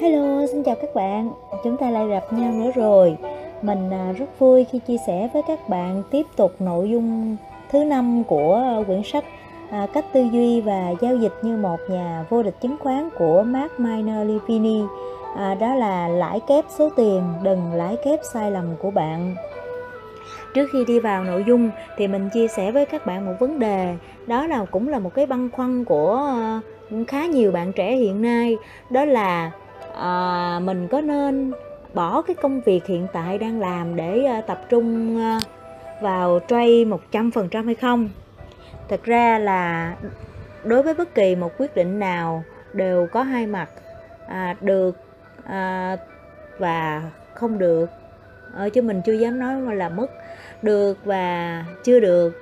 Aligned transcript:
Hello, 0.00 0.46
xin 0.46 0.62
chào 0.62 0.74
các 0.74 0.94
bạn. 0.94 1.30
Chúng 1.64 1.76
ta 1.76 1.90
lại 1.90 2.08
gặp 2.08 2.32
nhau 2.32 2.52
nữa 2.52 2.70
rồi. 2.74 3.16
Mình 3.62 3.90
à, 3.90 4.12
rất 4.12 4.38
vui 4.38 4.64
khi 4.64 4.78
chia 4.78 4.96
sẻ 5.06 5.28
với 5.32 5.42
các 5.48 5.68
bạn 5.68 6.02
tiếp 6.10 6.26
tục 6.36 6.52
nội 6.58 6.90
dung 6.90 7.36
thứ 7.70 7.84
năm 7.84 8.24
của 8.24 8.54
à, 8.54 8.82
quyển 8.86 9.02
sách 9.04 9.24
à, 9.70 9.86
Cách 9.92 10.04
tư 10.12 10.20
duy 10.32 10.60
và 10.60 10.94
giao 11.00 11.16
dịch 11.16 11.32
như 11.42 11.56
một 11.56 11.76
nhà 11.90 12.24
vô 12.28 12.42
địch 12.42 12.60
chứng 12.60 12.76
khoán 12.80 13.08
của 13.18 13.42
Mark 13.42 13.80
Miner 13.80 14.28
Levini. 14.28 14.82
Đó 15.36 15.74
là 15.74 16.08
lãi 16.08 16.40
kép 16.40 16.64
số 16.68 16.90
tiền, 16.96 17.22
đừng 17.42 17.72
lãi 17.72 17.96
kép 18.04 18.20
sai 18.32 18.50
lầm 18.50 18.64
của 18.82 18.90
bạn. 18.90 19.34
Trước 20.54 20.66
khi 20.72 20.84
đi 20.84 21.00
vào 21.00 21.24
nội 21.24 21.44
dung 21.46 21.70
thì 21.96 22.08
mình 22.08 22.28
chia 22.32 22.48
sẻ 22.48 22.70
với 22.70 22.86
các 22.86 23.06
bạn 23.06 23.26
một 23.26 23.34
vấn 23.38 23.58
đề, 23.58 23.94
đó 24.26 24.46
là 24.46 24.64
cũng 24.64 24.88
là 24.88 24.98
một 24.98 25.14
cái 25.14 25.26
băn 25.26 25.50
khoăn 25.50 25.84
của 25.84 26.34
khá 27.06 27.26
nhiều 27.26 27.52
bạn 27.52 27.72
trẻ 27.72 27.96
hiện 27.96 28.22
nay, 28.22 28.56
đó 28.90 29.04
là 29.04 29.50
à, 29.98 30.60
mình 30.64 30.88
có 30.88 31.00
nên 31.00 31.52
bỏ 31.94 32.22
cái 32.22 32.36
công 32.36 32.60
việc 32.60 32.86
hiện 32.86 33.06
tại 33.12 33.38
đang 33.38 33.60
làm 33.60 33.96
để 33.96 34.24
à, 34.24 34.40
tập 34.40 34.60
trung 34.68 35.18
à, 35.20 35.40
vào 36.00 36.40
trade 36.48 36.84
100% 37.12 37.64
hay 37.64 37.74
không? 37.74 38.08
Thật 38.88 39.04
ra 39.04 39.38
là 39.38 39.94
đối 40.64 40.82
với 40.82 40.94
bất 40.94 41.14
kỳ 41.14 41.36
một 41.36 41.52
quyết 41.58 41.74
định 41.74 41.98
nào 41.98 42.44
đều 42.72 43.06
có 43.12 43.22
hai 43.22 43.46
mặt 43.46 43.68
à, 44.26 44.56
được 44.60 44.96
à, 45.44 45.96
và 46.58 47.02
không 47.34 47.58
được 47.58 47.90
ờ, 48.54 48.68
chứ 48.68 48.82
mình 48.82 49.02
chưa 49.04 49.12
dám 49.12 49.38
nói 49.38 49.76
là 49.76 49.88
mất 49.88 50.06
được 50.62 50.98
và 51.04 51.64
chưa 51.84 52.00
được 52.00 52.32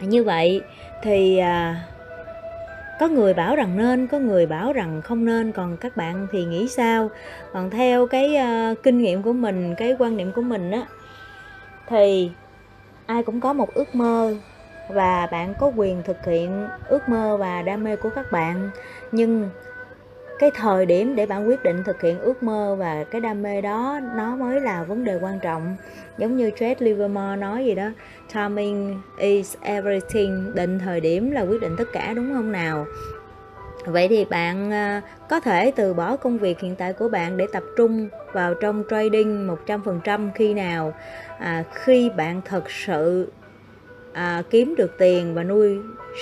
như 0.00 0.24
vậy 0.24 0.62
thì 1.02 1.38
à, 1.38 1.84
có 3.00 3.08
người 3.08 3.34
bảo 3.34 3.56
rằng 3.56 3.76
nên 3.76 4.06
có 4.06 4.18
người 4.18 4.46
bảo 4.46 4.72
rằng 4.72 5.02
không 5.02 5.24
nên. 5.24 5.52
Còn 5.52 5.76
các 5.76 5.96
bạn 5.96 6.26
thì 6.32 6.44
nghĩ 6.44 6.68
sao? 6.68 7.10
Còn 7.52 7.70
theo 7.70 8.06
cái 8.06 8.36
uh, 8.36 8.82
kinh 8.82 8.98
nghiệm 8.98 9.22
của 9.22 9.32
mình 9.32 9.74
cái 9.74 9.96
quan 9.98 10.16
niệm 10.16 10.32
của 10.32 10.42
mình 10.42 10.70
á 10.70 10.86
thì 11.86 12.30
ai 13.06 13.22
cũng 13.22 13.40
có 13.40 13.52
một 13.52 13.74
ước 13.74 13.94
mơ 13.94 14.34
và 14.88 15.26
bạn 15.26 15.54
có 15.58 15.72
quyền 15.76 16.02
thực 16.02 16.24
hiện 16.24 16.68
ước 16.88 17.08
mơ 17.08 17.36
và 17.36 17.62
đam 17.62 17.84
mê 17.84 17.96
của 17.96 18.10
các 18.10 18.32
bạn. 18.32 18.70
Nhưng 19.12 19.50
cái 20.38 20.50
thời 20.54 20.86
điểm 20.86 21.16
để 21.16 21.26
bạn 21.26 21.48
quyết 21.48 21.62
định 21.62 21.82
thực 21.84 22.02
hiện 22.02 22.20
ước 22.20 22.42
mơ 22.42 22.76
và 22.78 23.04
cái 23.04 23.20
đam 23.20 23.42
mê 23.42 23.60
đó 23.60 24.00
nó 24.14 24.36
mới 24.36 24.60
là 24.60 24.82
vấn 24.84 25.04
đề 25.04 25.18
quan 25.22 25.40
trọng 25.40 25.76
giống 26.18 26.36
như 26.36 26.50
Chad 26.60 26.76
Livermore 26.78 27.36
nói 27.36 27.64
gì 27.64 27.74
đó 27.74 27.90
timing 28.34 29.00
is 29.18 29.56
everything 29.60 30.54
định 30.54 30.78
thời 30.78 31.00
điểm 31.00 31.30
là 31.30 31.40
quyết 31.40 31.60
định 31.60 31.74
tất 31.78 31.88
cả 31.92 32.12
đúng 32.16 32.34
không 32.34 32.52
nào? 32.52 32.86
Vậy 33.86 34.08
thì 34.08 34.24
bạn 34.24 34.72
à, 34.72 35.02
có 35.28 35.40
thể 35.40 35.70
từ 35.76 35.94
bỏ 35.94 36.16
công 36.16 36.38
việc 36.38 36.60
hiện 36.60 36.76
tại 36.76 36.92
của 36.92 37.08
bạn 37.08 37.36
để 37.36 37.46
tập 37.52 37.62
trung 37.76 38.08
vào 38.32 38.54
trong 38.54 38.82
trading 38.90 39.56
100% 39.66 40.30
khi 40.34 40.54
nào? 40.54 40.94
À, 41.38 41.64
khi 41.72 42.10
bạn 42.16 42.40
thật 42.44 42.70
sự 42.70 43.28
à, 44.12 44.42
kiếm 44.50 44.74
được 44.78 44.98
tiền 44.98 45.34
và 45.34 45.42
nuôi 45.42 45.78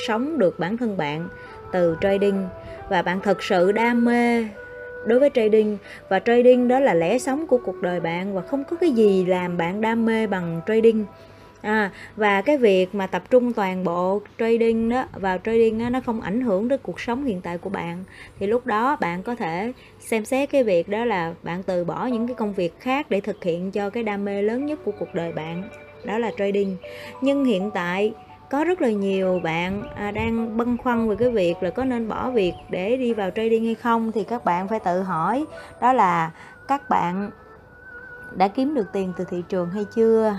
sống 0.07 0.39
được 0.39 0.59
bản 0.59 0.77
thân 0.77 0.97
bạn 0.97 1.29
từ 1.73 1.97
trading 2.01 2.47
và 2.89 3.03
bạn 3.03 3.21
thật 3.21 3.43
sự 3.43 3.73
đam 3.73 4.05
mê 4.05 4.49
đối 5.07 5.19
với 5.19 5.31
trading. 5.35 5.79
Và 6.09 6.19
trading 6.19 6.69
đó 6.69 6.81
là 6.81 6.95
lẽ 6.95 7.19
sống 7.19 7.47
của 7.47 7.59
cuộc 7.59 7.83
đời 7.83 8.01
bạn 8.01 8.35
và 8.35 8.43
không 8.43 8.65
có 8.65 8.77
cái 8.77 8.91
gì 8.91 9.25
làm 9.25 9.57
bạn 9.57 9.81
đam 9.81 10.07
mê 10.07 10.27
bằng 10.27 10.61
trading. 10.67 11.05
À, 11.63 11.91
và 12.17 12.43
cái 12.43 12.59
việc 12.59 12.95
mà 12.95 13.07
tập 13.07 13.23
trung 13.31 13.53
toàn 13.53 13.85
bộ 13.85 14.21
trading 14.39 14.89
đó 14.89 15.05
vào 15.13 15.39
trading 15.45 15.79
đó, 15.79 15.89
nó 15.89 16.01
không 16.01 16.21
ảnh 16.21 16.41
hưởng 16.41 16.69
đến 16.69 16.81
cuộc 16.83 17.01
sống 17.01 17.25
hiện 17.25 17.41
tại 17.41 17.59
của 17.59 17.71
bạn. 17.71 18.05
Thì 18.39 18.47
lúc 18.47 18.67
đó 18.67 18.97
bạn 19.01 19.23
có 19.23 19.35
thể 19.35 19.73
xem 20.01 20.25
xét 20.25 20.51
cái 20.51 20.65
việc 20.65 20.89
đó 20.89 21.05
là 21.05 21.35
bạn 21.43 21.63
từ 21.63 21.85
bỏ 21.85 22.07
những 22.07 22.27
cái 22.27 22.35
công 22.35 22.53
việc 22.53 22.81
khác 22.81 23.07
để 23.11 23.21
thực 23.21 23.45
hiện 23.45 23.71
cho 23.71 23.91
cái 23.91 24.03
đam 24.03 24.25
mê 24.25 24.43
lớn 24.43 24.67
nhất 24.67 24.79
của 24.85 24.93
cuộc 24.99 25.15
đời 25.15 25.33
bạn. 25.33 25.63
Đó 26.05 26.19
là 26.19 26.31
trading. 26.39 26.77
Nhưng 27.21 27.45
hiện 27.45 27.71
tại 27.75 28.13
có 28.53 28.65
rất 28.65 28.83
là 28.83 28.91
nhiều 28.91 29.41
bạn 29.45 29.83
à, 29.95 30.11
đang 30.11 30.57
băn 30.57 30.77
khoăn 30.77 31.09
về 31.09 31.17
cái 31.17 31.31
việc 31.31 31.63
là 31.63 31.71
có 31.71 31.85
nên 31.85 32.09
bỏ 32.09 32.31
việc 32.31 32.55
để 32.69 32.97
đi 32.97 33.15
vào 33.15 33.31
trading 33.31 33.65
hay 33.65 33.75
không 33.75 34.13
thì 34.13 34.25
các 34.25 34.45
bạn 34.45 34.69
phải 34.69 34.81
tự 34.81 35.03
hỏi 35.03 35.47
đó 35.81 35.93
là 35.93 36.31
các 36.69 36.89
bạn 36.89 37.31
đã 38.35 38.49
kiếm 38.49 38.75
được 38.75 38.93
tiền 38.93 39.13
từ 39.17 39.25
thị 39.25 39.43
trường 39.49 39.71
hay 39.71 39.85
chưa? 39.85 40.39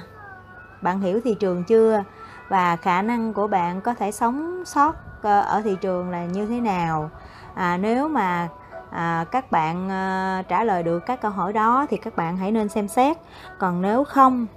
Bạn 0.82 1.02
hiểu 1.02 1.22
thị 1.24 1.36
trường 1.40 1.64
chưa? 1.64 2.04
Và 2.50 2.76
khả 2.76 3.02
năng 3.02 3.34
của 3.34 3.48
bạn 3.48 3.82
có 3.82 3.94
thể 3.94 4.12
sống 4.12 4.64
sót 4.66 4.96
ờ, 5.22 5.42
ở 5.42 5.62
thị 5.62 5.78
trường 5.82 6.10
là 6.10 6.26
như 6.26 6.46
thế 6.46 6.60
nào? 6.60 7.10
À, 7.56 7.78
nếu 7.78 8.08
mà 8.08 8.48
à, 8.90 9.26
các 9.32 9.52
bạn 9.52 9.90
à, 9.90 10.44
trả 10.48 10.64
lời 10.64 10.84
được 10.84 11.00
các 11.06 11.22
câu 11.22 11.32
hỏi 11.32 11.54
đó 11.54 11.86
thì 11.90 11.98
các 11.98 12.16
bạn 12.16 12.38
hãy 12.38 12.52
nên 12.52 12.70
xem 12.70 12.88
xét. 12.88 13.18
Còn 13.60 13.82
nếu 13.82 14.04
không 14.04 14.48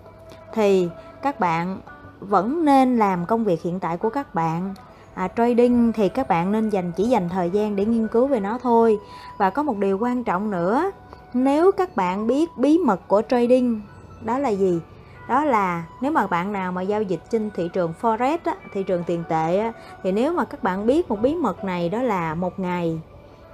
thì 0.53 0.89
các 1.23 1.41
bạn 1.41 1.81
vẫn 2.21 2.65
nên 2.65 2.97
làm 2.97 3.27
công 3.27 3.45
việc 3.45 3.63
hiện 3.63 3.81
tại 3.81 3.97
của 3.97 4.11
các 4.11 4.35
bạn. 4.35 4.75
À, 5.15 5.29
trading 5.37 5.93
thì 5.93 6.09
các 6.09 6.29
bạn 6.29 6.53
nên 6.53 6.69
dành 6.69 6.93
chỉ 6.97 7.05
dành 7.05 7.29
thời 7.29 7.51
gian 7.51 7.77
để 7.77 7.85
nghiên 7.85 8.09
cứu 8.09 8.27
về 8.27 8.41
nó 8.41 8.59
thôi. 8.63 8.99
Và 9.39 9.51
có 9.51 9.63
một 9.63 9.77
điều 9.77 9.99
quan 9.99 10.25
trọng 10.25 10.51
nữa 10.51 10.91
nếu 11.35 11.73
các 11.73 11.97
bạn 11.97 12.27
biết 12.27 12.51
bí 12.57 12.79
mật 12.79 13.01
của 13.09 13.23
trading 13.29 13.83
đó 14.25 14.39
là 14.39 14.49
gì? 14.49 14.81
Đó 15.29 15.45
là 15.45 15.85
nếu 16.01 16.13
mà 16.13 16.27
bạn 16.27 16.53
nào 16.53 16.73
mà 16.73 16.83
giao 16.83 17.03
dịch 17.03 17.21
trên 17.31 17.51
thị 17.55 17.71
trường 17.73 17.93
forex 18.01 18.39
á, 18.45 18.55
thị 18.73 18.83
trường 18.83 19.05
tiền 19.07 19.25
tệ 19.29 19.59
á, 19.59 19.73
thì 20.03 20.13
nếu 20.13 20.33
mà 20.33 20.45
các 20.45 20.63
bạn 20.63 20.87
biết 20.87 21.09
một 21.09 21.21
bí 21.23 21.35
mật 21.35 21.65
này 21.65 21.89
đó 21.89 22.03
là 22.03 22.35
một 22.35 22.59
ngày 22.59 23.01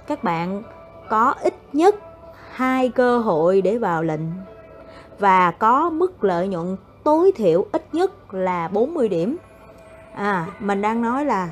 các 0.07 0.23
bạn 0.23 0.63
có 1.09 1.33
ít 1.41 1.53
nhất 1.73 1.95
hai 2.51 2.89
cơ 2.89 3.19
hội 3.19 3.61
để 3.61 3.77
vào 3.77 4.03
lệnh 4.03 4.19
và 5.19 5.51
có 5.51 5.89
mức 5.89 6.23
lợi 6.23 6.47
nhuận 6.47 6.77
tối 7.03 7.31
thiểu 7.35 7.65
ít 7.71 7.83
nhất 7.93 8.33
là 8.33 8.67
40 8.67 9.09
điểm. 9.09 9.37
À 10.15 10.47
mình 10.59 10.81
đang 10.81 11.01
nói 11.01 11.25
là 11.25 11.49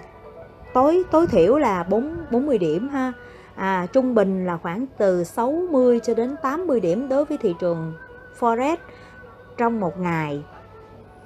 tối 0.74 1.04
tối 1.12 1.28
thiểu 1.28 1.58
là 1.58 1.84
4 1.84 2.18
40 2.32 2.58
điểm 2.58 2.90
ha. 2.90 3.14
À 3.56 3.88
trung 3.94 4.16
bình 4.16 4.46
là 4.46 4.58
khoảng 4.58 4.86
từ 4.98 5.24
60 5.24 6.00
cho 6.04 6.14
đến 6.14 6.36
80 6.42 6.80
điểm 6.80 7.10
đối 7.10 7.26
với 7.26 7.38
thị 7.38 7.56
trường 7.60 7.94
forex 8.40 8.78
trong 9.58 9.80
một 9.80 10.00
ngày. 10.00 10.44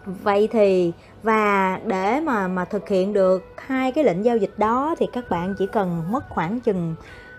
Vậy 0.06 0.50
thì, 0.52 0.94
và 1.24 1.80
để 1.86 2.19
mà 2.19 2.47
mà 2.47 2.66
thực 2.66 2.90
hiện 2.90 3.13
được 3.13 3.44
hai 3.57 3.92
cái 3.92 4.03
lệnh 4.03 4.25
giao 4.25 4.38
dịch 4.38 4.53
đó 4.57 4.96
thì 4.97 5.07
các 5.13 5.30
bạn 5.30 5.56
chỉ 5.57 5.68
cần 5.68 6.03
mất 6.12 6.30
khoảng 6.30 6.59
chừng, 6.59 6.96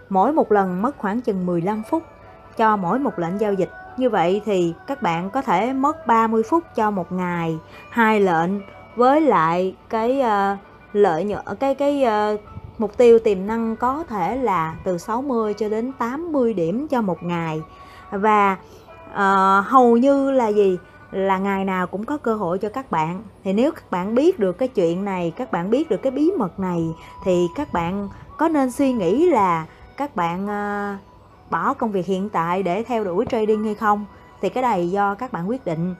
mỗi 0.09 0.33
một 0.33 0.53
lần 0.53 0.83
mất 0.83 0.99
khoảng 0.99 1.21
chừng 1.21 1.47
15 1.47 1.83
phút 1.91 2.03
cho 2.57 2.77
mỗi 2.77 2.99
một 2.99 3.19
lệnh 3.19 3.41
giao 3.41 3.53
dịch 3.53 3.71
như 3.99 4.11
vậy 4.11 4.43
thì 4.45 4.75
các 4.87 5.03
bạn 5.03 5.31
có 5.31 5.43
thể 5.43 5.73
mất 5.73 6.07
30 6.07 6.43
phút 6.51 6.65
cho 6.75 6.91
một 6.91 7.13
ngày 7.13 7.59
hai 7.91 8.21
lệnh 8.21 8.51
với 8.97 9.21
lại 9.21 9.75
cái 9.89 10.21
uh, 10.21 10.59
lợi 10.93 11.25
nhuận 11.25 11.45
cái 11.61 11.75
cái 11.75 12.05
uh, 12.35 12.41
mục 12.79 12.97
tiêu 12.97 13.19
tiềm 13.19 13.47
năng 13.47 13.77
có 13.77 14.05
thể 14.09 14.37
là 14.37 14.77
từ 14.85 14.99
60 14.99 15.55
cho 15.55 15.69
đến 15.69 15.93
80 15.99 16.55
điểm 16.55 16.89
cho 16.89 17.03
một 17.03 17.23
ngày. 17.23 17.63
Và 18.11 18.57
uh, 19.11 19.67
hầu 19.67 19.97
như 19.97 20.31
là 20.31 20.49
gì? 20.49 20.79
Là 21.11 21.39
ngày 21.39 21.65
nào 21.65 21.87
cũng 21.87 22.05
có 22.05 22.17
cơ 22.17 22.35
hội 22.35 22.59
cho 22.59 22.69
các 22.69 22.91
bạn. 22.91 23.23
Thì 23.45 23.53
nếu 23.53 23.73
các 23.73 23.91
bạn 23.91 24.15
biết 24.15 24.39
được 24.39 24.59
cái 24.59 24.69
chuyện 24.69 25.05
này 25.05 25.33
các 25.37 25.53
bạn 25.53 25.71
biết 25.71 25.91
được 25.91 26.03
cái 26.03 26.13
bí 26.13 26.31
mật 26.39 26.61
này 26.61 26.95
thì 27.25 27.47
các 27.57 27.73
bạn 27.73 28.09
có 28.39 28.49
nên 28.49 28.71
suy 28.71 28.93
nghĩ 28.93 29.31
là 29.31 29.67
các 29.97 30.17
bạn 30.17 30.45
uh, 30.45 31.16
bỏ 31.51 31.75
công 31.75 31.93
việc 31.93 32.07
hiện 32.07 32.29
tại 32.29 32.63
để 32.63 32.83
theo 32.83 33.05
đuổi 33.05 33.25
trading 33.31 33.65
hay 33.65 33.75
không 33.75 34.05
thì 34.41 34.49
cái 34.49 34.63
này 34.63 34.91
do 34.91 35.15
các 35.15 35.33
bạn 35.33 35.49
quyết 35.49 35.65
định. 35.65 35.95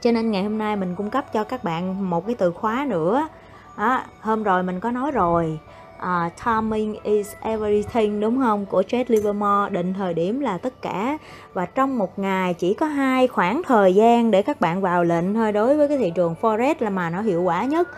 Cho 0.00 0.12
nên 0.12 0.30
ngày 0.30 0.42
hôm 0.42 0.58
nay 0.58 0.76
mình 0.76 0.94
cung 0.94 1.10
cấp 1.10 1.32
cho 1.32 1.44
các 1.44 1.64
bạn 1.64 2.10
một 2.10 2.26
cái 2.26 2.34
từ 2.34 2.50
khóa 2.50 2.86
nữa. 2.88 3.28
À, 3.76 4.06
hôm 4.20 4.42
rồi 4.42 4.62
mình 4.62 4.80
có 4.80 4.90
nói 4.90 5.10
rồi 5.10 5.58
uh, 5.98 6.32
timing 6.44 6.96
is 7.02 7.32
everything 7.40 8.20
đúng 8.20 8.38
không? 8.38 8.66
Của 8.66 8.82
Jade 8.88 9.04
Livermore 9.08 9.70
định 9.70 9.94
thời 9.94 10.14
điểm 10.14 10.40
là 10.40 10.58
tất 10.58 10.82
cả. 10.82 11.18
Và 11.54 11.66
trong 11.66 11.98
một 11.98 12.18
ngày 12.18 12.54
chỉ 12.54 12.74
có 12.74 12.86
hai 12.86 13.28
khoảng 13.28 13.62
thời 13.66 13.94
gian 13.94 14.30
để 14.30 14.42
các 14.42 14.60
bạn 14.60 14.80
vào 14.80 15.04
lệnh 15.04 15.34
thôi. 15.34 15.52
Đối 15.52 15.76
với 15.76 15.88
cái 15.88 15.98
thị 15.98 16.12
trường 16.14 16.34
forex 16.40 16.74
là 16.78 16.90
mà 16.90 17.10
nó 17.10 17.20
hiệu 17.20 17.42
quả 17.42 17.64
nhất. 17.64 17.88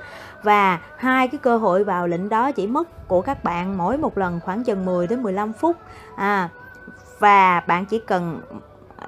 Và 0.43 0.81
hai 0.97 1.29
cái 1.29 1.39
cơ 1.39 1.57
hội 1.57 1.85
vào 1.85 2.07
lệnh 2.07 2.29
đó 2.29 2.53
chỉ 2.53 2.67
mất 2.67 3.09
của 3.09 3.21
các 3.21 3.45
bạn 3.45 3.79
mỗi 3.79 3.99
một 3.99 4.19
lần 4.19 4.41
khoảng 4.41 4.65
chừng 4.65 4.85
10 4.85 5.07
đến 5.07 5.23
15 5.23 5.53
phút. 5.53 5.77
À 6.17 6.49
và 7.21 7.61
bạn 7.61 7.85
chỉ 7.87 7.99
cần 8.07 8.41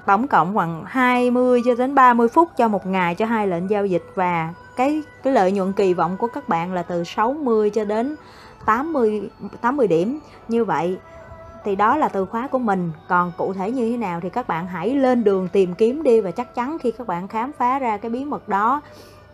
tổng 0.05 0.27
cộng 0.27 0.53
khoảng 0.53 0.83
20 0.85 1.61
cho 1.65 1.75
đến 1.75 1.95
30 1.95 2.27
phút 2.27 2.49
cho 2.57 2.67
một 2.67 2.85
ngày 2.85 3.15
cho 3.15 3.25
hai 3.25 3.47
lệnh 3.47 3.69
giao 3.69 3.85
dịch. 3.85 4.03
Và 4.15 4.53
cái 4.75 5.03
cái 5.23 5.33
lợi 5.33 5.51
nhuận 5.51 5.73
kỳ 5.73 5.93
vọng 5.93 6.17
của 6.17 6.27
các 6.27 6.49
bạn 6.49 6.73
là 6.73 6.83
từ 6.83 7.03
60 7.03 7.69
cho 7.69 7.85
đến 7.85 8.15
80 8.65 9.29
80 9.61 9.87
điểm. 9.87 10.19
Như 10.47 10.65
vậy 10.65 10.97
thì 11.63 11.75
đó 11.75 11.97
là 11.97 12.07
từ 12.07 12.25
khóa 12.25 12.47
của 12.47 12.59
mình. 12.59 12.91
Còn 13.07 13.31
cụ 13.37 13.53
thể 13.53 13.71
như 13.71 13.89
thế 13.89 13.97
nào 13.97 14.19
thì 14.19 14.29
các 14.29 14.47
bạn 14.47 14.67
hãy 14.67 14.95
lên 14.95 15.23
đường 15.23 15.47
tìm 15.47 15.75
kiếm 15.75 16.03
đi. 16.03 16.21
Và 16.21 16.31
chắc 16.31 16.55
chắn 16.55 16.77
khi 16.79 16.91
các 16.91 17.07
bạn 17.07 17.27
khám 17.27 17.51
phá 17.57 17.79
ra 17.79 17.97
cái 17.97 18.11
bí 18.11 18.25
mật 18.25 18.49
đó 18.49 18.81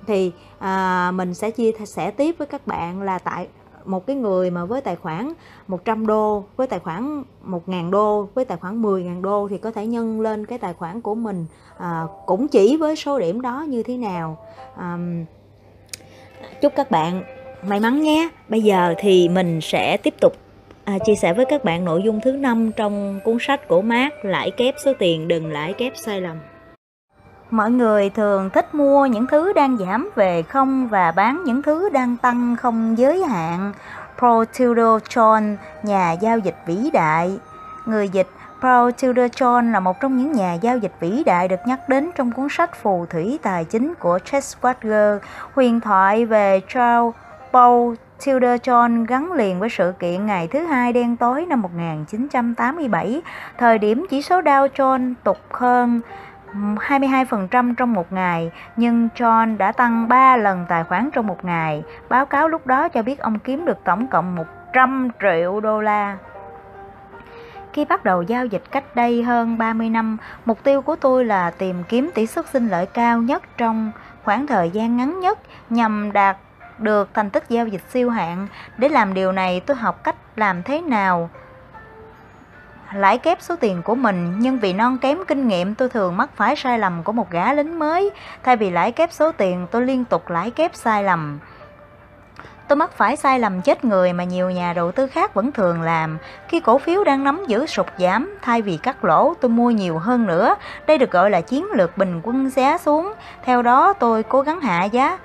thì 0.07 0.31
à, 0.59 1.11
mình 1.11 1.33
sẽ 1.33 1.51
chia 1.51 1.71
sẻ 1.85 2.11
tiếp 2.11 2.35
với 2.37 2.47
các 2.47 2.67
bạn 2.67 3.01
là 3.01 3.19
tại 3.19 3.47
một 3.85 4.05
cái 4.07 4.15
người 4.15 4.51
mà 4.51 4.65
với 4.65 4.81
tài 4.81 4.95
khoản 4.95 5.33
100 5.67 6.07
đô 6.07 6.43
với 6.55 6.67
tài 6.67 6.79
khoản 6.79 7.23
1.000 7.47 7.89
đô 7.89 8.29
với 8.33 8.45
tài 8.45 8.57
khoản 8.57 8.81
10.000 8.81 9.21
đô 9.21 9.47
thì 9.49 9.57
có 9.57 9.71
thể 9.71 9.87
nhân 9.87 10.21
lên 10.21 10.45
cái 10.45 10.57
tài 10.57 10.73
khoản 10.73 11.01
của 11.01 11.15
mình. 11.15 11.45
À, 11.77 12.03
cũng 12.25 12.47
chỉ 12.47 12.77
với 12.77 12.95
số 12.95 13.19
điểm 13.19 13.41
đó 13.41 13.65
như 13.67 13.83
thế 13.83 13.97
nào. 13.97 14.37
À, 14.75 14.97
chúc 16.61 16.73
các 16.75 16.91
bạn 16.91 17.23
may 17.63 17.79
mắn 17.79 18.01
nhé. 18.01 18.29
Bây 18.49 18.61
giờ 18.61 18.93
thì 18.97 19.29
mình 19.29 19.61
sẽ 19.61 19.97
tiếp 19.97 20.13
tục 20.21 20.33
à, 20.83 20.97
chia 21.05 21.15
sẻ 21.15 21.33
với 21.33 21.45
các 21.45 21.63
bạn 21.63 21.85
nội 21.85 22.01
dung 22.05 22.19
thứ 22.23 22.31
năm 22.31 22.71
trong 22.71 23.19
cuốn 23.23 23.37
sách 23.39 23.67
của 23.67 23.81
Mark 23.81 24.13
lãi 24.23 24.51
kép 24.51 24.75
số 24.85 24.93
tiền 24.99 25.27
đừng 25.27 25.51
lãi 25.51 25.73
kép 25.73 25.93
sai 25.95 26.21
lầm. 26.21 26.37
Mọi 27.51 27.71
người 27.71 28.09
thường 28.09 28.49
thích 28.49 28.75
mua 28.75 29.05
những 29.05 29.27
thứ 29.27 29.53
đang 29.53 29.77
giảm 29.77 30.09
về 30.15 30.41
không 30.41 30.87
và 30.87 31.11
bán 31.11 31.43
những 31.45 31.61
thứ 31.61 31.89
đang 31.89 32.17
tăng 32.17 32.55
không 32.55 32.97
giới 32.97 33.23
hạn. 33.23 33.73
Paul 34.17 34.43
Tudor 34.59 35.03
John, 35.03 35.55
nhà 35.83 36.11
giao 36.11 36.39
dịch 36.39 36.55
vĩ 36.65 36.89
đại. 36.93 37.39
Người 37.85 38.09
dịch 38.09 38.27
Paul 38.61 38.91
Tudor 38.91 39.31
John 39.31 39.71
là 39.71 39.79
một 39.79 39.99
trong 40.01 40.17
những 40.17 40.31
nhà 40.31 40.53
giao 40.53 40.77
dịch 40.77 40.93
vĩ 40.99 41.23
đại 41.23 41.47
được 41.47 41.59
nhắc 41.65 41.89
đến 41.89 42.09
trong 42.15 42.31
cuốn 42.31 42.47
sách 42.49 42.75
Phù 42.81 43.05
thủy 43.05 43.39
tài 43.41 43.65
chính 43.65 43.93
của 43.99 44.19
Chess 44.25 44.57
Wagner, 44.61 45.19
huyền 45.53 45.79
thoại 45.79 46.25
về 46.25 46.61
Charles 46.67 47.13
Paul 47.53 47.95
Tudor 48.25 48.61
John 48.63 49.05
gắn 49.05 49.31
liền 49.31 49.59
với 49.59 49.69
sự 49.69 49.93
kiện 49.99 50.25
ngày 50.25 50.47
thứ 50.47 50.59
hai 50.59 50.93
đen 50.93 51.17
tối 51.17 51.45
năm 51.45 51.61
1987, 51.61 53.21
thời 53.57 53.77
điểm 53.77 54.05
chỉ 54.09 54.21
số 54.21 54.41
Dow 54.41 54.67
Jones 54.67 55.13
tụt 55.23 55.37
hơn 55.51 56.01
22% 56.53 57.75
trong 57.75 57.93
một 57.93 58.13
ngày, 58.13 58.51
nhưng 58.75 59.09
John 59.15 59.57
đã 59.57 59.71
tăng 59.71 60.07
3 60.07 60.37
lần 60.37 60.65
tài 60.69 60.83
khoản 60.83 61.09
trong 61.13 61.27
một 61.27 61.45
ngày. 61.45 61.83
Báo 62.09 62.25
cáo 62.25 62.47
lúc 62.47 62.67
đó 62.67 62.89
cho 62.89 63.01
biết 63.01 63.19
ông 63.19 63.39
kiếm 63.39 63.65
được 63.65 63.77
tổng 63.83 64.07
cộng 64.07 64.35
100 64.35 65.09
triệu 65.21 65.59
đô 65.59 65.81
la. 65.81 66.17
Khi 67.73 67.85
bắt 67.85 68.03
đầu 68.03 68.21
giao 68.21 68.45
dịch 68.45 68.63
cách 68.71 68.95
đây 68.95 69.23
hơn 69.23 69.57
30 69.57 69.89
năm, 69.89 70.17
mục 70.45 70.63
tiêu 70.63 70.81
của 70.81 70.95
tôi 70.95 71.25
là 71.25 71.51
tìm 71.51 71.83
kiếm 71.89 72.09
tỷ 72.15 72.27
suất 72.27 72.45
sinh 72.47 72.67
lợi 72.67 72.85
cao 72.85 73.21
nhất 73.21 73.43
trong 73.57 73.91
khoảng 74.23 74.47
thời 74.47 74.69
gian 74.69 74.97
ngắn 74.97 75.19
nhất 75.19 75.39
nhằm 75.69 76.11
đạt 76.11 76.37
được 76.77 77.09
thành 77.13 77.29
tích 77.29 77.43
giao 77.49 77.67
dịch 77.67 77.81
siêu 77.89 78.09
hạng. 78.09 78.47
Để 78.77 78.89
làm 78.89 79.13
điều 79.13 79.31
này, 79.31 79.61
tôi 79.65 79.77
học 79.77 80.03
cách 80.03 80.15
làm 80.35 80.63
thế 80.63 80.81
nào 80.81 81.29
lãi 82.93 83.17
kép 83.17 83.41
số 83.41 83.55
tiền 83.55 83.81
của 83.81 83.95
mình, 83.95 84.35
nhưng 84.39 84.59
vì 84.59 84.73
non 84.73 84.97
kém 84.97 85.17
kinh 85.27 85.47
nghiệm, 85.47 85.75
tôi 85.75 85.89
thường 85.89 86.17
mắc 86.17 86.29
phải 86.35 86.55
sai 86.55 86.79
lầm 86.79 87.03
của 87.03 87.11
một 87.11 87.31
gã 87.31 87.53
lính 87.53 87.79
mới. 87.79 88.09
Thay 88.43 88.55
vì 88.55 88.69
lãi 88.69 88.91
kép 88.91 89.13
số 89.13 89.31
tiền, 89.31 89.67
tôi 89.71 89.81
liên 89.81 90.05
tục 90.05 90.29
lãi 90.29 90.51
kép 90.51 90.75
sai 90.75 91.03
lầm. 91.03 91.39
Tôi 92.67 92.75
mắc 92.75 92.91
phải 92.91 93.15
sai 93.15 93.39
lầm 93.39 93.61
chết 93.61 93.85
người 93.85 94.13
mà 94.13 94.23
nhiều 94.23 94.49
nhà 94.49 94.73
đầu 94.73 94.91
tư 94.91 95.07
khác 95.07 95.33
vẫn 95.33 95.51
thường 95.51 95.81
làm. 95.81 96.17
Khi 96.47 96.59
cổ 96.59 96.77
phiếu 96.77 97.03
đang 97.03 97.23
nắm 97.23 97.43
giữ 97.47 97.65
sụt 97.65 97.85
giảm, 97.97 98.37
thay 98.41 98.61
vì 98.61 98.77
cắt 98.77 99.05
lỗ, 99.05 99.33
tôi 99.41 99.49
mua 99.49 99.69
nhiều 99.69 99.97
hơn 99.97 100.27
nữa. 100.27 100.55
Đây 100.87 100.97
được 100.97 101.11
gọi 101.11 101.29
là 101.29 101.41
chiến 101.41 101.65
lược 101.71 101.97
bình 101.97 102.21
quân 102.23 102.49
giá 102.49 102.77
xuống. 102.77 103.13
Theo 103.43 103.61
đó, 103.61 103.93
tôi 103.93 104.23
cố 104.23 104.41
gắng 104.41 104.61
hạ 104.61 104.83
giá 104.83 105.17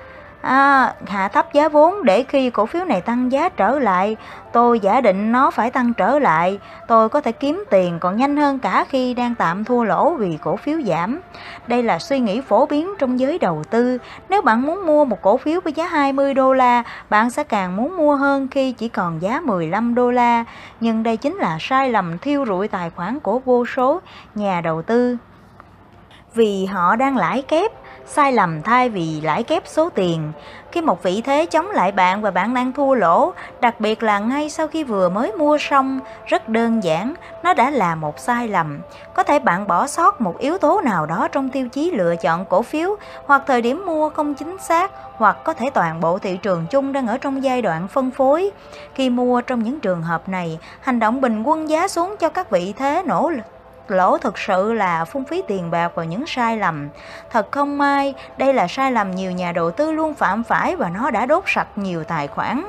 à, 0.44 0.94
hạ 1.06 1.28
thấp 1.28 1.52
giá 1.52 1.68
vốn 1.68 2.04
để 2.04 2.22
khi 2.22 2.50
cổ 2.50 2.66
phiếu 2.66 2.84
này 2.84 3.00
tăng 3.00 3.32
giá 3.32 3.48
trở 3.48 3.78
lại 3.78 4.16
tôi 4.54 4.80
giả 4.80 5.00
định 5.00 5.32
nó 5.32 5.50
phải 5.50 5.70
tăng 5.70 5.94
trở 5.94 6.18
lại. 6.18 6.58
Tôi 6.88 7.08
có 7.08 7.20
thể 7.20 7.32
kiếm 7.32 7.64
tiền 7.70 7.98
còn 8.00 8.16
nhanh 8.16 8.36
hơn 8.36 8.58
cả 8.58 8.84
khi 8.88 9.14
đang 9.14 9.34
tạm 9.34 9.64
thua 9.64 9.84
lỗ 9.84 10.14
vì 10.14 10.38
cổ 10.42 10.56
phiếu 10.56 10.80
giảm. 10.86 11.20
Đây 11.66 11.82
là 11.82 11.98
suy 11.98 12.20
nghĩ 12.20 12.40
phổ 12.40 12.66
biến 12.66 12.94
trong 12.98 13.20
giới 13.20 13.38
đầu 13.38 13.64
tư. 13.70 13.98
Nếu 14.28 14.42
bạn 14.42 14.62
muốn 14.62 14.86
mua 14.86 15.04
một 15.04 15.22
cổ 15.22 15.36
phiếu 15.36 15.60
với 15.60 15.72
giá 15.72 15.86
20 15.86 16.34
đô 16.34 16.52
la 16.52 16.82
bạn 17.10 17.30
sẽ 17.30 17.44
càng 17.44 17.76
muốn 17.76 17.96
mua 17.96 18.16
hơn 18.16 18.48
khi 18.48 18.72
chỉ 18.72 18.88
còn 18.88 19.22
giá 19.22 19.40
15 19.40 19.94
đô 19.94 20.10
la. 20.10 20.44
Nhưng 20.80 21.02
đây 21.02 21.16
chính 21.16 21.36
là 21.36 21.56
sai 21.60 21.90
lầm 21.90 22.18
thiêu 22.18 22.44
rụi 22.46 22.68
tài 22.68 22.90
khoản 22.90 23.20
của 23.20 23.38
vô 23.38 23.64
số 23.66 24.00
nhà 24.34 24.60
đầu 24.60 24.82
tư. 24.82 25.16
Vì 26.34 26.66
họ 26.66 26.96
đang 26.96 27.16
lãi 27.16 27.42
kép 27.42 27.72
sai 28.06 28.32
lầm 28.32 28.62
thay 28.62 28.88
vì 28.88 29.20
lãi 29.20 29.42
kép 29.42 29.62
số 29.66 29.90
tiền. 29.90 30.32
Khi 30.72 30.80
một 30.80 31.02
vị 31.02 31.22
thế 31.22 31.46
chống 31.46 31.70
lại 31.70 31.92
bạn 31.92 32.22
và 32.22 32.30
bạn 32.30 32.54
đang 32.54 32.72
thua 32.72 32.94
lỗ, 32.94 33.32
đặc 33.60 33.80
biệt 33.80 34.02
là 34.02 34.18
ngay 34.18 34.50
sau 34.50 34.68
khi 34.68 34.84
vừa 34.84 35.08
mới 35.08 35.32
mua 35.32 35.58
xong, 35.58 36.00
rất 36.26 36.48
đơn 36.48 36.84
giản, 36.84 37.14
nó 37.42 37.54
đã 37.54 37.70
là 37.70 37.94
một 37.94 38.18
sai 38.18 38.48
lầm. 38.48 38.80
Có 39.14 39.22
thể 39.22 39.38
bạn 39.38 39.66
bỏ 39.66 39.86
sót 39.86 40.20
một 40.20 40.38
yếu 40.38 40.58
tố 40.58 40.80
nào 40.80 41.06
đó 41.06 41.28
trong 41.32 41.48
tiêu 41.48 41.68
chí 41.68 41.90
lựa 41.90 42.16
chọn 42.16 42.44
cổ 42.44 42.62
phiếu, 42.62 42.96
hoặc 43.26 43.42
thời 43.46 43.62
điểm 43.62 43.86
mua 43.86 44.10
không 44.10 44.34
chính 44.34 44.58
xác, 44.58 44.90
hoặc 45.16 45.36
có 45.44 45.54
thể 45.54 45.70
toàn 45.70 46.00
bộ 46.00 46.18
thị 46.18 46.36
trường 46.36 46.66
chung 46.70 46.92
đang 46.92 47.06
ở 47.06 47.18
trong 47.18 47.44
giai 47.44 47.62
đoạn 47.62 47.88
phân 47.88 48.10
phối. 48.10 48.50
Khi 48.94 49.10
mua 49.10 49.40
trong 49.40 49.62
những 49.62 49.80
trường 49.80 50.02
hợp 50.02 50.28
này, 50.28 50.58
hành 50.80 50.98
động 50.98 51.20
bình 51.20 51.42
quân 51.42 51.68
giá 51.68 51.88
xuống 51.88 52.16
cho 52.16 52.28
các 52.28 52.50
vị 52.50 52.74
thế 52.76 53.02
nỗ 53.06 53.30
lực 53.30 53.53
lỗ 53.90 54.18
thực 54.18 54.38
sự 54.38 54.72
là 54.72 55.04
phung 55.04 55.24
phí 55.24 55.42
tiền 55.48 55.70
bạc 55.70 55.92
vào 55.94 56.04
những 56.04 56.26
sai 56.26 56.56
lầm. 56.56 56.88
Thật 57.30 57.48
không 57.50 57.78
may, 57.78 58.14
đây 58.38 58.54
là 58.54 58.66
sai 58.68 58.92
lầm 58.92 59.10
nhiều 59.10 59.30
nhà 59.30 59.52
đầu 59.52 59.70
tư 59.70 59.92
luôn 59.92 60.14
phạm 60.14 60.44
phải 60.44 60.76
và 60.76 60.88
nó 60.88 61.10
đã 61.10 61.26
đốt 61.26 61.44
sạch 61.46 61.78
nhiều 61.78 62.04
tài 62.04 62.28
khoản. 62.28 62.64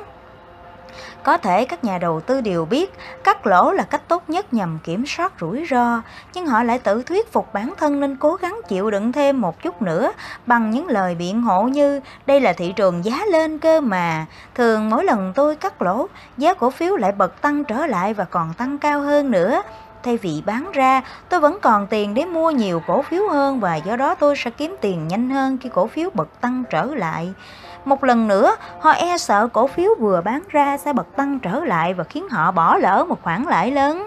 Có 1.22 1.36
thể 1.36 1.64
các 1.64 1.84
nhà 1.84 1.98
đầu 1.98 2.20
tư 2.20 2.40
đều 2.40 2.64
biết 2.64 2.94
cắt 3.24 3.46
lỗ 3.46 3.72
là 3.72 3.82
cách 3.82 4.08
tốt 4.08 4.22
nhất 4.28 4.54
nhằm 4.54 4.78
kiểm 4.84 5.06
soát 5.06 5.32
rủi 5.40 5.66
ro, 5.70 6.02
nhưng 6.34 6.46
họ 6.46 6.62
lại 6.62 6.78
tự 6.78 7.02
thuyết 7.02 7.32
phục 7.32 7.52
bản 7.52 7.74
thân 7.78 8.00
nên 8.00 8.16
cố 8.16 8.34
gắng 8.34 8.60
chịu 8.68 8.90
đựng 8.90 9.12
thêm 9.12 9.40
một 9.40 9.62
chút 9.62 9.82
nữa 9.82 10.12
bằng 10.46 10.70
những 10.70 10.88
lời 10.88 11.14
biện 11.14 11.42
hộ 11.42 11.62
như 11.62 12.00
đây 12.26 12.40
là 12.40 12.52
thị 12.52 12.72
trường 12.76 13.04
giá 13.04 13.24
lên 13.32 13.58
cơ 13.58 13.80
mà. 13.80 14.26
Thường 14.54 14.90
mỗi 14.90 15.04
lần 15.04 15.32
tôi 15.34 15.56
cắt 15.56 15.82
lỗ, 15.82 16.06
giá 16.36 16.54
cổ 16.54 16.70
phiếu 16.70 16.96
lại 16.96 17.12
bật 17.12 17.40
tăng 17.40 17.64
trở 17.64 17.86
lại 17.86 18.14
và 18.14 18.24
còn 18.24 18.54
tăng 18.54 18.78
cao 18.78 19.00
hơn 19.00 19.30
nữa 19.30 19.62
thay 20.06 20.16
vì 20.16 20.42
bán 20.46 20.72
ra, 20.72 21.02
tôi 21.28 21.40
vẫn 21.40 21.58
còn 21.62 21.86
tiền 21.86 22.14
để 22.14 22.24
mua 22.24 22.50
nhiều 22.50 22.82
cổ 22.86 23.02
phiếu 23.02 23.28
hơn 23.28 23.60
và 23.60 23.76
do 23.76 23.96
đó 23.96 24.14
tôi 24.14 24.36
sẽ 24.36 24.50
kiếm 24.50 24.76
tiền 24.80 25.08
nhanh 25.08 25.30
hơn 25.30 25.58
khi 25.58 25.68
cổ 25.68 25.86
phiếu 25.86 26.10
bật 26.14 26.40
tăng 26.40 26.64
trở 26.70 26.84
lại. 26.84 27.32
Một 27.84 28.04
lần 28.04 28.28
nữa, 28.28 28.56
họ 28.80 28.90
e 28.90 29.18
sợ 29.18 29.48
cổ 29.52 29.66
phiếu 29.66 29.90
vừa 29.98 30.20
bán 30.20 30.42
ra 30.48 30.78
sẽ 30.78 30.92
bật 30.92 31.16
tăng 31.16 31.38
trở 31.38 31.60
lại 31.64 31.94
và 31.94 32.04
khiến 32.04 32.28
họ 32.28 32.52
bỏ 32.52 32.76
lỡ 32.76 33.04
một 33.08 33.22
khoản 33.22 33.42
lãi 33.42 33.70
lớn. 33.70 34.06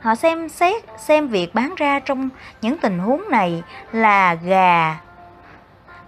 Họ 0.00 0.14
xem 0.14 0.48
xét 0.48 0.84
xem 0.98 1.28
việc 1.28 1.54
bán 1.54 1.74
ra 1.76 2.00
trong 2.00 2.28
những 2.62 2.78
tình 2.78 2.98
huống 2.98 3.22
này 3.30 3.62
là 3.92 4.34
gà 4.34 5.00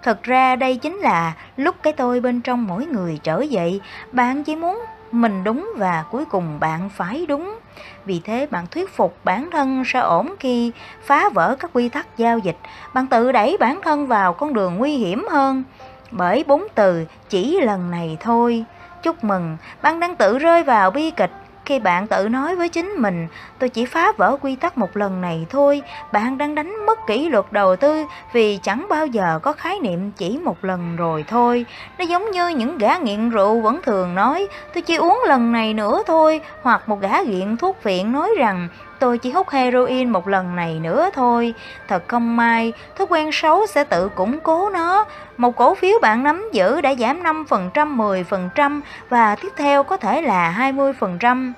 Thực 0.03 0.23
ra 0.23 0.57
đây 0.57 0.77
chính 0.77 0.97
là 0.97 1.33
lúc 1.57 1.77
cái 1.83 1.93
tôi 1.93 2.21
bên 2.21 2.41
trong 2.41 2.67
mỗi 2.67 2.87
người 2.87 3.21
trở 3.23 3.41
dậy, 3.41 3.81
bạn 4.13 4.45
chỉ 4.45 4.57
muốn 4.57 4.85
mình 5.13 5.45
đúng 5.45 5.73
và 5.77 6.05
cuối 6.11 6.25
cùng 6.25 6.61
bạn 6.61 6.89
phải 6.89 7.27
đúng. 7.27 7.59
Vì 8.04 8.20
thế 8.25 8.46
bạn 8.50 8.66
thuyết 8.66 8.96
phục 8.96 9.16
bản 9.25 9.49
thân 9.52 9.82
sẽ 9.87 9.99
ổn 9.99 10.35
khi 10.40 10.73
phá 11.02 11.28
vỡ 11.28 11.56
các 11.61 11.71
quy 11.75 11.88
tắc 11.88 12.06
giao 12.16 12.38
dịch, 12.38 12.56
bạn 12.94 13.06
tự 13.06 13.32
đẩy 13.32 13.56
bản 13.61 13.80
thân 13.85 14.06
vào 14.06 14.32
con 14.32 14.54
đường 14.54 14.76
nguy 14.76 14.97
hiểm 14.97 15.26
hơn. 15.30 15.64
Bởi 16.11 16.44
bốn 16.47 16.66
từ 16.75 17.04
chỉ 17.28 17.61
lần 17.61 17.90
này 17.90 18.16
thôi. 18.21 18.64
Chúc 19.02 19.25
mừng, 19.25 19.56
bạn 19.82 20.00
đang 20.00 20.16
tự 20.16 20.38
rơi 20.38 20.62
vào 20.62 20.90
bi 20.90 21.11
kịch 21.11 21.30
khi 21.73 21.79
bạn 21.79 22.07
tự 22.07 22.29
nói 22.29 22.57
với 22.57 22.69
chính 22.69 22.91
mình, 22.91 23.29
tôi 23.59 23.69
chỉ 23.69 23.85
phá 23.85 24.12
vỡ 24.17 24.37
quy 24.41 24.57
tắc 24.57 24.79
một 24.79 24.97
lần 24.97 25.21
này 25.21 25.47
thôi, 25.50 25.83
bạn 26.12 26.38
đang 26.38 26.55
đánh 26.55 26.87
mất 26.87 26.99
kỷ 27.07 27.29
luật 27.29 27.45
đầu 27.50 27.76
tư 27.76 28.05
vì 28.33 28.59
chẳng 28.62 28.87
bao 28.91 29.07
giờ 29.07 29.38
có 29.43 29.52
khái 29.52 29.79
niệm 29.81 30.11
chỉ 30.17 30.38
một 30.38 30.64
lần 30.64 30.97
rồi 30.97 31.25
thôi. 31.29 31.67
Nó 31.99 32.05
giống 32.05 32.31
như 32.31 32.49
những 32.49 32.79
gã 32.79 32.97
nghiện 32.97 33.31
rượu 33.31 33.61
vẫn 33.61 33.81
thường 33.83 34.14
nói, 34.14 34.47
tôi 34.75 34.83
chỉ 34.83 34.97
uống 34.97 35.23
lần 35.26 35.52
này 35.52 35.75
nữa 35.75 36.02
thôi, 36.07 36.41
hoặc 36.62 36.88
một 36.88 37.00
gã 37.00 37.21
nghiện 37.21 37.57
thuốc 37.57 37.83
viện 37.83 38.12
nói 38.12 38.31
rằng 38.38 38.69
tôi 38.99 39.19
chỉ 39.19 39.31
hút 39.31 39.50
heroin 39.50 40.11
một 40.11 40.29
lần 40.29 40.57
này 40.57 40.79
nữa 40.81 41.11
thôi. 41.14 41.55
Thật 41.88 42.09
không 42.09 42.37
may, 42.37 42.73
thói 42.97 43.07
quen 43.11 43.33
xấu 43.33 43.67
sẽ 43.67 43.85
tự 43.85 44.09
củng 44.09 44.41
cố 44.41 44.71
nó. 44.71 45.05
Một 45.37 45.57
cổ 45.57 45.75
phiếu 45.75 45.99
bạn 46.02 46.23
nắm 46.23 46.49
giữ 46.52 46.81
đã 46.81 46.95
giảm 46.95 47.23
5%, 47.23 47.97
10% 47.97 48.81
và 49.09 49.37
tiếp 49.37 49.52
theo 49.57 49.83
có 49.83 49.97
thể 49.97 50.23
là 50.23 50.73
20%. 50.73 51.52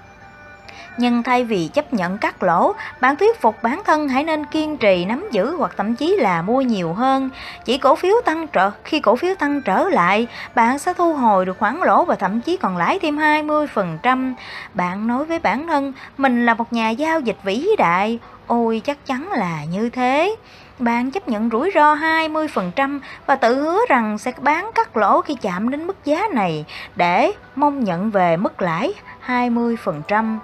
Nhưng 0.97 1.23
thay 1.23 1.45
vì 1.45 1.69
chấp 1.69 1.93
nhận 1.93 2.19
cắt 2.19 2.43
lỗ, 2.43 2.73
bạn 3.01 3.17
thuyết 3.17 3.41
phục 3.41 3.63
bản 3.63 3.83
thân 3.85 4.09
hãy 4.09 4.25
nên 4.25 4.45
kiên 4.45 4.77
trì 4.77 5.05
nắm 5.05 5.29
giữ 5.33 5.57
hoặc 5.57 5.73
thậm 5.77 5.95
chí 5.95 6.17
là 6.17 6.43
mua 6.43 6.61
nhiều 6.61 6.93
hơn. 6.93 7.31
Chỉ 7.65 7.79
cổ 7.79 7.95
phiếu 7.95 8.15
tăng 8.25 8.47
trở 8.47 8.71
khi 8.85 9.01
cổ 9.01 9.17
phiếu 9.17 9.35
tăng 9.35 9.63
trở 9.63 9.85
lại, 9.89 10.27
bạn 10.55 10.79
sẽ 10.79 10.95
thu 10.95 11.15
hồi 11.15 11.47
được 11.47 11.59
khoản 11.59 11.81
lỗ 11.81 12.05
và 12.05 12.15
thậm 12.15 12.41
chí 12.41 12.57
còn 12.57 12.77
lãi 12.77 12.99
thêm 12.99 13.17
20%. 13.19 14.35
Bạn 14.75 15.07
nói 15.07 15.25
với 15.25 15.39
bản 15.39 15.67
thân 15.67 15.93
mình 16.17 16.47
là 16.47 16.55
một 16.55 16.73
nhà 16.73 16.91
giao 16.91 17.21
dịch 17.21 17.39
vĩ 17.45 17.67
đại. 17.79 18.19
Ôi 18.47 18.83
chắc 18.85 19.07
chắn 19.07 19.33
là 19.33 19.65
như 19.65 19.91
thế. 19.91 20.37
Bạn 20.79 21.11
chấp 21.11 21.29
nhận 21.29 21.51
rủi 21.51 21.71
ro 21.75 21.95
20% 21.95 23.01
và 23.27 23.37
tự 23.37 23.63
hứa 23.63 23.81
rằng 23.89 24.19
sẽ 24.19 24.33
bán 24.41 24.71
cắt 24.75 24.97
lỗ 24.97 25.21
khi 25.21 25.35
chạm 25.35 25.71
đến 25.71 25.87
mức 25.87 26.05
giá 26.05 26.23
này 26.33 26.65
để 26.97 27.33
mong 27.55 27.85
nhận 27.85 28.11
về 28.11 28.37
mức 28.37 28.63
lãi 28.63 28.93
20%. 29.27 30.39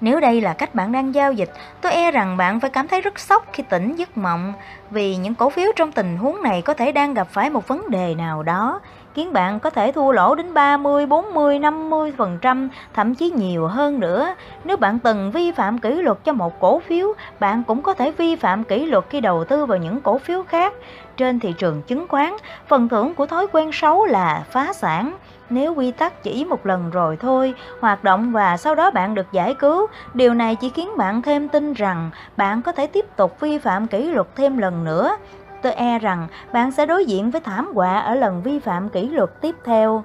Nếu 0.00 0.20
đây 0.20 0.40
là 0.40 0.52
cách 0.52 0.74
bạn 0.74 0.92
đang 0.92 1.14
giao 1.14 1.32
dịch, 1.32 1.50
tôi 1.80 1.92
e 1.92 2.10
rằng 2.10 2.36
bạn 2.36 2.60
phải 2.60 2.70
cảm 2.70 2.88
thấy 2.88 3.00
rất 3.00 3.18
sốc 3.18 3.46
khi 3.52 3.62
tỉnh 3.62 3.96
giấc 3.96 4.16
mộng 4.16 4.52
vì 4.90 5.16
những 5.16 5.34
cổ 5.34 5.50
phiếu 5.50 5.72
trong 5.76 5.92
tình 5.92 6.16
huống 6.16 6.42
này 6.42 6.62
có 6.62 6.74
thể 6.74 6.92
đang 6.92 7.14
gặp 7.14 7.28
phải 7.30 7.50
một 7.50 7.68
vấn 7.68 7.90
đề 7.90 8.14
nào 8.14 8.42
đó. 8.42 8.80
khiến 9.14 9.32
bạn 9.32 9.60
có 9.60 9.70
thể 9.70 9.92
thua 9.92 10.12
lỗ 10.12 10.34
đến 10.34 10.54
30, 10.54 11.06
40, 11.06 11.58
50%, 11.58 12.68
thậm 12.94 13.14
chí 13.14 13.30
nhiều 13.30 13.66
hơn 13.66 14.00
nữa. 14.00 14.34
Nếu 14.64 14.76
bạn 14.76 14.98
từng 14.98 15.30
vi 15.30 15.52
phạm 15.52 15.78
kỷ 15.78 15.90
luật 15.90 16.18
cho 16.24 16.32
một 16.32 16.60
cổ 16.60 16.78
phiếu, 16.78 17.14
bạn 17.40 17.62
cũng 17.66 17.82
có 17.82 17.94
thể 17.94 18.10
vi 18.10 18.36
phạm 18.36 18.64
kỷ 18.64 18.86
luật 18.86 19.04
khi 19.10 19.20
đầu 19.20 19.44
tư 19.44 19.66
vào 19.66 19.78
những 19.78 20.00
cổ 20.00 20.18
phiếu 20.18 20.42
khác. 20.42 20.72
Trên 21.16 21.40
thị 21.40 21.54
trường 21.58 21.82
chứng 21.82 22.08
khoán, 22.08 22.32
phần 22.68 22.88
thưởng 22.88 23.14
của 23.14 23.26
thói 23.26 23.46
quen 23.52 23.70
xấu 23.72 24.04
là 24.04 24.44
phá 24.50 24.72
sản. 24.72 25.12
Nếu 25.50 25.74
quy 25.74 25.90
tắc 25.90 26.22
chỉ 26.22 26.44
một 26.44 26.66
lần 26.66 26.90
rồi 26.90 27.16
thôi, 27.16 27.54
hoạt 27.80 28.04
động 28.04 28.32
và 28.32 28.56
sau 28.56 28.74
đó 28.74 28.90
bạn 28.90 29.14
được 29.14 29.32
giải 29.32 29.54
cứu, 29.54 29.86
điều 30.14 30.34
này 30.34 30.56
chỉ 30.56 30.70
khiến 30.70 30.96
bạn 30.96 31.22
thêm 31.22 31.48
tin 31.48 31.72
rằng 31.72 32.10
bạn 32.36 32.62
có 32.62 32.72
thể 32.72 32.86
tiếp 32.86 33.16
tục 33.16 33.40
vi 33.40 33.58
phạm 33.58 33.86
kỷ 33.86 34.10
luật 34.10 34.26
thêm 34.36 34.58
lần 34.58 34.84
nữa. 34.84 35.16
Tôi 35.62 35.72
e 35.72 35.98
rằng 35.98 36.28
bạn 36.52 36.72
sẽ 36.72 36.86
đối 36.86 37.04
diện 37.04 37.30
với 37.30 37.40
thảm 37.40 37.70
họa 37.74 38.00
ở 38.00 38.14
lần 38.14 38.42
vi 38.42 38.58
phạm 38.58 38.88
kỷ 38.88 39.08
luật 39.08 39.40
tiếp 39.40 39.56
theo. 39.64 40.04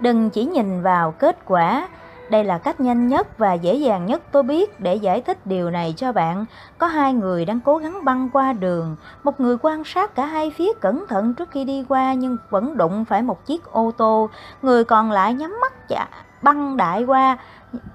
Đừng 0.00 0.30
chỉ 0.30 0.44
nhìn 0.44 0.82
vào 0.82 1.10
kết 1.10 1.36
quả, 1.44 1.88
đây 2.32 2.44
là 2.44 2.58
cách 2.58 2.80
nhanh 2.80 3.08
nhất 3.08 3.38
và 3.38 3.52
dễ 3.52 3.74
dàng 3.74 4.06
nhất 4.06 4.22
tôi 4.32 4.42
biết 4.42 4.80
để 4.80 4.94
giải 4.94 5.20
thích 5.20 5.46
điều 5.46 5.70
này 5.70 5.94
cho 5.96 6.12
bạn. 6.12 6.44
Có 6.78 6.86
hai 6.86 7.12
người 7.12 7.44
đang 7.44 7.60
cố 7.60 7.76
gắng 7.76 8.04
băng 8.04 8.30
qua 8.32 8.52
đường. 8.52 8.96
Một 9.24 9.40
người 9.40 9.56
quan 9.62 9.84
sát 9.84 10.14
cả 10.14 10.26
hai 10.26 10.50
phía 10.50 10.72
cẩn 10.80 11.04
thận 11.08 11.34
trước 11.34 11.50
khi 11.50 11.64
đi 11.64 11.84
qua 11.88 12.14
nhưng 12.14 12.36
vẫn 12.50 12.76
đụng 12.76 13.04
phải 13.04 13.22
một 13.22 13.46
chiếc 13.46 13.64
ô 13.64 13.92
tô. 13.96 14.30
Người 14.62 14.84
còn 14.84 15.10
lại 15.10 15.34
nhắm 15.34 15.56
mắt 15.60 15.88
chả, 15.88 16.08
băng 16.42 16.76
đại 16.76 17.04
qua 17.04 17.38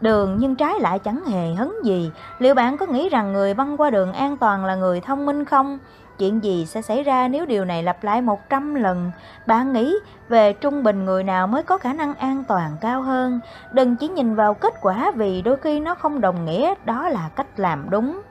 đường 0.01 0.38
nhưng 0.39 0.56
trái 0.56 0.79
lại 0.79 1.00
chẳng 1.00 1.25
hề 1.25 1.53
hấn 1.53 1.72
gì. 1.84 2.12
Liệu 2.39 2.56
bạn 2.56 2.77
có 2.77 2.86
nghĩ 2.86 3.10
rằng 3.10 3.34
người 3.34 3.53
băng 3.53 3.77
qua 3.77 3.89
đường 3.89 4.13
an 4.13 4.38
toàn 4.38 4.65
là 4.65 4.75
người 4.75 5.01
thông 5.01 5.25
minh 5.25 5.46
không? 5.46 5.79
Chuyện 6.17 6.43
gì 6.43 6.65
sẽ 6.65 6.81
xảy 6.81 7.03
ra 7.03 7.27
nếu 7.27 7.45
điều 7.45 7.65
này 7.65 7.83
lặp 7.83 8.03
lại 8.03 8.21
100 8.21 8.75
lần? 8.75 9.12
Bạn 9.45 9.74
nghĩ 9.74 9.95
về 10.29 10.53
trung 10.53 10.83
bình 10.83 11.05
người 11.05 11.24
nào 11.24 11.47
mới 11.47 11.63
có 11.63 11.77
khả 11.77 11.93
năng 11.93 12.15
an 12.15 12.43
toàn 12.47 12.71
cao 12.81 13.01
hơn? 13.01 13.39
Đừng 13.71 13.95
chỉ 13.95 14.07
nhìn 14.07 14.36
vào 14.36 14.53
kết 14.53 14.74
quả 14.81 15.12
vì 15.15 15.41
đôi 15.41 15.57
khi 15.57 15.79
nó 15.79 15.95
không 15.95 16.21
đồng 16.21 16.45
nghĩa, 16.45 16.74
đó 16.86 17.09
là 17.09 17.29
cách 17.36 17.47
làm 17.59 17.89
đúng. 17.89 18.21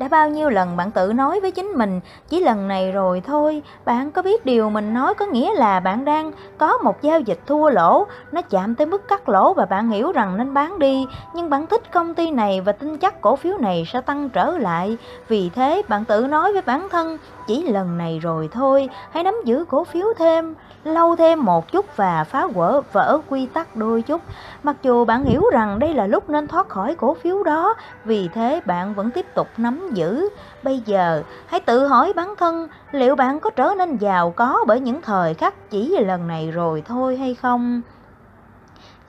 Đã 0.00 0.08
bao 0.08 0.28
nhiêu 0.28 0.50
lần 0.50 0.76
bạn 0.76 0.90
tự 0.90 1.12
nói 1.12 1.40
với 1.40 1.50
chính 1.50 1.66
mình, 1.66 2.00
chỉ 2.28 2.40
lần 2.40 2.68
này 2.68 2.92
rồi 2.92 3.22
thôi, 3.26 3.62
bạn 3.84 4.10
có 4.10 4.22
biết 4.22 4.46
điều 4.46 4.70
mình 4.70 4.94
nói 4.94 5.14
có 5.14 5.26
nghĩa 5.26 5.54
là 5.54 5.80
bạn 5.80 6.04
đang 6.04 6.32
có 6.58 6.78
một 6.78 7.02
giao 7.02 7.20
dịch 7.20 7.40
thua 7.46 7.70
lỗ, 7.70 8.06
nó 8.32 8.42
chạm 8.42 8.74
tới 8.74 8.86
mức 8.86 9.08
cắt 9.08 9.28
lỗ 9.28 9.54
và 9.54 9.64
bạn 9.64 9.90
hiểu 9.90 10.12
rằng 10.12 10.36
nên 10.36 10.54
bán 10.54 10.78
đi, 10.78 11.06
nhưng 11.34 11.50
bạn 11.50 11.66
thích 11.66 11.92
công 11.92 12.14
ty 12.14 12.30
này 12.30 12.60
và 12.60 12.72
tin 12.72 12.98
chắc 12.98 13.20
cổ 13.20 13.36
phiếu 13.36 13.58
này 13.58 13.84
sẽ 13.92 14.00
tăng 14.00 14.28
trở 14.30 14.58
lại. 14.58 14.96
Vì 15.28 15.50
thế, 15.54 15.82
bạn 15.88 16.04
tự 16.04 16.26
nói 16.26 16.52
với 16.52 16.62
bản 16.62 16.88
thân, 16.90 17.18
chỉ 17.46 17.62
lần 17.62 17.98
này 17.98 18.18
rồi 18.18 18.48
thôi, 18.52 18.88
hãy 19.10 19.24
nắm 19.24 19.34
giữ 19.44 19.64
cổ 19.68 19.84
phiếu 19.84 20.06
thêm, 20.18 20.54
lâu 20.84 21.16
thêm 21.16 21.44
một 21.44 21.72
chút 21.72 21.96
và 21.96 22.24
phá 22.24 22.46
vỡ 22.46 22.80
vỡ 22.92 23.18
quy 23.28 23.46
tắc 23.46 23.76
đôi 23.76 24.02
chút. 24.02 24.20
Mặc 24.62 24.76
dù 24.82 25.04
bạn 25.04 25.24
hiểu 25.24 25.44
rằng 25.52 25.78
đây 25.78 25.94
là 25.94 26.06
lúc 26.06 26.30
nên 26.30 26.48
thoát 26.48 26.68
khỏi 26.68 26.94
cổ 26.94 27.14
phiếu 27.14 27.42
đó, 27.42 27.74
vì 28.04 28.28
thế 28.28 28.60
bạn 28.64 28.94
vẫn 28.94 29.10
tiếp 29.10 29.26
tục 29.34 29.48
nắm 29.56 29.90
giữ. 29.92 30.28
Bây 30.62 30.82
giờ, 30.86 31.22
hãy 31.46 31.60
tự 31.60 31.86
hỏi 31.86 32.12
bản 32.16 32.34
thân 32.38 32.68
liệu 32.92 33.16
bạn 33.16 33.40
có 33.40 33.50
trở 33.50 33.74
nên 33.78 33.96
giàu 33.96 34.30
có 34.30 34.64
bởi 34.66 34.80
những 34.80 35.02
thời 35.02 35.34
khắc 35.34 35.70
chỉ 35.70 35.98
lần 35.98 36.28
này 36.28 36.50
rồi 36.50 36.82
thôi 36.86 37.16
hay 37.16 37.34
không? 37.34 37.82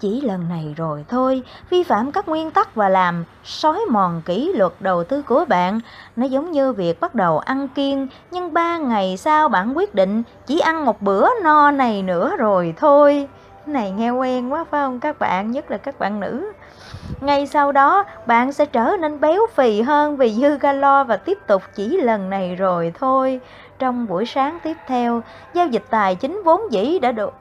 Chỉ 0.02 0.22
lần 0.22 0.50
này 0.50 0.74
rồi 0.78 1.06
thôi, 1.10 1.44
vi 1.70 1.84
phạm 1.84 2.12
các 2.12 2.28
nguyên 2.28 2.52
tắc 2.52 2.76
và 2.76 2.90
làm 2.90 3.24
sói 3.44 3.80
mòn 3.90 4.22
kỷ 4.26 4.52
luật 4.56 4.72
đầu 4.80 5.04
tư 5.04 5.22
của 5.22 5.46
bạn. 5.48 5.80
Nó 6.16 6.26
giống 6.26 6.52
như 6.52 6.74
việc 6.74 7.00
bắt 7.00 7.16
đầu 7.16 7.40
ăn 7.40 7.68
kiêng, 7.68 8.08
nhưng 8.32 8.54
ba 8.54 8.78
ngày 8.78 9.18
sau 9.18 9.50
bạn 9.50 9.78
quyết 9.78 9.96
định 9.96 10.24
chỉ 10.46 10.60
ăn 10.60 10.86
một 10.86 11.02
bữa 11.02 11.28
no 11.44 11.72
này 11.72 12.02
nữa 12.02 12.36
rồi 12.38 12.74
thôi. 12.78 13.28
Này 13.66 13.92
nghe 13.92 14.10
quen 14.10 14.54
quá 14.54 14.64
phải 14.64 14.86
không 14.86 15.00
các 15.00 15.20
bạn, 15.20 15.52
nhất 15.52 15.72
là 15.72 15.78
các 15.78 16.00
bạn 16.00 16.20
nữ. 16.20 16.52
Ngay 17.22 17.48
sau 17.48 17.72
đó, 17.72 18.04
bạn 18.26 18.52
sẽ 18.52 18.66
trở 18.66 18.92
nên 19.00 19.20
béo 19.20 19.42
phì 19.56 19.82
hơn 19.82 20.18
vì 20.18 20.34
dư 20.34 20.58
calo 20.58 21.04
và 21.04 21.18
tiếp 21.18 21.38
tục 21.48 21.62
chỉ 21.76 22.02
lần 22.02 22.30
này 22.30 22.56
rồi 22.56 22.94
thôi. 23.00 23.40
Trong 23.80 24.08
buổi 24.08 24.26
sáng 24.26 24.60
tiếp 24.64 24.78
theo, 24.88 25.22
giao 25.54 25.68
dịch 25.68 25.84
tài 25.90 26.16
chính 26.16 26.42
vốn 26.46 26.62
dĩ 26.72 27.00
đã 27.00 27.12
được 27.12 27.34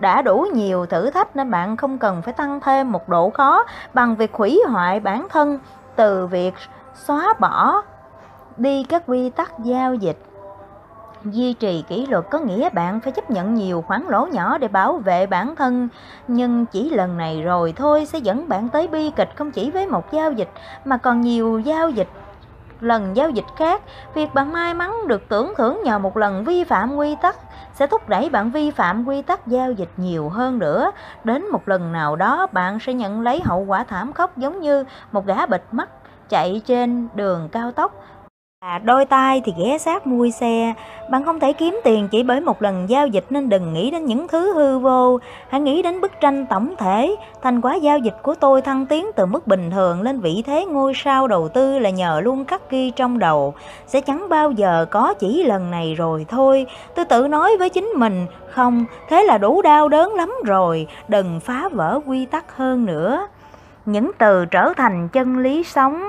đã 0.00 0.22
đủ 0.22 0.46
nhiều 0.52 0.86
thử 0.86 1.10
thách 1.10 1.36
nên 1.36 1.50
bạn 1.50 1.76
không 1.76 1.98
cần 1.98 2.22
phải 2.22 2.32
tăng 2.32 2.60
thêm 2.60 2.92
một 2.92 3.08
độ 3.08 3.30
khó 3.30 3.64
bằng 3.94 4.16
việc 4.16 4.34
hủy 4.34 4.60
hoại 4.68 5.00
bản 5.00 5.26
thân 5.30 5.58
từ 5.96 6.26
việc 6.26 6.54
xóa 6.94 7.34
bỏ 7.40 7.82
đi 8.56 8.84
các 8.84 9.02
quy 9.06 9.30
tắc 9.30 9.58
giao 9.58 9.94
dịch. 9.94 10.18
Duy 11.24 11.52
trì 11.52 11.84
kỷ 11.88 12.06
luật 12.06 12.24
có 12.30 12.38
nghĩa 12.38 12.70
bạn 12.70 13.00
phải 13.00 13.12
chấp 13.12 13.30
nhận 13.30 13.54
nhiều 13.54 13.84
khoản 13.86 14.02
lỗ 14.08 14.26
nhỏ 14.26 14.58
để 14.58 14.68
bảo 14.68 14.96
vệ 14.96 15.26
bản 15.26 15.56
thân, 15.56 15.88
nhưng 16.28 16.66
chỉ 16.66 16.90
lần 16.90 17.16
này 17.16 17.42
rồi 17.42 17.72
thôi 17.76 18.06
sẽ 18.06 18.18
dẫn 18.18 18.48
bạn 18.48 18.68
tới 18.68 18.88
bi 18.88 19.10
kịch 19.16 19.36
không 19.36 19.50
chỉ 19.50 19.70
với 19.70 19.86
một 19.86 20.12
giao 20.12 20.32
dịch 20.32 20.50
mà 20.84 20.96
còn 20.96 21.20
nhiều 21.20 21.58
giao 21.58 21.90
dịch 21.90 22.08
lần 22.80 23.16
giao 23.16 23.30
dịch 23.30 23.44
khác 23.56 23.82
việc 24.14 24.34
bạn 24.34 24.52
may 24.52 24.74
mắn 24.74 25.08
được 25.08 25.28
tưởng 25.28 25.52
thưởng 25.56 25.80
nhờ 25.84 25.98
một 25.98 26.16
lần 26.16 26.44
vi 26.44 26.64
phạm 26.64 26.96
quy 26.96 27.16
tắc 27.22 27.36
sẽ 27.74 27.86
thúc 27.86 28.08
đẩy 28.08 28.28
bạn 28.30 28.50
vi 28.50 28.70
phạm 28.70 29.04
quy 29.04 29.22
tắc 29.22 29.46
giao 29.46 29.72
dịch 29.72 29.90
nhiều 29.96 30.28
hơn 30.28 30.58
nữa. 30.58 30.90
Đến 31.24 31.46
một 31.52 31.68
lần 31.68 31.92
nào 31.92 32.16
đó, 32.16 32.46
bạn 32.52 32.78
sẽ 32.80 32.94
nhận 32.94 33.20
lấy 33.20 33.40
hậu 33.44 33.60
quả 33.60 33.84
thảm 33.84 34.12
khốc 34.12 34.38
giống 34.38 34.60
như 34.60 34.84
một 35.12 35.26
gã 35.26 35.46
bịt 35.46 35.62
mắt 35.72 35.88
chạy 36.28 36.62
trên 36.66 37.08
đường 37.14 37.48
cao 37.52 37.72
tốc 37.72 37.92
À, 38.60 38.78
đôi 38.78 39.04
tay 39.04 39.42
thì 39.44 39.52
ghé 39.58 39.78
sát 39.78 40.06
mui 40.06 40.30
xe, 40.30 40.74
bạn 41.10 41.24
không 41.24 41.40
thể 41.40 41.52
kiếm 41.52 41.80
tiền 41.84 42.08
chỉ 42.08 42.22
bởi 42.22 42.40
một 42.40 42.62
lần 42.62 42.90
giao 42.90 43.06
dịch 43.06 43.24
nên 43.30 43.48
đừng 43.48 43.72
nghĩ 43.72 43.90
đến 43.90 44.04
những 44.04 44.28
thứ 44.28 44.52
hư 44.54 44.78
vô, 44.78 45.18
hãy 45.48 45.60
nghĩ 45.60 45.82
đến 45.82 46.00
bức 46.00 46.12
tranh 46.20 46.46
tổng 46.46 46.74
thể. 46.78 47.16
Thành 47.42 47.60
quả 47.60 47.74
giao 47.74 47.98
dịch 47.98 48.16
của 48.22 48.34
tôi 48.34 48.62
thăng 48.62 48.86
tiến 48.86 49.06
từ 49.16 49.26
mức 49.26 49.46
bình 49.46 49.70
thường 49.70 50.02
lên 50.02 50.20
vị 50.20 50.42
thế 50.46 50.64
ngôi 50.64 50.92
sao 50.94 51.28
đầu 51.28 51.48
tư 51.48 51.78
là 51.78 51.90
nhờ 51.90 52.20
luôn 52.24 52.44
cắt 52.44 52.70
ghi 52.70 52.90
trong 52.90 53.18
đầu, 53.18 53.54
sẽ 53.86 54.00
chẳng 54.00 54.28
bao 54.28 54.50
giờ 54.50 54.86
có 54.90 55.14
chỉ 55.14 55.42
lần 55.42 55.70
này 55.70 55.94
rồi 55.94 56.26
thôi. 56.28 56.66
Tôi 56.94 57.04
tự 57.04 57.28
nói 57.28 57.56
với 57.58 57.70
chính 57.70 57.92
mình, 57.96 58.26
không, 58.50 58.84
thế 59.08 59.22
là 59.22 59.38
đủ 59.38 59.62
đau 59.62 59.88
đớn 59.88 60.14
lắm 60.14 60.32
rồi, 60.44 60.86
đừng 61.08 61.40
phá 61.40 61.68
vỡ 61.72 62.00
quy 62.06 62.26
tắc 62.26 62.56
hơn 62.56 62.86
nữa. 62.86 63.26
Những 63.86 64.10
từ 64.18 64.46
trở 64.46 64.72
thành 64.76 65.08
chân 65.08 65.38
lý 65.38 65.62
sống 65.64 66.02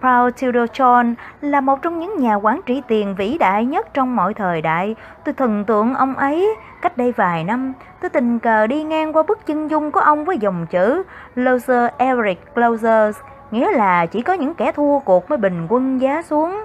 Paul 0.00 0.30
Tudor 0.30 0.70
Jones 0.70 1.14
là 1.40 1.60
một 1.60 1.82
trong 1.82 1.98
những 1.98 2.16
nhà 2.16 2.34
quản 2.34 2.60
trị 2.66 2.82
tiền 2.88 3.14
vĩ 3.14 3.38
đại 3.38 3.64
nhất 3.64 3.94
trong 3.94 4.16
mọi 4.16 4.34
thời 4.34 4.62
đại. 4.62 4.94
Tôi 5.24 5.34
thần 5.34 5.64
tượng 5.64 5.94
ông 5.94 6.14
ấy. 6.14 6.56
Cách 6.82 6.96
đây 6.96 7.12
vài 7.12 7.44
năm, 7.44 7.72
tôi 8.00 8.08
tình 8.10 8.38
cờ 8.38 8.66
đi 8.66 8.82
ngang 8.82 9.12
qua 9.12 9.22
bức 9.22 9.46
chân 9.46 9.70
dung 9.70 9.90
của 9.90 10.00
ông 10.00 10.24
với 10.24 10.38
dòng 10.38 10.66
chữ 10.66 11.02
Loser 11.34 11.90
Eric 11.98 12.54
Closers, 12.54 13.18
nghĩa 13.50 13.70
là 13.70 14.06
chỉ 14.06 14.22
có 14.22 14.32
những 14.32 14.54
kẻ 14.54 14.72
thua 14.72 14.98
cuộc 14.98 15.30
mới 15.30 15.38
bình 15.38 15.66
quân 15.68 16.00
giá 16.00 16.22
xuống. 16.22 16.64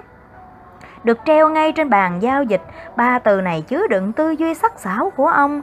Được 1.04 1.18
treo 1.24 1.48
ngay 1.48 1.72
trên 1.72 1.90
bàn 1.90 2.22
giao 2.22 2.42
dịch, 2.42 2.62
ba 2.96 3.18
từ 3.18 3.40
này 3.40 3.62
chứa 3.68 3.86
đựng 3.86 4.12
tư 4.12 4.30
duy 4.30 4.54
sắc 4.54 4.72
sảo 4.78 5.10
của 5.16 5.26
ông. 5.26 5.62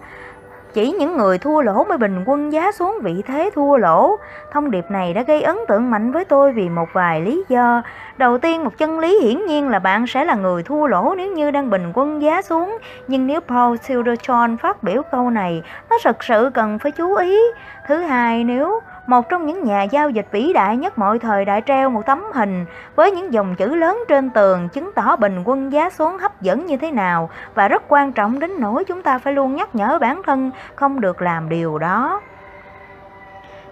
Chỉ 0.73 0.91
những 0.91 1.17
người 1.17 1.37
thua 1.37 1.61
lỗ 1.61 1.83
mới 1.83 1.97
bình 1.97 2.23
quân 2.25 2.53
giá 2.53 2.71
xuống 2.71 2.99
vị 3.03 3.23
thế 3.27 3.49
thua 3.55 3.77
lỗ. 3.77 4.17
Thông 4.51 4.71
điệp 4.71 4.85
này 4.89 5.13
đã 5.13 5.21
gây 5.23 5.41
ấn 5.41 5.57
tượng 5.67 5.91
mạnh 5.91 6.11
với 6.11 6.25
tôi 6.25 6.51
vì 6.51 6.69
một 6.69 6.89
vài 6.93 7.21
lý 7.21 7.43
do. 7.49 7.81
Đầu 8.17 8.37
tiên, 8.37 8.63
một 8.63 8.77
chân 8.77 8.99
lý 8.99 9.19
hiển 9.21 9.45
nhiên 9.45 9.69
là 9.69 9.79
bạn 9.79 10.07
sẽ 10.07 10.25
là 10.25 10.35
người 10.35 10.63
thua 10.63 10.87
lỗ 10.87 11.13
nếu 11.17 11.31
như 11.31 11.51
đang 11.51 11.69
bình 11.69 11.91
quân 11.93 12.21
giá 12.21 12.41
xuống. 12.41 12.77
Nhưng 13.07 13.27
nếu 13.27 13.39
Paul 13.39 13.77
Silverton 13.77 14.57
phát 14.57 14.83
biểu 14.83 15.01
câu 15.11 15.29
này, 15.29 15.63
nó 15.89 15.97
thật 16.03 16.23
sự 16.23 16.51
cần 16.53 16.79
phải 16.79 16.91
chú 16.91 17.15
ý. 17.15 17.39
Thứ 17.87 17.97
hai, 17.97 18.43
nếu 18.43 18.79
một 19.09 19.29
trong 19.29 19.45
những 19.45 19.63
nhà 19.63 19.83
giao 19.83 20.09
dịch 20.09 20.27
vĩ 20.31 20.53
đại 20.53 20.77
nhất 20.77 20.97
mọi 20.97 21.19
thời 21.19 21.45
đã 21.45 21.59
treo 21.59 21.89
một 21.89 22.05
tấm 22.05 22.23
hình 22.33 22.65
với 22.95 23.11
những 23.11 23.33
dòng 23.33 23.55
chữ 23.55 23.75
lớn 23.75 24.03
trên 24.07 24.29
tường 24.29 24.69
chứng 24.69 24.91
tỏ 24.95 25.15
bình 25.15 25.43
quân 25.45 25.71
giá 25.71 25.89
xuống 25.89 26.17
hấp 26.17 26.41
dẫn 26.41 26.65
như 26.65 26.77
thế 26.77 26.91
nào 26.91 27.29
và 27.55 27.67
rất 27.67 27.83
quan 27.87 28.11
trọng 28.11 28.39
đến 28.39 28.51
nỗi 28.59 28.85
chúng 28.85 29.01
ta 29.01 29.17
phải 29.17 29.33
luôn 29.33 29.55
nhắc 29.55 29.75
nhở 29.75 29.97
bản 30.01 30.21
thân 30.25 30.51
không 30.75 31.01
được 31.01 31.21
làm 31.21 31.49
điều 31.49 31.77
đó. 31.77 32.21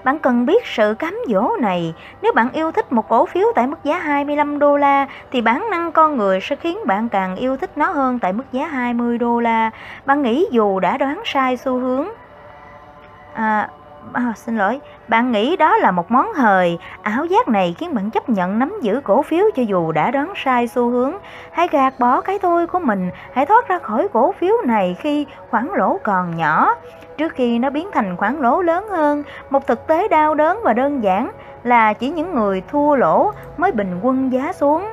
Bạn 0.04 0.20
cần 0.20 0.46
biết 0.46 0.66
sự 0.66 0.94
cám 1.00 1.20
dỗ 1.28 1.52
này. 1.60 1.94
Nếu 2.22 2.34
bạn 2.34 2.52
yêu 2.52 2.72
thích 2.72 2.92
một 2.92 3.10
cổ 3.10 3.26
phiếu 3.26 3.48
tại 3.56 3.68
mức 3.68 3.84
giá 3.84 3.98
25 3.98 4.60
đô 4.60 4.78
la 4.78 5.08
thì 5.32 5.42
bản 5.42 5.68
năng 5.72 5.92
con 5.92 6.18
người 6.18 6.40
sẽ 6.42 6.56
khiến 6.56 6.80
bạn 6.86 7.10
càng 7.10 7.36
yêu 7.36 7.58
thích 7.58 7.72
nó 7.76 7.92
hơn 7.92 8.20
tại 8.20 8.34
mức 8.34 8.46
giá 8.52 8.68
20 8.68 9.18
đô 9.18 9.40
la. 9.40 9.72
Bạn 10.06 10.22
nghĩ 10.22 10.48
dù 10.52 10.80
đã 10.80 10.98
đoán 10.98 11.22
sai 11.26 11.58
xu 11.58 11.80
hướng 11.80 12.08
à, 13.34 13.70
à, 14.14 14.34
xin 14.36 14.58
lỗi, 14.58 14.80
bạn 15.08 15.32
nghĩ 15.32 15.56
đó 15.56 15.78
là 15.78 15.92
một 15.92 16.12
món 16.12 16.34
hời, 16.34 16.78
ảo 17.02 17.26
giác 17.26 17.48
này 17.48 17.76
khiến 17.78 17.96
bạn 17.96 18.10
chấp 18.10 18.30
nhận 18.30 18.60
nắm 18.60 18.74
giữ 18.82 19.02
cổ 19.04 19.22
phiếu 19.22 19.46
cho 19.56 19.64
dù 19.64 19.92
đã 19.92 20.12
đoán 20.12 20.34
sai 20.36 20.68
xu 20.68 20.90
hướng. 20.90 21.14
Hãy 21.52 21.68
gạt 21.72 22.00
bỏ 22.00 22.22
cái 22.22 22.40
tôi 22.40 22.68
của 22.68 22.80
mình, 22.80 23.10
hãy 23.34 23.46
thoát 23.46 23.68
ra 23.68 23.80
khỏi 23.80 24.08
cổ 24.14 24.32
phiếu 24.32 24.54
này 24.66 24.96
khi 25.00 25.26
khoản 25.50 25.68
lỗ 25.76 26.00
còn 26.04 26.38
nhỏ, 26.38 26.76
trước 27.18 27.34
khi 27.34 27.60
nó 27.60 27.70
biến 27.70 27.90
thành 27.94 28.18
khoản 28.18 28.42
lỗ 28.42 28.62
lớn 28.62 28.88
hơn. 28.90 29.24
Một 29.50 29.68
thực 29.68 29.88
tế 29.88 30.08
đau 30.08 30.36
đớn 30.36 30.60
và 30.64 30.74
đơn 30.74 31.04
giản 31.04 31.32
là 31.64 31.94
chỉ 31.94 32.10
những 32.10 32.36
người 32.36 32.62
thua 32.72 32.96
lỗ 32.96 33.32
mới 33.58 33.72
bình 33.72 34.00
quân 34.02 34.32
giá 34.32 34.54
xuống. 34.54 34.88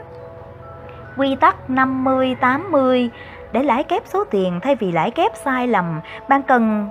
Quy 1.17 1.37
tắc 1.41 1.57
50-80 1.69 3.09
để 3.53 3.63
lãi 3.63 3.85
kép 3.85 4.03
số 4.07 4.25
tiền 4.25 4.61
thay 4.63 4.75
vì 4.75 4.93
lãi 4.93 5.11
kép 5.11 5.33
sai 5.45 5.67
lầm, 5.67 6.01
bạn 6.29 6.43
cần 6.43 6.89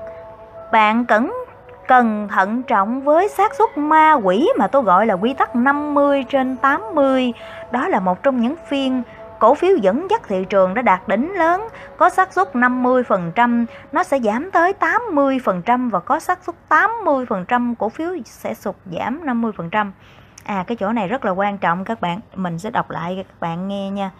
bạn 0.71 1.05
cẩn 1.05 1.33
cần 1.87 2.27
thận 2.31 2.63
trọng 2.63 3.01
với 3.01 3.29
xác 3.29 3.55
suất 3.55 3.77
ma 3.77 4.13
quỷ 4.13 4.49
mà 4.57 4.67
tôi 4.67 4.83
gọi 4.83 5.05
là 5.05 5.13
quy 5.13 5.33
tắc 5.33 5.55
50 5.55 6.25
trên 6.29 6.55
80. 6.55 7.33
Đó 7.71 7.87
là 7.87 7.99
một 7.99 8.23
trong 8.23 8.41
những 8.41 8.55
phiên 8.67 9.03
cổ 9.39 9.55
phiếu 9.55 9.75
dẫn 9.75 10.07
dắt 10.09 10.21
thị 10.27 10.45
trường 10.49 10.73
đã 10.73 10.81
đạt 10.81 11.07
đỉnh 11.07 11.33
lớn, 11.37 11.67
có 11.97 12.09
xác 12.09 12.33
suất 12.33 12.53
50% 12.53 13.65
nó 13.91 14.03
sẽ 14.03 14.19
giảm 14.19 14.51
tới 14.51 14.73
80% 14.79 15.89
và 15.89 15.99
có 15.99 16.19
xác 16.19 16.43
suất 16.43 16.55
80% 16.69 17.75
cổ 17.79 17.89
phiếu 17.89 18.09
sẽ 18.25 18.53
sụt 18.53 18.75
giảm 18.85 19.25
50%. 19.25 19.91
À 20.43 20.63
cái 20.67 20.77
chỗ 20.77 20.91
này 20.91 21.07
rất 21.07 21.25
là 21.25 21.31
quan 21.31 21.57
trọng 21.57 21.83
các 21.83 22.01
bạn, 22.01 22.19
mình 22.35 22.59
sẽ 22.59 22.69
đọc 22.69 22.89
lại 22.89 23.13
cho 23.17 23.23
các 23.23 23.39
bạn 23.39 23.67
nghe 23.67 23.89
nha. 23.89 24.11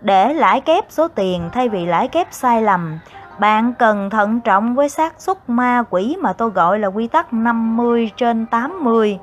Để 0.00 0.34
lãi 0.34 0.60
kép 0.60 0.84
số 0.88 1.08
tiền 1.08 1.50
thay 1.52 1.68
vì 1.68 1.86
lãi 1.86 2.08
kép 2.08 2.26
sai 2.30 2.62
lầm, 2.62 2.98
bạn 3.40 3.72
cần 3.78 4.10
thận 4.10 4.40
trọng 4.40 4.74
với 4.74 4.88
xác 4.88 5.20
suất 5.20 5.36
ma 5.48 5.84
quỷ 5.90 6.16
mà 6.20 6.32
tôi 6.32 6.50
gọi 6.50 6.78
là 6.78 6.88
quy 6.88 7.06
tắc 7.06 7.32
50 7.32 8.10
trên 8.16 8.46
80. 8.46 9.18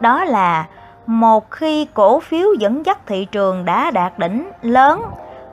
Đó 0.00 0.24
là 0.24 0.66
một 1.06 1.50
khi 1.50 1.86
cổ 1.94 2.20
phiếu 2.20 2.54
dẫn 2.58 2.86
dắt 2.86 2.98
thị 3.06 3.24
trường 3.24 3.64
đã 3.64 3.90
đạt 3.90 4.18
đỉnh 4.18 4.50
lớn, 4.62 5.02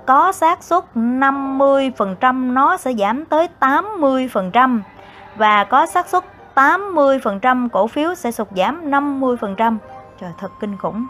có 0.06 0.32
xác 0.32 0.64
suất 0.64 0.84
50% 0.96 2.54
nó 2.54 2.78
sẽ 2.78 2.94
giảm 2.94 3.26
tới 3.26 3.48
80% 3.60 4.80
và 5.36 5.64
có 5.64 5.86
xác 5.86 6.08
suất 6.08 6.24
80% 6.56 7.70
cổ 7.70 7.88
phiếu 7.88 8.16
sẽ 8.16 8.32
sụt 8.32 8.48
giảm 8.56 8.92
50%. 8.92 9.78
Trời 10.22 10.32
thật 10.38 10.52
kinh 10.60 10.78
khủng. 10.78 11.06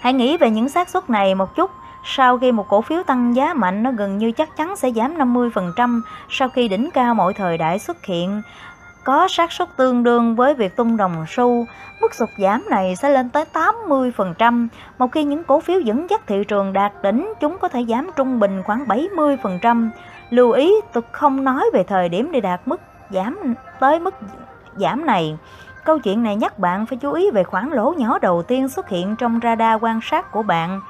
Hãy 0.00 0.12
nghĩ 0.12 0.36
về 0.36 0.50
những 0.50 0.68
xác 0.68 0.88
suất 0.88 1.10
này 1.10 1.34
một 1.34 1.54
chút 1.54 1.70
sau 2.04 2.38
khi 2.38 2.52
một 2.52 2.68
cổ 2.68 2.80
phiếu 2.80 3.02
tăng 3.02 3.36
giá 3.36 3.54
mạnh 3.54 3.82
nó 3.82 3.92
gần 3.92 4.18
như 4.18 4.32
chắc 4.32 4.56
chắn 4.56 4.76
sẽ 4.76 4.90
giảm 4.90 5.18
50% 5.18 6.00
sau 6.28 6.48
khi 6.48 6.68
đỉnh 6.68 6.90
cao 6.94 7.14
mọi 7.14 7.34
thời 7.34 7.58
đại 7.58 7.78
xuất 7.78 8.04
hiện 8.04 8.42
có 9.04 9.28
xác 9.28 9.52
suất 9.52 9.76
tương 9.76 10.02
đương 10.02 10.36
với 10.36 10.54
việc 10.54 10.76
tung 10.76 10.96
đồng 10.96 11.24
xu. 11.28 11.66
Mức 12.00 12.14
sụt 12.14 12.28
giảm 12.38 12.64
này 12.70 12.96
sẽ 12.96 13.10
lên 13.10 13.30
tới 13.30 13.44
80%. 13.52 14.68
Một 14.98 15.12
khi 15.12 15.24
những 15.24 15.44
cổ 15.44 15.60
phiếu 15.60 15.80
dẫn 15.80 16.10
dắt 16.10 16.20
thị 16.26 16.44
trường 16.48 16.72
đạt 16.72 16.92
đỉnh, 17.02 17.32
chúng 17.40 17.58
có 17.58 17.68
thể 17.68 17.84
giảm 17.88 18.10
trung 18.16 18.40
bình 18.40 18.62
khoảng 18.62 18.84
70%. 18.84 19.88
Lưu 20.30 20.50
ý, 20.50 20.72
tôi 20.92 21.02
không 21.12 21.44
nói 21.44 21.70
về 21.72 21.82
thời 21.82 22.08
điểm 22.08 22.32
để 22.32 22.40
đạt 22.40 22.60
mức 22.66 22.80
giảm 23.10 23.54
tới 23.80 24.00
mức 24.00 24.14
giảm 24.76 25.06
này. 25.06 25.38
Câu 25.84 25.98
chuyện 25.98 26.22
này 26.22 26.36
nhắc 26.36 26.58
bạn 26.58 26.86
phải 26.86 26.98
chú 26.98 27.12
ý 27.12 27.30
về 27.30 27.44
khoản 27.44 27.70
lỗ 27.70 27.94
nhỏ 27.98 28.18
đầu 28.18 28.42
tiên 28.42 28.68
xuất 28.68 28.88
hiện 28.88 29.16
trong 29.16 29.40
radar 29.42 29.82
quan 29.82 30.00
sát 30.02 30.32
của 30.32 30.42
bạn. 30.42 30.80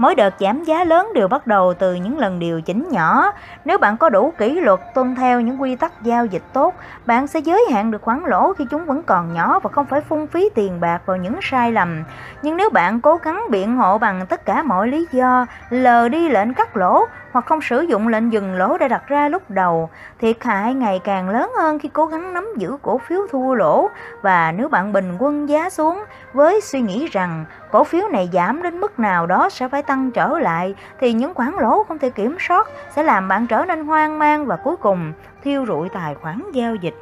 Mỗi 0.00 0.14
đợt 0.14 0.34
giảm 0.38 0.64
giá 0.64 0.84
lớn 0.84 1.08
đều 1.14 1.28
bắt 1.28 1.46
đầu 1.46 1.74
từ 1.74 1.94
những 1.94 2.18
lần 2.18 2.38
điều 2.38 2.60
chỉnh 2.60 2.88
nhỏ. 2.90 3.32
Nếu 3.64 3.78
bạn 3.78 3.96
có 3.96 4.08
đủ 4.08 4.32
kỷ 4.38 4.60
luật 4.60 4.80
tuân 4.94 5.14
theo 5.14 5.40
những 5.40 5.62
quy 5.62 5.76
tắc 5.76 6.02
giao 6.02 6.26
dịch 6.26 6.42
tốt, 6.52 6.74
bạn 7.06 7.26
sẽ 7.26 7.40
giới 7.40 7.66
hạn 7.72 7.90
được 7.90 8.02
khoản 8.02 8.22
lỗ 8.26 8.52
khi 8.52 8.64
chúng 8.70 8.84
vẫn 8.84 9.02
còn 9.02 9.34
nhỏ 9.34 9.58
và 9.58 9.70
không 9.70 9.86
phải 9.86 10.00
phung 10.00 10.26
phí 10.26 10.50
tiền 10.54 10.80
bạc 10.80 11.02
vào 11.06 11.16
những 11.16 11.38
sai 11.42 11.72
lầm. 11.72 12.04
Nhưng 12.42 12.56
nếu 12.56 12.70
bạn 12.70 13.00
cố 13.00 13.16
gắng 13.16 13.44
biện 13.50 13.76
hộ 13.76 13.98
bằng 13.98 14.26
tất 14.26 14.44
cả 14.44 14.62
mọi 14.62 14.88
lý 14.88 15.06
do, 15.12 15.46
lờ 15.70 16.08
đi 16.08 16.28
lệnh 16.28 16.54
cắt 16.54 16.76
lỗ 16.76 17.04
hoặc 17.32 17.46
không 17.46 17.60
sử 17.60 17.80
dụng 17.80 18.08
lệnh 18.08 18.32
dừng 18.32 18.54
lỗ 18.54 18.78
đã 18.78 18.88
đặt 18.88 19.02
ra 19.06 19.28
lúc 19.28 19.42
đầu, 19.50 19.90
thiệt 20.18 20.36
hại 20.44 20.74
ngày 20.74 21.00
càng 21.04 21.28
lớn 21.28 21.50
hơn 21.58 21.78
khi 21.78 21.88
cố 21.88 22.06
gắng 22.06 22.34
nắm 22.34 22.46
giữ 22.56 22.76
cổ 22.82 22.98
phiếu 22.98 23.20
thua 23.30 23.54
lỗ 23.54 23.90
và 24.22 24.52
nếu 24.52 24.68
bạn 24.68 24.92
bình 24.92 25.16
quân 25.18 25.48
giá 25.48 25.70
xuống 25.70 26.04
với 26.32 26.60
suy 26.60 26.80
nghĩ 26.80 27.06
rằng 27.06 27.44
cổ 27.72 27.84
phiếu 27.84 28.08
này 28.08 28.28
giảm 28.32 28.62
đến 28.62 28.80
mức 28.80 28.98
nào 28.98 29.26
đó 29.26 29.48
sẽ 29.48 29.68
phải 29.68 29.82
tăng 29.82 30.10
trở 30.10 30.38
lại 30.38 30.74
thì 31.00 31.12
những 31.12 31.34
khoản 31.34 31.52
lỗ 31.60 31.84
không 31.84 31.98
thể 31.98 32.10
kiểm 32.10 32.36
soát 32.40 32.68
sẽ 32.90 33.02
làm 33.02 33.28
bạn 33.28 33.46
trở 33.46 33.64
nên 33.68 33.84
hoang 33.84 34.18
mang 34.18 34.46
và 34.46 34.56
cuối 34.56 34.76
cùng 34.76 35.12
thiêu 35.42 35.64
rụi 35.66 35.88
tài 35.88 36.14
khoản 36.14 36.42
giao 36.52 36.74
dịch. 36.74 36.94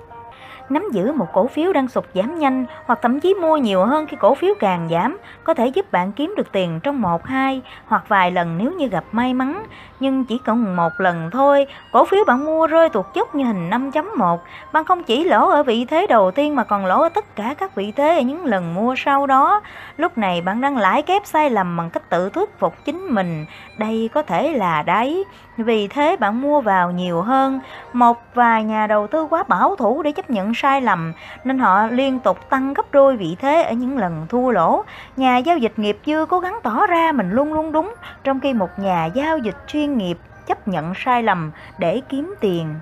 Nắm 0.69 0.85
giữ 0.93 1.13
một 1.13 1.27
cổ 1.33 1.47
phiếu 1.47 1.73
đang 1.73 1.89
sụt 1.89 2.05
giảm 2.15 2.39
nhanh 2.39 2.65
hoặc 2.87 2.99
thậm 3.03 3.21
chí 3.21 3.35
mua 3.35 3.57
nhiều 3.57 3.85
hơn 3.85 4.07
khi 4.07 4.17
cổ 4.21 4.35
phiếu 4.35 4.55
càng 4.59 4.89
giảm 4.91 5.19
có 5.45 5.55
thể 5.55 5.67
giúp 5.67 5.93
bạn 5.93 6.13
kiếm 6.13 6.35
được 6.37 6.53
tiền 6.53 6.81
trong 6.83 7.01
một, 7.01 7.27
hai 7.27 7.63
hoặc 7.87 8.05
vài 8.09 8.31
lần 8.31 8.59
nếu 8.59 8.73
như 8.73 8.89
gặp 8.89 9.05
may 9.13 9.35
mắn 9.35 9.65
nhưng 10.01 10.25
chỉ 10.25 10.39
cần 10.45 10.77
một 10.77 10.93
lần 10.99 11.31
thôi 11.31 11.67
cổ 11.93 12.05
phiếu 12.05 12.25
bạn 12.27 12.45
mua 12.45 12.67
rơi 12.67 12.89
tuột 12.89 13.07
dốc 13.15 13.35
như 13.35 13.45
hình 13.45 13.71
5.1 13.71 14.39
bạn 14.73 14.85
không 14.85 15.03
chỉ 15.03 15.25
lỗ 15.25 15.49
ở 15.49 15.63
vị 15.63 15.85
thế 15.85 16.07
đầu 16.07 16.31
tiên 16.31 16.57
mà 16.57 16.65
còn 16.65 16.87
lỗ 16.87 17.03
ở 17.03 17.09
tất 17.09 17.37
cả 17.37 17.55
các 17.59 17.75
vị 17.75 17.93
thế 17.93 18.17
ở 18.17 18.21
những 18.21 18.45
lần 18.45 18.75
mua 18.75 18.95
sau 18.97 19.27
đó. 19.27 19.61
Lúc 19.97 20.19
này 20.19 20.41
bạn 20.41 20.61
đang 20.61 20.77
lãi 20.77 21.03
kép 21.03 21.27
sai 21.27 21.51
lầm 21.51 21.77
bằng 21.77 21.91
cách 21.91 22.11
tự 22.11 22.31
thuyết 22.31 22.59
phục 22.59 22.75
chính 22.85 23.15
mình. 23.15 23.47
Đây 23.79 24.11
có 24.15 24.23
thể 24.23 24.53
là 24.53 24.83
đáy. 24.83 25.25
Vì 25.57 25.89
thế 25.89 26.17
bạn 26.17 26.41
mua 26.41 26.61
vào 26.61 26.91
nhiều 26.91 27.23
hơn. 27.23 27.61
Một 27.93 28.23
vài 28.35 28.65
nhà 28.65 28.87
đầu 28.87 29.07
tư 29.07 29.27
quá 29.31 29.43
bảo 29.49 29.77
thủ 29.77 30.03
để 30.03 30.13
chấp 30.13 30.31
nhận 30.31 30.55
sai 30.55 30.81
lầm 30.81 31.13
nên 31.45 31.59
họ 31.59 31.87
liên 31.87 32.19
tục 32.21 32.51
tăng 32.51 32.75
gấp 32.75 32.93
đôi 32.93 33.17
vị 33.17 33.37
thế 33.41 33.63
ở 33.63 33.73
những 33.73 33.99
lần 33.99 34.27
thua 34.29 34.51
lỗ. 34.51 34.83
Nhà 35.17 35.39
giao 35.39 35.59
dịch 35.59 35.79
nghiệp 35.79 35.99
dư 36.07 36.27
cố 36.29 36.41
gắng 36.41 36.59
tỏ 36.63 36.87
ra 36.87 37.13
mình 37.13 37.31
luôn 37.31 37.53
luôn 37.53 37.73
đúng, 37.73 37.95
trong 38.25 38.41
khi 38.41 38.53
một 38.53 38.71
nhà 38.77 39.05
giao 39.05 39.39
dịch 39.39 39.57
chuyên 39.67 39.88
nghiệp 39.97 40.19
chấp 40.47 40.69
nhận 40.69 40.93
sai 40.95 41.23
lầm 41.23 41.51
để 41.79 42.01
kiếm 42.09 42.35
tiền. 42.41 42.75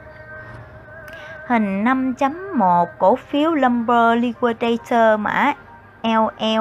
Hình 1.47 1.85
5.1 1.85 2.87
cổ 2.99 3.17
phiếu 3.17 3.55
Lumber 3.55 4.19
Liquidator 4.19 5.21
mã 5.21 5.53
LL 6.03 6.61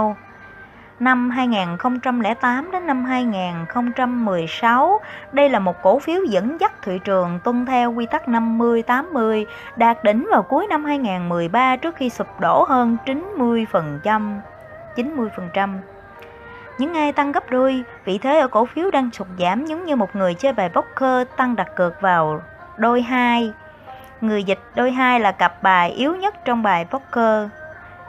năm 0.99 1.29
2008 1.29 2.71
đến 2.71 2.87
năm 2.87 3.05
2016. 3.05 4.99
Đây 5.31 5.49
là 5.49 5.59
một 5.59 5.81
cổ 5.81 5.99
phiếu 5.99 6.23
dẫn 6.23 6.57
dắt 6.59 6.73
thị 6.81 6.99
trường 7.03 7.39
tuân 7.43 7.65
theo 7.65 7.93
quy 7.93 8.05
tắc 8.05 8.27
50-80, 8.27 9.45
đạt 9.75 10.03
đỉnh 10.03 10.27
vào 10.31 10.43
cuối 10.43 10.67
năm 10.69 10.85
2013 10.85 11.75
trước 11.75 11.95
khi 11.95 12.09
sụp 12.09 12.39
đổ 12.39 12.65
hơn 12.69 12.97
90%. 13.05 14.39
90%. 14.95 15.77
Những 16.77 16.93
ai 16.93 17.11
tăng 17.11 17.31
gấp 17.31 17.49
đôi, 17.49 17.83
vị 18.05 18.17
thế 18.17 18.39
ở 18.39 18.47
cổ 18.47 18.65
phiếu 18.65 18.91
đang 18.91 19.11
sụt 19.11 19.27
giảm 19.39 19.65
giống 19.65 19.85
như 19.85 19.95
một 19.95 20.15
người 20.15 20.33
chơi 20.33 20.53
bài 20.53 20.69
poker 20.69 21.27
tăng 21.37 21.55
đặt 21.55 21.75
cược 21.75 22.01
vào 22.01 22.41
đôi 22.77 23.01
hai. 23.01 23.51
Người 24.21 24.43
dịch 24.43 24.59
đôi 24.75 24.91
hai 24.91 25.19
là 25.19 25.31
cặp 25.31 25.63
bài 25.63 25.89
yếu 25.89 26.15
nhất 26.15 26.45
trong 26.45 26.63
bài 26.63 26.85
poker. 26.85 27.49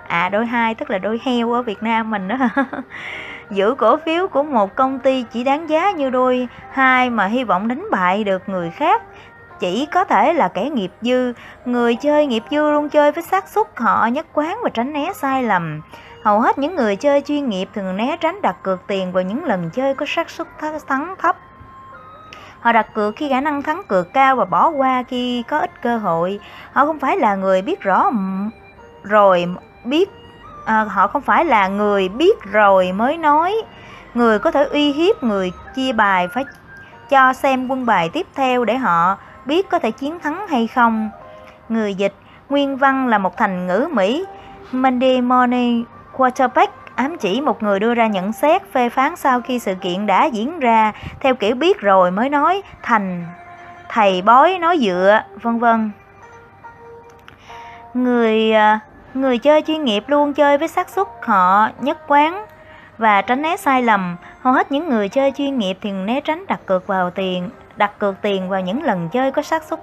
À 0.09 0.29
đôi 0.29 0.47
hai 0.47 0.75
tức 0.75 0.91
là 0.91 0.99
đôi 0.99 1.21
heo 1.25 1.53
ở 1.53 1.63
Việt 1.63 1.83
Nam 1.83 2.11
mình 2.11 2.29
đó. 2.29 2.37
Giữ 3.51 3.75
cổ 3.79 3.97
phiếu 3.97 4.29
của 4.29 4.43
một 4.43 4.75
công 4.77 4.99
ty 4.99 5.25
chỉ 5.33 5.45
đáng 5.45 5.69
giá 5.69 5.91
như 5.91 6.11
đôi 6.11 6.49
hai 6.71 7.11
mà 7.11 7.27
hy 7.27 7.45
vọng 7.45 7.69
đánh 7.69 7.87
bại 7.91 8.25
được 8.25 8.49
người 8.49 8.71
khác. 8.71 9.03
Chỉ 9.61 9.87
có 9.87 10.05
thể 10.05 10.33
là 10.33 10.49
kẻ 10.49 10.71
nghiệp 10.71 10.91
dư. 11.01 11.33
Người 11.65 11.97
chơi 11.97 12.27
nghiệp 12.27 12.43
dư 12.51 12.71
luôn 12.71 12.89
chơi 12.89 13.13
với 13.13 13.23
xác 13.23 13.49
suất 13.49 13.67
họ 13.77 14.07
nhất 14.07 14.27
quán 14.33 14.59
và 14.63 14.71
tránh 14.71 14.93
né 14.93 15.13
sai 15.15 15.43
lầm 15.43 15.81
hầu 16.27 16.41
hết 16.41 16.59
những 16.59 16.75
người 16.75 16.97
chơi 16.97 17.21
chuyên 17.21 17.49
nghiệp 17.49 17.69
thường 17.75 17.97
né 17.97 18.17
tránh 18.21 18.43
đặt 18.43 18.57
cược 18.63 18.87
tiền 18.87 19.13
vào 19.13 19.23
những 19.23 19.45
lần 19.45 19.71
chơi 19.71 19.95
có 19.95 20.07
xác 20.09 20.31
suất 20.31 20.47
thắng 20.89 21.15
thấp. 21.19 21.37
Họ 22.61 22.73
đặt 22.73 22.95
cược 22.95 23.17
khi 23.17 23.29
khả 23.29 23.41
năng 23.41 23.63
thắng 23.63 23.83
cược 23.89 24.13
cao 24.13 24.37
và 24.37 24.45
bỏ 24.45 24.69
qua 24.69 25.03
khi 25.03 25.43
có 25.49 25.59
ít 25.59 25.71
cơ 25.83 25.99
hội. 25.99 26.41
Họ 26.73 26.87
không 26.87 26.99
phải 26.99 27.17
là 27.17 27.35
người 27.35 27.63
biết 27.63 27.81
rõ 27.81 28.11
rồi 29.03 29.47
biết 29.85 30.11
à, 30.65 30.85
họ 30.85 31.07
không 31.07 31.23
phải 31.23 31.45
là 31.45 31.69
người 31.69 32.09
biết 32.09 32.43
rồi 32.53 32.93
mới 32.93 33.17
nói. 33.17 33.55
Người 34.15 34.39
có 34.39 34.51
thể 34.51 34.65
uy 34.65 34.93
hiếp 34.93 35.23
người 35.23 35.53
chia 35.75 35.93
bài 35.93 36.29
phải 36.29 36.45
cho 37.11 37.33
xem 37.33 37.69
quân 37.69 37.87
bài 37.87 38.11
tiếp 38.13 38.27
theo 38.35 38.65
để 38.65 38.77
họ 38.77 39.17
biết 39.45 39.71
có 39.71 39.79
thể 39.79 39.91
chiến 39.91 40.19
thắng 40.21 40.49
hay 40.49 40.67
không. 40.67 41.11
Người 41.69 41.95
dịch 41.95 42.15
nguyên 42.49 42.77
văn 42.77 43.09
là 43.09 43.19
một 43.19 43.37
thành 43.37 43.67
ngữ 43.67 43.89
mỹ. 43.93 44.25
Monday 44.73 45.21
Morning 45.21 45.85
Quarterback 46.17 46.73
ám 46.95 47.17
chỉ 47.19 47.41
một 47.41 47.63
người 47.63 47.81
đưa 47.81 47.95
ra 47.95 48.07
nhận 48.07 48.33
xét 48.33 48.63
phê 48.73 48.89
phán 48.89 49.17
sau 49.17 49.41
khi 49.41 49.59
sự 49.59 49.75
kiện 49.75 50.07
đã 50.07 50.25
diễn 50.25 50.61
ra 50.61 50.93
theo 51.21 51.35
kiểu 51.35 51.55
biết 51.55 51.81
rồi 51.81 52.11
mới 52.11 52.29
nói 52.29 52.63
thành 52.83 53.27
thầy 53.89 54.23
bói 54.23 54.59
nói 54.59 54.79
dựa 54.79 55.21
vân 55.43 55.59
vân 55.59 55.91
người 57.95 58.53
à, 58.53 58.81
Người 59.17 59.39
chơi 59.39 59.63
chuyên 59.63 59.85
nghiệp 59.85 60.05
luôn 60.07 60.33
chơi 60.33 60.59
với 60.59 60.69
xác 60.69 60.89
suất 60.89 61.07
họ 61.23 61.69
nhất 61.81 61.99
quán 62.09 62.47
và 62.99 63.23
tránh 63.23 63.43
né 63.43 63.57
sai 63.57 63.83
lầm. 63.83 64.17
Hầu 64.41 64.55
hết 64.55 64.73
những 64.73 64.89
người 64.89 65.09
chơi 65.09 65.33
chuyên 65.37 65.59
nghiệp 65.59 65.79
thì 65.81 65.93
né 65.93 66.21
tránh 66.21 66.45
đặt 66.47 66.61
cược 66.67 66.87
vào 66.87 67.11
tiền, 67.11 67.51
đặt 67.77 67.99
cược 67.99 68.15
tiền 68.23 68.49
vào 68.49 68.61
những 68.61 68.83
lần 68.83 69.09
chơi 69.09 69.33
có 69.33 69.43
xác 69.43 69.63
suất 69.63 69.81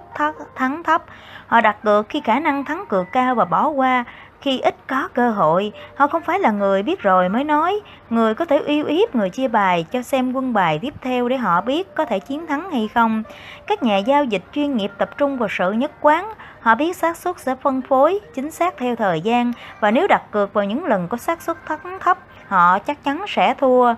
thắng 0.56 0.84
thấp. 0.84 1.04
Họ 1.48 1.62
đặt 1.62 1.78
cược 1.84 2.10
khi 2.10 2.22
khả 2.22 2.40
năng 2.40 2.66
thắng 2.66 2.86
cược 2.90 3.12
cao 3.12 3.36
và 3.36 3.46
bỏ 3.46 3.68
qua 3.68 4.04
khi 4.44 4.60
ít 4.60 4.76
có 4.88 5.08
cơ 5.14 5.32
hội. 5.32 5.72
Họ 5.96 6.08
không 6.08 6.22
phải 6.22 6.40
là 6.40 6.52
người 6.52 6.84
biết 6.84 7.02
rồi 7.02 7.30
mới 7.30 7.44
nói, 7.44 7.80
người 8.10 8.34
có 8.34 8.46
thể 8.46 8.58
uy 8.58 8.84
hiếp 8.84 9.16
người 9.16 9.30
chia 9.30 9.48
bài 9.48 9.86
cho 9.92 10.02
xem 10.02 10.34
quân 10.34 10.54
bài 10.54 10.80
tiếp 10.82 10.94
theo 11.02 11.30
để 11.30 11.38
họ 11.38 11.62
biết 11.62 11.96
có 11.96 12.06
thể 12.06 12.20
chiến 12.20 12.48
thắng 12.48 12.72
hay 12.72 12.88
không. 12.88 13.24
Các 13.68 13.84
nhà 13.84 13.98
giao 13.98 14.24
dịch 14.24 14.44
chuyên 14.54 14.78
nghiệp 14.78 14.92
tập 14.98 15.18
trung 15.18 15.38
vào 15.38 15.50
sự 15.52 15.72
nhất 15.72 15.92
quán, 16.02 16.34
Họ 16.64 16.76
biết 16.76 16.98
xác 16.98 17.18
suất 17.18 17.40
sẽ 17.40 17.56
phân 17.56 17.82
phối 17.82 18.20
chính 18.36 18.52
xác 18.52 18.78
theo 18.78 18.96
thời 18.96 19.22
gian 19.22 19.54
và 19.80 19.92
nếu 19.92 20.08
đặt 20.08 20.32
cược 20.32 20.54
vào 20.54 20.66
những 20.66 20.86
lần 20.86 21.08
có 21.08 21.18
xác 21.18 21.42
suất 21.42 21.58
thắng 21.66 21.98
thấp, 22.00 22.18
họ 22.48 22.80
chắc 22.80 23.04
chắn 23.04 23.26
sẽ 23.28 23.54
thua. 23.54 23.94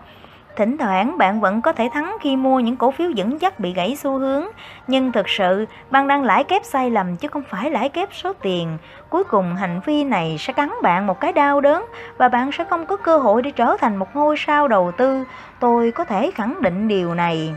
Thỉnh 0.56 0.78
thoảng 0.78 1.18
bạn 1.18 1.40
vẫn 1.40 1.62
có 1.62 1.74
thể 1.74 1.90
thắng 1.94 2.18
khi 2.22 2.36
mua 2.36 2.60
những 2.60 2.78
cổ 2.78 2.92
phiếu 2.92 3.10
dẫn 3.10 3.42
dắt 3.42 3.60
bị 3.60 3.74
gãy 3.74 3.96
xu 3.96 4.18
hướng, 4.18 4.46
nhưng 4.88 5.12
thực 5.12 5.30
sự 5.30 5.66
bạn 5.92 6.08
đang 6.08 6.24
lãi 6.24 6.44
kép 6.44 6.66
sai 6.66 6.90
lầm 6.90 7.16
chứ 7.16 7.28
không 7.28 7.44
phải 7.50 7.72
lãi 7.72 7.90
kép 7.90 8.10
số 8.14 8.34
tiền. 8.34 8.78
Cuối 9.10 9.24
cùng 9.24 9.56
hành 9.56 9.82
vi 9.86 10.04
này 10.04 10.36
sẽ 10.40 10.54
cắn 10.54 10.70
bạn 10.82 11.08
một 11.08 11.20
cái 11.20 11.34
đau 11.34 11.62
đớn 11.62 11.86
và 12.18 12.30
bạn 12.30 12.52
sẽ 12.52 12.64
không 12.64 12.86
có 12.86 12.98
cơ 12.98 13.18
hội 13.18 13.42
để 13.42 13.52
trở 13.52 13.78
thành 13.80 13.96
một 13.96 14.16
ngôi 14.16 14.38
sao 14.38 14.68
đầu 14.68 14.92
tư. 14.98 15.24
Tôi 15.60 15.92
có 15.92 16.06
thể 16.06 16.32
khẳng 16.32 16.62
định 16.62 16.88
điều 16.88 17.14
này. 17.14 17.54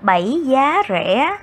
7. 0.00 0.40
Giá 0.44 0.82
rẻ 0.88 1.36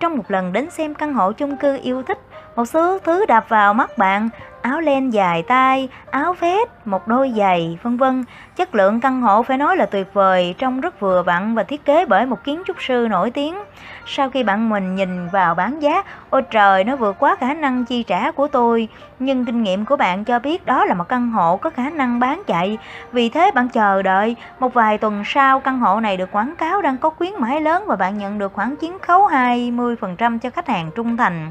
Trong 0.00 0.16
một 0.16 0.24
lần 0.28 0.52
đến 0.52 0.70
xem 0.70 0.94
căn 0.94 1.14
hộ 1.14 1.32
chung 1.32 1.56
cư 1.56 1.78
yêu 1.82 2.02
thích, 2.02 2.18
một 2.56 2.64
số 2.64 2.98
thứ 2.98 3.26
đạp 3.26 3.48
vào 3.48 3.74
mắt 3.74 3.98
bạn 3.98 4.28
áo 4.62 4.80
len 4.80 5.12
dài 5.12 5.42
tay, 5.42 5.88
áo 6.10 6.32
vest, 6.40 6.68
một 6.84 7.08
đôi 7.08 7.32
giày, 7.36 7.78
vân 7.82 7.96
vân. 7.96 8.24
Chất 8.56 8.74
lượng 8.74 9.00
căn 9.00 9.20
hộ 9.20 9.42
phải 9.42 9.58
nói 9.58 9.76
là 9.76 9.86
tuyệt 9.86 10.14
vời, 10.14 10.54
trông 10.58 10.80
rất 10.80 11.00
vừa 11.00 11.22
vặn 11.22 11.54
và 11.54 11.62
thiết 11.62 11.84
kế 11.84 12.06
bởi 12.06 12.26
một 12.26 12.44
kiến 12.44 12.62
trúc 12.66 12.76
sư 12.82 13.06
nổi 13.10 13.30
tiếng. 13.30 13.58
Sau 14.06 14.30
khi 14.30 14.42
bạn 14.42 14.68
mình 14.68 14.94
nhìn 14.94 15.28
vào 15.28 15.54
bán 15.54 15.82
giá, 15.82 16.02
ôi 16.30 16.42
trời, 16.42 16.84
nó 16.84 16.96
vượt 16.96 17.16
quá 17.18 17.36
khả 17.40 17.54
năng 17.54 17.84
chi 17.84 18.02
trả 18.02 18.30
của 18.30 18.48
tôi. 18.48 18.88
Nhưng 19.18 19.44
kinh 19.44 19.62
nghiệm 19.62 19.84
của 19.84 19.96
bạn 19.96 20.24
cho 20.24 20.38
biết 20.38 20.66
đó 20.66 20.84
là 20.84 20.94
một 20.94 21.08
căn 21.08 21.30
hộ 21.30 21.56
có 21.56 21.70
khả 21.70 21.90
năng 21.90 22.18
bán 22.18 22.42
chạy. 22.46 22.78
Vì 23.12 23.28
thế 23.28 23.50
bạn 23.54 23.68
chờ 23.68 24.02
đợi, 24.02 24.36
một 24.58 24.74
vài 24.74 24.98
tuần 24.98 25.22
sau 25.26 25.60
căn 25.60 25.78
hộ 25.78 26.00
này 26.00 26.16
được 26.16 26.32
quảng 26.32 26.54
cáo 26.56 26.82
đang 26.82 26.98
có 26.98 27.10
khuyến 27.10 27.32
mãi 27.38 27.60
lớn 27.60 27.84
và 27.86 27.96
bạn 27.96 28.18
nhận 28.18 28.38
được 28.38 28.52
khoảng 28.52 28.76
chiến 28.76 28.98
khấu 28.98 29.28
20% 29.28 30.38
cho 30.38 30.50
khách 30.50 30.68
hàng 30.68 30.90
trung 30.94 31.16
thành 31.16 31.50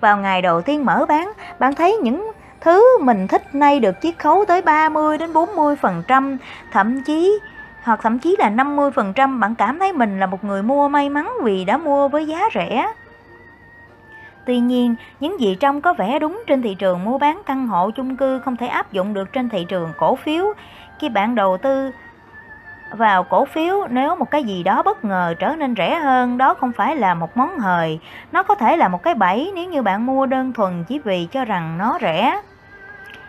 vào 0.00 0.16
ngày 0.16 0.42
đầu 0.42 0.62
tiên 0.62 0.84
mở 0.84 1.06
bán, 1.08 1.32
bạn 1.58 1.74
thấy 1.74 1.96
những 2.02 2.32
thứ 2.60 2.98
mình 3.00 3.28
thích 3.28 3.54
nay 3.54 3.80
được 3.80 3.94
chiết 4.02 4.18
khấu 4.18 4.44
tới 4.48 4.62
30 4.62 5.18
đến 5.18 5.32
40%, 5.32 6.36
thậm 6.72 7.02
chí 7.02 7.38
hoặc 7.82 8.00
thậm 8.02 8.18
chí 8.18 8.36
là 8.38 8.50
50%, 8.50 9.40
bạn 9.40 9.54
cảm 9.54 9.78
thấy 9.78 9.92
mình 9.92 10.20
là 10.20 10.26
một 10.26 10.44
người 10.44 10.62
mua 10.62 10.88
may 10.88 11.08
mắn 11.08 11.32
vì 11.42 11.64
đã 11.64 11.76
mua 11.76 12.08
với 12.08 12.26
giá 12.26 12.40
rẻ. 12.54 12.92
Tuy 14.46 14.60
nhiên, 14.60 14.94
những 15.20 15.40
gì 15.40 15.56
trong 15.60 15.80
có 15.80 15.92
vẻ 15.92 16.18
đúng 16.18 16.42
trên 16.46 16.62
thị 16.62 16.74
trường 16.74 17.04
mua 17.04 17.18
bán 17.18 17.42
căn 17.46 17.66
hộ 17.66 17.90
chung 17.90 18.16
cư 18.16 18.38
không 18.38 18.56
thể 18.56 18.66
áp 18.66 18.92
dụng 18.92 19.14
được 19.14 19.32
trên 19.32 19.48
thị 19.48 19.64
trường 19.68 19.92
cổ 19.98 20.16
phiếu. 20.16 20.44
Khi 20.98 21.08
bạn 21.08 21.34
đầu 21.34 21.56
tư 21.56 21.90
vào 22.90 23.24
cổ 23.24 23.44
phiếu 23.44 23.86
nếu 23.90 24.16
một 24.16 24.30
cái 24.30 24.44
gì 24.44 24.62
đó 24.62 24.82
bất 24.82 25.04
ngờ 25.04 25.34
trở 25.38 25.56
nên 25.56 25.74
rẻ 25.76 25.94
hơn, 25.94 26.38
đó 26.38 26.54
không 26.54 26.72
phải 26.72 26.96
là 26.96 27.14
một 27.14 27.36
món 27.36 27.58
hời. 27.58 28.00
Nó 28.32 28.42
có 28.42 28.54
thể 28.54 28.76
là 28.76 28.88
một 28.88 29.02
cái 29.02 29.14
bẫy 29.14 29.52
nếu 29.54 29.68
như 29.68 29.82
bạn 29.82 30.06
mua 30.06 30.26
đơn 30.26 30.52
thuần 30.52 30.84
chỉ 30.84 30.98
vì 30.98 31.28
cho 31.32 31.44
rằng 31.44 31.78
nó 31.78 31.98
rẻ. 32.00 32.40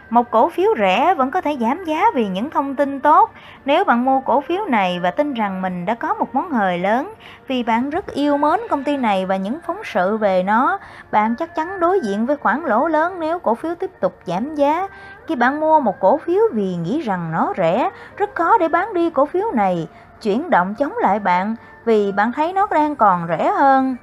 Một 0.10 0.32
cổ 0.32 0.50
phiếu 0.50 0.71
rẻ 0.80 1.13
vẫn 1.13 1.32
có 1.32 1.41
thể 1.41 1.58
giảm 1.60 1.84
giá 1.86 2.06
vì 2.15 2.28
những 2.28 2.50
thông 2.50 2.76
tin 2.76 3.00
tốt. 3.00 3.32
Nếu 3.65 3.84
bạn 3.84 4.06
mua 4.06 4.19
cổ 4.19 4.41
phiếu 4.41 4.65
này 4.65 5.00
và 5.00 5.12
tin 5.12 5.34
rằng 5.34 5.62
mình 5.62 5.86
đã 5.86 5.95
có 5.95 6.13
một 6.13 6.36
món 6.36 6.52
hời 6.52 6.78
lớn, 6.78 7.13
vì 7.47 7.63
bạn 7.63 7.89
rất 7.89 8.08
yêu 8.08 8.38
mến 8.38 8.60
công 8.69 8.84
ty 8.84 8.97
này 8.97 9.26
và 9.26 9.36
những 9.36 9.60
phóng 9.67 9.82
sự 9.84 10.17
về 10.17 10.43
nó, 10.43 10.80
bạn 11.12 11.36
chắc 11.36 11.56
chắn 11.56 11.80
đối 11.80 12.00
diện 12.00 12.26
với 12.26 12.38
khoản 12.38 12.63
lỗ 12.63 12.88
lớn 12.88 13.19
nếu 13.19 13.39
cổ 13.39 13.56
phiếu 13.56 13.76
tiếp 13.76 13.91
tục 14.00 14.19
giảm 14.26 14.56
giá 14.56 14.88
khi 15.32 15.36
bạn 15.36 15.60
mua 15.60 15.80
một 15.80 16.00
cổ 16.00 16.17
phiếu 16.17 16.41
vì 16.54 16.76
nghĩ 16.76 17.02
rằng 17.02 17.32
nó 17.32 17.54
rẻ, 17.58 17.89
rất 18.17 18.36
khó 18.36 18.58
để 18.58 18.67
bán 18.67 18.94
đi 18.94 19.10
cổ 19.10 19.26
phiếu 19.26 19.52
này. 19.54 19.88
Chuyển 20.22 20.50
động 20.50 20.76
chống 20.76 20.94
lại 21.02 21.20
bạn 21.20 21.56
vì 21.86 22.12
bạn 22.12 22.32
thấy 22.32 22.54
nó 22.54 22.67
đang 22.72 22.96
còn 22.96 23.28
rẻ 23.28 23.52
hơn. 23.52 23.96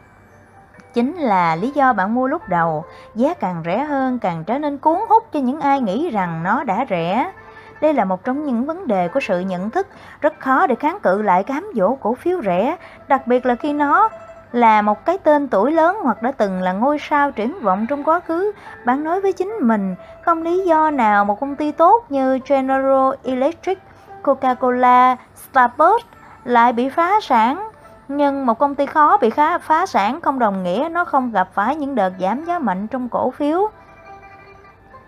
Chính 0.94 1.16
là 1.16 1.56
lý 1.56 1.70
do 1.70 1.92
bạn 1.92 2.14
mua 2.14 2.26
lúc 2.26 2.48
đầu. 2.48 2.84
Giá 3.14 3.34
càng 3.34 3.62
rẻ 3.64 3.84
hơn, 3.84 4.18
càng 4.18 4.44
trở 4.44 4.58
nên 4.58 4.78
cuốn 4.78 4.98
hút 5.08 5.24
cho 5.32 5.40
những 5.40 5.60
ai 5.60 5.80
nghĩ 5.80 6.10
rằng 6.10 6.42
nó 6.42 6.64
đã 6.64 6.86
rẻ. 6.90 7.32
Đây 7.80 7.94
là 7.94 8.04
một 8.04 8.24
trong 8.24 8.44
những 8.44 8.66
vấn 8.66 8.86
đề 8.86 9.08
của 9.08 9.20
sự 9.20 9.40
nhận 9.40 9.70
thức. 9.70 9.86
Rất 10.20 10.40
khó 10.40 10.66
để 10.66 10.74
kháng 10.74 10.98
cự 11.02 11.22
lại 11.22 11.44
cám 11.44 11.70
dỗ 11.74 11.94
cổ 11.94 12.14
phiếu 12.14 12.42
rẻ, 12.42 12.76
đặc 13.08 13.26
biệt 13.26 13.46
là 13.46 13.54
khi 13.54 13.72
nó 13.72 14.08
là 14.52 14.82
một 14.82 15.04
cái 15.04 15.18
tên 15.18 15.48
tuổi 15.48 15.72
lớn 15.72 15.96
hoặc 16.02 16.22
đã 16.22 16.32
từng 16.32 16.62
là 16.62 16.72
ngôi 16.72 16.98
sao 16.98 17.30
triển 17.30 17.60
vọng 17.60 17.86
trong 17.88 18.04
quá 18.04 18.20
khứ 18.20 18.52
bạn 18.84 19.04
nói 19.04 19.20
với 19.20 19.32
chính 19.32 19.52
mình, 19.60 19.94
không 20.24 20.42
lý 20.42 20.64
do 20.64 20.90
nào 20.90 21.24
một 21.24 21.40
công 21.40 21.56
ty 21.56 21.72
tốt 21.72 22.04
như 22.08 22.38
General 22.48 23.14
Electric, 23.24 23.78
Coca-Cola, 24.22 25.16
Starbucks 25.34 26.04
lại 26.44 26.72
bị 26.72 26.88
phá 26.88 27.12
sản 27.22 27.68
nhưng 28.08 28.46
một 28.46 28.58
công 28.58 28.74
ty 28.74 28.86
khó 28.86 29.16
bị 29.16 29.30
khá 29.30 29.58
phá 29.58 29.86
sản 29.86 30.20
không 30.20 30.38
đồng 30.38 30.62
nghĩa 30.62 30.88
nó 30.92 31.04
không 31.04 31.32
gặp 31.32 31.48
phải 31.54 31.76
những 31.76 31.94
đợt 31.94 32.12
giảm 32.20 32.44
giá 32.44 32.58
mạnh 32.58 32.86
trong 32.86 33.08
cổ 33.08 33.30
phiếu. 33.30 33.70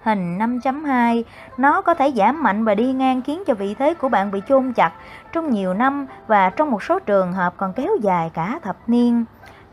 Hình 0.02 0.38
5.2 0.38 1.22
Nó 1.56 1.80
có 1.80 1.94
thể 1.94 2.12
giảm 2.16 2.42
mạnh 2.42 2.64
và 2.64 2.74
đi 2.74 2.92
ngang 2.92 3.22
khiến 3.22 3.42
cho 3.46 3.54
vị 3.54 3.74
thế 3.74 3.94
của 3.94 4.08
bạn 4.08 4.30
bị 4.30 4.42
chôn 4.48 4.72
chặt 4.72 4.92
trong 5.32 5.50
nhiều 5.50 5.74
năm 5.74 6.06
và 6.26 6.50
trong 6.50 6.70
một 6.70 6.82
số 6.82 6.98
trường 6.98 7.32
hợp 7.32 7.54
còn 7.56 7.72
kéo 7.72 7.96
dài 8.00 8.30
cả 8.34 8.58
thập 8.62 8.76
niên. 8.86 9.24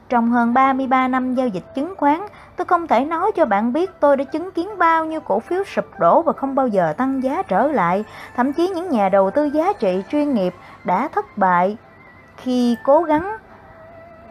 Trong 0.10 0.32
hơn 0.32 0.54
33 0.54 1.08
năm 1.08 1.36
giao 1.36 1.48
dịch 1.48 1.76
chứng 1.76 1.94
khoán, 1.98 2.22
tôi 2.56 2.66
không 2.66 2.88
thể 2.88 3.06
nói 3.06 3.32
cho 3.36 3.46
bạn 3.46 3.74
biết 3.74 3.92
tôi 4.00 4.18
đã 4.18 4.24
chứng 4.24 4.52
kiến 4.52 4.70
bao 4.78 5.06
nhiêu 5.06 5.20
cổ 5.20 5.40
phiếu 5.40 5.64
sụp 5.64 5.86
đổ 6.00 6.22
và 6.22 6.34
không 6.34 6.56
bao 6.56 6.68
giờ 6.68 6.94
tăng 6.98 7.24
giá 7.24 7.44
trở 7.44 7.68
lại. 7.68 8.04
Thậm 8.36 8.54
chí 8.54 8.68
những 8.68 8.90
nhà 8.90 9.10
đầu 9.10 9.32
tư 9.32 9.46
giá 9.46 9.74
trị 9.74 10.04
chuyên 10.12 10.34
nghiệp 10.34 10.54
đã 10.84 11.08
thất 11.08 11.38
bại 11.38 11.78
khi 12.38 12.76
cố 12.84 13.04
gắng 13.04 13.38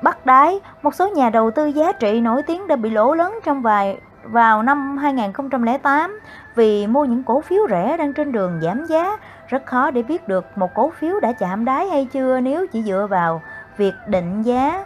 bắt 0.03 0.27
đáy, 0.27 0.61
một 0.83 0.95
số 0.95 1.09
nhà 1.09 1.31
đầu 1.31 1.51
tư 1.51 1.67
giá 1.67 1.93
trị 1.93 2.21
nổi 2.21 2.43
tiếng 2.43 2.69
đã 2.69 2.77
bị 2.77 2.91
lỗ 2.91 3.15
lớn 3.15 3.35
trong 3.45 3.63
vài 3.63 3.99
vào 4.31 4.63
năm 4.63 4.99
2008 4.99 6.21
vì 6.55 6.87
mua 6.87 7.05
những 7.05 7.23
cổ 7.23 7.41
phiếu 7.41 7.67
rẻ 7.71 7.97
đang 7.97 8.13
trên 8.13 8.33
đường 8.33 8.61
giảm 8.63 8.85
giá. 8.85 9.19
Rất 9.49 9.67
khó 9.67 9.91
để 9.91 10.03
biết 10.03 10.29
được 10.29 10.59
một 10.59 10.75
cổ 10.75 10.91
phiếu 10.91 11.21
đã 11.21 11.33
chạm 11.33 11.65
đáy 11.65 11.89
hay 11.89 12.05
chưa 12.13 12.41
nếu 12.41 12.67
chỉ 12.67 12.83
dựa 12.83 13.07
vào 13.11 13.43
việc 13.77 13.95
định 14.07 14.43
giá. 14.43 14.85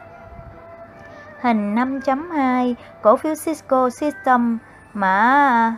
Hình 1.40 1.74
5.2 1.74 2.74
cổ 3.02 3.16
phiếu 3.16 3.34
Cisco 3.44 3.90
System 3.90 4.58
mã 4.94 5.76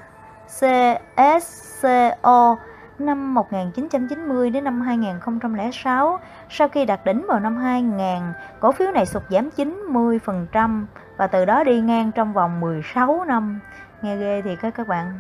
CSCO 0.60 2.56
năm 2.98 3.34
1990 3.34 4.50
đến 4.50 4.64
năm 4.64 4.80
2006. 4.80 6.18
Sau 6.50 6.68
khi 6.68 6.84
đạt 6.84 7.04
đỉnh 7.04 7.26
vào 7.28 7.40
năm 7.40 7.56
2000, 7.56 8.32
cổ 8.60 8.72
phiếu 8.72 8.90
này 8.92 9.06
sụt 9.06 9.22
giảm 9.30 9.48
90% 9.56 10.84
và 11.16 11.26
từ 11.26 11.44
đó 11.44 11.64
đi 11.64 11.80
ngang 11.80 12.12
trong 12.12 12.32
vòng 12.32 12.60
16 12.60 13.24
năm. 13.24 13.60
Nghe 14.02 14.16
ghê 14.16 14.42
thì 14.42 14.56
các 14.56 14.74
các 14.74 14.88
bạn. 14.88 15.18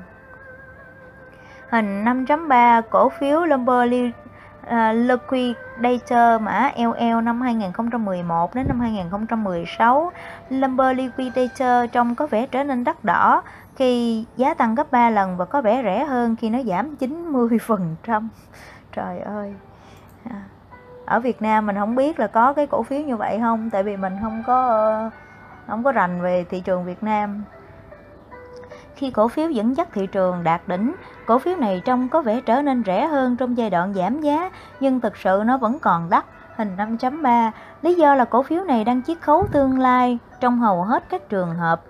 Hình 1.70 2.04
5.3 2.04 2.82
cổ 2.90 3.08
phiếu 3.08 3.44
Lumber 3.44 3.92
à, 4.66 4.92
Liquidator 4.92 6.40
mã 6.42 6.70
LL 6.76 7.20
năm 7.22 7.40
2011 7.40 8.54
đến 8.54 8.68
năm 8.68 8.80
2016. 8.80 10.12
Lumber 10.50 10.96
Liquidator 10.96 11.90
trông 11.92 12.14
có 12.14 12.26
vẻ 12.26 12.46
trở 12.46 12.64
nên 12.64 12.84
đắt 12.84 13.04
đỏ 13.04 13.42
khi 13.76 14.24
giá 14.36 14.54
tăng 14.54 14.74
gấp 14.74 14.92
3 14.92 15.10
lần 15.10 15.36
và 15.36 15.44
có 15.44 15.62
vẻ 15.62 15.82
rẻ 15.82 16.04
hơn 16.04 16.36
khi 16.36 16.50
nó 16.50 16.62
giảm 16.62 16.94
90%. 17.00 18.28
Trời 18.92 19.18
ơi. 19.18 19.54
À, 20.30 20.42
ở 21.06 21.20
Việt 21.20 21.42
Nam 21.42 21.66
mình 21.66 21.76
không 21.76 21.94
biết 21.94 22.18
là 22.18 22.26
có 22.26 22.52
cái 22.52 22.66
cổ 22.66 22.82
phiếu 22.82 23.00
như 23.00 23.16
vậy 23.16 23.38
không 23.40 23.70
tại 23.70 23.82
vì 23.82 23.96
mình 23.96 24.16
không 24.22 24.42
có 24.46 24.66
ờ, 24.66 25.10
không 25.66 25.84
có 25.84 25.92
rành 25.92 26.22
về 26.22 26.44
thị 26.50 26.60
trường 26.60 26.84
Việt 26.84 27.02
Nam. 27.02 27.44
Khi 28.94 29.10
cổ 29.10 29.28
phiếu 29.28 29.50
dẫn 29.50 29.76
dắt 29.76 29.88
thị 29.92 30.06
trường 30.06 30.44
đạt 30.44 30.68
đỉnh, 30.68 30.94
cổ 31.26 31.38
phiếu 31.38 31.56
này 31.56 31.82
trông 31.84 32.08
có 32.08 32.22
vẻ 32.22 32.40
trở 32.46 32.62
nên 32.62 32.82
rẻ 32.86 33.06
hơn 33.06 33.36
trong 33.36 33.56
giai 33.56 33.70
đoạn 33.70 33.94
giảm 33.94 34.20
giá, 34.20 34.50
nhưng 34.80 35.00
thực 35.00 35.16
sự 35.16 35.42
nó 35.46 35.58
vẫn 35.58 35.78
còn 35.78 36.10
đắt. 36.10 36.24
Hình 36.56 36.76
5.3 36.76 37.50
Lý 37.82 37.94
do 37.94 38.14
là 38.14 38.24
cổ 38.24 38.42
phiếu 38.42 38.64
này 38.64 38.84
đang 38.84 39.02
chiết 39.02 39.20
khấu 39.20 39.46
tương 39.52 39.78
lai 39.78 40.18
trong 40.40 40.58
hầu 40.58 40.82
hết 40.82 41.04
các 41.08 41.28
trường 41.28 41.54
hợp 41.54 41.82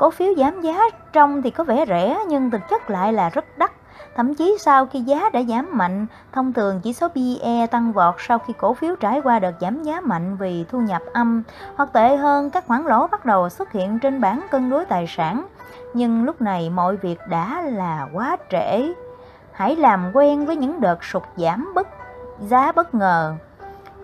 Cổ 0.00 0.10
phiếu 0.10 0.34
giảm 0.34 0.60
giá 0.60 0.80
trong 1.12 1.42
thì 1.42 1.50
có 1.50 1.64
vẻ 1.64 1.84
rẻ 1.88 2.18
nhưng 2.28 2.50
thực 2.50 2.60
chất 2.70 2.90
lại 2.90 3.12
là 3.12 3.28
rất 3.28 3.44
đắt. 3.58 3.72
Thậm 4.16 4.34
chí 4.34 4.56
sau 4.60 4.86
khi 4.86 5.00
giá 5.00 5.30
đã 5.32 5.42
giảm 5.42 5.68
mạnh, 5.72 6.06
thông 6.32 6.52
thường 6.52 6.80
chỉ 6.80 6.92
số 6.92 7.08
PE 7.08 7.66
tăng 7.66 7.92
vọt 7.92 8.14
sau 8.18 8.38
khi 8.38 8.52
cổ 8.58 8.74
phiếu 8.74 8.96
trải 8.96 9.20
qua 9.20 9.38
đợt 9.38 9.54
giảm 9.60 9.82
giá 9.82 10.00
mạnh 10.00 10.36
vì 10.36 10.64
thu 10.70 10.80
nhập 10.80 11.02
âm, 11.12 11.42
hoặc 11.76 11.92
tệ 11.92 12.16
hơn 12.16 12.50
các 12.50 12.66
khoản 12.66 12.84
lỗ 12.84 13.06
bắt 13.06 13.24
đầu 13.24 13.48
xuất 13.48 13.72
hiện 13.72 13.98
trên 13.98 14.20
bảng 14.20 14.46
cân 14.50 14.70
đối 14.70 14.84
tài 14.84 15.06
sản. 15.08 15.46
Nhưng 15.94 16.24
lúc 16.24 16.42
này 16.42 16.70
mọi 16.70 16.96
việc 16.96 17.18
đã 17.28 17.62
là 17.62 18.08
quá 18.12 18.36
trễ. 18.50 18.92
Hãy 19.52 19.76
làm 19.76 20.10
quen 20.14 20.46
với 20.46 20.56
những 20.56 20.80
đợt 20.80 21.04
sụt 21.04 21.22
giảm 21.36 21.72
bất 21.74 21.88
giá 22.40 22.72
bất 22.72 22.94
ngờ. 22.94 23.34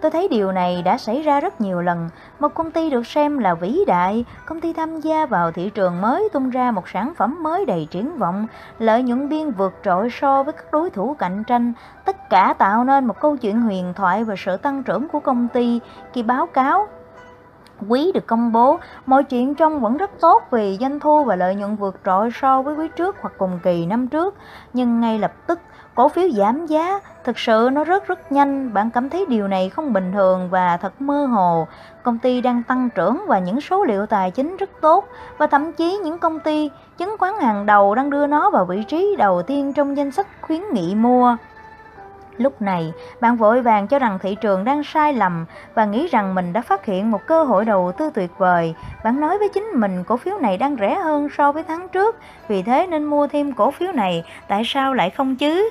Tôi 0.00 0.10
thấy 0.10 0.28
điều 0.28 0.52
này 0.52 0.82
đã 0.82 0.98
xảy 0.98 1.22
ra 1.22 1.40
rất 1.40 1.60
nhiều 1.60 1.80
lần. 1.80 2.08
Một 2.40 2.54
công 2.54 2.70
ty 2.70 2.90
được 2.90 3.06
xem 3.06 3.38
là 3.38 3.54
vĩ 3.54 3.78
đại, 3.86 4.24
công 4.46 4.60
ty 4.60 4.72
tham 4.72 5.00
gia 5.00 5.26
vào 5.26 5.52
thị 5.52 5.70
trường 5.70 6.00
mới 6.00 6.28
tung 6.32 6.50
ra 6.50 6.70
một 6.70 6.88
sản 6.88 7.12
phẩm 7.16 7.42
mới 7.42 7.66
đầy 7.66 7.88
triển 7.90 8.18
vọng, 8.18 8.46
lợi 8.78 9.02
nhuận 9.02 9.28
biên 9.28 9.50
vượt 9.50 9.74
trội 9.84 10.08
so 10.10 10.42
với 10.42 10.52
các 10.52 10.72
đối 10.72 10.90
thủ 10.90 11.16
cạnh 11.18 11.44
tranh. 11.46 11.72
Tất 12.04 12.30
cả 12.30 12.54
tạo 12.58 12.84
nên 12.84 13.04
một 13.04 13.20
câu 13.20 13.36
chuyện 13.36 13.60
huyền 13.60 13.92
thoại 13.96 14.24
về 14.24 14.34
sự 14.38 14.56
tăng 14.56 14.82
trưởng 14.82 15.08
của 15.08 15.20
công 15.20 15.48
ty 15.48 15.80
khi 16.12 16.22
báo 16.22 16.46
cáo 16.46 16.88
quý 17.88 18.12
được 18.14 18.26
công 18.26 18.52
bố, 18.52 18.78
mọi 19.06 19.24
chuyện 19.24 19.54
trông 19.54 19.80
vẫn 19.80 19.96
rất 19.96 20.10
tốt 20.20 20.42
vì 20.50 20.76
doanh 20.80 21.00
thu 21.00 21.24
và 21.24 21.36
lợi 21.36 21.54
nhuận 21.54 21.76
vượt 21.76 21.96
trội 22.04 22.30
so 22.34 22.62
với 22.62 22.74
quý 22.74 22.88
trước 22.96 23.16
hoặc 23.20 23.32
cùng 23.38 23.58
kỳ 23.62 23.86
năm 23.86 24.08
trước, 24.08 24.34
nhưng 24.72 25.00
ngay 25.00 25.18
lập 25.18 25.32
tức 25.46 25.60
cổ 25.96 26.08
phiếu 26.08 26.30
giảm 26.30 26.66
giá, 26.66 27.00
thực 27.24 27.38
sự 27.38 27.68
nó 27.72 27.84
rất 27.84 28.06
rất 28.06 28.32
nhanh, 28.32 28.74
bạn 28.74 28.90
cảm 28.90 29.10
thấy 29.10 29.26
điều 29.28 29.48
này 29.48 29.68
không 29.68 29.92
bình 29.92 30.12
thường 30.12 30.48
và 30.50 30.76
thật 30.76 31.00
mơ 31.00 31.26
hồ. 31.26 31.66
Công 32.02 32.18
ty 32.18 32.40
đang 32.40 32.62
tăng 32.62 32.88
trưởng 32.94 33.24
và 33.26 33.38
những 33.38 33.60
số 33.60 33.84
liệu 33.84 34.06
tài 34.06 34.30
chính 34.30 34.56
rất 34.56 34.70
tốt 34.80 35.04
và 35.38 35.46
thậm 35.46 35.72
chí 35.72 35.98
những 36.04 36.18
công 36.18 36.40
ty 36.40 36.70
chứng 36.98 37.16
khoán 37.18 37.34
hàng 37.40 37.66
đầu 37.66 37.94
đang 37.94 38.10
đưa 38.10 38.26
nó 38.26 38.50
vào 38.50 38.64
vị 38.64 38.84
trí 38.88 39.16
đầu 39.18 39.42
tiên 39.42 39.72
trong 39.72 39.96
danh 39.96 40.10
sách 40.10 40.26
khuyến 40.40 40.62
nghị 40.72 40.94
mua. 40.94 41.36
Lúc 42.38 42.62
này, 42.62 42.92
bạn 43.20 43.36
vội 43.36 43.62
vàng 43.62 43.86
cho 43.86 43.98
rằng 43.98 44.18
thị 44.22 44.36
trường 44.40 44.64
đang 44.64 44.84
sai 44.84 45.12
lầm 45.12 45.46
và 45.74 45.84
nghĩ 45.84 46.08
rằng 46.10 46.34
mình 46.34 46.52
đã 46.52 46.60
phát 46.60 46.84
hiện 46.84 47.10
một 47.10 47.26
cơ 47.26 47.44
hội 47.44 47.64
đầu 47.64 47.92
tư 47.98 48.10
tuyệt 48.14 48.30
vời. 48.38 48.74
Bạn 49.04 49.20
nói 49.20 49.38
với 49.38 49.48
chính 49.48 49.64
mình 49.74 50.04
cổ 50.04 50.16
phiếu 50.16 50.38
này 50.38 50.58
đang 50.58 50.76
rẻ 50.76 50.94
hơn 50.94 51.28
so 51.36 51.52
với 51.52 51.62
tháng 51.68 51.88
trước, 51.88 52.16
vì 52.48 52.62
thế 52.62 52.86
nên 52.86 53.04
mua 53.04 53.26
thêm 53.26 53.52
cổ 53.52 53.70
phiếu 53.70 53.92
này, 53.92 54.24
tại 54.48 54.62
sao 54.64 54.94
lại 54.94 55.10
không 55.10 55.36
chứ? 55.36 55.70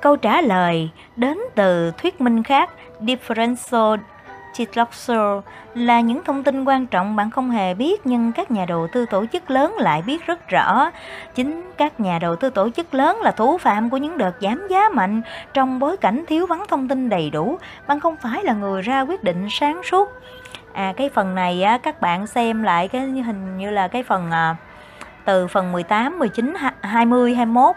Câu 0.00 0.16
trả 0.16 0.40
lời 0.40 0.90
đến 1.16 1.38
từ 1.54 1.90
thuyết 1.90 2.20
minh 2.20 2.42
khác, 2.42 2.70
differential 3.00 3.98
Titloxer 4.56 5.44
là 5.74 6.00
những 6.00 6.24
thông 6.24 6.44
tin 6.44 6.64
quan 6.64 6.86
trọng 6.86 7.16
bạn 7.16 7.30
không 7.30 7.50
hề 7.50 7.74
biết 7.74 8.06
nhưng 8.06 8.32
các 8.32 8.50
nhà 8.50 8.64
đầu 8.64 8.88
tư 8.92 9.06
tổ 9.06 9.24
chức 9.32 9.50
lớn 9.50 9.76
lại 9.78 10.02
biết 10.02 10.26
rất 10.26 10.48
rõ. 10.48 10.90
Chính 11.34 11.70
các 11.76 12.00
nhà 12.00 12.18
đầu 12.18 12.36
tư 12.36 12.50
tổ 12.50 12.70
chức 12.70 12.94
lớn 12.94 13.20
là 13.20 13.30
thủ 13.30 13.58
phạm 13.58 13.90
của 13.90 13.96
những 13.96 14.18
đợt 14.18 14.32
giảm 14.40 14.66
giá 14.70 14.88
mạnh 14.88 15.22
trong 15.54 15.78
bối 15.78 15.96
cảnh 15.96 16.24
thiếu 16.28 16.46
vắng 16.46 16.64
thông 16.68 16.88
tin 16.88 17.08
đầy 17.08 17.30
đủ. 17.30 17.58
Bạn 17.86 18.00
không 18.00 18.16
phải 18.16 18.44
là 18.44 18.52
người 18.52 18.82
ra 18.82 19.00
quyết 19.00 19.24
định 19.24 19.46
sáng 19.50 19.80
suốt. 19.84 20.08
À 20.72 20.92
cái 20.96 21.08
phần 21.08 21.34
này 21.34 21.62
á, 21.62 21.78
các 21.78 22.00
bạn 22.00 22.26
xem 22.26 22.62
lại 22.62 22.88
cái 22.88 23.00
hình 23.00 23.58
như 23.58 23.70
là 23.70 23.88
cái 23.88 24.02
phần 24.02 24.30
à, 24.30 24.56
từ 25.24 25.46
phần 25.46 25.72
18, 25.72 26.18
19, 26.18 26.54
20, 26.82 27.34
21 27.34 27.76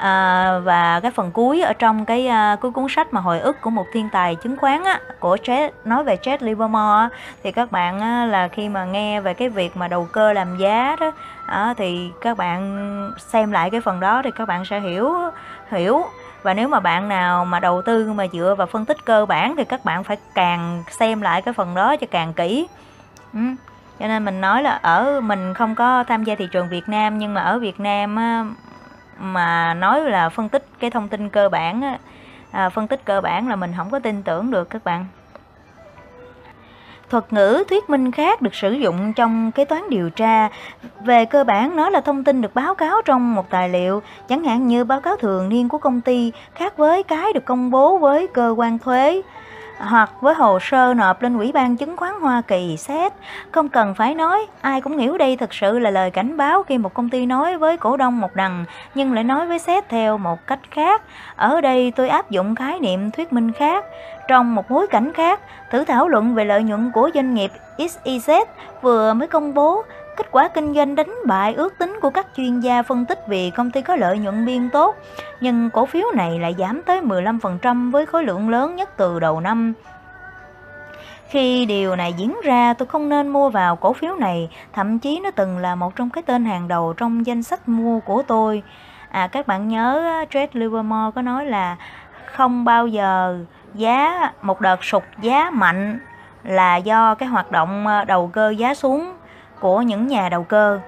à, 0.00 0.58
và 0.58 1.00
cái 1.00 1.10
phần 1.10 1.30
cuối 1.30 1.60
ở 1.60 1.72
trong 1.72 2.04
cái 2.04 2.26
à, 2.26 2.56
cuối 2.60 2.70
cuốn 2.70 2.86
sách 2.88 3.12
mà 3.12 3.20
hồi 3.20 3.40
ức 3.40 3.60
của 3.60 3.70
một 3.70 3.86
thiên 3.92 4.08
tài 4.12 4.34
chứng 4.34 4.56
khoán 4.56 4.84
á, 4.84 5.00
của 5.20 5.36
Jet 5.36 5.70
nói 5.84 6.04
về 6.04 6.16
Jet 6.22 6.36
Livermore 6.40 6.96
á, 6.96 7.08
thì 7.42 7.52
các 7.52 7.72
bạn 7.72 8.00
á, 8.00 8.24
là 8.24 8.48
khi 8.48 8.68
mà 8.68 8.84
nghe 8.84 9.20
về 9.20 9.34
cái 9.34 9.48
việc 9.48 9.76
mà 9.76 9.88
đầu 9.88 10.08
cơ 10.12 10.32
làm 10.32 10.58
giá 10.58 10.96
đó 11.00 11.12
á, 11.46 11.74
thì 11.76 12.10
các 12.20 12.36
bạn 12.36 13.12
xem 13.18 13.52
lại 13.52 13.70
cái 13.70 13.80
phần 13.80 14.00
đó 14.00 14.22
thì 14.24 14.30
các 14.30 14.48
bạn 14.48 14.64
sẽ 14.64 14.80
hiểu 14.80 15.14
hiểu 15.70 16.02
và 16.42 16.54
nếu 16.54 16.68
mà 16.68 16.80
bạn 16.80 17.08
nào 17.08 17.44
mà 17.44 17.60
đầu 17.60 17.82
tư 17.82 18.12
mà 18.12 18.26
dựa 18.32 18.54
vào 18.58 18.66
phân 18.66 18.84
tích 18.84 19.04
cơ 19.04 19.26
bản 19.26 19.56
thì 19.56 19.64
các 19.64 19.84
bạn 19.84 20.04
phải 20.04 20.16
càng 20.34 20.82
xem 20.90 21.20
lại 21.20 21.42
cái 21.42 21.54
phần 21.54 21.74
đó 21.74 21.96
cho 21.96 22.06
càng 22.10 22.32
kỹ 22.32 22.66
ừ. 23.34 23.40
cho 23.98 24.06
nên 24.06 24.24
mình 24.24 24.40
nói 24.40 24.62
là 24.62 24.70
ở 24.82 25.20
mình 25.20 25.54
không 25.54 25.74
có 25.74 26.04
tham 26.04 26.24
gia 26.24 26.34
thị 26.34 26.48
trường 26.52 26.68
Việt 26.68 26.88
Nam 26.88 27.18
nhưng 27.18 27.34
mà 27.34 27.40
ở 27.40 27.58
Việt 27.58 27.80
Nam 27.80 28.16
á, 28.16 28.44
mà 29.20 29.74
nói 29.74 30.00
là 30.00 30.28
phân 30.28 30.48
tích 30.48 30.66
cái 30.78 30.90
thông 30.90 31.08
tin 31.08 31.28
cơ 31.28 31.48
bản 31.48 31.98
à, 32.50 32.68
phân 32.68 32.86
tích 32.86 33.04
cơ 33.04 33.20
bản 33.20 33.48
là 33.48 33.56
mình 33.56 33.72
không 33.76 33.90
có 33.90 33.98
tin 33.98 34.22
tưởng 34.22 34.50
được 34.50 34.70
các 34.70 34.84
bạn. 34.84 35.06
Thuật 37.10 37.32
ngữ 37.32 37.64
thuyết 37.68 37.90
minh 37.90 38.12
khác 38.12 38.42
được 38.42 38.54
sử 38.54 38.72
dụng 38.72 39.12
trong 39.12 39.52
kế 39.52 39.64
toán 39.64 39.82
điều 39.90 40.10
tra. 40.10 40.48
Về 41.00 41.24
cơ 41.24 41.44
bản 41.44 41.76
nó 41.76 41.90
là 41.90 42.00
thông 42.00 42.24
tin 42.24 42.40
được 42.40 42.54
báo 42.54 42.74
cáo 42.74 43.02
trong 43.04 43.34
một 43.34 43.50
tài 43.50 43.68
liệu 43.68 44.02
chẳng 44.28 44.44
hạn 44.44 44.66
như 44.66 44.84
báo 44.84 45.00
cáo 45.00 45.16
thường 45.16 45.48
niên 45.48 45.68
của 45.68 45.78
công 45.78 46.00
ty 46.00 46.32
khác 46.54 46.76
với 46.76 47.02
cái 47.02 47.32
được 47.32 47.44
công 47.44 47.70
bố 47.70 47.98
với 47.98 48.26
cơ 48.26 48.54
quan 48.56 48.78
thuế 48.78 49.22
hoặc 49.80 50.10
với 50.20 50.34
hồ 50.34 50.58
sơ 50.60 50.94
nộp 50.94 51.22
lên 51.22 51.38
Ủy 51.38 51.52
ban 51.52 51.76
Chứng 51.76 51.96
khoán 51.96 52.14
Hoa 52.20 52.42
Kỳ 52.48 52.76
xét. 52.76 53.12
Không 53.52 53.68
cần 53.68 53.94
phải 53.94 54.14
nói, 54.14 54.46
ai 54.60 54.80
cũng 54.80 54.98
hiểu 54.98 55.18
đây 55.18 55.36
thực 55.36 55.54
sự 55.54 55.78
là 55.78 55.90
lời 55.90 56.10
cảnh 56.10 56.36
báo 56.36 56.62
khi 56.62 56.78
một 56.78 56.94
công 56.94 57.08
ty 57.08 57.26
nói 57.26 57.58
với 57.58 57.76
cổ 57.76 57.96
đông 57.96 58.20
một 58.20 58.34
đằng 58.34 58.64
nhưng 58.94 59.12
lại 59.12 59.24
nói 59.24 59.46
với 59.46 59.58
xét 59.58 59.88
theo 59.88 60.18
một 60.18 60.46
cách 60.46 60.60
khác. 60.70 61.02
Ở 61.36 61.60
đây 61.60 61.92
tôi 61.96 62.08
áp 62.08 62.30
dụng 62.30 62.54
khái 62.54 62.78
niệm 62.78 63.10
thuyết 63.10 63.32
minh 63.32 63.52
khác. 63.52 63.84
Trong 64.28 64.54
một 64.54 64.70
bối 64.70 64.86
cảnh 64.86 65.12
khác, 65.12 65.40
thử 65.70 65.84
thảo 65.84 66.08
luận 66.08 66.34
về 66.34 66.44
lợi 66.44 66.62
nhuận 66.62 66.90
của 66.94 67.10
doanh 67.14 67.34
nghiệp 67.34 67.50
XYZ 67.78 68.44
vừa 68.82 69.14
mới 69.14 69.28
công 69.28 69.54
bố 69.54 69.82
kết 70.20 70.30
quả 70.30 70.48
kinh 70.48 70.74
doanh 70.74 70.94
đánh 70.94 71.14
bại 71.26 71.54
ước 71.54 71.78
tính 71.78 71.98
của 72.02 72.10
các 72.10 72.26
chuyên 72.36 72.60
gia 72.60 72.82
phân 72.82 73.06
tích 73.06 73.18
vì 73.28 73.50
công 73.50 73.70
ty 73.70 73.82
có 73.82 73.96
lợi 73.96 74.18
nhuận 74.18 74.46
biên 74.46 74.70
tốt, 74.70 74.96
nhưng 75.40 75.70
cổ 75.70 75.86
phiếu 75.86 76.06
này 76.14 76.38
lại 76.38 76.54
giảm 76.58 76.82
tới 76.82 77.00
15% 77.00 77.90
với 77.90 78.06
khối 78.06 78.24
lượng 78.24 78.48
lớn 78.48 78.76
nhất 78.76 78.96
từ 78.96 79.20
đầu 79.20 79.40
năm. 79.40 79.72
Khi 81.28 81.66
điều 81.66 81.96
này 81.96 82.12
diễn 82.12 82.36
ra, 82.44 82.74
tôi 82.74 82.86
không 82.86 83.08
nên 83.08 83.28
mua 83.28 83.50
vào 83.50 83.76
cổ 83.76 83.92
phiếu 83.92 84.14
này, 84.14 84.50
thậm 84.72 84.98
chí 84.98 85.20
nó 85.20 85.30
từng 85.30 85.58
là 85.58 85.74
một 85.74 85.96
trong 85.96 86.10
cái 86.10 86.22
tên 86.22 86.44
hàng 86.44 86.68
đầu 86.68 86.94
trong 86.96 87.26
danh 87.26 87.42
sách 87.42 87.68
mua 87.68 88.00
của 88.00 88.22
tôi. 88.22 88.62
À 89.10 89.26
các 89.26 89.46
bạn 89.46 89.68
nhớ 89.68 90.24
Trade 90.30 90.50
Livermore 90.52 91.10
có 91.14 91.22
nói 91.22 91.46
là 91.46 91.76
không 92.32 92.64
bao 92.64 92.86
giờ 92.86 93.38
giá 93.74 94.30
một 94.42 94.60
đợt 94.60 94.84
sụt 94.84 95.02
giá 95.20 95.50
mạnh 95.50 96.00
là 96.44 96.76
do 96.76 97.14
cái 97.14 97.28
hoạt 97.28 97.52
động 97.52 97.86
ờ, 97.86 98.04
đầu 98.04 98.30
cơ 98.32 98.50
giá 98.50 98.74
xuống 98.74 99.12
của 99.60 99.82
những 99.82 100.06
nhà 100.06 100.28
đầu 100.28 100.44
cơ, 100.44 100.80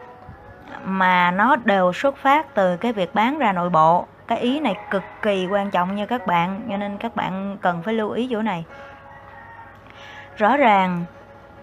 mà 0.84 1.30
nó 1.30 1.56
đều 1.56 1.92
xuất 1.92 2.16
phát 2.16 2.54
từ 2.54 2.76
cái 2.76 2.92
việc 2.92 3.14
bán 3.14 3.38
ra 3.38 3.52
nội 3.52 3.70
bộ. 3.70 4.06
Cái 4.28 4.38
ý 4.38 4.60
này 4.60 4.76
cực 4.90 5.22
kỳ 5.22 5.46
quan 5.46 5.70
trọng 5.70 5.94
nha 5.94 6.06
các 6.06 6.26
bạn, 6.26 6.66
cho 6.70 6.76
nên 6.76 6.98
các 6.98 7.16
bạn 7.16 7.58
cần 7.62 7.82
phải 7.82 7.94
lưu 7.94 8.10
ý 8.10 8.28
chỗ 8.30 8.42
này. 8.42 8.64
Rõ 10.36 10.56
ràng, 10.56 11.04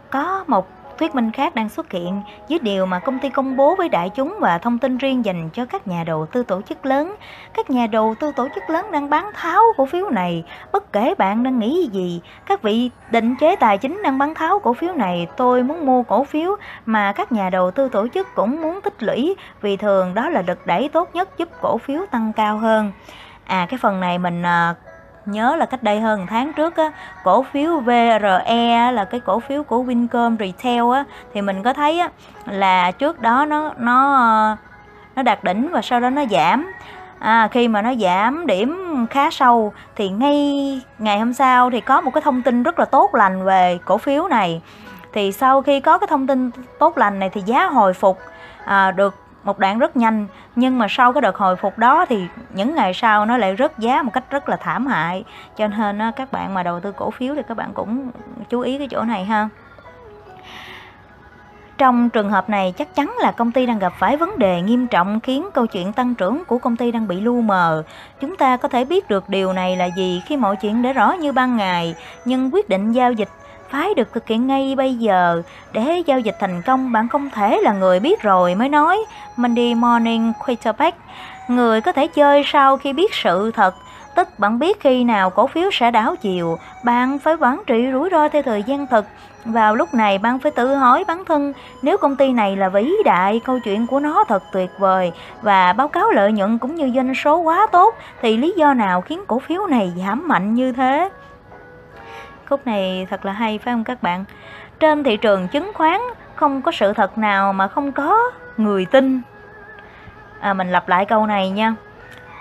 có 0.09 0.43
một 0.47 0.78
thuyết 0.99 1.15
minh 1.15 1.31
khác 1.31 1.55
đang 1.55 1.69
xuất 1.69 1.91
hiện 1.91 2.21
với 2.49 2.59
điều 2.59 2.85
mà 2.85 2.99
công 2.99 3.19
ty 3.19 3.29
công 3.29 3.57
bố 3.57 3.75
với 3.75 3.89
đại 3.89 4.09
chúng 4.09 4.35
và 4.39 4.57
thông 4.57 4.79
tin 4.79 4.97
riêng 4.97 5.25
dành 5.25 5.49
cho 5.53 5.65
các 5.65 5.88
nhà 5.88 6.03
đầu 6.03 6.25
tư 6.25 6.43
tổ 6.43 6.62
chức 6.62 6.85
lớn. 6.85 7.15
Các 7.53 7.69
nhà 7.69 7.88
đầu 7.88 8.15
tư 8.19 8.31
tổ 8.35 8.47
chức 8.55 8.69
lớn 8.69 8.91
đang 8.91 9.09
bán 9.09 9.31
tháo 9.33 9.62
cổ 9.77 9.85
phiếu 9.85 10.09
này, 10.09 10.43
bất 10.71 10.93
kể 10.93 11.13
bạn 11.17 11.43
đang 11.43 11.59
nghĩ 11.59 11.89
gì. 11.91 12.21
Các 12.45 12.62
vị 12.62 12.89
định 13.12 13.35
chế 13.39 13.55
tài 13.55 13.77
chính 13.77 14.01
đang 14.03 14.17
bán 14.17 14.35
tháo 14.35 14.59
cổ 14.59 14.73
phiếu 14.73 14.93
này, 14.93 15.27
tôi 15.38 15.63
muốn 15.63 15.85
mua 15.85 16.03
cổ 16.03 16.23
phiếu 16.23 16.55
mà 16.85 17.12
các 17.12 17.31
nhà 17.31 17.49
đầu 17.49 17.71
tư 17.71 17.89
tổ 17.89 18.07
chức 18.13 18.35
cũng 18.35 18.62
muốn 18.62 18.81
tích 18.81 19.03
lũy 19.03 19.35
vì 19.62 19.77
thường 19.77 20.13
đó 20.13 20.29
là 20.29 20.43
lực 20.47 20.67
đẩy 20.67 20.89
tốt 20.89 21.09
nhất 21.13 21.38
giúp 21.38 21.49
cổ 21.62 21.77
phiếu 21.77 22.05
tăng 22.12 22.33
cao 22.33 22.57
hơn. 22.57 22.91
À 23.45 23.67
cái 23.69 23.77
phần 23.77 23.99
này 23.99 24.17
mình 24.17 24.43
à, 24.43 24.75
nhớ 25.25 25.55
là 25.55 25.65
cách 25.65 25.84
đây 25.84 25.99
hơn 25.99 26.27
tháng 26.29 26.53
trước 26.53 26.75
á, 26.75 26.91
cổ 27.23 27.43
phiếu 27.43 27.79
VRE 27.79 28.91
là 28.91 29.05
cái 29.05 29.19
cổ 29.19 29.39
phiếu 29.39 29.63
của 29.63 29.84
Vincom 29.84 30.38
Retail 30.39 30.93
á, 30.93 31.03
thì 31.34 31.41
mình 31.41 31.63
có 31.63 31.73
thấy 31.73 31.99
á, 31.99 32.10
là 32.45 32.91
trước 32.91 33.21
đó 33.21 33.45
nó 33.45 33.73
nó 33.77 34.58
nó 35.15 35.23
đạt 35.23 35.43
đỉnh 35.43 35.69
và 35.71 35.82
sau 35.82 35.99
đó 35.99 36.10
nó 36.10 36.25
giảm. 36.32 36.71
À, 37.19 37.47
khi 37.51 37.67
mà 37.67 37.82
nó 37.82 37.93
giảm 37.95 38.47
điểm 38.47 39.05
khá 39.10 39.29
sâu 39.29 39.73
thì 39.95 40.10
ngay 40.10 40.82
ngày 40.99 41.19
hôm 41.19 41.34
sau 41.34 41.69
thì 41.69 41.82
có 41.82 42.01
một 42.01 42.12
cái 42.13 42.21
thông 42.21 42.41
tin 42.41 42.63
rất 42.63 42.79
là 42.79 42.86
tốt 42.86 43.15
lành 43.15 43.45
về 43.45 43.79
cổ 43.86 43.97
phiếu 43.97 44.27
này. 44.27 44.62
Thì 45.13 45.32
sau 45.32 45.62
khi 45.62 45.79
có 45.79 45.97
cái 45.97 46.08
thông 46.08 46.27
tin 46.27 46.51
tốt 46.79 46.97
lành 46.97 47.19
này 47.19 47.29
thì 47.29 47.41
giá 47.41 47.65
hồi 47.65 47.93
phục 47.93 48.19
à, 48.65 48.91
được 48.91 49.15
một 49.43 49.60
đoạn 49.60 49.80
rất 49.80 49.97
nhanh 49.97 50.28
nhưng 50.56 50.80
mà 50.80 50.88
sau 50.89 51.13
cái 51.13 51.21
đợt 51.21 51.38
hồi 51.38 51.56
phục 51.56 51.78
đó 51.78 52.06
thì 52.10 52.28
những 52.54 52.75
ngày 52.75 52.93
sau 52.93 53.25
nó 53.25 53.38
lại 53.38 53.56
rớt 53.60 53.80
giá 53.80 54.02
một 54.02 54.12
cách 54.13 54.23
rất 54.30 54.49
là 54.49 54.56
thảm 54.56 54.88
hại 54.88 55.23
cho 55.58 55.67
nên 55.67 56.02
các 56.15 56.32
bạn 56.32 56.54
mà 56.54 56.63
đầu 56.63 56.80
tư 56.80 56.91
cổ 56.91 57.12
phiếu 57.12 57.36
thì 57.36 57.41
các 57.47 57.58
bạn 57.58 57.73
cũng 57.73 58.12
chú 58.49 58.60
ý 58.60 58.78
cái 58.78 58.88
chỗ 58.88 59.04
này 59.04 59.25
ha 59.25 59.49
trong 61.80 62.10
trường 62.10 62.30
hợp 62.30 62.49
này 62.49 62.73
chắc 62.78 62.95
chắn 62.95 63.15
là 63.19 63.32
công 63.32 63.52
ty 63.52 63.65
đang 63.65 63.80
gặp 63.80 63.93
phải 63.99 64.17
vấn 64.17 64.39
đề 64.39 64.62
nghiêm 64.62 64.88
trọng 64.88 65.19
khiến 65.19 65.49
câu 65.54 65.67
chuyện 65.67 65.93
tăng 65.93 66.15
trưởng 66.15 66.45
của 66.45 66.58
công 66.58 66.75
ty 66.75 66.91
đang 66.91 67.08
bị 67.08 67.21
lu 67.21 67.41
mờ. 67.41 67.84
Chúng 68.21 68.36
ta 68.36 68.58
có 68.58 68.67
thể 68.67 68.86
biết 68.86 69.10
được 69.10 69.30
điều 69.30 69.54
này 69.54 69.78
là 69.78 69.86
gì 69.86 70.21
khi 70.25 70.38
mọi 70.38 70.56
chuyện 70.56 70.82
để 70.82 70.93
rõ 70.93 71.12
như 71.12 71.32
ban 71.32 71.58
ngày, 71.58 71.95
nhưng 72.25 72.54
quyết 72.54 72.69
định 72.69 72.91
giao 72.91 73.12
dịch 73.12 73.30
phải 73.71 73.93
được 73.93 74.13
thực 74.13 74.27
hiện 74.27 74.47
ngay 74.47 74.75
bây 74.77 74.95
giờ. 74.95 75.41
Để 75.71 76.03
giao 76.05 76.19
dịch 76.19 76.36
thành 76.39 76.62
công, 76.62 76.91
bạn 76.91 77.08
không 77.08 77.29
thể 77.29 77.60
là 77.62 77.73
người 77.73 77.99
biết 77.99 78.21
rồi 78.21 78.55
mới 78.55 78.69
nói. 78.69 78.97
Monday 79.36 79.75
morning 79.75 80.34
quarterback, 80.45 80.97
người 81.47 81.82
có 81.82 81.91
thể 81.91 82.08
chơi 82.08 82.43
sau 82.45 82.77
khi 82.77 82.93
biết 82.93 83.13
sự 83.13 83.51
thật. 83.51 83.75
Tức 84.15 84.39
bạn 84.39 84.60
biết 84.60 84.79
khi 84.79 85.03
nào 85.03 85.29
cổ 85.29 85.47
phiếu 85.47 85.69
sẽ 85.73 85.91
đảo 85.91 86.15
chiều, 86.15 86.58
bạn 86.84 87.19
phải 87.19 87.36
quản 87.39 87.62
trị 87.67 87.88
rủi 87.91 88.10
ro 88.12 88.29
theo 88.29 88.41
thời 88.41 88.63
gian 88.63 88.88
thực. 88.88 89.05
Vào 89.45 89.75
lúc 89.75 89.93
này 89.93 90.17
bạn 90.17 90.39
phải 90.39 90.51
tự 90.51 90.75
hỏi 90.75 91.03
bản 91.08 91.25
thân 91.25 91.53
nếu 91.82 91.97
công 91.97 92.15
ty 92.15 92.34
này 92.34 92.55
là 92.55 92.69
vĩ 92.69 92.91
đại, 93.05 93.41
câu 93.45 93.60
chuyện 93.63 93.88
của 93.88 93.99
nó 93.99 94.23
thật 94.27 94.43
tuyệt 94.51 94.69
vời 94.79 95.12
và 95.41 95.73
báo 95.73 95.88
cáo 95.88 96.12
lợi 96.12 96.32
nhuận 96.32 96.58
cũng 96.58 96.75
như 96.75 96.91
doanh 96.95 97.15
số 97.15 97.38
quá 97.38 97.67
tốt 97.71 97.95
thì 98.21 98.38
lý 98.38 98.53
do 98.58 98.73
nào 98.73 99.01
khiến 99.01 99.23
cổ 99.27 99.39
phiếu 99.39 99.67
này 99.67 99.91
giảm 99.97 100.27
mạnh 100.27 100.53
như 100.53 100.71
thế? 100.71 101.10
Khúc 102.49 102.67
này 102.67 103.07
thật 103.09 103.25
là 103.25 103.31
hay 103.31 103.57
phải 103.57 103.73
không 103.73 103.83
các 103.83 104.03
bạn? 104.03 104.25
Trên 104.79 105.03
thị 105.03 105.17
trường 105.17 105.47
chứng 105.47 105.71
khoán 105.73 105.99
không 106.35 106.62
có 106.62 106.71
sự 106.71 106.93
thật 106.93 107.17
nào 107.17 107.53
mà 107.53 107.67
không 107.67 107.91
có 107.91 108.31
người 108.57 108.85
tin. 108.85 109.21
À, 110.39 110.53
mình 110.53 110.71
lặp 110.71 110.89
lại 110.89 111.05
câu 111.05 111.25
này 111.25 111.49
nha. 111.49 111.75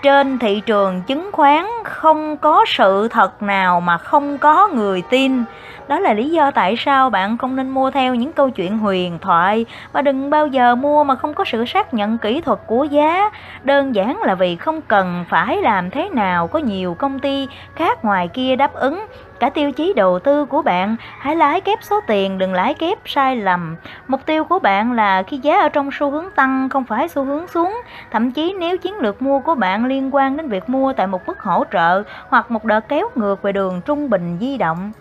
trên 0.03 0.39
thị 0.39 0.61
trường 0.65 1.01
chứng 1.01 1.29
khoán 1.31 1.65
không 1.83 2.37
có 2.37 2.65
sự 2.67 3.07
thật 3.07 3.41
nào 3.43 3.81
mà 3.81 3.97
không 3.97 4.37
có 4.37 4.67
người 4.67 5.03
tin 5.09 5.43
đó 5.89 5.99
là 5.99 6.13
lý 6.13 6.29
do 6.29 6.51
tại 6.51 6.75
sao 6.77 7.09
bạn 7.09 7.37
không 7.37 7.55
nên 7.55 7.69
mua 7.69 7.91
theo 7.91 8.15
những 8.15 8.31
câu 8.31 8.49
chuyện 8.49 8.77
huyền 8.77 9.19
thoại 9.21 9.65
và 9.91 10.01
đừng 10.01 10.29
bao 10.29 10.47
giờ 10.47 10.75
mua 10.75 11.03
mà 11.03 11.15
không 11.15 11.33
có 11.33 11.45
sự 11.45 11.65
xác 11.65 11.93
nhận 11.93 12.17
kỹ 12.17 12.41
thuật 12.41 12.59
của 12.67 12.83
giá. 12.83 13.31
Đơn 13.63 13.95
giản 13.95 14.21
là 14.21 14.35
vì 14.35 14.55
không 14.55 14.81
cần 14.81 15.25
phải 15.29 15.57
làm 15.57 15.89
thế 15.89 16.09
nào 16.09 16.47
có 16.47 16.59
nhiều 16.59 16.93
công 16.93 17.19
ty 17.19 17.47
khác 17.75 18.05
ngoài 18.05 18.27
kia 18.27 18.55
đáp 18.55 18.73
ứng 18.73 19.05
cả 19.39 19.49
tiêu 19.49 19.71
chí 19.71 19.93
đầu 19.95 20.19
tư 20.19 20.45
của 20.45 20.61
bạn. 20.61 20.95
Hãy 21.19 21.35
lái 21.35 21.61
kép 21.61 21.79
số 21.81 21.99
tiền 22.07 22.37
đừng 22.37 22.53
lái 22.53 22.73
kép 22.73 22.97
sai 23.05 23.35
lầm. 23.35 23.75
Mục 24.07 24.25
tiêu 24.25 24.43
của 24.43 24.59
bạn 24.59 24.91
là 24.91 25.23
khi 25.23 25.37
giá 25.37 25.59
ở 25.59 25.69
trong 25.69 25.89
xu 25.91 26.11
hướng 26.11 26.29
tăng 26.35 26.69
không 26.69 26.83
phải 26.83 27.07
xu 27.07 27.23
hướng 27.23 27.47
xuống. 27.47 27.81
Thậm 28.11 28.31
chí 28.31 28.55
nếu 28.59 28.77
chiến 28.77 28.97
lược 28.97 29.21
mua 29.21 29.39
của 29.39 29.55
bạn 29.55 29.85
liên 29.85 30.15
quan 30.15 30.37
đến 30.37 30.49
việc 30.49 30.69
mua 30.69 30.93
tại 30.93 31.07
một 31.07 31.27
mức 31.27 31.39
hỗ 31.39 31.63
trợ 31.71 32.03
hoặc 32.29 32.51
một 32.51 32.65
đợt 32.65 32.89
kéo 32.89 33.09
ngược 33.15 33.41
về 33.41 33.51
đường 33.51 33.81
trung 33.85 34.09
bình 34.09 34.37
di 34.39 34.57
động. 34.57 34.91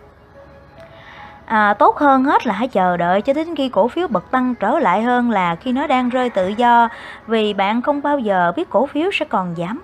À, 1.46 1.74
tốt 1.74 1.96
hơn 1.96 2.24
hết 2.24 2.46
là 2.46 2.54
hãy 2.54 2.68
chờ 2.68 2.96
đợi 2.96 3.22
cho 3.22 3.32
đến 3.32 3.56
khi 3.56 3.68
cổ 3.68 3.88
phiếu 3.88 4.08
bật 4.08 4.30
tăng 4.30 4.54
trở 4.54 4.78
lại 4.78 5.02
hơn 5.02 5.30
là 5.30 5.54
khi 5.54 5.72
nó 5.72 5.86
đang 5.86 6.08
rơi 6.08 6.30
tự 6.30 6.48
do 6.48 6.88
vì 7.26 7.54
bạn 7.54 7.82
không 7.82 8.02
bao 8.02 8.18
giờ 8.18 8.52
biết 8.56 8.70
cổ 8.70 8.86
phiếu 8.86 9.10
sẽ 9.12 9.24
còn 9.24 9.54
giảm. 9.56 9.82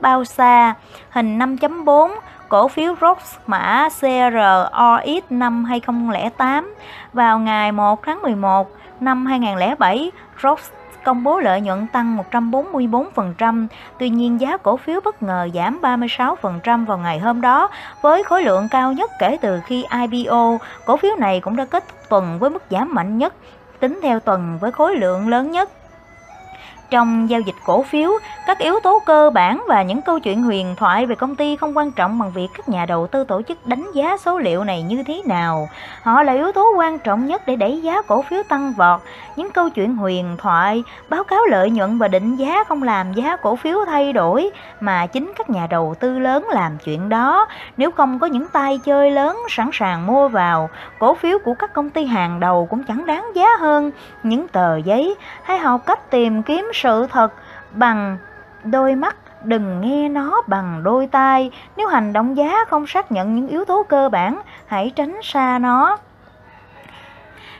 Bao 0.00 0.24
xa 0.24 0.74
hình 1.10 1.38
5.4 1.38 2.10
cổ 2.50 2.68
phiếu 2.68 2.94
ROX 3.00 3.18
mã 3.46 3.88
CROX 4.00 5.24
năm 5.30 5.64
2008 5.64 6.74
vào 7.12 7.38
ngày 7.38 7.72
1 7.72 8.02
tháng 8.02 8.22
11 8.22 8.70
năm 9.00 9.26
2007 9.26 10.10
ROX 10.42 10.60
công 11.04 11.24
bố 11.24 11.40
lợi 11.40 11.60
nhuận 11.60 11.86
tăng 11.86 12.18
144%, 12.30 13.66
tuy 13.98 14.08
nhiên 14.08 14.40
giá 14.40 14.56
cổ 14.56 14.76
phiếu 14.76 15.00
bất 15.04 15.22
ngờ 15.22 15.48
giảm 15.54 15.80
36% 15.82 16.86
vào 16.86 16.98
ngày 16.98 17.18
hôm 17.18 17.40
đó 17.40 17.68
với 18.02 18.22
khối 18.22 18.42
lượng 18.42 18.68
cao 18.70 18.92
nhất 18.92 19.10
kể 19.18 19.36
từ 19.40 19.60
khi 19.66 19.84
IPO. 20.10 20.58
Cổ 20.86 20.96
phiếu 20.96 21.16
này 21.18 21.40
cũng 21.40 21.56
đã 21.56 21.64
kết 21.64 21.84
tuần 22.08 22.38
với 22.38 22.50
mức 22.50 22.62
giảm 22.70 22.94
mạnh 22.94 23.18
nhất, 23.18 23.34
tính 23.80 24.00
theo 24.02 24.20
tuần 24.20 24.58
với 24.60 24.72
khối 24.72 24.96
lượng 24.96 25.28
lớn 25.28 25.50
nhất. 25.50 25.70
Trong 26.90 27.30
giao 27.30 27.40
dịch 27.40 27.54
cổ 27.66 27.82
phiếu, 27.82 28.10
các 28.46 28.58
yếu 28.58 28.80
tố 28.80 29.02
cơ 29.06 29.30
bản 29.34 29.62
và 29.68 29.82
những 29.82 30.02
câu 30.02 30.18
chuyện 30.18 30.42
huyền 30.42 30.74
thoại 30.76 31.06
về 31.06 31.14
công 31.14 31.36
ty 31.36 31.56
không 31.56 31.76
quan 31.76 31.92
trọng 31.92 32.18
bằng 32.18 32.30
việc 32.30 32.48
các 32.56 32.68
nhà 32.68 32.86
đầu 32.86 33.06
tư 33.06 33.24
tổ 33.24 33.42
chức 33.42 33.66
đánh 33.66 33.86
giá 33.94 34.16
số 34.16 34.38
liệu 34.38 34.64
này 34.64 34.82
như 34.82 35.02
thế 35.06 35.22
nào. 35.24 35.68
Họ 36.02 36.22
là 36.22 36.32
yếu 36.32 36.52
tố 36.52 36.72
quan 36.76 36.98
trọng 36.98 37.26
nhất 37.26 37.42
để 37.46 37.56
đẩy 37.56 37.82
giá 37.82 38.02
cổ 38.02 38.22
phiếu 38.22 38.42
tăng 38.48 38.72
vọt. 38.72 39.00
Những 39.36 39.50
câu 39.50 39.70
chuyện 39.70 39.96
huyền 39.96 40.36
thoại, 40.38 40.82
báo 41.08 41.24
cáo 41.24 41.46
lợi 41.46 41.70
nhuận 41.70 41.98
và 41.98 42.08
định 42.08 42.36
giá 42.36 42.64
không 42.64 42.82
làm 42.82 43.12
giá 43.12 43.36
cổ 43.36 43.56
phiếu 43.56 43.78
thay 43.86 44.12
đổi, 44.12 44.50
mà 44.80 45.06
chính 45.06 45.32
các 45.38 45.50
nhà 45.50 45.66
đầu 45.70 45.94
tư 46.00 46.18
lớn 46.18 46.46
làm 46.50 46.78
chuyện 46.84 47.08
đó. 47.08 47.46
Nếu 47.76 47.90
không 47.90 48.18
có 48.18 48.26
những 48.26 48.48
tay 48.48 48.80
chơi 48.84 49.10
lớn 49.10 49.38
sẵn 49.48 49.70
sàng 49.72 50.06
mua 50.06 50.28
vào, 50.28 50.70
cổ 50.98 51.14
phiếu 51.14 51.38
của 51.44 51.54
các 51.54 51.72
công 51.72 51.90
ty 51.90 52.04
hàng 52.04 52.40
đầu 52.40 52.66
cũng 52.70 52.84
chẳng 52.84 53.06
đáng 53.06 53.26
giá 53.34 53.46
hơn 53.60 53.90
những 54.22 54.48
tờ 54.48 54.76
giấy. 54.76 55.14
Hãy 55.42 55.58
học 55.58 55.80
cách 55.86 56.10
tìm 56.10 56.42
kiếm 56.42 56.70
sự 56.82 57.06
thật. 57.10 57.32
Bằng 57.72 58.18
đôi 58.64 58.94
mắt, 58.94 59.16
đừng 59.44 59.80
nghe 59.80 60.08
nó 60.08 60.42
bằng 60.46 60.82
đôi 60.82 61.06
tai. 61.06 61.50
Nếu 61.76 61.88
hành 61.88 62.12
động 62.12 62.36
giá 62.36 62.64
không 62.68 62.86
xác 62.86 63.12
nhận 63.12 63.34
những 63.34 63.48
yếu 63.48 63.64
tố 63.64 63.82
cơ 63.88 64.08
bản, 64.08 64.40
hãy 64.66 64.92
tránh 64.96 65.20
xa 65.22 65.58
nó. 65.58 65.98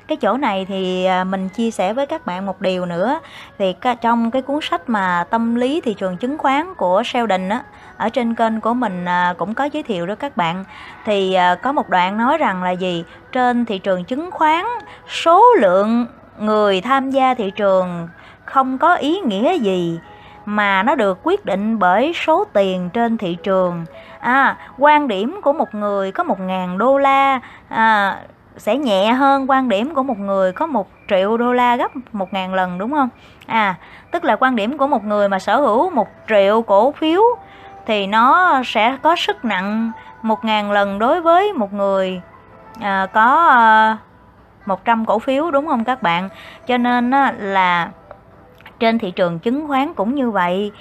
Cái 0.09 0.17
chỗ 0.17 0.37
này 0.37 0.65
thì 0.65 1.05
à, 1.05 1.25
mình 1.25 1.49
chia 1.49 1.71
sẻ 1.71 1.93
với 1.93 2.07
các 2.07 2.27
bạn 2.27 2.47
một 2.47 2.61
điều 2.61 2.87
nữa. 2.87 3.21
Thì 3.59 3.75
trong 4.01 4.31
cái 4.31 4.43
cuốn 4.43 4.59
sách 4.63 4.89
mà 4.89 5.25
tâm 5.31 5.55
lý 5.55 5.81
thị 5.81 5.95
trường 5.95 6.17
chứng 6.17 6.39
khoán 6.39 6.75
của 6.75 7.03
Sheldon 7.05 7.49
á, 7.49 7.63
ở 7.97 8.09
trên 8.09 8.35
kênh 8.35 8.61
của 8.61 8.75
mình 8.75 9.05
à, 9.05 9.35
cũng 9.39 9.55
có 9.55 9.65
giới 9.65 9.83
thiệu 9.83 10.07
đó 10.07 10.15
các 10.15 10.37
bạn. 10.37 10.65
Thì 11.05 11.35
à, 11.35 11.55
có 11.55 11.73
một 11.73 11.89
đoạn 11.89 12.17
nói 12.17 12.39
rằng 12.39 12.63
là 12.63 12.71
gì? 12.71 13.05
Trên 13.33 13.65
thị 13.65 13.79
trường 13.79 14.05
chứng 14.05 14.31
khoán, 14.31 14.65
số 15.09 15.45
lượng 15.59 16.07
người 16.39 16.81
tham 16.81 17.11
gia 17.11 17.35
thị 17.35 17.51
trường 17.51 18.09
không 18.51 18.79
có 18.79 18.95
ý 18.95 19.21
nghĩa 19.21 19.59
gì 19.59 20.01
mà 20.45 20.83
nó 20.83 20.95
được 20.95 21.19
quyết 21.23 21.45
định 21.45 21.79
bởi 21.79 22.13
số 22.15 22.45
tiền 22.53 22.91
trên 22.93 23.19
thị 23.19 23.37
trường. 23.43 23.85
À, 24.21 24.57
quan 24.79 25.09
điểm 25.09 25.41
của 25.43 25.53
một 25.53 25.75
người 25.75 26.13
có 26.13 26.25
một 26.25 26.41
ngàn 26.41 26.79
đô 26.79 26.99
la 26.99 27.41
à, 27.69 28.17
sẽ 28.57 28.77
nhẹ 28.77 29.13
hơn 29.13 29.51
quan 29.51 29.69
điểm 29.69 29.95
của 29.95 30.03
một 30.03 30.19
người 30.19 30.53
có 30.53 30.67
một 30.67 30.89
triệu 31.09 31.37
đô 31.37 31.53
la 31.53 31.77
gấp 31.77 31.91
một 32.13 32.33
ngàn 32.33 32.55
lần 32.55 32.79
đúng 32.79 32.91
không? 32.91 33.09
À 33.47 33.75
tức 34.11 34.25
là 34.25 34.37
quan 34.37 34.57
điểm 34.57 34.79
của 34.79 34.87
một 34.87 35.05
người 35.05 35.29
mà 35.29 35.39
sở 35.39 35.61
hữu 35.61 35.91
một 35.91 36.09
triệu 36.29 36.63
cổ 36.63 36.93
phiếu 36.93 37.23
thì 37.87 38.07
nó 38.07 38.55
sẽ 38.65 38.97
có 39.03 39.17
sức 39.17 39.45
nặng 39.45 39.93
một 40.23 40.45
ngàn 40.45 40.73
lần 40.73 40.99
đối 40.99 41.21
với 41.21 41.53
một 41.53 41.73
người 41.73 42.21
à, 42.81 43.07
có 43.13 43.47
à, 43.49 43.97
100 44.67 45.05
cổ 45.05 45.19
phiếu 45.19 45.51
đúng 45.51 45.67
không 45.67 45.85
các 45.85 46.03
bạn? 46.03 46.29
Cho 46.67 46.77
nên 46.77 47.11
á, 47.11 47.35
là 47.39 47.91
trên 48.81 48.99
thị 48.99 49.11
trường 49.11 49.39
chứng 49.39 49.69
khoán 49.69 49.95
cũng 49.95 50.15
như 50.15 50.31
vậy. 50.31 50.73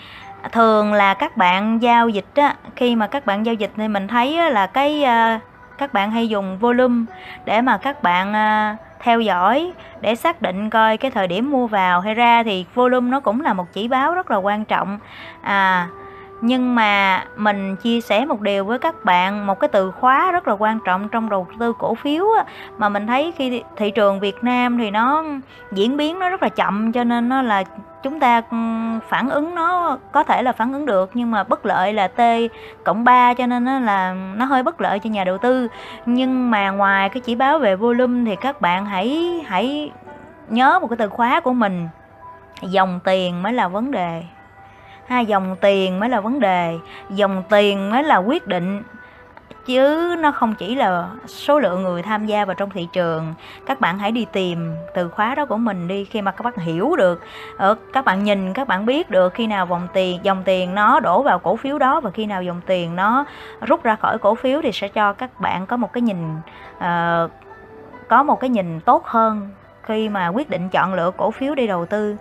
Thường 0.52 0.94
là 0.94 1.14
các 1.14 1.38
bạn 1.38 1.82
giao 1.82 2.10
dịch 2.10 2.36
á, 2.36 2.56
khi 2.76 2.96
mà 2.96 3.08
các 3.08 3.26
bạn 3.26 3.46
giao 3.46 3.56
dịch 3.56 3.72
thì 3.78 3.88
mình 3.88 4.08
thấy 4.08 4.52
là 4.52 4.68
cái 4.68 5.04
ờ, 5.04 5.40
các 5.78 5.94
bạn 5.94 6.12
hay 6.12 6.28
dùng 6.28 6.58
volume 6.58 7.06
để 7.46 7.62
mà 7.62 7.78
các 7.78 8.04
bạn 8.04 8.34
ờ, 8.34 8.76
theo 9.00 9.22
dõi 9.22 9.72
để 10.02 10.16
xác 10.16 10.42
định 10.42 10.70
coi 10.70 10.98
cái 10.98 11.12
thời 11.12 11.28
điểm 11.28 11.52
mua 11.52 11.68
vào. 11.68 12.02
Hay 12.02 12.14
ra 12.14 12.44
thì 12.44 12.66
volume 12.76 13.10
nó 13.10 13.20
cũng 13.20 13.42
là 13.42 13.54
một 13.54 13.66
chỉ 13.74 13.88
báo 13.88 14.16
rất 14.16 14.32
là 14.32 14.38
quan 14.38 14.66
trọng. 14.66 15.00
À 15.42 15.88
nhưng 16.42 16.76
mà 16.76 17.24
mình 17.36 17.76
chia 17.76 18.02
sẻ 18.02 18.26
một 18.26 18.42
điều 18.42 18.66
với 18.66 18.80
các 18.80 19.06
bạn 19.06 19.48
một 19.48 19.60
cái 19.60 19.68
từ 19.68 19.92
khóa 19.92 20.32
rất 20.32 20.48
là 20.48 20.54
quan 20.54 20.80
trọng 20.86 21.10
trong 21.10 21.30
đầu 21.30 21.48
tư 21.60 21.74
cổ 21.80 21.96
phiếu 21.96 22.26
á, 22.38 22.46
mà 22.78 22.90
mình 22.90 23.08
thấy 23.08 23.34
khi 23.38 23.64
thị 23.76 23.92
trường 23.92 24.20
Việt 24.20 24.44
Nam 24.44 24.78
thì 24.78 24.92
nó 24.92 25.24
diễn 25.72 25.98
biến 25.98 26.20
nó 26.20 26.30
rất 26.30 26.44
là 26.44 26.50
chậm 26.50 26.92
cho 26.92 27.04
nên 27.04 27.30
nó 27.30 27.42
là 27.42 27.64
chúng 28.04 28.20
ta 28.20 28.42
phản 29.10 29.30
ứng 29.30 29.56
nó 29.56 29.98
có 30.12 30.24
thể 30.24 30.44
là 30.44 30.52
phản 30.52 30.74
ứng 30.74 30.86
được 30.86 31.10
nhưng 31.14 31.32
mà 31.32 31.44
bất 31.44 31.66
lợi 31.66 31.94
là 31.94 32.08
T 32.08 32.22
cộng 32.84 33.04
3 33.04 33.34
cho 33.34 33.46
nên 33.46 33.66
nó 33.66 33.80
là 33.80 34.14
nó 34.14 34.46
hơi 34.46 34.64
bất 34.64 34.82
lợi 34.82 35.00
cho 35.00 35.10
nhà 35.10 35.24
đầu 35.24 35.38
tư. 35.38 35.68
Nhưng 36.06 36.52
mà 36.52 36.70
ngoài 36.70 37.10
cái 37.10 37.22
chỉ 37.22 37.36
báo 37.36 37.60
về 37.60 37.76
volume 37.76 38.30
thì 38.30 38.36
các 38.36 38.62
bạn 38.62 38.86
hãy 38.86 39.42
hãy 39.46 39.92
nhớ 40.50 40.80
một 40.80 40.88
cái 40.88 40.98
từ 40.98 41.10
khóa 41.10 41.40
của 41.40 41.54
mình 41.54 41.88
dòng 42.62 43.00
tiền 43.04 43.44
mới 43.44 43.54
là 43.54 43.68
vấn 43.68 43.92
đề 43.92 44.24
hai 45.10 45.26
dòng 45.26 45.56
tiền 45.62 46.00
mới 46.00 46.10
là 46.10 46.20
vấn 46.20 46.40
đề 46.40 46.80
dòng 47.10 47.44
tiền 47.50 47.90
mới 47.90 48.04
là 48.04 48.18
quyết 48.18 48.48
định. 48.48 48.84
Chứ 49.66 50.16
nó 50.20 50.32
không 50.32 50.56
chỉ 50.56 50.76
là 50.76 51.10
số 51.28 51.60
lượng 51.60 51.84
người 51.84 52.02
tham 52.02 52.26
gia 52.26 52.46
vào 52.46 52.56
trong 52.56 52.70
thị 52.70 52.88
trường. 52.94 53.34
Các 53.66 53.80
bạn 53.80 54.00
hãy 54.00 54.12
đi 54.12 54.26
tìm 54.32 54.76
từ 54.94 55.10
khóa 55.10 55.36
đó 55.36 55.46
của 55.46 55.58
mình 55.58 55.88
đi 55.88 56.06
khi 56.06 56.22
mà 56.22 56.32
các 56.32 56.44
bạn 56.44 56.58
hiểu 56.58 56.96
được. 56.96 57.22
Ở 57.58 57.76
các 57.94 58.06
bạn 58.06 58.24
nhìn 58.24 58.54
các 58.54 58.68
bạn 58.68 58.86
biết 58.86 59.10
được 59.10 59.34
khi 59.34 59.48
nào 59.48 59.66
vòng 59.66 59.88
tiền 59.94 60.20
dòng 60.24 60.44
tiền 60.46 60.76
nó 60.76 61.00
đổ 61.00 61.24
vào 61.24 61.40
cổ 61.40 61.56
phiếu 61.56 61.80
đó 61.80 62.02
và 62.02 62.12
khi 62.12 62.26
nào 62.26 62.44
dòng 62.44 62.62
tiền 62.66 62.96
nó 62.96 63.26
rút 63.62 63.84
ra 63.84 63.96
khỏi 63.96 64.18
cổ 64.18 64.36
phiếu 64.36 64.62
thì 64.62 64.72
sẽ 64.72 64.88
cho 64.88 65.14
các 65.14 65.40
bạn 65.40 65.66
có 65.66 65.78
một 65.78 65.94
cái 65.94 66.02
nhìn 66.02 66.36
uh, 66.78 67.32
có 68.08 68.24
một 68.24 68.40
cái 68.40 68.50
nhìn 68.50 68.80
tốt 68.80 69.06
hơn 69.06 69.50
khi 69.84 70.10
mà 70.10 70.28
quyết 70.28 70.50
định 70.50 70.70
chọn 70.70 70.94
lựa 70.94 71.12
cổ 71.18 71.32
phiếu 71.32 71.56
đi 71.56 71.68
đầu 71.68 71.86
tư. 71.86 72.16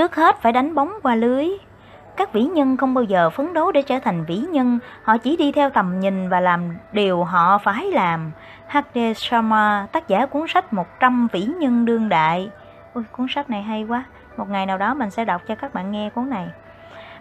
Trước 0.00 0.16
hết 0.16 0.42
phải 0.42 0.52
đánh 0.52 0.74
bóng 0.74 0.92
qua 1.02 1.14
lưới. 1.14 1.48
Các 2.16 2.32
vĩ 2.32 2.42
nhân 2.42 2.76
không 2.76 2.94
bao 2.94 3.04
giờ 3.04 3.30
phấn 3.30 3.54
đấu 3.54 3.72
để 3.72 3.82
trở 3.82 3.98
thành 3.98 4.24
vĩ 4.24 4.36
nhân, 4.36 4.78
họ 5.02 5.18
chỉ 5.18 5.36
đi 5.36 5.52
theo 5.52 5.70
tầm 5.70 6.00
nhìn 6.00 6.28
và 6.28 6.40
làm 6.40 6.76
điều 6.92 7.24
họ 7.24 7.58
phải 7.58 7.84
làm. 7.84 8.30
H.D. 8.68 8.98
Sharma, 9.16 9.86
tác 9.92 10.08
giả 10.08 10.26
cuốn 10.26 10.42
sách 10.48 10.72
100 10.72 11.28
vĩ 11.32 11.44
nhân 11.44 11.84
đương 11.84 12.08
đại. 12.08 12.50
Ui, 12.94 13.04
cuốn 13.12 13.26
sách 13.30 13.50
này 13.50 13.62
hay 13.62 13.84
quá. 13.84 14.04
Một 14.36 14.50
ngày 14.50 14.66
nào 14.66 14.78
đó 14.78 14.94
mình 14.94 15.10
sẽ 15.10 15.24
đọc 15.24 15.42
cho 15.48 15.54
các 15.54 15.74
bạn 15.74 15.90
nghe 15.90 16.10
cuốn 16.10 16.30
này. 16.30 16.48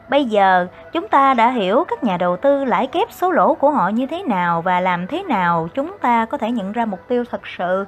Bây 0.09 0.25
giờ, 0.25 0.67
chúng 0.91 1.07
ta 1.07 1.33
đã 1.33 1.49
hiểu 1.49 1.83
các 1.87 2.03
nhà 2.03 2.17
đầu 2.17 2.37
tư 2.37 2.65
lãi 2.65 2.87
kép 2.87 3.11
số 3.11 3.31
lỗ 3.31 3.55
của 3.55 3.71
họ 3.71 3.89
như 3.89 4.05
thế 4.05 4.23
nào 4.23 4.61
và 4.61 4.79
làm 4.79 5.07
thế 5.07 5.23
nào 5.23 5.67
chúng 5.73 5.97
ta 6.01 6.25
có 6.25 6.37
thể 6.37 6.51
nhận 6.51 6.71
ra 6.71 6.85
mục 6.85 6.99
tiêu 7.07 7.23
thật 7.31 7.47
sự 7.57 7.85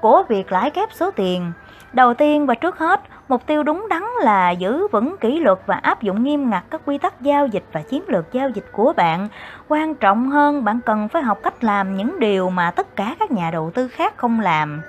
của 0.00 0.22
việc 0.28 0.52
lãi 0.52 0.70
kép 0.70 0.88
số 0.92 1.10
tiền. 1.10 1.52
Đầu 1.92 2.14
tiên 2.14 2.46
và 2.46 2.54
trước 2.54 2.78
hết, 2.78 3.00
Mục 3.28 3.46
tiêu 3.46 3.62
đúng 3.62 3.86
đắn 3.90 4.02
là 4.22 4.50
giữ 4.50 4.88
vững 4.88 5.16
kỷ 5.20 5.40
luật 5.40 5.58
và 5.66 5.74
áp 5.74 6.02
dụng 6.02 6.24
nghiêm 6.24 6.50
ngặt 6.50 6.64
các 6.70 6.80
quy 6.84 6.98
tắc 6.98 7.20
giao 7.20 7.46
dịch 7.46 7.64
và 7.72 7.82
chiến 7.82 8.02
lược 8.06 8.32
giao 8.32 8.48
dịch 8.48 8.64
của 8.72 8.92
bạn. 8.96 9.28
Quan 9.68 9.94
trọng 9.94 10.30
hơn, 10.30 10.64
bạn 10.64 10.80
cần 10.86 11.08
phải 11.08 11.22
học 11.22 11.38
cách 11.42 11.64
làm 11.64 11.96
những 11.96 12.20
điều 12.20 12.50
mà 12.50 12.70
tất 12.70 12.96
cả 12.96 13.16
các 13.18 13.30
nhà 13.30 13.50
đầu 13.50 13.70
tư 13.74 13.88
khác 13.88 14.16
không 14.16 14.40
làm. 14.40 14.80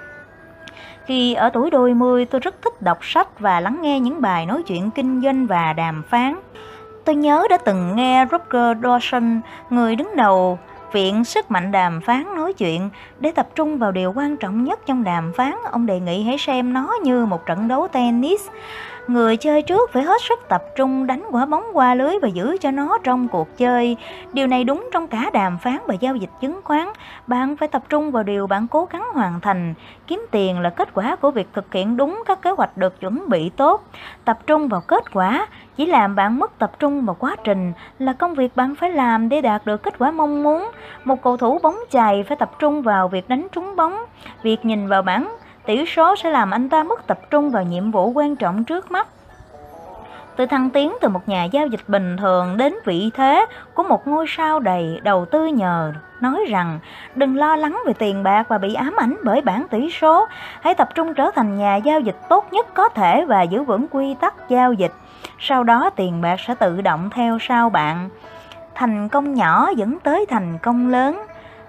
Khi 1.05 1.33
ở 1.33 1.49
tuổi 1.49 1.69
đôi 1.69 1.93
mươi, 1.93 2.25
tôi 2.25 2.41
rất 2.41 2.61
thích 2.61 2.81
đọc 2.81 2.97
sách 3.01 3.39
và 3.39 3.59
lắng 3.59 3.77
nghe 3.81 3.99
những 3.99 4.21
bài 4.21 4.45
nói 4.45 4.63
chuyện 4.63 4.91
kinh 4.91 5.21
doanh 5.21 5.47
và 5.47 5.73
đàm 5.73 6.03
phán. 6.09 6.35
Tôi 7.05 7.15
nhớ 7.15 7.47
đã 7.49 7.57
từng 7.57 7.95
nghe 7.95 8.25
Roger 8.31 8.77
Dawson, 8.77 9.39
người 9.69 9.95
đứng 9.95 10.15
đầu 10.15 10.59
viện 10.91 11.23
sức 11.23 11.51
mạnh 11.51 11.71
đàm 11.71 12.01
phán 12.01 12.35
nói 12.35 12.53
chuyện 12.53 12.89
để 13.19 13.31
tập 13.31 13.49
trung 13.55 13.77
vào 13.77 13.91
điều 13.91 14.13
quan 14.15 14.37
trọng 14.37 14.63
nhất 14.63 14.79
trong 14.85 15.03
đàm 15.03 15.33
phán, 15.33 15.53
ông 15.71 15.85
đề 15.85 15.99
nghị 15.99 16.23
hãy 16.23 16.37
xem 16.37 16.73
nó 16.73 16.93
như 17.03 17.25
một 17.25 17.45
trận 17.45 17.67
đấu 17.67 17.87
tennis 17.87 18.41
Người 19.09 19.37
chơi 19.37 19.61
trước 19.61 19.91
phải 19.93 20.03
hết 20.03 20.21
sức 20.21 20.39
tập 20.49 20.63
trung, 20.75 21.07
đánh 21.07 21.23
quả 21.31 21.45
bóng 21.45 21.63
qua 21.73 21.95
lưới 21.95 22.13
và 22.21 22.27
giữ 22.27 22.57
cho 22.61 22.71
nó 22.71 22.97
trong 23.03 23.27
cuộc 23.27 23.57
chơi. 23.57 23.97
Điều 24.33 24.47
này 24.47 24.63
đúng 24.63 24.89
trong 24.93 25.07
cả 25.07 25.29
đàm 25.33 25.57
phán 25.57 25.77
và 25.87 25.93
giao 25.93 26.15
dịch 26.15 26.29
chứng 26.41 26.61
khoán. 26.63 26.87
Bạn 27.27 27.57
phải 27.57 27.67
tập 27.67 27.83
trung 27.89 28.11
vào 28.11 28.23
điều 28.23 28.47
bạn 28.47 28.67
cố 28.67 28.87
gắng 28.91 29.05
hoàn 29.13 29.41
thành. 29.41 29.73
Kiếm 30.07 30.25
tiền 30.31 30.59
là 30.59 30.69
kết 30.69 30.89
quả 30.93 31.15
của 31.15 31.31
việc 31.31 31.47
thực 31.53 31.73
hiện 31.73 31.97
đúng 31.97 32.23
các 32.25 32.41
kế 32.41 32.49
hoạch 32.49 32.77
được 32.77 32.99
chuẩn 32.99 33.29
bị 33.29 33.49
tốt. 33.49 33.83
Tập 34.25 34.39
trung 34.47 34.67
vào 34.67 34.81
kết 34.81 35.03
quả 35.13 35.47
chỉ 35.79 35.85
làm 35.85 36.15
bạn 36.15 36.39
mất 36.39 36.59
tập 36.59 36.71
trung 36.79 37.05
vào 37.05 37.15
quá 37.19 37.35
trình 37.43 37.73
là 37.99 38.13
công 38.13 38.33
việc 38.33 38.55
bạn 38.55 38.75
phải 38.75 38.89
làm 38.91 39.29
để 39.29 39.41
đạt 39.41 39.65
được 39.65 39.83
kết 39.83 39.93
quả 39.99 40.11
mong 40.11 40.43
muốn. 40.43 40.69
Một 41.03 41.21
cầu 41.23 41.37
thủ 41.37 41.59
bóng 41.63 41.75
chày 41.91 42.23
phải 42.23 42.37
tập 42.37 42.51
trung 42.59 42.81
vào 42.81 43.07
việc 43.07 43.29
đánh 43.29 43.47
trúng 43.51 43.75
bóng, 43.75 43.97
việc 44.43 44.65
nhìn 44.65 44.87
vào 44.87 45.01
bảng 45.01 45.37
tỷ 45.65 45.85
số 45.85 46.15
sẽ 46.15 46.29
làm 46.29 46.51
anh 46.51 46.69
ta 46.69 46.83
mất 46.83 47.07
tập 47.07 47.19
trung 47.31 47.49
vào 47.49 47.63
nhiệm 47.63 47.91
vụ 47.91 48.11
quan 48.11 48.35
trọng 48.35 48.63
trước 48.63 48.91
mắt. 48.91 49.07
Từ 50.35 50.45
thăng 50.45 50.69
tiến 50.69 50.93
từ 51.01 51.09
một 51.09 51.29
nhà 51.29 51.43
giao 51.43 51.67
dịch 51.67 51.83
bình 51.87 52.17
thường 52.17 52.57
đến 52.57 52.73
vị 52.85 53.09
thế 53.13 53.45
của 53.73 53.83
một 53.83 54.07
ngôi 54.07 54.25
sao 54.27 54.59
đầy 54.59 54.99
đầu 55.03 55.25
tư 55.25 55.45
nhờ 55.45 55.93
nói 56.21 56.45
rằng 56.49 56.79
đừng 57.15 57.37
lo 57.37 57.55
lắng 57.55 57.79
về 57.85 57.93
tiền 57.93 58.23
bạc 58.23 58.45
và 58.49 58.57
bị 58.57 58.73
ám 58.73 58.95
ảnh 58.97 59.15
bởi 59.23 59.41
bảng 59.41 59.67
tỷ 59.67 59.89
số, 59.91 60.27
hãy 60.61 60.75
tập 60.75 60.89
trung 60.95 61.13
trở 61.13 61.31
thành 61.35 61.57
nhà 61.57 61.75
giao 61.75 61.99
dịch 61.99 62.17
tốt 62.29 62.45
nhất 62.51 62.73
có 62.73 62.89
thể 62.89 63.25
và 63.25 63.41
giữ 63.41 63.63
vững 63.63 63.87
quy 63.87 64.15
tắc 64.21 64.49
giao 64.49 64.73
dịch. 64.73 64.91
Sau 65.39 65.63
đó 65.63 65.89
tiền 65.95 66.21
bạc 66.21 66.39
sẽ 66.47 66.55
tự 66.55 66.81
động 66.81 67.09
theo 67.15 67.37
sau 67.41 67.69
bạn. 67.69 68.09
Thành 68.75 69.09
công 69.09 69.33
nhỏ 69.33 69.69
dẫn 69.75 69.99
tới 69.99 70.25
thành 70.29 70.57
công 70.57 70.89
lớn. 70.89 71.25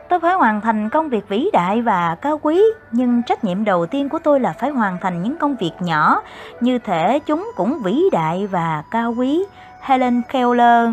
Tôi 0.08 0.20
phải 0.20 0.34
hoàn 0.34 0.60
thành 0.60 0.90
công 0.90 1.08
việc 1.08 1.28
vĩ 1.28 1.50
đại 1.52 1.82
và 1.82 2.16
cao 2.22 2.40
quý, 2.42 2.62
nhưng 2.92 3.22
trách 3.22 3.44
nhiệm 3.44 3.64
đầu 3.64 3.86
tiên 3.86 4.08
của 4.08 4.18
tôi 4.18 4.40
là 4.40 4.52
phải 4.52 4.70
hoàn 4.70 4.98
thành 5.00 5.22
những 5.22 5.36
công 5.36 5.56
việc 5.56 5.72
nhỏ, 5.80 6.22
như 6.60 6.78
thể 6.78 7.18
chúng 7.18 7.52
cũng 7.56 7.82
vĩ 7.82 8.02
đại 8.12 8.46
và 8.46 8.82
cao 8.90 9.14
quý. 9.18 9.44
Helen 9.80 10.22
Keller 10.32 10.88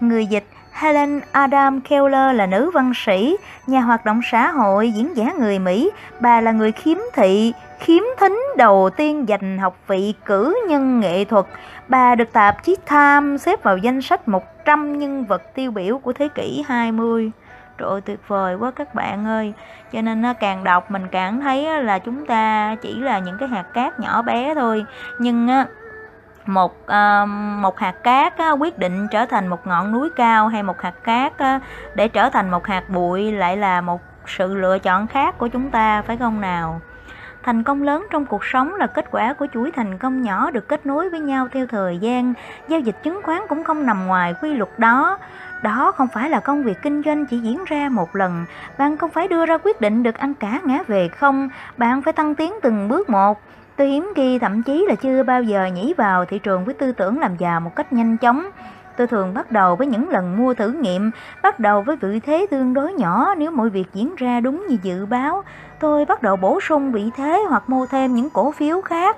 Người 0.00 0.26
dịch 0.26 0.44
Helen 0.72 1.20
Adam 1.32 1.80
Keller 1.80 2.36
là 2.36 2.46
nữ 2.46 2.70
văn 2.74 2.92
sĩ, 2.94 3.36
nhà 3.66 3.80
hoạt 3.80 4.04
động 4.04 4.20
xã 4.30 4.50
hội, 4.50 4.92
diễn 4.92 5.16
giả 5.16 5.32
người 5.38 5.58
Mỹ. 5.58 5.90
Bà 6.20 6.40
là 6.40 6.52
người 6.52 6.72
khiếm 6.72 6.98
thị, 7.14 7.52
khiếm 7.78 8.02
thính 8.18 8.42
đầu 8.56 8.90
tiên 8.96 9.26
giành 9.28 9.58
học 9.58 9.76
vị 9.86 10.14
cử 10.24 10.56
nhân 10.68 11.00
nghệ 11.00 11.24
thuật. 11.24 11.46
Bà 11.88 12.14
được 12.14 12.32
tạp 12.32 12.62
chí 12.62 12.76
Time 12.90 13.36
xếp 13.36 13.62
vào 13.62 13.76
danh 13.76 14.02
sách 14.02 14.28
100 14.28 14.98
nhân 14.98 15.24
vật 15.24 15.42
tiêu 15.54 15.70
biểu 15.70 15.98
của 15.98 16.12
thế 16.12 16.28
kỷ 16.28 16.64
20. 16.68 17.30
Trời 17.78 17.88
ơi 17.88 18.00
tuyệt 18.00 18.20
vời 18.28 18.54
quá 18.54 18.70
các 18.70 18.94
bạn 18.94 19.26
ơi 19.26 19.52
Cho 19.92 20.02
nên 20.02 20.24
càng 20.40 20.64
đọc 20.64 20.90
mình 20.90 21.08
càng 21.08 21.40
thấy 21.40 21.82
là 21.82 21.98
chúng 21.98 22.26
ta 22.26 22.74
chỉ 22.82 23.00
là 23.00 23.18
những 23.18 23.38
cái 23.38 23.48
hạt 23.48 23.62
cát 23.74 24.00
nhỏ 24.00 24.22
bé 24.22 24.54
thôi 24.54 24.84
Nhưng 25.18 25.48
một 26.46 26.76
uh, 26.84 27.28
một 27.60 27.78
hạt 27.78 27.94
cát 28.04 28.34
uh, 28.52 28.60
quyết 28.60 28.78
định 28.78 29.08
trở 29.10 29.26
thành 29.26 29.48
một 29.48 29.66
ngọn 29.66 29.92
núi 29.92 30.10
cao 30.16 30.48
hay 30.48 30.62
một 30.62 30.80
hạt 30.80 30.94
cát 31.04 31.32
uh, 31.32 31.62
để 31.94 32.08
trở 32.08 32.30
thành 32.30 32.50
một 32.50 32.66
hạt 32.66 32.90
bụi 32.90 33.32
lại 33.32 33.56
là 33.56 33.80
một 33.80 34.00
sự 34.26 34.54
lựa 34.54 34.78
chọn 34.78 35.06
khác 35.06 35.38
của 35.38 35.48
chúng 35.48 35.70
ta 35.70 36.02
phải 36.02 36.16
không 36.16 36.40
nào 36.40 36.80
thành 37.46 37.62
công 37.62 37.82
lớn 37.82 38.06
trong 38.10 38.26
cuộc 38.26 38.44
sống 38.44 38.74
là 38.74 38.86
kết 38.86 39.06
quả 39.10 39.32
của 39.32 39.46
chuỗi 39.54 39.70
thành 39.70 39.98
công 39.98 40.22
nhỏ 40.22 40.50
được 40.50 40.68
kết 40.68 40.86
nối 40.86 41.10
với 41.10 41.20
nhau 41.20 41.48
theo 41.52 41.66
thời 41.66 41.98
gian. 41.98 42.34
Giao 42.68 42.80
dịch 42.80 43.02
chứng 43.02 43.20
khoán 43.22 43.42
cũng 43.48 43.64
không 43.64 43.86
nằm 43.86 44.06
ngoài 44.06 44.34
quy 44.42 44.54
luật 44.54 44.78
đó. 44.78 45.18
Đó 45.62 45.92
không 45.92 46.08
phải 46.08 46.30
là 46.30 46.40
công 46.40 46.62
việc 46.62 46.82
kinh 46.82 47.02
doanh 47.02 47.26
chỉ 47.26 47.38
diễn 47.38 47.64
ra 47.66 47.88
một 47.88 48.16
lần. 48.16 48.44
Bạn 48.78 48.96
không 48.96 49.10
phải 49.10 49.28
đưa 49.28 49.46
ra 49.46 49.58
quyết 49.58 49.80
định 49.80 50.02
được 50.02 50.14
ăn 50.14 50.34
cả 50.34 50.60
ngã 50.64 50.82
về 50.86 51.08
không? 51.08 51.48
Bạn 51.76 52.02
phải 52.02 52.12
tăng 52.12 52.34
tiến 52.34 52.54
từng 52.62 52.88
bước 52.88 53.10
một. 53.10 53.40
Tôi 53.76 53.88
hiếm 53.88 54.12
khi, 54.16 54.38
thậm 54.38 54.62
chí 54.62 54.86
là 54.88 54.94
chưa 54.94 55.22
bao 55.22 55.42
giờ 55.42 55.66
nhảy 55.66 55.94
vào 55.96 56.24
thị 56.24 56.38
trường 56.38 56.64
với 56.64 56.74
tư 56.74 56.92
tưởng 56.92 57.18
làm 57.20 57.36
giàu 57.36 57.60
một 57.60 57.76
cách 57.76 57.92
nhanh 57.92 58.16
chóng 58.16 58.46
tôi 58.96 59.06
thường 59.06 59.34
bắt 59.34 59.52
đầu 59.52 59.76
với 59.76 59.86
những 59.86 60.08
lần 60.08 60.36
mua 60.36 60.54
thử 60.54 60.72
nghiệm, 60.72 61.10
bắt 61.42 61.60
đầu 61.60 61.82
với 61.82 61.96
vị 61.96 62.20
thế 62.20 62.46
tương 62.50 62.74
đối 62.74 62.92
nhỏ 62.92 63.34
nếu 63.38 63.50
mọi 63.50 63.70
việc 63.70 63.86
diễn 63.92 64.14
ra 64.16 64.40
đúng 64.40 64.66
như 64.68 64.76
dự 64.82 65.06
báo 65.06 65.42
tôi 65.80 66.04
bắt 66.04 66.22
đầu 66.22 66.36
bổ 66.36 66.60
sung 66.60 66.92
vị 66.92 67.10
thế 67.16 67.42
hoặc 67.48 67.62
mua 67.66 67.86
thêm 67.86 68.14
những 68.14 68.30
cổ 68.30 68.50
phiếu 68.50 68.80
khác 68.80 69.16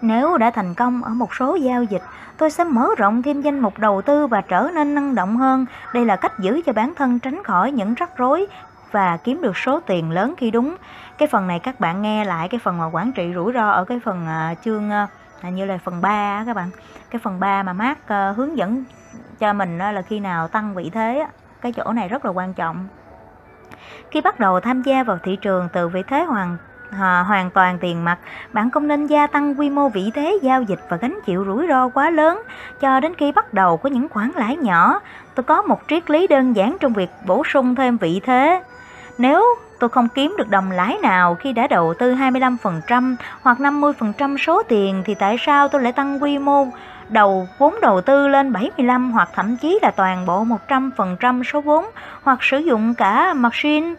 nếu 0.00 0.36
đã 0.36 0.50
thành 0.50 0.74
công 0.74 1.04
ở 1.04 1.10
một 1.10 1.34
số 1.34 1.54
giao 1.54 1.82
dịch, 1.82 2.02
tôi 2.36 2.50
sẽ 2.50 2.64
mở 2.64 2.88
rộng 2.98 3.22
thêm 3.22 3.40
danh 3.40 3.60
mục 3.60 3.78
đầu 3.78 4.02
tư 4.02 4.26
và 4.26 4.40
trở 4.40 4.68
nên 4.74 4.94
năng 4.94 5.14
động 5.14 5.36
hơn. 5.36 5.66
Đây 5.94 6.04
là 6.04 6.16
cách 6.16 6.38
giữ 6.38 6.60
cho 6.66 6.72
bản 6.72 6.94
thân 6.94 7.18
tránh 7.18 7.44
khỏi 7.44 7.72
những 7.72 7.94
rắc 7.94 8.16
rối 8.16 8.46
và 8.92 9.16
kiếm 9.16 9.42
được 9.42 9.56
số 9.56 9.80
tiền 9.80 10.10
lớn 10.10 10.34
khi 10.36 10.50
đúng. 10.50 10.76
Cái 11.18 11.28
phần 11.28 11.46
này 11.46 11.58
các 11.58 11.80
bạn 11.80 12.02
nghe 12.02 12.24
lại 12.24 12.48
cái 12.48 12.60
phần 12.64 12.78
mà 12.78 12.86
quản 12.92 13.12
trị 13.12 13.32
rủi 13.34 13.52
ro 13.52 13.70
ở 13.70 13.84
cái 13.84 14.00
phần 14.04 14.26
à, 14.26 14.54
chương 14.64 14.90
à, 14.90 15.08
hình 15.42 15.54
như 15.54 15.64
là 15.64 15.78
phần 15.84 16.00
3 16.00 16.42
các 16.46 16.56
bạn. 16.56 16.70
Cái 17.10 17.18
phần 17.18 17.40
3 17.40 17.62
mà 17.62 17.72
mát 17.72 17.98
uh, 17.98 18.08
ờ, 18.08 18.32
hướng 18.32 18.56
dẫn 18.56 18.84
cho 19.38 19.52
mình 19.52 19.76
uh, 19.76 19.94
là 19.94 20.02
khi 20.02 20.20
nào 20.20 20.48
tăng 20.48 20.74
vị 20.74 20.90
thế 20.90 21.26
cái 21.60 21.72
chỗ 21.72 21.92
này 21.92 22.08
rất 22.08 22.24
là 22.24 22.30
quan 22.30 22.54
trọng. 22.54 22.88
Khi 24.10 24.20
bắt 24.20 24.40
đầu 24.40 24.60
tham 24.60 24.82
gia 24.82 25.02
vào 25.02 25.18
thị 25.22 25.36
trường 25.36 25.68
từ 25.72 25.88
vị 25.88 26.02
thế 26.08 26.24
hoàn 26.24 26.56
à, 26.90 27.20
hoàn 27.20 27.50
toàn 27.50 27.78
tiền 27.78 28.04
mặt, 28.04 28.18
bạn 28.52 28.70
không 28.70 28.88
nên 28.88 29.06
gia 29.06 29.26
tăng 29.26 29.60
quy 29.60 29.70
mô 29.70 29.88
vị 29.88 30.10
thế 30.14 30.38
giao 30.42 30.62
dịch 30.62 30.80
và 30.88 30.96
gánh 30.96 31.18
chịu 31.26 31.44
rủi 31.44 31.66
ro 31.68 31.88
quá 31.88 32.10
lớn 32.10 32.42
cho 32.80 33.00
đến 33.00 33.14
khi 33.14 33.32
bắt 33.32 33.54
đầu 33.54 33.76
có 33.76 33.90
những 33.90 34.08
khoản 34.08 34.30
lãi 34.34 34.56
nhỏ. 34.56 35.00
Tôi 35.34 35.44
có 35.44 35.62
một 35.62 35.80
triết 35.88 36.10
lý 36.10 36.26
đơn 36.26 36.56
giản 36.56 36.76
trong 36.80 36.92
việc 36.92 37.10
bổ 37.26 37.42
sung 37.44 37.74
thêm 37.74 37.96
vị 37.96 38.20
thế. 38.24 38.62
Nếu 39.18 39.44
tôi 39.78 39.90
không 39.90 40.08
kiếm 40.08 40.34
được 40.38 40.48
đồng 40.48 40.70
lãi 40.70 40.98
nào 41.02 41.34
khi 41.34 41.52
đã 41.52 41.66
đầu 41.66 41.94
tư 41.94 42.14
25% 42.14 43.16
hoặc 43.42 43.58
50% 43.58 44.36
số 44.36 44.62
tiền 44.62 45.02
thì 45.06 45.14
tại 45.14 45.36
sao 45.40 45.68
tôi 45.68 45.82
lại 45.82 45.92
tăng 45.92 46.22
quy 46.22 46.38
mô 46.38 46.66
đầu 47.10 47.48
vốn 47.58 47.74
đầu 47.82 48.00
tư 48.00 48.28
lên 48.28 48.52
75 48.52 49.12
hoặc 49.12 49.28
thậm 49.34 49.56
chí 49.56 49.78
là 49.82 49.90
toàn 49.90 50.26
bộ 50.26 50.46
100% 50.68 51.42
số 51.42 51.60
vốn 51.60 51.84
hoặc 52.22 52.38
sử 52.42 52.58
dụng 52.58 52.94
cả 52.94 53.34
machine? 53.34 53.94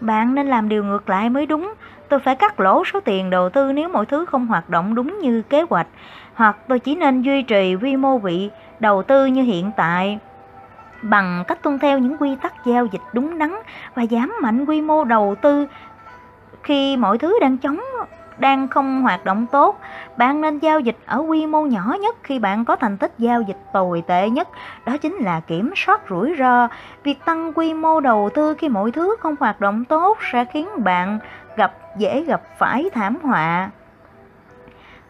Bạn 0.00 0.34
nên 0.34 0.46
làm 0.46 0.68
điều 0.68 0.84
ngược 0.84 1.08
lại 1.08 1.30
mới 1.30 1.46
đúng 1.46 1.74
tôi 2.08 2.20
phải 2.20 2.36
cắt 2.36 2.60
lỗ 2.60 2.84
số 2.84 3.00
tiền 3.00 3.30
đầu 3.30 3.50
tư 3.50 3.72
nếu 3.72 3.88
mọi 3.88 4.06
thứ 4.06 4.24
không 4.24 4.46
hoạt 4.46 4.70
động 4.70 4.94
đúng 4.94 5.18
như 5.18 5.42
kế 5.42 5.64
hoạch, 5.70 5.86
hoặc 6.34 6.56
tôi 6.68 6.78
chỉ 6.78 6.94
nên 6.94 7.22
duy 7.22 7.42
trì 7.42 7.74
quy 7.74 7.96
mô 7.96 8.18
vị 8.18 8.50
đầu 8.80 9.02
tư 9.02 9.26
như 9.26 9.42
hiện 9.42 9.70
tại 9.76 10.18
bằng 11.02 11.44
cách 11.48 11.62
tuân 11.62 11.78
theo 11.78 11.98
những 11.98 12.16
quy 12.16 12.36
tắc 12.42 12.54
giao 12.64 12.86
dịch 12.86 13.02
đúng 13.12 13.38
đắn 13.38 13.54
và 13.94 14.06
giảm 14.10 14.32
mạnh 14.42 14.64
quy 14.64 14.80
mô 14.80 15.04
đầu 15.04 15.34
tư 15.42 15.66
khi 16.62 16.96
mọi 16.96 17.18
thứ 17.18 17.38
đang 17.40 17.58
chống 17.58 17.80
đang 18.38 18.68
không 18.68 19.02
hoạt 19.02 19.24
động 19.24 19.46
tốt, 19.52 19.80
bạn 20.16 20.40
nên 20.40 20.58
giao 20.58 20.80
dịch 20.80 20.96
ở 21.06 21.18
quy 21.28 21.46
mô 21.46 21.62
nhỏ 21.62 21.96
nhất 22.00 22.16
khi 22.22 22.38
bạn 22.38 22.64
có 22.64 22.76
thành 22.76 22.96
tích 22.96 23.12
giao 23.18 23.42
dịch 23.42 23.58
tồi 23.72 24.02
tệ 24.06 24.30
nhất, 24.30 24.48
đó 24.86 24.96
chính 24.96 25.14
là 25.14 25.40
kiểm 25.40 25.72
soát 25.76 26.00
rủi 26.10 26.34
ro. 26.38 26.68
Việc 27.04 27.24
tăng 27.24 27.52
quy 27.52 27.74
mô 27.74 28.00
đầu 28.00 28.30
tư 28.34 28.54
khi 28.58 28.68
mọi 28.68 28.90
thứ 28.90 29.16
không 29.20 29.34
hoạt 29.40 29.60
động 29.60 29.84
tốt 29.84 30.18
sẽ 30.32 30.44
khiến 30.44 30.68
bạn 30.76 31.18
gặp 31.56 31.72
dễ 31.98 32.22
gặp 32.22 32.42
phải 32.58 32.90
thảm 32.94 33.16
họa. 33.22 33.70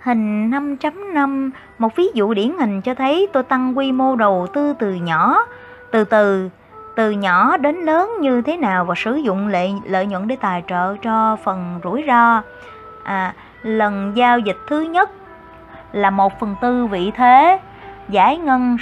Hình 0.00 0.50
5.5, 0.50 1.50
một 1.78 1.96
ví 1.96 2.08
dụ 2.14 2.34
điển 2.34 2.52
hình 2.60 2.80
cho 2.80 2.94
thấy 2.94 3.28
tôi 3.32 3.42
tăng 3.42 3.78
quy 3.78 3.92
mô 3.92 4.16
đầu 4.16 4.46
tư 4.52 4.74
từ 4.78 4.94
nhỏ, 4.94 5.46
từ 5.90 6.04
từ, 6.04 6.50
từ 6.96 7.10
nhỏ 7.10 7.56
đến 7.56 7.76
lớn 7.76 8.10
như 8.20 8.42
thế 8.42 8.56
nào 8.56 8.84
và 8.84 8.94
sử 8.96 9.14
dụng 9.14 9.48
lợi, 9.48 9.74
lợi 9.84 10.06
nhuận 10.06 10.28
để 10.28 10.36
tài 10.36 10.62
trợ 10.68 10.96
cho 11.02 11.36
phần 11.44 11.80
rủi 11.84 12.04
ro. 12.06 12.42
À, 13.04 13.34
lần 13.62 14.12
giao 14.16 14.38
dịch 14.38 14.56
thứ 14.68 14.80
nhất 14.80 15.10
là 15.92 16.10
1 16.10 16.40
phần 16.40 16.54
tư 16.60 16.86
vị 16.86 17.10
thế, 17.16 17.60
giải 18.08 18.36
ngân 18.36 18.76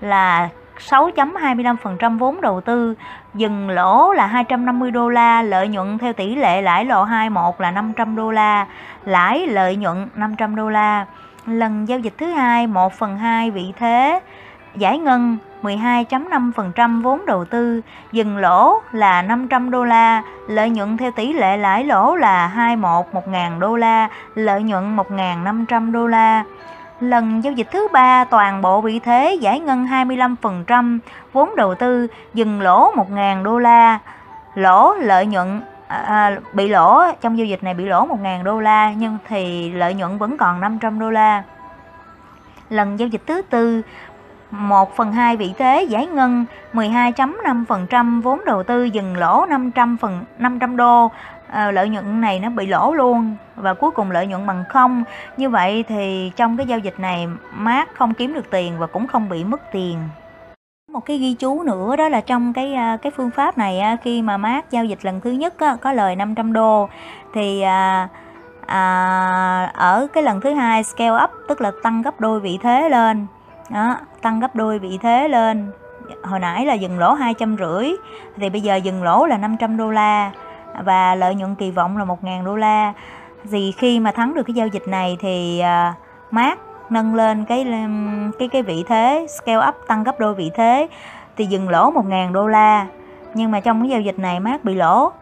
là 0.00 0.48
6.25% 0.78 2.18
vốn 2.18 2.40
đầu 2.40 2.60
tư, 2.60 2.94
dừng 3.34 3.70
lỗ 3.70 4.12
là 4.12 4.26
250 4.26 4.90
đô 4.90 5.08
la, 5.08 5.42
lợi 5.42 5.68
nhuận 5.68 5.98
theo 5.98 6.12
tỷ 6.12 6.34
lệ 6.34 6.62
lãi 6.62 6.84
lộ 6.84 7.02
21 7.02 7.54
là 7.58 7.70
500 7.70 8.16
đô 8.16 8.30
la, 8.30 8.66
lãi 9.04 9.46
lợi 9.46 9.76
nhuận 9.76 10.08
500 10.14 10.56
đô 10.56 10.68
la. 10.70 11.06
Lần 11.46 11.88
giao 11.88 11.98
dịch 11.98 12.14
thứ 12.18 12.26
hai 12.26 12.66
1 12.66 12.92
phần 12.92 13.18
2 13.18 13.50
vị 13.50 13.72
thế, 13.78 14.20
giải 14.76 14.98
ngân 14.98 15.38
12.5% 15.62 17.02
vốn 17.02 17.26
đầu 17.26 17.44
tư, 17.44 17.80
dừng 18.12 18.36
lỗ 18.36 18.80
là 18.92 19.22
500 19.22 19.70
đô 19.70 19.84
la, 19.84 20.22
lợi 20.48 20.70
nhuận 20.70 20.96
theo 20.96 21.10
tỷ 21.10 21.32
lệ 21.32 21.56
lãi 21.56 21.84
lỗ 21.84 22.16
là 22.16 22.46
21 22.46 23.06
1.000 23.12 23.58
đô 23.58 23.76
la, 23.76 24.08
lợi 24.34 24.62
nhuận 24.62 24.96
1.500 24.96 25.92
đô 25.92 26.06
la. 26.06 26.44
Lần 27.00 27.44
giao 27.44 27.52
dịch 27.52 27.68
thứ 27.72 27.88
ba 27.92 28.24
toàn 28.24 28.62
bộ 28.62 28.80
bị 28.80 28.98
thế 28.98 29.38
giải 29.40 29.60
ngân 29.60 29.86
25% 29.86 30.98
vốn 31.32 31.56
đầu 31.56 31.74
tư 31.74 32.06
dừng 32.34 32.60
lỗ 32.60 32.92
1.000 32.94 33.42
đô 33.42 33.58
la 33.58 33.98
lỗ 34.54 34.94
lợi 34.94 35.26
nhuận 35.26 35.60
à, 35.88 35.96
à, 35.96 36.36
bị 36.52 36.68
lỗ 36.68 37.02
trong 37.20 37.38
giao 37.38 37.44
dịch 37.44 37.62
này 37.62 37.74
bị 37.74 37.84
lỗ 37.84 38.06
1.000 38.06 38.42
đô 38.42 38.60
la 38.60 38.92
nhưng 38.92 39.18
thì 39.28 39.72
lợi 39.72 39.94
nhuận 39.94 40.18
vẫn 40.18 40.36
còn 40.36 40.60
500 40.60 40.98
đô 40.98 41.10
la 41.10 41.42
lần 42.70 42.98
giao 42.98 43.08
dịch 43.08 43.22
thứ 43.26 43.42
tư 43.42 43.82
1 44.52 44.96
phần 44.96 45.12
2 45.12 45.36
vị 45.36 45.52
thế 45.58 45.86
giải 45.88 46.06
ngân 46.06 46.44
12.5% 46.72 48.22
vốn 48.22 48.40
đầu 48.46 48.62
tư 48.62 48.84
dừng 48.84 49.16
lỗ 49.16 49.46
500 49.46 49.96
phần 49.96 50.24
500 50.38 50.76
đô. 50.76 51.10
À, 51.50 51.70
lợi 51.70 51.88
nhuận 51.88 52.20
này 52.20 52.40
nó 52.40 52.50
bị 52.50 52.66
lỗ 52.66 52.94
luôn 52.94 53.36
và 53.56 53.74
cuối 53.74 53.90
cùng 53.90 54.10
lợi 54.10 54.26
nhuận 54.26 54.46
bằng 54.46 54.64
không. 54.68 55.04
Như 55.36 55.50
vậy 55.50 55.84
thì 55.88 56.32
trong 56.36 56.56
cái 56.56 56.66
giao 56.66 56.78
dịch 56.78 57.00
này 57.00 57.28
mát 57.52 57.88
không 57.94 58.14
kiếm 58.14 58.34
được 58.34 58.50
tiền 58.50 58.78
và 58.78 58.86
cũng 58.86 59.06
không 59.06 59.28
bị 59.28 59.44
mất 59.44 59.72
tiền. 59.72 59.98
Một 60.92 61.06
cái 61.06 61.18
ghi 61.18 61.34
chú 61.34 61.62
nữa 61.62 61.96
đó 61.96 62.08
là 62.08 62.20
trong 62.20 62.52
cái 62.52 62.74
ờ, 62.74 62.96
cái 63.02 63.12
phương 63.16 63.30
pháp 63.30 63.58
này 63.58 63.82
khi 64.02 64.22
mà 64.22 64.36
mát 64.36 64.70
giao 64.70 64.84
dịch 64.84 65.04
lần 65.04 65.20
thứ 65.20 65.30
nhất 65.30 65.54
có 65.80 65.92
lời 65.92 66.16
500 66.16 66.52
đô. 66.52 66.88
Thì 67.34 67.60
à, 67.60 68.08
à, 68.66 69.72
ở 69.74 70.06
cái 70.12 70.22
lần 70.22 70.40
thứ 70.40 70.50
hai 70.54 70.84
scale 70.84 71.24
up 71.24 71.30
tức 71.48 71.60
là 71.60 71.72
tăng 71.82 72.02
gấp 72.02 72.20
đôi 72.20 72.40
vị 72.40 72.58
thế 72.62 72.88
lên 72.88 73.26
đó, 73.72 73.96
tăng 74.22 74.40
gấp 74.40 74.56
đôi 74.56 74.78
vị 74.78 74.98
thế 75.02 75.28
lên. 75.28 75.72
Hồi 76.22 76.40
nãy 76.40 76.66
là 76.66 76.74
dừng 76.74 76.98
lỗ 76.98 77.12
hai 77.12 77.34
trăm 77.34 77.56
rưỡi 77.56 77.92
thì 78.36 78.50
bây 78.50 78.60
giờ 78.60 78.76
dừng 78.76 79.02
lỗ 79.02 79.26
là 79.26 79.36
500 79.36 79.76
đô 79.76 79.90
la 79.90 80.30
và 80.84 81.14
lợi 81.14 81.34
nhuận 81.34 81.54
kỳ 81.54 81.70
vọng 81.70 81.96
là 81.96 82.04
1.000 82.04 82.44
đô 82.44 82.56
la. 82.56 82.92
Thì 83.50 83.72
khi 83.72 84.00
mà 84.00 84.12
thắng 84.12 84.34
được 84.34 84.42
cái 84.46 84.54
giao 84.54 84.66
dịch 84.66 84.88
này 84.88 85.16
thì 85.20 85.62
uh, 85.62 85.94
Mark 86.32 86.58
nâng 86.90 87.14
lên 87.14 87.44
cái 87.44 87.66
cái 88.38 88.48
cái 88.48 88.62
vị 88.62 88.84
thế 88.88 89.26
scale 89.38 89.68
up 89.68 89.74
tăng 89.88 90.04
gấp 90.04 90.20
đôi 90.20 90.34
vị 90.34 90.50
thế 90.54 90.88
thì 91.36 91.46
dừng 91.46 91.68
lỗ 91.68 91.92
1.000 91.92 92.32
đô 92.32 92.46
la. 92.46 92.86
Nhưng 93.34 93.50
mà 93.50 93.60
trong 93.60 93.80
cái 93.80 93.88
giao 93.90 94.00
dịch 94.00 94.18
này 94.18 94.40
Mark 94.40 94.64
bị 94.64 94.74
lỗ. 94.74 95.12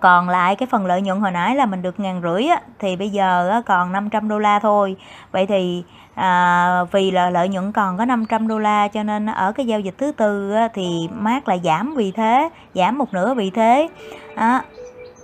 Còn 0.00 0.28
lại 0.28 0.56
cái 0.56 0.66
phần 0.70 0.86
lợi 0.86 1.02
nhuận 1.02 1.20
hồi 1.20 1.30
nãy 1.30 1.56
là 1.56 1.66
mình 1.66 1.82
được 1.82 2.00
ngàn 2.00 2.20
rưỡi 2.22 2.46
á, 2.46 2.60
thì 2.78 2.96
bây 2.96 3.10
giờ 3.10 3.48
á, 3.48 3.62
còn 3.66 3.92
500 3.92 4.28
đô 4.28 4.38
la 4.38 4.58
thôi. 4.58 4.96
Vậy 5.32 5.46
thì 5.46 5.84
à, 6.20 6.84
vì 6.92 7.10
là 7.10 7.30
lợi 7.30 7.48
nhuận 7.48 7.72
còn 7.72 7.96
có 7.98 8.04
500 8.04 8.48
đô 8.48 8.58
la 8.58 8.88
cho 8.88 9.02
nên 9.02 9.26
ở 9.26 9.52
cái 9.52 9.66
giao 9.66 9.80
dịch 9.80 9.94
thứ 9.98 10.12
tư 10.12 10.52
á, 10.52 10.68
thì 10.74 11.08
mát 11.12 11.48
lại 11.48 11.60
giảm 11.64 11.94
vì 11.96 12.12
thế 12.12 12.48
giảm 12.74 12.98
một 12.98 13.14
nửa 13.14 13.34
vì 13.34 13.50
thế. 13.50 13.88
À, 14.34 14.62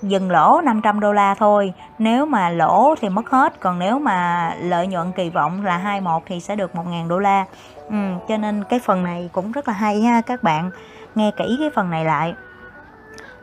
dừng 0.02 0.30
lỗ 0.30 0.60
500 0.64 1.00
đô 1.00 1.12
la 1.12 1.34
thôi 1.34 1.72
nếu 1.98 2.26
mà 2.26 2.50
lỗ 2.50 2.94
thì 3.00 3.08
mất 3.08 3.30
hết 3.30 3.60
còn 3.60 3.78
nếu 3.78 3.98
mà 3.98 4.50
lợi 4.60 4.86
nhuận 4.86 5.12
kỳ 5.12 5.30
vọng 5.30 5.64
là 5.64 5.76
21 5.76 6.22
thì 6.26 6.40
sẽ 6.40 6.56
được 6.56 6.74
1.000 6.74 7.08
đô 7.08 7.18
la. 7.18 7.44
Ừ, 7.88 7.96
cho 8.28 8.36
nên 8.36 8.64
cái 8.64 8.78
phần 8.78 9.04
này 9.04 9.30
cũng 9.32 9.52
rất 9.52 9.68
là 9.68 9.74
hay 9.74 10.00
ha 10.00 10.20
các 10.20 10.42
bạn 10.42 10.70
nghe 11.14 11.30
kỹ 11.36 11.56
cái 11.60 11.70
phần 11.74 11.90
này 11.90 12.04
lại. 12.04 12.34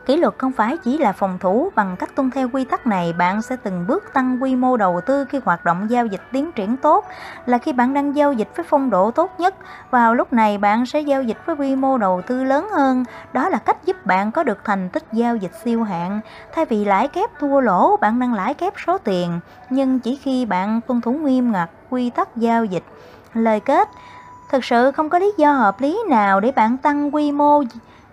Kỷ 0.06 0.16
luật 0.16 0.34
không 0.38 0.52
phải 0.52 0.76
chỉ 0.76 0.98
là 0.98 1.12
phòng 1.12 1.38
thủ, 1.38 1.72
bằng 1.74 1.96
cách 1.96 2.16
tuân 2.16 2.30
theo 2.30 2.48
quy 2.52 2.64
tắc 2.64 2.86
này, 2.86 3.12
bạn 3.12 3.42
sẽ 3.42 3.56
từng 3.56 3.86
bước 3.86 4.04
tăng 4.12 4.42
quy 4.42 4.56
mô 4.56 4.76
đầu 4.76 5.00
tư 5.06 5.24
khi 5.24 5.40
hoạt 5.44 5.64
động 5.64 5.86
giao 5.90 6.06
dịch 6.06 6.20
tiến 6.32 6.52
triển 6.52 6.76
tốt, 6.76 7.04
là 7.46 7.58
khi 7.58 7.72
bạn 7.72 7.94
đang 7.94 8.16
giao 8.16 8.32
dịch 8.32 8.48
với 8.56 8.66
phong 8.68 8.90
độ 8.90 9.10
tốt 9.10 9.30
nhất. 9.38 9.54
Vào 9.90 10.14
lúc 10.14 10.32
này 10.32 10.58
bạn 10.58 10.86
sẽ 10.86 11.00
giao 11.00 11.22
dịch 11.22 11.38
với 11.46 11.56
quy 11.56 11.76
mô 11.76 11.98
đầu 11.98 12.22
tư 12.26 12.44
lớn 12.44 12.68
hơn, 12.72 13.04
đó 13.32 13.48
là 13.48 13.58
cách 13.58 13.84
giúp 13.84 14.06
bạn 14.06 14.32
có 14.32 14.42
được 14.42 14.58
thành 14.64 14.88
tích 14.88 15.04
giao 15.12 15.36
dịch 15.36 15.52
siêu 15.64 15.82
hạn. 15.82 16.20
Thay 16.52 16.64
vì 16.64 16.84
lãi 16.84 17.08
kép 17.08 17.30
thua 17.40 17.60
lỗ, 17.60 17.96
bạn 17.96 18.20
đang 18.20 18.34
lãi 18.34 18.54
kép 18.54 18.72
số 18.86 18.98
tiền, 18.98 19.40
nhưng 19.70 20.00
chỉ 20.00 20.16
khi 20.16 20.46
bạn 20.46 20.80
tuân 20.86 21.00
thủ 21.00 21.12
nghiêm 21.12 21.52
ngặt 21.52 21.70
quy 21.90 22.10
tắc 22.10 22.36
giao 22.36 22.64
dịch. 22.64 22.84
Lời 23.34 23.60
kết 23.60 23.88
Thực 24.50 24.64
sự 24.64 24.92
không 24.92 25.10
có 25.10 25.18
lý 25.18 25.32
do 25.36 25.52
hợp 25.52 25.80
lý 25.80 25.98
nào 26.08 26.40
để 26.40 26.52
bạn 26.52 26.76
tăng 26.76 27.14
quy 27.14 27.32
mô 27.32 27.62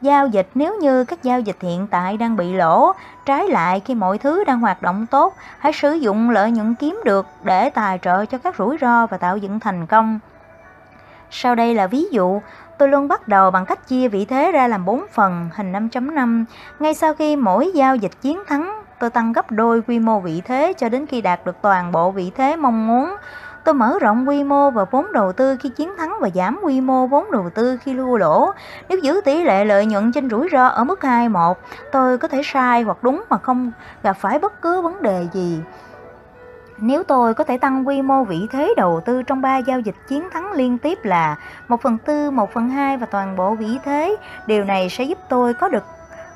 giao 0.02 0.28
dịch 0.28 0.48
nếu 0.56 0.76
như 0.82 1.04
các 1.04 1.24
giao 1.24 1.40
dịch 1.40 1.58
hiện 1.62 1.88
tại 1.88 2.18
đang 2.18 2.36
bị 2.36 2.54
lỗ. 2.54 2.92
Trái 3.26 3.48
lại 3.48 3.80
khi 3.80 3.96
mọi 3.96 4.18
thứ 4.18 4.44
đang 4.44 4.60
hoạt 4.60 4.82
động 4.82 5.06
tốt, 5.12 5.36
hãy 5.60 5.74
sử 5.74 5.94
dụng 5.94 6.30
lợi 6.30 6.52
nhuận 6.52 6.76
kiếm 6.76 7.02
được 7.06 7.28
để 7.44 7.70
tài 7.70 8.00
trợ 8.02 8.26
cho 8.26 8.38
các 8.38 8.56
rủi 8.58 8.78
ro 8.82 9.06
và 9.06 9.18
tạo 9.18 9.38
dựng 9.38 9.60
thành 9.60 9.86
công. 9.86 10.20
Sau 11.32 11.56
đây 11.56 11.76
là 11.76 11.88
ví 11.88 12.04
dụ, 12.12 12.42
tôi 12.78 12.90
luôn 12.90 13.08
bắt 13.08 13.28
đầu 13.28 13.52
bằng 13.52 13.66
cách 13.66 13.88
chia 13.88 14.08
vị 14.08 14.26
thế 14.26 14.52
ra 14.52 14.68
làm 14.68 14.86
4 14.86 15.06
phần, 15.14 15.50
hình 15.56 15.72
5.5. 15.72 16.46
Ngay 16.80 16.94
sau 16.94 17.14
khi 17.14 17.36
mỗi 17.36 17.72
giao 17.76 17.96
dịch 17.96 18.22
chiến 18.22 18.40
thắng, 18.48 18.84
tôi 19.00 19.10
tăng 19.10 19.34
gấp 19.34 19.52
đôi 19.52 19.82
quy 19.82 20.00
mô 20.00 20.20
vị 20.20 20.42
thế 20.46 20.74
cho 20.78 20.90
đến 20.90 21.06
khi 21.06 21.22
đạt 21.22 21.46
được 21.46 21.56
toàn 21.62 21.92
bộ 21.92 22.12
vị 22.12 22.32
thế 22.36 22.56
mong 22.56 22.88
muốn. 22.88 23.16
Tôi 23.64 23.74
mở 23.74 23.98
rộng 24.02 24.28
quy 24.28 24.44
mô 24.44 24.72
và 24.72 24.86
vốn 24.92 25.14
đầu 25.14 25.34
tư 25.34 25.58
khi 25.60 25.70
chiến 25.70 25.92
thắng 25.98 26.14
và 26.20 26.30
giảm 26.36 26.60
quy 26.64 26.82
mô 26.82 27.08
vốn 27.08 27.32
đầu 27.32 27.50
tư 27.56 27.78
khi 27.78 27.94
thua 27.94 28.18
lỗ. 28.18 28.52
Nếu 28.90 29.00
giữ 29.00 29.22
tỷ 29.26 29.44
lệ 29.44 29.66
lợi 29.66 29.86
nhuận 29.86 30.12
trên 30.12 30.30
rủi 30.30 30.50
ro 30.52 30.68
ở 30.68 30.84
mức 30.84 31.00
2-1, 31.02 31.54
tôi 31.92 32.18
có 32.18 32.28
thể 32.28 32.42
sai 32.44 32.82
hoặc 32.82 32.98
đúng 33.02 33.24
mà 33.30 33.38
không 33.38 33.72
gặp 34.04 34.14
phải 34.14 34.40
bất 34.40 34.62
cứ 34.62 34.82
vấn 34.82 35.02
đề 35.02 35.28
gì. 35.34 35.60
Nếu 36.78 37.04
tôi 37.04 37.34
có 37.34 37.44
thể 37.44 37.58
tăng 37.58 37.88
quy 37.88 38.02
mô 38.02 38.24
vị 38.24 38.48
thế 38.52 38.74
đầu 38.78 39.02
tư 39.06 39.24
trong 39.24 39.42
3 39.42 39.58
giao 39.58 39.80
dịch 39.80 39.96
chiến 40.08 40.30
thắng 40.34 40.52
liên 40.52 40.78
tiếp 40.78 41.00
là 41.04 41.36
1 41.68 41.82
phần 41.82 41.98
4, 42.08 42.36
1 42.36 42.54
phần 42.54 42.70
2 42.70 42.98
và 42.98 43.06
toàn 43.06 43.36
bộ 43.36 43.56
vị 43.56 43.80
thế, 43.86 44.16
điều 44.46 44.64
này 44.64 44.90
sẽ 44.90 45.04
giúp 45.04 45.18
tôi 45.30 45.54
có 45.54 45.70
được 45.70 45.84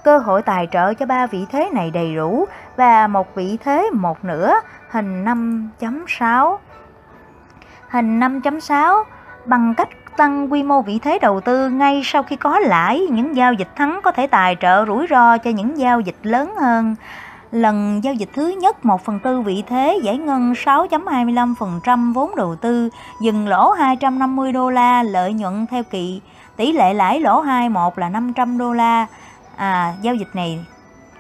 cơ 0.04 0.18
hội 0.18 0.42
tài 0.42 0.68
trợ 0.72 0.94
cho 0.94 1.06
ba 1.06 1.28
vị 1.28 1.46
thế 1.52 1.70
này 1.74 1.92
đầy 1.92 2.16
đủ 2.16 2.46
và 2.76 3.08
một 3.08 3.36
vị 3.36 3.58
thế 3.64 3.90
một 3.94 4.26
nửa 4.26 4.54
hình 4.90 5.26
5.6 5.26 6.58
hình 7.96 8.20
5.6 8.20 9.04
bằng 9.46 9.74
cách 9.78 9.90
tăng 10.18 10.52
quy 10.52 10.64
mô 10.64 10.82
vị 10.82 11.00
thế 11.00 11.20
đầu 11.20 11.42
tư 11.42 11.70
ngay 11.70 12.02
sau 12.04 12.24
khi 12.24 12.36
có 12.36 12.60
lãi, 12.60 13.00
những 13.12 13.36
giao 13.36 13.54
dịch 13.54 13.76
thắng 13.76 14.00
có 14.04 14.12
thể 14.12 14.28
tài 14.28 14.56
trợ 14.62 14.86
rủi 14.86 15.08
ro 15.10 15.38
cho 15.38 15.50
những 15.50 15.78
giao 15.78 16.00
dịch 16.00 16.16
lớn 16.24 16.56
hơn. 16.56 16.96
Lần 17.52 18.04
giao 18.04 18.14
dịch 18.14 18.30
thứ 18.34 18.48
nhất 18.48 18.86
1 18.86 19.06
phần 19.06 19.20
tư 19.20 19.42
vị 19.42 19.64
thế 19.68 20.00
giải 20.04 20.18
ngân 20.18 20.54
6.25% 20.54 22.14
vốn 22.14 22.36
đầu 22.36 22.56
tư, 22.56 22.90
dừng 23.22 23.48
lỗ 23.48 23.72
250 23.72 24.52
đô 24.52 24.70
la, 24.70 25.04
lợi 25.04 25.34
nhuận 25.34 25.66
theo 25.68 25.84
kỳ 25.84 26.22
tỷ 26.56 26.72
lệ 26.72 26.94
lãi 26.94 27.20
lỗ 27.20 27.42
21 27.42 27.94
là 27.96 28.10
500 28.10 28.58
đô 28.58 28.74
la. 28.74 29.06
À, 29.58 29.94
giao 30.02 30.16
dịch 30.16 30.30
này 30.34 30.66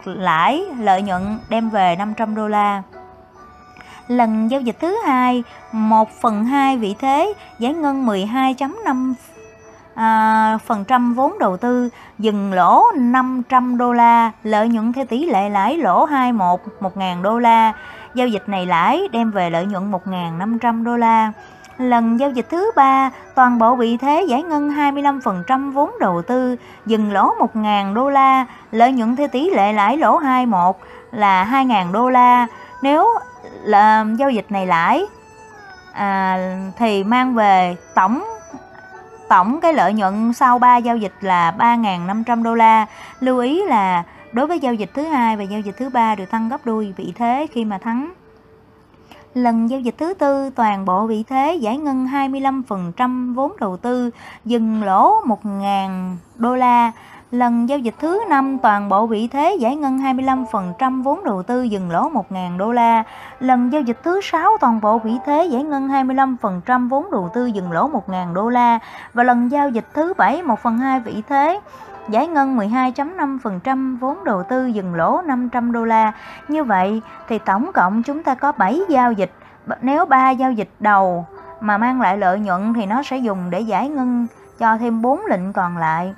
lãi 0.06 0.64
lợi 0.80 1.02
nhuận 1.02 1.40
đem 1.50 1.70
về 1.70 1.96
500 2.00 2.36
đô 2.36 2.48
la 2.48 2.82
lần 4.08 4.52
giao 4.52 4.62
dịch 4.62 4.78
thứ 4.82 4.98
hai 5.06 5.44
1 5.72 6.10
phần 6.22 6.46
2 6.46 6.78
vị 6.78 6.96
thế 7.00 7.34
giải 7.60 7.74
ngân 7.74 8.08
12.5 8.08 9.14
à, 9.96 10.58
phần 10.66 10.86
trăm 10.86 11.14
vốn 11.14 11.40
đầu 11.40 11.58
tư 11.58 11.90
dừng 12.20 12.54
lỗ 12.54 12.84
500 12.96 13.78
đô 13.78 13.94
la 13.94 14.32
lợi 14.44 14.68
nhuận 14.68 14.94
theo 14.94 15.06
tỷ 15.06 15.26
lệ 15.26 15.50
lãi 15.50 15.78
lỗ 15.78 16.06
21 16.06 16.60
1.000 16.80 17.22
đô 17.22 17.40
la 17.40 17.74
giao 18.16 18.28
dịch 18.28 18.50
này 18.50 18.66
lãi 18.66 19.08
đem 19.12 19.32
về 19.32 19.50
lợi 19.50 19.66
nhuận 19.66 19.92
1.500 19.92 20.84
đô 20.84 20.98
la 20.98 21.32
Lần 21.78 22.20
giao 22.20 22.30
dịch 22.30 22.46
thứ 22.50 22.72
ba, 22.76 23.12
toàn 23.36 23.60
bộ 23.60 23.76
vị 23.76 23.98
thế 23.98 24.26
giải 24.28 24.44
ngân 24.44 24.70
25% 24.70 25.72
vốn 25.72 25.92
đầu 26.00 26.22
tư, 26.22 26.56
dừng 26.86 27.12
lỗ 27.12 27.34
1.000 27.40 27.94
đô 27.94 28.10
la, 28.10 28.46
lợi 28.72 28.92
nhuận 28.92 29.16
theo 29.16 29.28
tỷ 29.28 29.50
lệ 29.50 29.74
lãi 29.74 29.98
lỗ 29.98 30.18
21 30.18 30.76
là 31.12 31.46
2.000 31.52 31.92
đô 31.92 32.10
la. 32.10 32.48
Nếu 32.82 33.08
là 33.64 34.06
giao 34.18 34.30
dịch 34.30 34.52
này 34.52 34.68
lãi 34.68 35.06
à, 35.94 36.38
thì 36.78 37.04
mang 37.04 37.36
về 37.36 37.76
tổng 37.96 38.24
tổng 39.30 39.60
cái 39.62 39.74
lợi 39.74 39.94
nhuận 39.94 40.34
sau 40.34 40.60
3 40.60 40.78
giao 40.78 40.98
dịch 40.98 41.14
là 41.22 41.56
3.500 41.58 42.44
đô 42.44 42.56
la. 42.56 42.86
Lưu 43.20 43.40
ý 43.40 43.66
là 43.66 44.04
đối 44.32 44.48
với 44.48 44.60
giao 44.60 44.74
dịch 44.74 44.90
thứ 44.94 45.04
hai 45.04 45.38
và 45.38 45.44
giao 45.44 45.60
dịch 45.60 45.76
thứ 45.78 45.90
ba 45.90 46.16
được 46.16 46.32
tăng 46.32 46.50
gấp 46.50 46.66
đôi 46.66 46.94
vị 46.98 47.14
thế 47.16 47.48
khi 47.52 47.66
mà 47.66 47.78
thắng. 47.78 48.14
Lần 49.34 49.70
giao 49.70 49.80
dịch 49.80 49.96
thứ 49.98 50.14
tư, 50.14 50.50
toàn 50.56 50.86
bộ 50.86 51.08
vị 51.08 51.24
thế 51.30 51.56
giải 51.56 51.78
ngân 51.78 52.08
25% 52.08 53.34
vốn 53.34 53.52
đầu 53.60 53.78
tư, 53.78 54.12
dừng 54.46 54.84
lỗ 54.84 55.22
1.000 55.26 56.16
đô 56.36 56.56
la. 56.56 56.92
Lần 57.36 57.70
giao 57.70 57.80
dịch 57.80 57.96
thứ 58.00 58.22
năm, 58.30 58.58
toàn 58.58 58.90
bộ 58.90 59.08
vị 59.08 59.28
thế 59.28 59.58
giải 59.60 59.76
ngân 59.76 59.98
25% 59.98 61.04
vốn 61.04 61.24
đầu 61.24 61.44
tư 61.44 61.64
dừng 61.64 61.92
lỗ 61.92 62.10
1.000 62.10 62.58
đô 62.58 62.72
la. 62.72 63.04
Lần 63.40 63.74
giao 63.74 63.82
dịch 63.82 63.98
thứ 64.04 64.22
sáu, 64.24 64.58
toàn 64.60 64.82
bộ 64.82 65.00
vị 65.00 65.12
thế 65.26 65.46
giải 65.46 65.64
ngân 65.64 65.88
25% 65.88 66.90
vốn 66.90 67.12
đầu 67.12 67.30
tư 67.34 67.46
dừng 67.46 67.72
lỗ 67.72 67.90
1.000 67.90 68.34
đô 68.34 68.50
la. 68.50 68.80
Và 69.14 69.24
lần 69.24 69.52
giao 69.52 69.70
dịch 69.70 69.86
thứ 69.94 70.14
bảy 70.18 70.42
1 70.42 70.60
phần 70.60 70.78
2 70.78 71.00
vị 71.00 71.24
thế 71.30 71.60
giải 72.10 72.28
ngân 72.28 72.58
12.5% 72.58 73.98
vốn 73.98 74.24
đầu 74.24 74.44
tư 74.44 74.66
dừng 74.66 74.96
lỗ 74.96 75.22
500 75.22 75.72
đô 75.72 75.86
la. 75.86 76.12
Như 76.48 76.64
vậy 76.64 77.02
thì 77.28 77.40
tổng 77.40 77.72
cộng 77.74 78.04
chúng 78.04 78.24
ta 78.24 78.36
có 78.36 78.52
7 78.52 78.82
giao 78.90 79.12
dịch. 79.12 79.32
Nếu 79.82 80.06
3 80.06 80.30
giao 80.30 80.52
dịch 80.52 80.70
đầu 80.80 81.26
mà 81.62 81.78
mang 81.78 82.02
lại 82.02 82.18
lợi 82.18 82.40
nhuận 82.40 82.74
thì 82.74 82.86
nó 82.86 83.04
sẽ 83.04 83.18
dùng 83.18 83.50
để 83.50 83.60
giải 83.60 83.90
ngân 83.90 84.28
cho 84.60 84.78
thêm 84.78 85.02
4 85.02 85.26
lệnh 85.26 85.54
còn 85.54 85.78
lại 85.78 86.14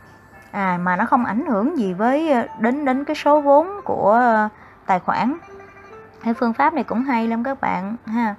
à 0.51 0.79
mà 0.81 0.95
nó 0.95 1.05
không 1.05 1.25
ảnh 1.25 1.45
hưởng 1.45 1.77
gì 1.77 1.93
với 1.93 2.31
ờ, 2.31 2.47
đến 2.59 2.85
đến 2.85 3.03
cái 3.05 3.15
số 3.15 3.41
vốn 3.41 3.67
của 3.83 4.11
ờ, 4.11 4.49
tài 4.85 4.99
khoản. 4.99 5.37
Cái 6.23 6.33
phương 6.33 6.53
pháp 6.53 6.73
này 6.73 6.83
cũng 6.83 7.03
hay 7.03 7.27
lắm 7.27 7.43
các 7.43 7.61
bạn, 7.61 7.95
ha. 8.05 8.35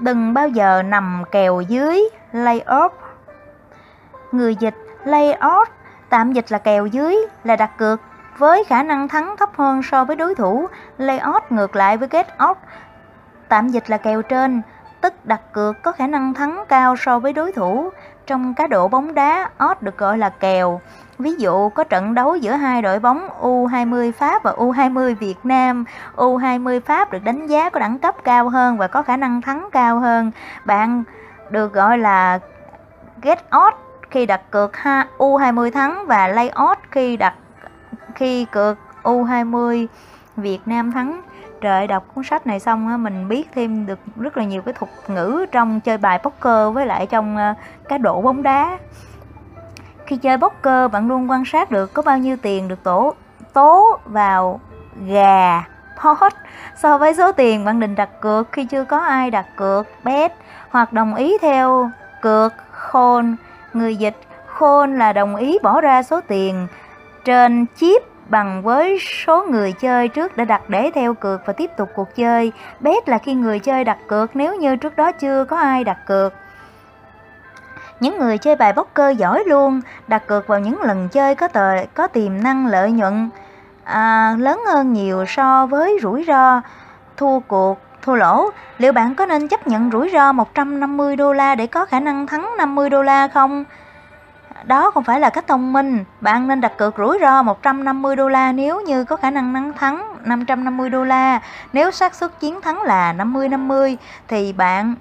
Đừng 0.00 0.34
bao 0.34 0.48
giờ 0.48 0.82
nằm 0.82 1.24
kèo 1.32 1.60
dưới 1.60 2.02
layoff 2.32 2.90
người 4.32 4.56
dịch 4.56 4.76
layoff 5.04 5.64
tạm 6.08 6.32
dịch 6.32 6.52
là 6.52 6.58
kèo 6.58 6.86
dưới 6.86 7.16
là 7.44 7.56
đặt 7.56 7.78
cược 7.78 8.00
với 8.38 8.64
khả 8.64 8.82
năng 8.82 9.08
thắng 9.08 9.36
thấp 9.36 9.50
hơn 9.56 9.82
so 9.82 10.04
với 10.04 10.16
đối 10.16 10.34
thủ. 10.34 10.66
Layoff 10.98 11.40
ngược 11.50 11.76
lại 11.76 11.96
với 11.96 12.08
get 12.08 12.26
out 12.48 12.56
tạm 13.48 13.68
dịch 13.68 13.90
là 13.90 13.96
kèo 13.96 14.22
trên, 14.22 14.62
tức 15.00 15.26
đặt 15.26 15.40
cược 15.52 15.82
có 15.82 15.92
khả 15.92 16.06
năng 16.06 16.34
thắng 16.34 16.64
cao 16.68 16.96
so 16.96 17.18
với 17.18 17.32
đối 17.32 17.52
thủ. 17.52 17.90
Trong 18.32 18.54
cá 18.54 18.66
độ 18.66 18.88
bóng 18.88 19.14
đá, 19.14 19.50
odds 19.64 19.82
được 19.82 19.98
gọi 19.98 20.18
là 20.18 20.28
kèo. 20.28 20.80
Ví 21.18 21.34
dụ 21.38 21.68
có 21.68 21.84
trận 21.84 22.14
đấu 22.14 22.36
giữa 22.36 22.52
hai 22.52 22.82
đội 22.82 22.98
bóng 22.98 23.28
U20 23.40 24.12
Pháp 24.12 24.42
và 24.42 24.52
U20 24.52 25.14
Việt 25.14 25.34
Nam. 25.44 25.84
U20 26.16 26.80
Pháp 26.80 27.12
được 27.12 27.24
đánh 27.24 27.46
giá 27.46 27.70
có 27.70 27.80
đẳng 27.80 27.98
cấp 27.98 28.14
cao 28.24 28.48
hơn 28.48 28.78
và 28.78 28.86
có 28.86 29.02
khả 29.02 29.16
năng 29.16 29.42
thắng 29.42 29.68
cao 29.72 29.98
hơn. 29.98 30.30
Bạn 30.64 31.04
được 31.50 31.72
gọi 31.72 31.98
là 31.98 32.38
get 33.22 33.38
odds 33.56 33.76
khi 34.10 34.26
đặt 34.26 34.50
cược 34.50 34.72
U20 35.18 35.70
thắng 35.70 36.06
và 36.06 36.28
lay 36.28 36.52
odds 36.62 36.82
khi 36.90 37.16
đặt 37.16 37.34
khi 38.14 38.44
cược 38.44 38.78
U20 39.02 39.86
Việt 40.36 40.60
Nam 40.66 40.92
thắng. 40.92 41.22
Trời, 41.62 41.86
đọc 41.86 42.04
cuốn 42.14 42.24
sách 42.24 42.46
này 42.46 42.60
xong 42.60 42.88
á, 42.88 42.96
mình 42.96 43.28
biết 43.28 43.48
thêm 43.54 43.86
được 43.86 43.98
rất 44.16 44.36
là 44.36 44.44
nhiều 44.44 44.62
cái 44.62 44.74
thuật 44.74 44.90
ngữ 45.08 45.46
trong 45.52 45.80
chơi 45.80 45.98
bài 45.98 46.18
poker 46.18 46.74
với 46.74 46.86
lại 46.86 47.06
trong 47.06 47.36
ờ, 47.36 47.54
cá 47.88 47.98
độ 47.98 48.22
bóng 48.22 48.42
đá. 48.42 48.78
Khi 50.06 50.16
chơi 50.16 50.38
poker, 50.38 50.90
bạn 50.90 51.08
luôn 51.08 51.30
quan 51.30 51.44
sát 51.44 51.70
được 51.70 51.94
có 51.94 52.02
bao 52.02 52.18
nhiêu 52.18 52.36
tiền 52.42 52.68
được 52.68 52.82
tổ, 52.82 53.14
tố 53.52 53.98
vào 54.04 54.60
gà, 55.06 55.64
pot 56.02 56.32
so 56.76 56.98
với 56.98 57.14
số 57.14 57.32
tiền 57.32 57.64
bạn 57.64 57.80
định 57.80 57.94
đặt 57.94 58.20
cược 58.20 58.52
khi 58.52 58.64
chưa 58.64 58.84
có 58.84 58.98
ai 58.98 59.30
đặt 59.30 59.46
cược, 59.56 59.86
bet, 60.04 60.32
hoặc 60.70 60.92
đồng 60.92 61.14
ý 61.14 61.38
theo 61.42 61.90
cược, 62.22 62.52
khôn, 62.70 63.36
người 63.72 63.96
dịch 63.96 64.16
khôn 64.46 64.98
là 64.98 65.12
đồng 65.12 65.36
ý 65.36 65.58
bỏ 65.62 65.80
ra 65.80 66.02
số 66.02 66.20
tiền 66.20 66.66
trên 67.24 67.66
chip 67.76 68.11
bằng 68.28 68.62
với 68.62 68.98
số 69.26 69.44
người 69.50 69.72
chơi 69.72 70.08
trước 70.08 70.36
đã 70.36 70.44
đặt 70.44 70.70
để 70.70 70.90
theo 70.94 71.14
cược 71.14 71.46
và 71.46 71.52
tiếp 71.52 71.70
tục 71.76 71.90
cuộc 71.94 72.16
chơi. 72.16 72.52
Bet 72.80 73.08
là 73.08 73.18
khi 73.18 73.34
người 73.34 73.58
chơi 73.58 73.84
đặt 73.84 73.98
cược 74.08 74.36
nếu 74.36 74.56
như 74.56 74.76
trước 74.76 74.96
đó 74.96 75.12
chưa 75.12 75.44
có 75.44 75.56
ai 75.56 75.84
đặt 75.84 75.98
cược. 76.06 76.32
Những 78.00 78.18
người 78.18 78.38
chơi 78.38 78.56
bài 78.56 78.72
poker 78.72 79.18
giỏi 79.18 79.44
luôn, 79.46 79.80
đặt 80.08 80.26
cược 80.26 80.46
vào 80.46 80.60
những 80.60 80.80
lần 80.80 81.08
chơi 81.08 81.34
có 81.34 81.48
tờ, 81.48 81.84
có 81.94 82.06
tiềm 82.06 82.42
năng 82.42 82.66
lợi 82.66 82.92
nhuận 82.92 83.30
à, 83.84 84.36
lớn 84.38 84.60
hơn 84.66 84.92
nhiều 84.92 85.24
so 85.28 85.66
với 85.66 85.98
rủi 86.02 86.24
ro 86.26 86.60
thua 87.16 87.40
cuộc 87.40 87.78
thua 88.02 88.14
lỗ. 88.14 88.50
Liệu 88.78 88.92
bạn 88.92 89.14
có 89.14 89.26
nên 89.26 89.48
chấp 89.48 89.66
nhận 89.66 89.90
rủi 89.90 90.10
ro 90.12 90.32
150 90.32 91.16
đô 91.16 91.32
la 91.32 91.54
để 91.54 91.66
có 91.66 91.84
khả 91.84 92.00
năng 92.00 92.26
thắng 92.26 92.50
50 92.58 92.90
đô 92.90 93.02
la 93.02 93.28
không? 93.28 93.64
Đó 94.64 94.90
không 94.90 95.04
phải 95.04 95.20
là 95.20 95.30
cách 95.30 95.46
thông 95.46 95.72
minh. 95.72 96.04
Bạn 96.20 96.48
nên 96.48 96.60
đặt 96.60 96.72
cược 96.78 96.94
rủi 96.98 97.18
ro 97.20 97.42
150 97.42 98.16
đô 98.16 98.28
la 98.28 98.52
nếu 98.52 98.80
như 98.80 99.04
có 99.04 99.16
khả 99.16 99.30
năng 99.30 99.52
nắng 99.52 99.72
thắng 99.72 100.16
550 100.24 100.90
đô 100.90 101.04
la. 101.04 101.40
Nếu 101.72 101.90
xác 101.90 102.14
suất 102.14 102.40
chiến 102.40 102.60
thắng 102.60 102.82
là 102.82 103.12
50-50 103.12 103.96
thì 104.28 104.52
bạn 104.52 104.94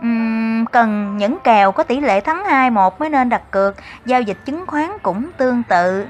um, 0.00 0.64
cần 0.64 1.16
những 1.16 1.38
kèo 1.44 1.72
có 1.72 1.82
tỷ 1.82 2.00
lệ 2.00 2.20
thắng 2.20 2.44
2-1 2.44 2.90
mới 2.98 3.08
nên 3.08 3.28
đặt 3.28 3.42
cược. 3.50 3.76
Giao 4.06 4.22
dịch 4.22 4.38
chứng 4.44 4.66
khoán 4.66 4.90
cũng 5.02 5.30
tương 5.36 5.62
tự. 5.62 6.06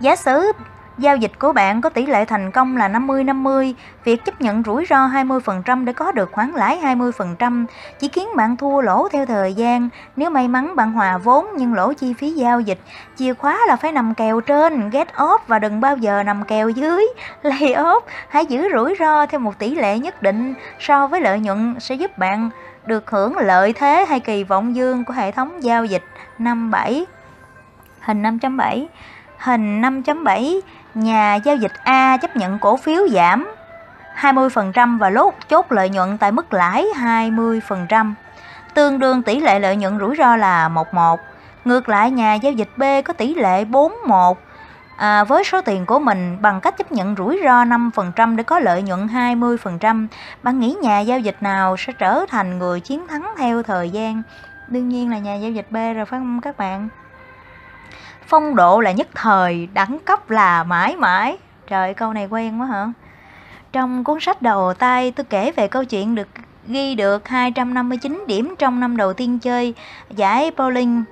Giả 0.00 0.16
sử 0.16 0.52
Giao 1.00 1.16
dịch 1.16 1.38
của 1.38 1.52
bạn 1.52 1.80
có 1.80 1.88
tỷ 1.88 2.06
lệ 2.06 2.24
thành 2.24 2.50
công 2.50 2.76
là 2.76 2.88
50-50, 2.88 3.74
việc 4.04 4.24
chấp 4.24 4.40
nhận 4.40 4.62
rủi 4.66 4.84
ro 4.90 4.96
20% 4.96 5.84
để 5.84 5.92
có 5.92 6.12
được 6.12 6.32
khoản 6.32 6.50
lãi 6.50 6.78
20% 6.82 7.66
chỉ 7.98 8.08
khiến 8.08 8.28
bạn 8.36 8.56
thua 8.56 8.80
lỗ 8.80 9.08
theo 9.08 9.26
thời 9.26 9.54
gian. 9.54 9.88
Nếu 10.16 10.30
may 10.30 10.48
mắn 10.48 10.76
bạn 10.76 10.92
hòa 10.92 11.18
vốn 11.18 11.46
nhưng 11.56 11.74
lỗ 11.74 11.92
chi 11.92 12.14
phí 12.14 12.30
giao 12.30 12.60
dịch, 12.60 12.78
chìa 13.16 13.34
khóa 13.34 13.58
là 13.66 13.76
phải 13.76 13.92
nằm 13.92 14.14
kèo 14.14 14.40
trên, 14.40 14.90
get 14.90 15.08
off 15.16 15.38
và 15.46 15.58
đừng 15.58 15.80
bao 15.80 15.96
giờ 15.96 16.22
nằm 16.22 16.44
kèo 16.44 16.68
dưới, 16.68 17.06
lay 17.42 17.74
off. 17.76 18.00
Hãy 18.28 18.46
giữ 18.46 18.68
rủi 18.74 18.94
ro 18.98 19.26
theo 19.26 19.40
một 19.40 19.58
tỷ 19.58 19.74
lệ 19.74 19.98
nhất 19.98 20.22
định 20.22 20.54
so 20.78 21.06
với 21.06 21.20
lợi 21.20 21.40
nhuận 21.40 21.74
sẽ 21.80 21.94
giúp 21.94 22.18
bạn 22.18 22.50
được 22.86 23.10
hưởng 23.10 23.36
lợi 23.36 23.72
thế 23.72 24.06
hay 24.08 24.20
kỳ 24.20 24.44
vọng 24.44 24.76
dương 24.76 25.04
của 25.04 25.12
hệ 25.12 25.32
thống 25.32 25.62
giao 25.62 25.84
dịch 25.84 26.04
57. 26.38 27.06
Hình 28.00 28.22
5.7 28.22 28.86
Hình 29.40 29.82
5.7 29.82 30.60
nhà 30.94 31.34
giao 31.34 31.56
dịch 31.56 31.72
A 31.84 32.16
chấp 32.16 32.36
nhận 32.36 32.58
cổ 32.58 32.76
phiếu 32.76 33.08
giảm 33.08 33.54
20% 34.20 34.98
và 34.98 35.10
lốt 35.10 35.34
chốt 35.48 35.72
lợi 35.72 35.88
nhuận 35.88 36.18
tại 36.18 36.32
mức 36.32 36.54
lãi 36.54 36.86
20%, 36.96 38.14
tương 38.74 38.98
đương 38.98 39.22
tỷ 39.22 39.40
lệ 39.40 39.58
lợi 39.58 39.76
nhuận 39.76 39.98
rủi 39.98 40.16
ro 40.16 40.36
là 40.36 40.68
11. 40.68 41.20
Ngược 41.64 41.88
lại 41.88 42.10
nhà 42.10 42.34
giao 42.34 42.52
dịch 42.52 42.70
B 42.76 42.82
có 43.04 43.12
tỷ 43.12 43.34
lệ 43.34 43.64
41 43.64 44.36
à, 44.96 45.24
với 45.24 45.44
số 45.44 45.60
tiền 45.60 45.86
của 45.86 45.98
mình 45.98 46.38
bằng 46.40 46.60
cách 46.60 46.78
chấp 46.78 46.92
nhận 46.92 47.14
rủi 47.16 47.40
ro 47.44 47.64
5% 47.64 48.36
để 48.36 48.42
có 48.42 48.58
lợi 48.58 48.82
nhuận 48.82 49.06
20%. 49.06 50.06
Bạn 50.42 50.60
nghĩ 50.60 50.76
nhà 50.82 51.00
giao 51.00 51.18
dịch 51.18 51.36
nào 51.40 51.76
sẽ 51.76 51.92
trở 51.92 52.24
thành 52.28 52.58
người 52.58 52.80
chiến 52.80 53.06
thắng 53.08 53.34
theo 53.38 53.62
thời 53.62 53.90
gian? 53.90 54.22
Đương 54.68 54.88
nhiên 54.88 55.10
là 55.10 55.18
nhà 55.18 55.34
giao 55.34 55.50
dịch 55.50 55.66
B 55.70 55.74
rồi 55.74 56.04
phải 56.04 56.20
không 56.20 56.40
các 56.40 56.56
bạn? 56.56 56.88
Phong 58.30 58.56
độ 58.56 58.80
là 58.80 58.92
nhất 58.92 59.08
thời, 59.14 59.68
đẳng 59.74 59.98
cấp 60.04 60.30
là 60.30 60.64
mãi 60.64 60.96
mãi. 60.96 61.36
Trời, 61.68 61.94
câu 61.94 62.12
này 62.12 62.26
quen 62.30 62.60
quá 62.60 62.66
hả? 62.66 62.92
Trong 63.72 64.04
cuốn 64.04 64.20
sách 64.20 64.42
đầu 64.42 64.74
tay, 64.74 65.10
tôi 65.10 65.24
kể 65.30 65.52
về 65.52 65.68
câu 65.68 65.84
chuyện 65.84 66.14
được 66.14 66.28
ghi 66.66 66.94
được 66.94 67.28
259 67.28 68.24
điểm 68.26 68.54
trong 68.58 68.80
năm 68.80 68.96
đầu 68.96 69.12
tiên 69.12 69.38
chơi 69.38 69.74
giải 70.10 70.50
bowling. 70.56 71.02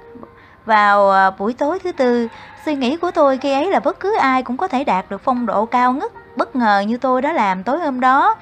Vào 0.67 1.11
à, 1.11 1.31
buổi 1.31 1.53
tối 1.53 1.79
thứ 1.79 1.93
tư, 1.93 2.29
suy 2.65 2.75
nghĩ 2.75 2.97
của 2.97 3.11
tôi 3.11 3.39
khi 3.39 3.53
ấy 3.53 3.71
là 3.71 3.81
bất 3.81 4.01
cứ 4.01 4.17
ai 4.17 4.43
cũng 4.43 4.57
có 4.57 4.69
thể 4.69 4.85
đạt 4.85 5.11
được 5.11 5.21
phong 5.25 5.47
độ 5.47 5.67
cao 5.67 5.93
ngất. 5.93 6.13
Bất 6.37 6.57
ngờ 6.57 6.85
như 6.87 6.97
tôi 6.97 7.23
đã 7.23 7.33
làm 7.33 7.63
tối 7.63 7.79
hôm 7.79 8.01
đó 8.01 8.37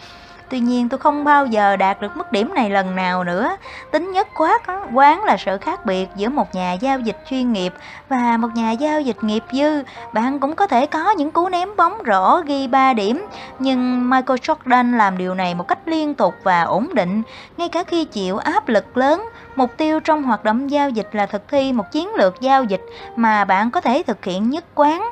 Tuy 0.50 0.60
nhiên 0.60 0.88
tôi 0.88 0.98
không 0.98 1.24
bao 1.24 1.46
giờ 1.46 1.76
đạt 1.76 2.00
được 2.00 2.16
mức 2.16 2.32
điểm 2.32 2.54
này 2.54 2.70
lần 2.70 2.96
nào 2.96 3.24
nữa. 3.24 3.56
Tính 3.90 4.10
nhất 4.12 4.28
quát 4.36 4.62
quán 4.92 5.24
là 5.24 5.36
sự 5.36 5.58
khác 5.58 5.86
biệt 5.86 6.08
giữa 6.16 6.28
một 6.28 6.54
nhà 6.54 6.72
giao 6.72 7.00
dịch 7.00 7.16
chuyên 7.30 7.52
nghiệp 7.52 7.74
và 8.08 8.36
một 8.36 8.48
nhà 8.54 8.70
giao 8.70 9.00
dịch 9.00 9.24
nghiệp 9.24 9.44
dư. 9.52 9.82
Bạn 10.12 10.40
cũng 10.40 10.54
có 10.54 10.66
thể 10.66 10.86
có 10.86 11.10
những 11.10 11.30
cú 11.30 11.48
ném 11.48 11.68
bóng 11.76 12.02
rõ 12.02 12.40
ghi 12.40 12.66
3 12.66 12.92
điểm, 12.92 13.26
nhưng 13.58 14.10
Michael 14.10 14.38
Jordan 14.38 14.96
làm 14.96 15.18
điều 15.18 15.34
này 15.34 15.54
một 15.54 15.68
cách 15.68 15.78
liên 15.86 16.14
tục 16.14 16.34
và 16.42 16.62
ổn 16.62 16.88
định, 16.94 17.22
ngay 17.56 17.68
cả 17.68 17.84
khi 17.84 18.04
chịu 18.04 18.36
áp 18.36 18.68
lực 18.68 18.96
lớn. 18.96 19.24
Mục 19.56 19.70
tiêu 19.76 20.00
trong 20.00 20.22
hoạt 20.22 20.44
động 20.44 20.70
giao 20.70 20.90
dịch 20.90 21.08
là 21.12 21.26
thực 21.26 21.48
thi 21.48 21.72
một 21.72 21.84
chiến 21.92 22.14
lược 22.14 22.40
giao 22.40 22.64
dịch 22.64 22.82
mà 23.16 23.44
bạn 23.44 23.70
có 23.70 23.80
thể 23.80 24.02
thực 24.06 24.24
hiện 24.24 24.50
nhất 24.50 24.64
quán 24.74 25.10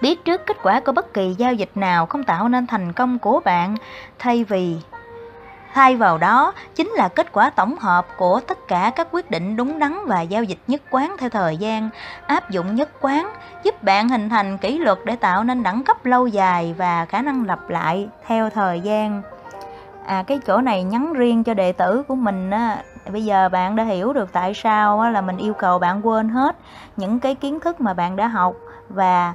biết 0.00 0.24
trước 0.24 0.46
kết 0.46 0.56
quả 0.62 0.80
của 0.80 0.92
bất 0.92 1.14
kỳ 1.14 1.34
giao 1.38 1.54
dịch 1.54 1.70
nào 1.74 2.06
không 2.06 2.24
tạo 2.24 2.48
nên 2.48 2.66
thành 2.66 2.92
công 2.92 3.18
của 3.18 3.40
bạn. 3.44 3.76
Thay 4.18 4.44
vì 4.44 4.76
thay 5.74 5.96
vào 5.96 6.18
đó 6.18 6.52
chính 6.74 6.88
là 6.88 7.08
kết 7.08 7.32
quả 7.32 7.50
tổng 7.50 7.76
hợp 7.78 8.06
của 8.16 8.40
tất 8.40 8.68
cả 8.68 8.92
các 8.96 9.08
quyết 9.12 9.30
định 9.30 9.56
đúng 9.56 9.78
đắn 9.78 9.98
và 10.06 10.20
giao 10.20 10.44
dịch 10.44 10.58
nhất 10.66 10.82
quán 10.90 11.16
theo 11.18 11.30
thời 11.30 11.56
gian. 11.56 11.90
Áp 12.26 12.50
dụng 12.50 12.74
nhất 12.74 12.88
quán 13.00 13.30
giúp 13.62 13.82
bạn 13.82 14.08
hình 14.08 14.28
thành 14.28 14.58
kỷ 14.58 14.78
luật 14.78 14.98
để 15.04 15.16
tạo 15.16 15.44
nên 15.44 15.62
đẳng 15.62 15.84
cấp 15.84 16.04
lâu 16.04 16.26
dài 16.26 16.74
và 16.78 17.04
khả 17.04 17.22
năng 17.22 17.46
lặp 17.46 17.70
lại 17.70 18.08
theo 18.26 18.50
thời 18.50 18.80
gian. 18.80 19.22
À 20.06 20.24
cái 20.26 20.40
chỗ 20.46 20.60
này 20.60 20.82
nhắn 20.82 21.12
riêng 21.12 21.44
cho 21.44 21.54
đệ 21.54 21.72
tử 21.72 22.02
của 22.08 22.14
mình 22.14 22.50
á. 22.50 22.82
Bây 23.12 23.24
giờ 23.24 23.48
bạn 23.48 23.76
đã 23.76 23.84
hiểu 23.84 24.12
được 24.12 24.32
tại 24.32 24.54
sao 24.54 25.00
á, 25.00 25.10
là 25.10 25.20
mình 25.20 25.36
yêu 25.36 25.54
cầu 25.54 25.78
bạn 25.78 26.06
quên 26.06 26.28
hết 26.28 26.56
những 26.96 27.20
cái 27.20 27.34
kiến 27.34 27.60
thức 27.60 27.80
mà 27.80 27.94
bạn 27.94 28.16
đã 28.16 28.26
học 28.26 28.54
và 28.88 29.32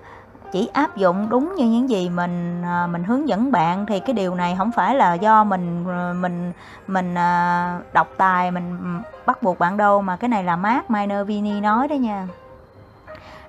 chỉ 0.56 0.70
áp 0.74 0.98
dụng 0.98 1.30
đúng 1.30 1.56
như 1.56 1.66
những 1.66 1.90
gì 1.90 2.10
mình 2.10 2.62
à, 2.66 2.88
mình 2.88 3.04
hướng 3.04 3.28
dẫn 3.28 3.52
bạn 3.52 3.86
thì 3.86 4.00
cái 4.00 4.14
điều 4.14 4.36
này 4.36 4.56
không 4.58 4.72
phải 4.72 4.96
là 4.96 5.14
do 5.14 5.44
mình 5.44 5.86
à, 5.90 6.14
mình 6.14 6.52
mình 6.88 7.16
à, 7.16 7.80
đọc 7.94 8.08
tài, 8.18 8.52
mình 8.52 8.78
bắt 9.26 9.44
buộc 9.44 9.60
bạn 9.60 9.78
đâu, 9.78 10.02
mà 10.02 10.16
cái 10.16 10.30
này 10.30 10.44
là 10.44 10.56
Mark 10.56 10.90
Miner 10.90 11.28
Vini 11.28 11.62
nói 11.62 11.88
đó 11.88 11.94
nha. 11.94 12.28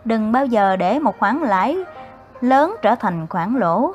Đừng 0.05 0.33
bao 0.33 0.47
giờ 0.47 0.77
để 0.77 0.99
một 0.99 1.19
khoản 1.19 1.39
lãi 1.39 1.85
lớn 2.41 2.77
trở 2.83 2.95
thành 2.95 3.27
khoản 3.27 3.55
lỗ. 3.55 3.93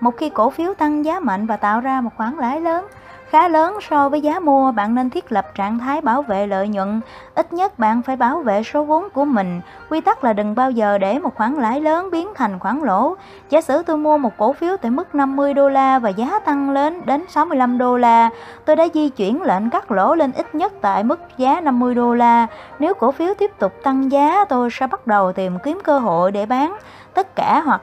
Một 0.00 0.16
khi 0.16 0.30
cổ 0.30 0.50
phiếu 0.50 0.74
tăng 0.74 1.04
giá 1.04 1.20
mạnh 1.20 1.46
và 1.46 1.56
tạo 1.56 1.80
ra 1.80 2.00
một 2.00 2.10
khoản 2.16 2.36
lãi 2.36 2.60
lớn 2.60 2.86
khá 3.30 3.48
lớn 3.48 3.78
so 3.90 4.08
với 4.08 4.20
giá 4.20 4.40
mua, 4.40 4.72
bạn 4.72 4.94
nên 4.94 5.10
thiết 5.10 5.32
lập 5.32 5.54
trạng 5.54 5.78
thái 5.78 6.00
bảo 6.00 6.22
vệ 6.22 6.46
lợi 6.46 6.68
nhuận. 6.68 7.00
Ít 7.34 7.52
nhất 7.52 7.78
bạn 7.78 8.02
phải 8.02 8.16
bảo 8.16 8.38
vệ 8.40 8.62
số 8.62 8.84
vốn 8.84 9.08
của 9.14 9.24
mình. 9.24 9.60
Quy 9.90 10.00
tắc 10.00 10.24
là 10.24 10.32
đừng 10.32 10.54
bao 10.54 10.70
giờ 10.70 10.98
để 10.98 11.18
một 11.18 11.34
khoản 11.34 11.54
lãi 11.54 11.80
lớn 11.80 12.08
biến 12.12 12.28
thành 12.34 12.58
khoản 12.58 12.80
lỗ. 12.80 13.14
Giả 13.50 13.60
sử 13.60 13.82
tôi 13.82 13.96
mua 13.96 14.18
một 14.18 14.32
cổ 14.38 14.52
phiếu 14.52 14.76
tại 14.76 14.90
mức 14.90 15.14
50 15.14 15.54
đô 15.54 15.68
la 15.68 15.98
và 15.98 16.08
giá 16.08 16.38
tăng 16.44 16.70
lên 16.70 17.06
đến 17.06 17.24
65 17.28 17.78
đô 17.78 17.96
la, 17.96 18.30
tôi 18.64 18.76
đã 18.76 18.86
di 18.94 19.08
chuyển 19.08 19.42
lệnh 19.42 19.70
cắt 19.70 19.90
lỗ 19.90 20.14
lên 20.14 20.32
ít 20.32 20.54
nhất 20.54 20.72
tại 20.80 21.04
mức 21.04 21.20
giá 21.38 21.60
50 21.60 21.94
đô 21.94 22.14
la. 22.14 22.46
Nếu 22.78 22.94
cổ 22.94 23.12
phiếu 23.12 23.34
tiếp 23.38 23.50
tục 23.58 23.72
tăng 23.82 24.12
giá, 24.12 24.44
tôi 24.44 24.68
sẽ 24.72 24.86
bắt 24.86 25.06
đầu 25.06 25.32
tìm 25.32 25.58
kiếm 25.64 25.78
cơ 25.84 25.98
hội 25.98 26.32
để 26.32 26.46
bán 26.46 26.76
tất 27.14 27.36
cả 27.36 27.62
hoặc 27.64 27.80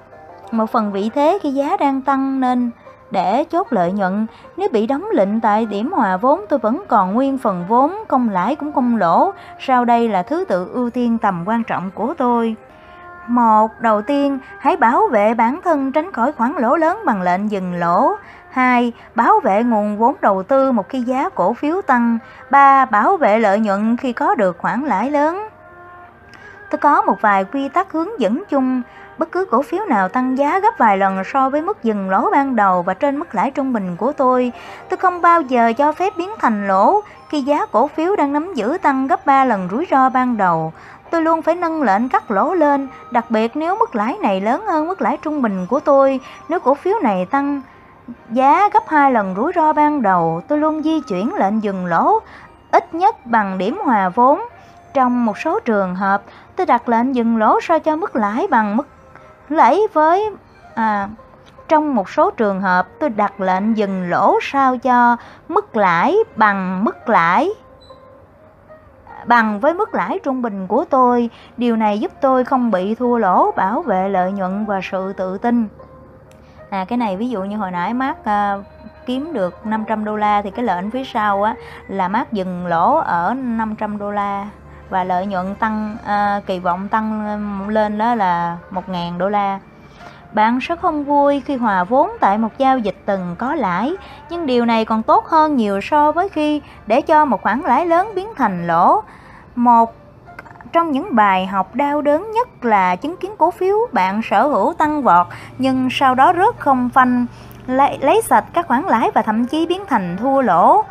một 0.52 0.66
phần 0.66 0.92
vị 0.92 1.10
thế 1.16 1.40
khi 1.42 1.52
giá 1.52 1.78
đang 1.78 2.02
tăng 2.02 2.40
nên 2.40 2.72
để 3.12 3.44
chốt 3.52 3.68
lợi 3.70 3.92
nhuận. 3.92 4.28
Nếu 4.58 4.70
bị 4.72 4.88
đóng 4.88 5.06
lệnh 5.14 5.42
tại 5.42 5.66
điểm 5.66 5.92
hòa 5.92 6.18
vốn 6.18 6.46
tôi 6.50 6.60
vẫn 6.60 6.84
còn 6.88 7.14
nguyên 7.14 7.38
phần 7.38 7.66
vốn, 7.68 7.96
không 8.08 8.30
lãi 8.30 8.56
cũng 8.56 8.74
không 8.74 8.98
lỗ. 8.98 9.32
Sau 9.60 9.86
đây 9.86 10.10
là 10.10 10.24
thứ 10.24 10.46
tự 10.46 10.70
ưu 10.74 10.90
tiên 10.90 11.18
tầm 11.18 11.44
quan 11.46 11.64
trọng 11.64 11.92
của 11.92 12.14
tôi. 12.18 12.56
Một, 13.28 13.72
đầu 13.80 14.02
tiên, 14.02 14.40
hãy 14.60 14.78
bảo 14.78 15.08
vệ 15.08 15.34
bản 15.34 15.60
thân 15.64 15.92
tránh 15.92 16.12
khỏi 16.12 16.32
khoản 16.32 16.54
lỗ 16.58 16.76
lớn 16.76 17.00
bằng 17.06 17.22
lệnh 17.22 17.52
dừng 17.52 17.74
lỗ. 17.74 18.16
2. 18.50 18.94
Bảo 19.16 19.40
vệ 19.40 19.64
nguồn 19.64 19.98
vốn 19.98 20.16
đầu 20.22 20.44
tư 20.44 20.72
một 20.72 20.90
khi 20.90 21.02
giá 21.02 21.30
cổ 21.30 21.54
phiếu 21.54 21.82
tăng 21.82 22.18
3. 22.50 22.86
Bảo 22.86 23.18
vệ 23.18 23.40
lợi 23.40 23.60
nhuận 23.60 23.98
khi 23.98 24.14
có 24.14 24.36
được 24.36 24.58
khoản 24.58 24.82
lãi 24.82 25.12
lớn 25.12 25.48
Tôi 26.72 26.80
có 26.80 27.02
một 27.02 27.22
vài 27.22 27.44
quy 27.44 27.70
tắc 27.70 27.92
hướng 27.92 28.20
dẫn 28.20 28.44
chung 28.50 28.82
bất 29.22 29.32
cứ 29.32 29.46
cổ 29.52 29.62
phiếu 29.62 29.86
nào 29.86 30.10
tăng 30.10 30.38
giá 30.38 30.60
gấp 30.60 30.78
vài 30.78 30.98
lần 30.98 31.24
so 31.24 31.50
với 31.50 31.62
mức 31.62 31.84
dừng 31.84 32.10
lỗ 32.10 32.30
ban 32.32 32.56
đầu 32.56 32.82
và 32.82 32.94
trên 32.94 33.20
mức 33.20 33.36
lãi 33.36 33.52
trung 33.52 33.74
bình 33.74 33.96
của 33.98 34.12
tôi. 34.12 34.52
Tôi 34.90 34.98
không 34.98 35.22
bao 35.22 35.42
giờ 35.42 35.74
cho 35.78 35.92
phép 35.92 36.14
biến 36.18 36.30
thành 36.40 36.68
lỗ 36.68 37.02
khi 37.30 37.42
giá 37.42 37.66
cổ 37.66 37.88
phiếu 37.88 38.16
đang 38.16 38.34
nắm 38.34 38.54
giữ 38.54 38.78
tăng 38.82 39.08
gấp 39.08 39.26
3 39.26 39.46
lần 39.46 39.68
rủi 39.72 39.88
ro 39.92 40.10
ban 40.10 40.38
đầu. 40.38 40.74
Tôi 41.12 41.22
luôn 41.22 41.42
phải 41.42 41.56
nâng 41.56 41.84
lệnh 41.84 42.10
cắt 42.10 42.32
lỗ 42.32 42.54
lên, 42.54 42.88
đặc 43.12 43.32
biệt 43.32 43.56
nếu 43.56 43.76
mức 43.76 43.96
lãi 43.96 44.18
này 44.22 44.42
lớn 44.42 44.66
hơn 44.68 44.88
mức 44.88 45.02
lãi 45.02 45.18
trung 45.18 45.42
bình 45.42 45.66
của 45.70 45.80
tôi. 45.80 46.20
Nếu 46.50 46.60
cổ 46.60 46.74
phiếu 46.74 46.96
này 47.04 47.26
tăng 47.26 47.62
giá 48.30 48.70
gấp 48.74 48.84
2 48.88 49.12
lần 49.12 49.36
rủi 49.36 49.52
ro 49.56 49.74
ban 49.74 50.02
đầu, 50.02 50.42
tôi 50.48 50.60
luôn 50.60 50.84
di 50.84 51.02
chuyển 51.02 51.36
lệnh 51.36 51.64
dừng 51.64 51.86
lỗ 51.86 52.20
ít 52.72 52.94
nhất 52.94 53.26
bằng 53.26 53.58
điểm 53.58 53.80
hòa 53.84 54.10
vốn. 54.10 54.42
Trong 54.94 55.26
một 55.26 55.38
số 55.38 55.60
trường 55.60 55.96
hợp, 55.96 56.22
tôi 56.56 56.66
đặt 56.66 56.90
lệnh 56.90 57.16
dừng 57.16 57.38
lỗ 57.38 57.60
sao 57.62 57.80
cho 57.80 57.96
mức 57.96 58.16
lãi 58.16 58.48
bằng 58.50 58.78
mức 58.78 58.88
lãi 59.52 59.80
với 59.94 60.30
à, 60.76 61.10
trong 61.68 61.96
một 61.96 62.10
số 62.10 62.32
trường 62.32 62.62
hợp 62.62 62.88
tôi 63.00 63.10
đặt 63.10 63.42
lệnh 63.42 63.78
dừng 63.78 64.10
lỗ 64.10 64.40
sao 64.42 64.78
cho 64.78 65.18
mức 65.48 65.76
lãi 65.76 66.16
bằng 66.36 66.84
mức 66.84 67.10
lãi 67.10 67.50
bằng 69.26 69.60
với 69.60 69.74
mức 69.74 69.96
lãi 69.96 70.20
trung 70.24 70.42
bình 70.42 70.68
của 70.68 70.86
tôi. 70.90 71.30
Điều 71.58 71.76
này 71.76 72.00
giúp 72.00 72.12
tôi 72.22 72.46
không 72.46 72.72
bị 72.72 72.96
thua 72.96 73.18
lỗ, 73.18 73.52
bảo 73.52 73.82
vệ 73.82 74.10
lợi 74.10 74.32
nhuận 74.32 74.66
và 74.66 74.80
sự 74.84 75.14
tự 75.14 75.38
tin. 75.38 75.68
À 76.70 76.86
cái 76.86 76.98
này 76.98 77.18
ví 77.18 77.30
dụ 77.30 77.44
như 77.44 77.58
hồi 77.58 77.72
nãy 77.72 77.94
mát 77.94 78.26
à, 78.26 78.58
kiếm 79.06 79.34
được 79.34 79.66
500 79.66 80.06
đô 80.06 80.16
la 80.16 80.42
thì 80.42 80.52
cái 80.52 80.66
lệnh 80.66 80.92
phía 80.92 81.04
sau 81.04 81.44
á 81.44 81.56
là 81.88 82.08
mát 82.08 82.34
dừng 82.34 82.66
lỗ 82.66 82.96
ở 82.96 83.34
500 83.34 83.98
đô 83.98 84.12
la 84.12 84.48
và 84.92 85.04
lợi 85.04 85.26
nhuận 85.26 85.56
tăng 85.56 85.98
uh, 86.04 86.46
kỳ 86.46 86.60
vọng 86.60 86.88
tăng 86.88 87.70
lên 87.70 87.98
đó 87.98 88.16
là 88.16 88.58
1.000 88.72 89.18
đô 89.18 89.30
la. 89.30 89.60
Bạn 90.34 90.60
sẽ 90.62 90.76
không 90.76 91.04
vui 91.04 91.42
khi 91.46 91.56
hòa 91.56 91.84
vốn 91.84 92.10
tại 92.20 92.38
một 92.38 92.58
giao 92.58 92.78
dịch 92.78 92.96
từng 93.06 93.36
có 93.40 93.56
lãi, 93.56 93.94
nhưng 94.30 94.46
điều 94.46 94.66
này 94.66 94.86
còn 94.86 95.04
tốt 95.04 95.26
hơn 95.26 95.56
nhiều 95.56 95.82
so 95.82 96.12
với 96.12 96.30
khi 96.30 96.62
để 96.88 97.02
cho 97.02 97.26
một 97.26 97.42
khoản 97.42 97.62
lãi 97.62 97.86
lớn 97.86 98.12
biến 98.16 98.28
thành 98.36 98.68
lỗ. 98.68 99.04
Một 99.56 99.96
trong 100.74 100.92
những 100.92 101.16
bài 101.16 101.48
học 101.48 101.76
đau 101.76 102.02
đớn 102.02 102.32
nhất 102.32 102.66
là 102.66 102.96
chứng 102.96 103.18
kiến 103.18 103.32
cổ 103.38 103.52
phiếu 103.52 103.78
bạn 103.92 104.22
sở 104.24 104.48
hữu 104.48 104.74
tăng 104.74 105.04
vọt 105.04 105.28
nhưng 105.58 105.88
sau 105.92 106.16
đó 106.16 106.34
rớt 106.34 106.60
không 106.60 106.90
phanh, 106.90 107.26
lấy, 107.68 107.98
lấy 108.02 108.22
sạch 108.22 108.46
các 108.54 108.68
khoản 108.68 108.84
lãi 108.84 109.12
và 109.14 109.22
thậm 109.22 109.46
chí 109.46 109.66
biến 109.66 109.84
thành 109.88 110.18
thua 110.18 110.42
lỗ. 110.42 110.84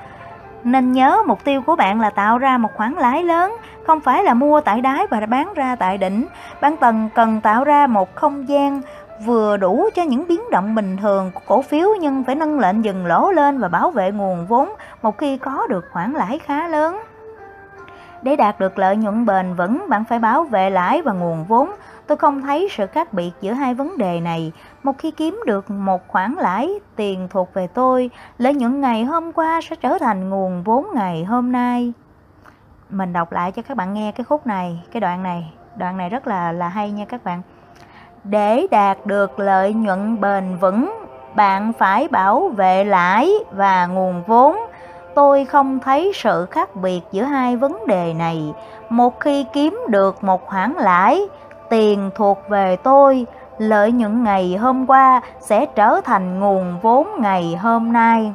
Nên 0.64 0.92
nhớ 0.92 1.22
mục 1.26 1.44
tiêu 1.44 1.62
của 1.66 1.76
bạn 1.76 2.00
là 2.00 2.10
tạo 2.10 2.38
ra 2.38 2.58
một 2.58 2.68
khoản 2.74 2.92
lãi 2.92 3.24
lớn, 3.24 3.56
không 3.86 4.00
phải 4.00 4.22
là 4.22 4.34
mua 4.34 4.60
tại 4.60 4.80
đáy 4.80 5.06
và 5.10 5.20
bán 5.26 5.54
ra 5.54 5.76
tại 5.76 5.98
đỉnh. 5.98 6.26
Bạn 6.60 6.76
cần 6.76 7.08
cần 7.14 7.40
tạo 7.40 7.64
ra 7.64 7.86
một 7.86 8.14
không 8.14 8.48
gian 8.48 8.80
vừa 9.24 9.56
đủ 9.56 9.88
cho 9.94 10.02
những 10.02 10.24
biến 10.28 10.40
động 10.50 10.74
bình 10.74 10.96
thường 10.96 11.30
của 11.34 11.40
cổ 11.46 11.62
phiếu 11.62 11.88
nhưng 12.00 12.24
phải 12.24 12.34
nâng 12.34 12.60
lệnh 12.60 12.84
dừng 12.84 13.06
lỗ 13.06 13.32
lên 13.32 13.58
và 13.58 13.68
bảo 13.68 13.90
vệ 13.90 14.10
nguồn 14.10 14.46
vốn 14.46 14.68
một 15.02 15.18
khi 15.18 15.38
có 15.38 15.66
được 15.66 15.84
khoản 15.92 16.12
lãi 16.12 16.38
khá 16.38 16.68
lớn. 16.68 17.00
Để 18.22 18.36
đạt 18.36 18.60
được 18.60 18.78
lợi 18.78 18.96
nhuận 18.96 19.26
bền 19.26 19.54
vững, 19.54 19.84
bạn 19.88 20.04
phải 20.04 20.18
bảo 20.18 20.44
vệ 20.44 20.70
lãi 20.70 21.02
và 21.02 21.12
nguồn 21.12 21.44
vốn. 21.44 21.70
Tôi 22.10 22.16
không 22.16 22.42
thấy 22.42 22.68
sự 22.70 22.86
khác 22.86 23.12
biệt 23.12 23.30
giữa 23.40 23.52
hai 23.52 23.74
vấn 23.74 23.98
đề 23.98 24.20
này. 24.20 24.52
Một 24.82 24.98
khi 24.98 25.10
kiếm 25.10 25.40
được 25.46 25.70
một 25.70 26.08
khoản 26.08 26.34
lãi, 26.34 26.70
tiền 26.96 27.28
thuộc 27.30 27.54
về 27.54 27.66
tôi, 27.66 28.10
lợi 28.38 28.54
những 28.54 28.80
ngày 28.80 29.04
hôm 29.04 29.32
qua 29.32 29.60
sẽ 29.60 29.76
trở 29.76 29.98
thành 29.98 30.30
nguồn 30.30 30.62
vốn 30.62 30.86
ngày 30.94 31.24
hôm 31.24 31.52
nay. 31.52 31.92
Mình 32.90 33.12
đọc 33.12 33.32
lại 33.32 33.52
cho 33.52 33.62
các 33.62 33.76
bạn 33.76 33.94
nghe 33.94 34.12
cái 34.12 34.24
khúc 34.24 34.46
này, 34.46 34.82
cái 34.92 35.00
đoạn 35.00 35.22
này. 35.22 35.52
Đoạn 35.76 35.96
này 35.96 36.08
rất 36.08 36.26
là 36.26 36.52
là 36.52 36.68
hay 36.68 36.90
nha 36.90 37.04
các 37.04 37.24
bạn. 37.24 37.42
Để 38.24 38.66
đạt 38.70 39.06
được 39.06 39.38
lợi 39.38 39.74
nhuận 39.74 40.20
bền 40.20 40.56
vững, 40.56 41.06
bạn 41.34 41.72
phải 41.72 42.08
bảo 42.08 42.48
vệ 42.48 42.84
lãi 42.84 43.32
và 43.52 43.86
nguồn 43.86 44.22
vốn 44.26 44.56
tôi 45.14 45.44
không 45.44 45.80
thấy 45.80 46.12
sự 46.14 46.46
khác 46.50 46.76
biệt 46.76 47.00
giữa 47.12 47.24
hai 47.24 47.56
vấn 47.56 47.86
đề 47.86 48.14
này 48.14 48.52
một 48.88 49.20
khi 49.20 49.46
kiếm 49.52 49.80
được 49.88 50.24
một 50.24 50.46
khoản 50.46 50.72
lãi 50.72 51.28
tiền 51.70 52.10
thuộc 52.14 52.38
về 52.48 52.76
tôi 52.76 53.26
lợi 53.58 53.92
những 53.92 54.24
ngày 54.24 54.56
hôm 54.56 54.86
qua 54.86 55.20
sẽ 55.40 55.66
trở 55.66 56.00
thành 56.04 56.40
nguồn 56.40 56.78
vốn 56.82 57.08
ngày 57.20 57.56
hôm 57.56 57.92
nay 57.92 58.32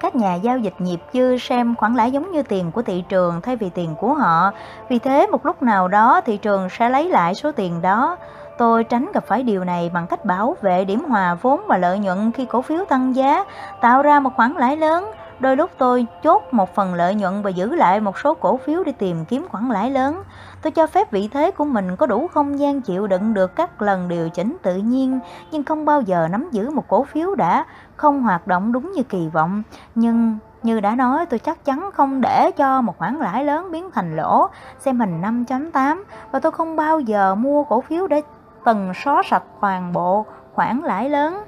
các 0.00 0.16
nhà 0.16 0.34
giao 0.34 0.58
dịch 0.58 0.74
nhịp 0.78 1.00
dư 1.12 1.38
xem 1.38 1.74
khoản 1.76 1.94
lãi 1.94 2.10
giống 2.10 2.32
như 2.32 2.42
tiền 2.42 2.70
của 2.72 2.82
thị 2.82 3.04
trường 3.08 3.40
thay 3.40 3.56
vì 3.56 3.70
tiền 3.70 3.94
của 4.00 4.14
họ 4.14 4.52
vì 4.88 4.98
thế 4.98 5.26
một 5.26 5.46
lúc 5.46 5.62
nào 5.62 5.88
đó 5.88 6.20
thị 6.20 6.36
trường 6.36 6.68
sẽ 6.70 6.88
lấy 6.88 7.08
lại 7.08 7.34
số 7.34 7.52
tiền 7.52 7.82
đó 7.82 8.16
Tôi 8.60 8.84
tránh 8.84 9.10
gặp 9.14 9.24
phải 9.26 9.42
điều 9.42 9.64
này 9.64 9.90
bằng 9.94 10.06
cách 10.06 10.24
bảo 10.24 10.56
vệ 10.62 10.84
điểm 10.84 11.04
hòa 11.04 11.34
vốn 11.34 11.60
và 11.68 11.76
lợi 11.78 11.98
nhuận 11.98 12.32
khi 12.32 12.44
cổ 12.44 12.62
phiếu 12.62 12.84
tăng 12.84 13.16
giá, 13.16 13.44
tạo 13.80 14.02
ra 14.02 14.20
một 14.20 14.30
khoản 14.36 14.52
lãi 14.52 14.76
lớn. 14.76 15.10
Đôi 15.38 15.56
lúc 15.56 15.70
tôi 15.78 16.06
chốt 16.22 16.42
một 16.50 16.74
phần 16.74 16.94
lợi 16.94 17.14
nhuận 17.14 17.42
và 17.42 17.50
giữ 17.50 17.74
lại 17.74 18.00
một 18.00 18.18
số 18.18 18.34
cổ 18.34 18.56
phiếu 18.56 18.84
để 18.84 18.92
tìm 18.92 19.24
kiếm 19.24 19.46
khoản 19.50 19.68
lãi 19.68 19.90
lớn. 19.90 20.22
Tôi 20.62 20.70
cho 20.70 20.86
phép 20.86 21.10
vị 21.10 21.28
thế 21.32 21.50
của 21.50 21.64
mình 21.64 21.96
có 21.96 22.06
đủ 22.06 22.28
không 22.28 22.58
gian 22.58 22.80
chịu 22.80 23.06
đựng 23.06 23.34
được 23.34 23.56
các 23.56 23.82
lần 23.82 24.08
điều 24.08 24.28
chỉnh 24.28 24.56
tự 24.62 24.76
nhiên, 24.76 25.20
nhưng 25.50 25.64
không 25.64 25.84
bao 25.84 26.00
giờ 26.00 26.28
nắm 26.30 26.48
giữ 26.52 26.70
một 26.70 26.88
cổ 26.88 27.04
phiếu 27.04 27.34
đã 27.34 27.64
không 27.96 28.22
hoạt 28.22 28.46
động 28.46 28.72
đúng 28.72 28.92
như 28.92 29.02
kỳ 29.02 29.28
vọng. 29.28 29.62
Nhưng 29.94 30.38
như 30.62 30.80
đã 30.80 30.94
nói, 30.94 31.26
tôi 31.26 31.38
chắc 31.38 31.64
chắn 31.64 31.90
không 31.94 32.20
để 32.20 32.50
cho 32.56 32.82
một 32.82 32.98
khoản 32.98 33.16
lãi 33.16 33.44
lớn 33.44 33.70
biến 33.70 33.90
thành 33.90 34.16
lỗ. 34.16 34.46
Xem 34.78 35.00
hình 35.00 35.22
5.8 35.22 36.02
và 36.30 36.40
tôi 36.40 36.52
không 36.52 36.76
bao 36.76 37.00
giờ 37.00 37.34
mua 37.34 37.64
cổ 37.64 37.80
phiếu 37.80 38.06
để 38.06 38.22
từng 38.64 38.92
xóa 39.04 39.22
sạch 39.24 39.42
toàn 39.60 39.92
bộ 39.92 40.26
khoản 40.54 40.80
lãi 40.84 41.08
lớn. 41.08 41.44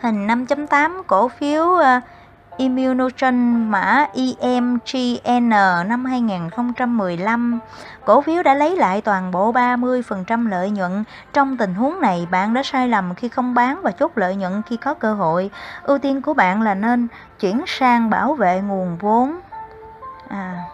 Hình 0.00 0.26
5.8 0.26 1.02
cổ 1.06 1.28
phiếu 1.28 1.64
uh, 1.64 2.02
Immunogen 2.60 3.70
mã 3.70 4.06
EMGN 4.14 5.48
năm 5.88 6.04
2015. 6.04 7.60
Cổ 8.04 8.20
phiếu 8.20 8.42
đã 8.42 8.54
lấy 8.54 8.76
lại 8.76 9.00
toàn 9.00 9.30
bộ 9.30 9.52
30% 9.52 10.48
lợi 10.48 10.70
nhuận. 10.70 11.04
Trong 11.32 11.56
tình 11.56 11.74
huống 11.74 12.00
này, 12.00 12.26
bạn 12.30 12.54
đã 12.54 12.62
sai 12.62 12.88
lầm 12.88 13.14
khi 13.14 13.28
không 13.28 13.54
bán 13.54 13.80
và 13.82 13.90
chốt 13.90 14.12
lợi 14.14 14.36
nhuận 14.36 14.62
khi 14.66 14.76
có 14.76 14.94
cơ 14.94 15.14
hội. 15.14 15.50
Ưu 15.82 15.98
tiên 15.98 16.22
của 16.22 16.34
bạn 16.34 16.62
là 16.62 16.74
nên 16.74 17.08
chuyển 17.40 17.64
sang 17.66 18.10
bảo 18.10 18.34
vệ 18.34 18.60
nguồn 18.60 18.96
vốn. 19.00 19.40
À 20.28 20.64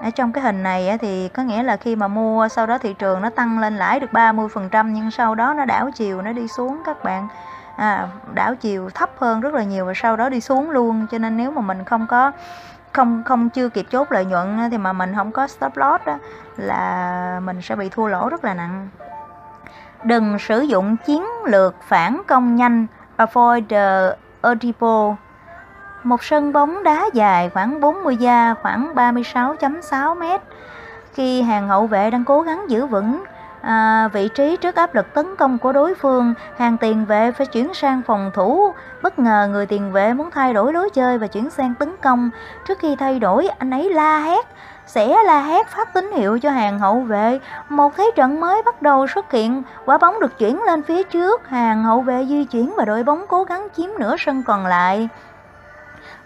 ở 0.00 0.10
trong 0.10 0.32
cái 0.32 0.44
hình 0.44 0.62
này 0.62 0.98
thì 1.00 1.28
có 1.28 1.42
nghĩa 1.42 1.62
là 1.62 1.76
khi 1.76 1.96
mà 1.96 2.08
mua 2.08 2.48
sau 2.48 2.66
đó 2.66 2.78
thị 2.78 2.94
trường 2.98 3.22
nó 3.22 3.30
tăng 3.30 3.58
lên 3.58 3.76
lãi 3.76 4.00
được 4.00 4.10
30% 4.12 4.90
nhưng 4.92 5.10
sau 5.10 5.34
đó 5.34 5.54
nó 5.54 5.64
đảo 5.64 5.90
chiều 5.94 6.22
nó 6.22 6.32
đi 6.32 6.48
xuống 6.48 6.82
các 6.84 7.04
bạn 7.04 7.28
à, 7.78 8.08
đảo 8.34 8.54
chiều 8.54 8.90
thấp 8.90 9.10
hơn 9.18 9.40
rất 9.40 9.54
là 9.54 9.62
nhiều 9.62 9.84
và 9.84 9.92
sau 9.96 10.16
đó 10.16 10.28
đi 10.28 10.40
xuống 10.40 10.70
luôn. 10.70 11.06
Cho 11.10 11.18
nên 11.18 11.36
nếu 11.36 11.50
mà 11.50 11.60
mình 11.60 11.84
không 11.84 12.06
có 12.06 12.32
không 12.92 13.22
không 13.24 13.50
chưa 13.50 13.68
kịp 13.68 13.86
chốt 13.90 14.12
lợi 14.12 14.24
nhuận 14.24 14.58
thì 14.70 14.78
mà 14.78 14.92
mình 14.92 15.14
không 15.16 15.32
có 15.32 15.46
stop 15.46 15.76
loss 15.76 16.04
đó 16.04 16.18
là 16.56 17.40
mình 17.44 17.62
sẽ 17.62 17.76
bị 17.76 17.88
thua 17.88 18.06
lỗ 18.06 18.28
rất 18.28 18.44
là 18.44 18.54
nặng. 18.54 18.88
Đừng 20.04 20.38
sử 20.38 20.60
dụng 20.60 20.96
chiến 20.96 21.24
lược 21.44 21.74
phản 21.82 22.22
công 22.26 22.56
nhanh. 22.56 22.86
Avoid 23.16 23.64
the 23.68 24.16
audible 24.42 25.14
một 26.02 26.22
sân 26.22 26.52
bóng 26.52 26.82
đá 26.82 27.06
dài 27.12 27.50
khoảng 27.50 27.80
40 27.80 28.16
da 28.16 28.54
khoảng 28.62 28.94
36.6 28.94 30.18
mét. 30.18 30.40
Khi 31.12 31.42
hàng 31.42 31.68
hậu 31.68 31.86
vệ 31.86 32.10
đang 32.10 32.24
cố 32.24 32.42
gắng 32.42 32.70
giữ 32.70 32.86
vững 32.86 33.24
à, 33.60 34.08
vị 34.12 34.28
trí 34.34 34.56
trước 34.56 34.74
áp 34.74 34.94
lực 34.94 35.14
tấn 35.14 35.36
công 35.36 35.58
của 35.58 35.72
đối 35.72 35.94
phương, 35.94 36.34
hàng 36.58 36.76
tiền 36.78 37.04
vệ 37.04 37.32
phải 37.32 37.46
chuyển 37.46 37.74
sang 37.74 38.02
phòng 38.06 38.30
thủ. 38.34 38.72
Bất 39.02 39.18
ngờ 39.18 39.48
người 39.50 39.66
tiền 39.66 39.92
vệ 39.92 40.12
muốn 40.12 40.30
thay 40.30 40.54
đổi 40.54 40.72
lối 40.72 40.90
chơi 40.90 41.18
và 41.18 41.26
chuyển 41.26 41.50
sang 41.50 41.74
tấn 41.74 41.96
công. 41.96 42.30
Trước 42.68 42.78
khi 42.78 42.96
thay 42.96 43.18
đổi, 43.18 43.48
anh 43.48 43.70
ấy 43.70 43.90
la 43.90 44.18
hét, 44.18 44.46
sẽ 44.86 45.22
la 45.22 45.42
hét 45.42 45.68
phát 45.68 45.94
tín 45.94 46.12
hiệu 46.12 46.38
cho 46.38 46.50
hàng 46.50 46.78
hậu 46.78 47.00
vệ. 47.00 47.40
Một 47.68 47.96
thế 47.96 48.10
trận 48.16 48.40
mới 48.40 48.62
bắt 48.62 48.82
đầu 48.82 49.06
xuất 49.06 49.32
hiện, 49.32 49.62
quả 49.84 49.98
bóng 49.98 50.20
được 50.20 50.38
chuyển 50.38 50.62
lên 50.62 50.82
phía 50.82 51.02
trước, 51.02 51.48
hàng 51.48 51.84
hậu 51.84 52.00
vệ 52.00 52.26
di 52.28 52.44
chuyển 52.44 52.74
và 52.76 52.84
đội 52.84 53.02
bóng 53.02 53.24
cố 53.28 53.44
gắng 53.44 53.68
chiếm 53.76 53.90
nửa 53.98 54.14
sân 54.18 54.42
còn 54.42 54.66
lại. 54.66 55.08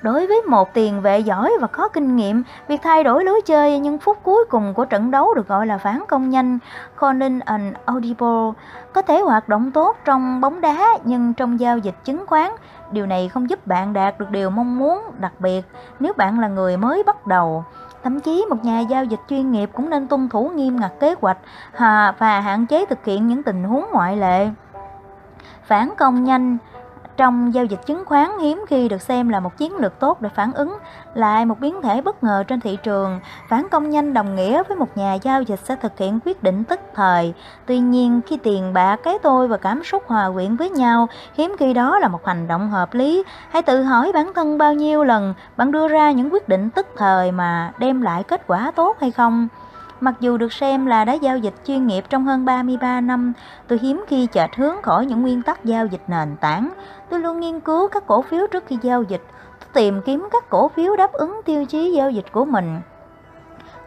Đối 0.02 0.26
với 0.26 0.42
một 0.42 0.74
tiền 0.74 1.00
vệ 1.00 1.18
giỏi 1.18 1.52
và 1.60 1.66
có 1.66 1.88
kinh 1.88 2.16
nghiệm, 2.16 2.42
việc 2.68 2.80
thay 2.82 3.04
đổi 3.04 3.24
lối 3.24 3.40
chơi 3.46 3.78
những 3.78 3.98
phút 3.98 4.18
cuối 4.22 4.44
cùng 4.50 4.74
của 4.74 4.84
trận 4.84 5.10
đấu 5.10 5.34
được 5.34 5.48
gọi 5.48 5.66
là 5.66 5.78
phản 5.78 6.04
công 6.08 6.30
nhanh, 6.30 6.58
calling 7.00 7.40
an 7.40 7.72
audible, 7.84 8.50
có 8.92 9.02
thể 9.02 9.20
hoạt 9.20 9.48
động 9.48 9.70
tốt 9.70 9.96
trong 10.04 10.40
bóng 10.40 10.60
đá 10.60 10.98
nhưng 11.04 11.34
trong 11.34 11.60
giao 11.60 11.78
dịch 11.78 11.94
chứng 12.04 12.26
khoán, 12.26 12.50
điều 12.90 13.06
này 13.06 13.28
không 13.28 13.50
giúp 13.50 13.66
bạn 13.66 13.92
đạt 13.92 14.18
được 14.18 14.30
điều 14.30 14.50
mong 14.50 14.78
muốn, 14.78 15.02
đặc 15.18 15.32
biệt 15.38 15.62
nếu 16.00 16.12
bạn 16.16 16.40
là 16.40 16.48
người 16.48 16.76
mới 16.76 17.02
bắt 17.06 17.26
đầu. 17.26 17.64
Thậm 18.02 18.20
chí 18.20 18.46
một 18.50 18.64
nhà 18.64 18.80
giao 18.80 19.04
dịch 19.04 19.20
chuyên 19.28 19.50
nghiệp 19.50 19.70
cũng 19.72 19.90
nên 19.90 20.08
tuân 20.08 20.28
thủ 20.28 20.48
nghiêm 20.48 20.80
ngặt 20.80 20.92
kế 21.00 21.14
hoạch 21.20 21.38
và 22.18 22.40
hạn 22.40 22.66
chế 22.66 22.86
thực 22.86 23.04
hiện 23.04 23.28
những 23.28 23.42
tình 23.42 23.64
huống 23.64 23.86
ngoại 23.92 24.16
lệ. 24.16 24.50
Phản 25.64 25.90
công 25.96 26.24
nhanh 26.24 26.56
trong 27.16 27.54
giao 27.54 27.64
dịch 27.64 27.86
chứng 27.86 28.04
khoán 28.04 28.38
hiếm 28.40 28.64
khi 28.68 28.88
được 28.88 29.02
xem 29.02 29.28
là 29.28 29.40
một 29.40 29.56
chiến 29.56 29.76
lược 29.76 29.98
tốt 29.98 30.20
để 30.20 30.28
phản 30.34 30.52
ứng 30.52 30.78
lại 31.14 31.44
một 31.44 31.60
biến 31.60 31.82
thể 31.82 32.00
bất 32.00 32.24
ngờ 32.24 32.44
trên 32.48 32.60
thị 32.60 32.78
trường. 32.82 33.20
Phản 33.48 33.68
công 33.70 33.90
nhanh 33.90 34.14
đồng 34.14 34.34
nghĩa 34.34 34.62
với 34.68 34.76
một 34.76 34.96
nhà 34.96 35.14
giao 35.14 35.42
dịch 35.42 35.60
sẽ 35.64 35.76
thực 35.76 35.98
hiện 35.98 36.18
quyết 36.24 36.42
định 36.42 36.64
tức 36.64 36.80
thời. 36.94 37.34
Tuy 37.66 37.78
nhiên, 37.78 38.20
khi 38.26 38.36
tiền 38.36 38.72
bạc, 38.72 38.96
cái 38.96 39.18
tôi 39.22 39.48
và 39.48 39.56
cảm 39.56 39.84
xúc 39.84 40.02
hòa 40.06 40.30
quyện 40.34 40.56
với 40.56 40.70
nhau, 40.70 41.08
hiếm 41.34 41.56
khi 41.58 41.74
đó 41.74 41.98
là 41.98 42.08
một 42.08 42.26
hành 42.26 42.48
động 42.48 42.70
hợp 42.70 42.94
lý. 42.94 43.22
Hãy 43.50 43.62
tự 43.62 43.82
hỏi 43.82 44.10
bản 44.14 44.32
thân 44.34 44.58
bao 44.58 44.74
nhiêu 44.74 45.04
lần 45.04 45.34
bạn 45.56 45.72
đưa 45.72 45.88
ra 45.88 46.10
những 46.12 46.32
quyết 46.32 46.48
định 46.48 46.70
tức 46.70 46.86
thời 46.96 47.32
mà 47.32 47.72
đem 47.78 48.02
lại 48.02 48.22
kết 48.22 48.46
quả 48.46 48.70
tốt 48.76 48.96
hay 49.00 49.10
không? 49.10 49.48
Mặc 50.02 50.14
dù 50.20 50.36
được 50.36 50.52
xem 50.52 50.86
là 50.86 51.04
đã 51.04 51.12
giao 51.12 51.38
dịch 51.38 51.54
chuyên 51.66 51.86
nghiệp 51.86 52.04
trong 52.10 52.24
hơn 52.24 52.44
33 52.44 53.00
năm, 53.00 53.32
tôi 53.68 53.78
hiếm 53.82 54.04
khi 54.08 54.28
chệch 54.32 54.56
hướng 54.56 54.82
khỏi 54.82 55.06
những 55.06 55.22
nguyên 55.22 55.42
tắc 55.42 55.64
giao 55.64 55.86
dịch 55.86 56.02
nền 56.08 56.36
tảng. 56.40 56.70
Tôi 57.10 57.20
luôn 57.20 57.40
nghiên 57.40 57.60
cứu 57.60 57.88
các 57.88 58.06
cổ 58.06 58.22
phiếu 58.22 58.46
trước 58.46 58.64
khi 58.66 58.78
giao 58.82 59.02
dịch, 59.02 59.22
tôi 59.60 59.68
tìm 59.72 60.00
kiếm 60.04 60.28
các 60.32 60.50
cổ 60.50 60.68
phiếu 60.68 60.96
đáp 60.96 61.12
ứng 61.12 61.40
tiêu 61.44 61.64
chí 61.64 61.92
giao 61.92 62.10
dịch 62.10 62.32
của 62.32 62.44
mình. 62.44 62.80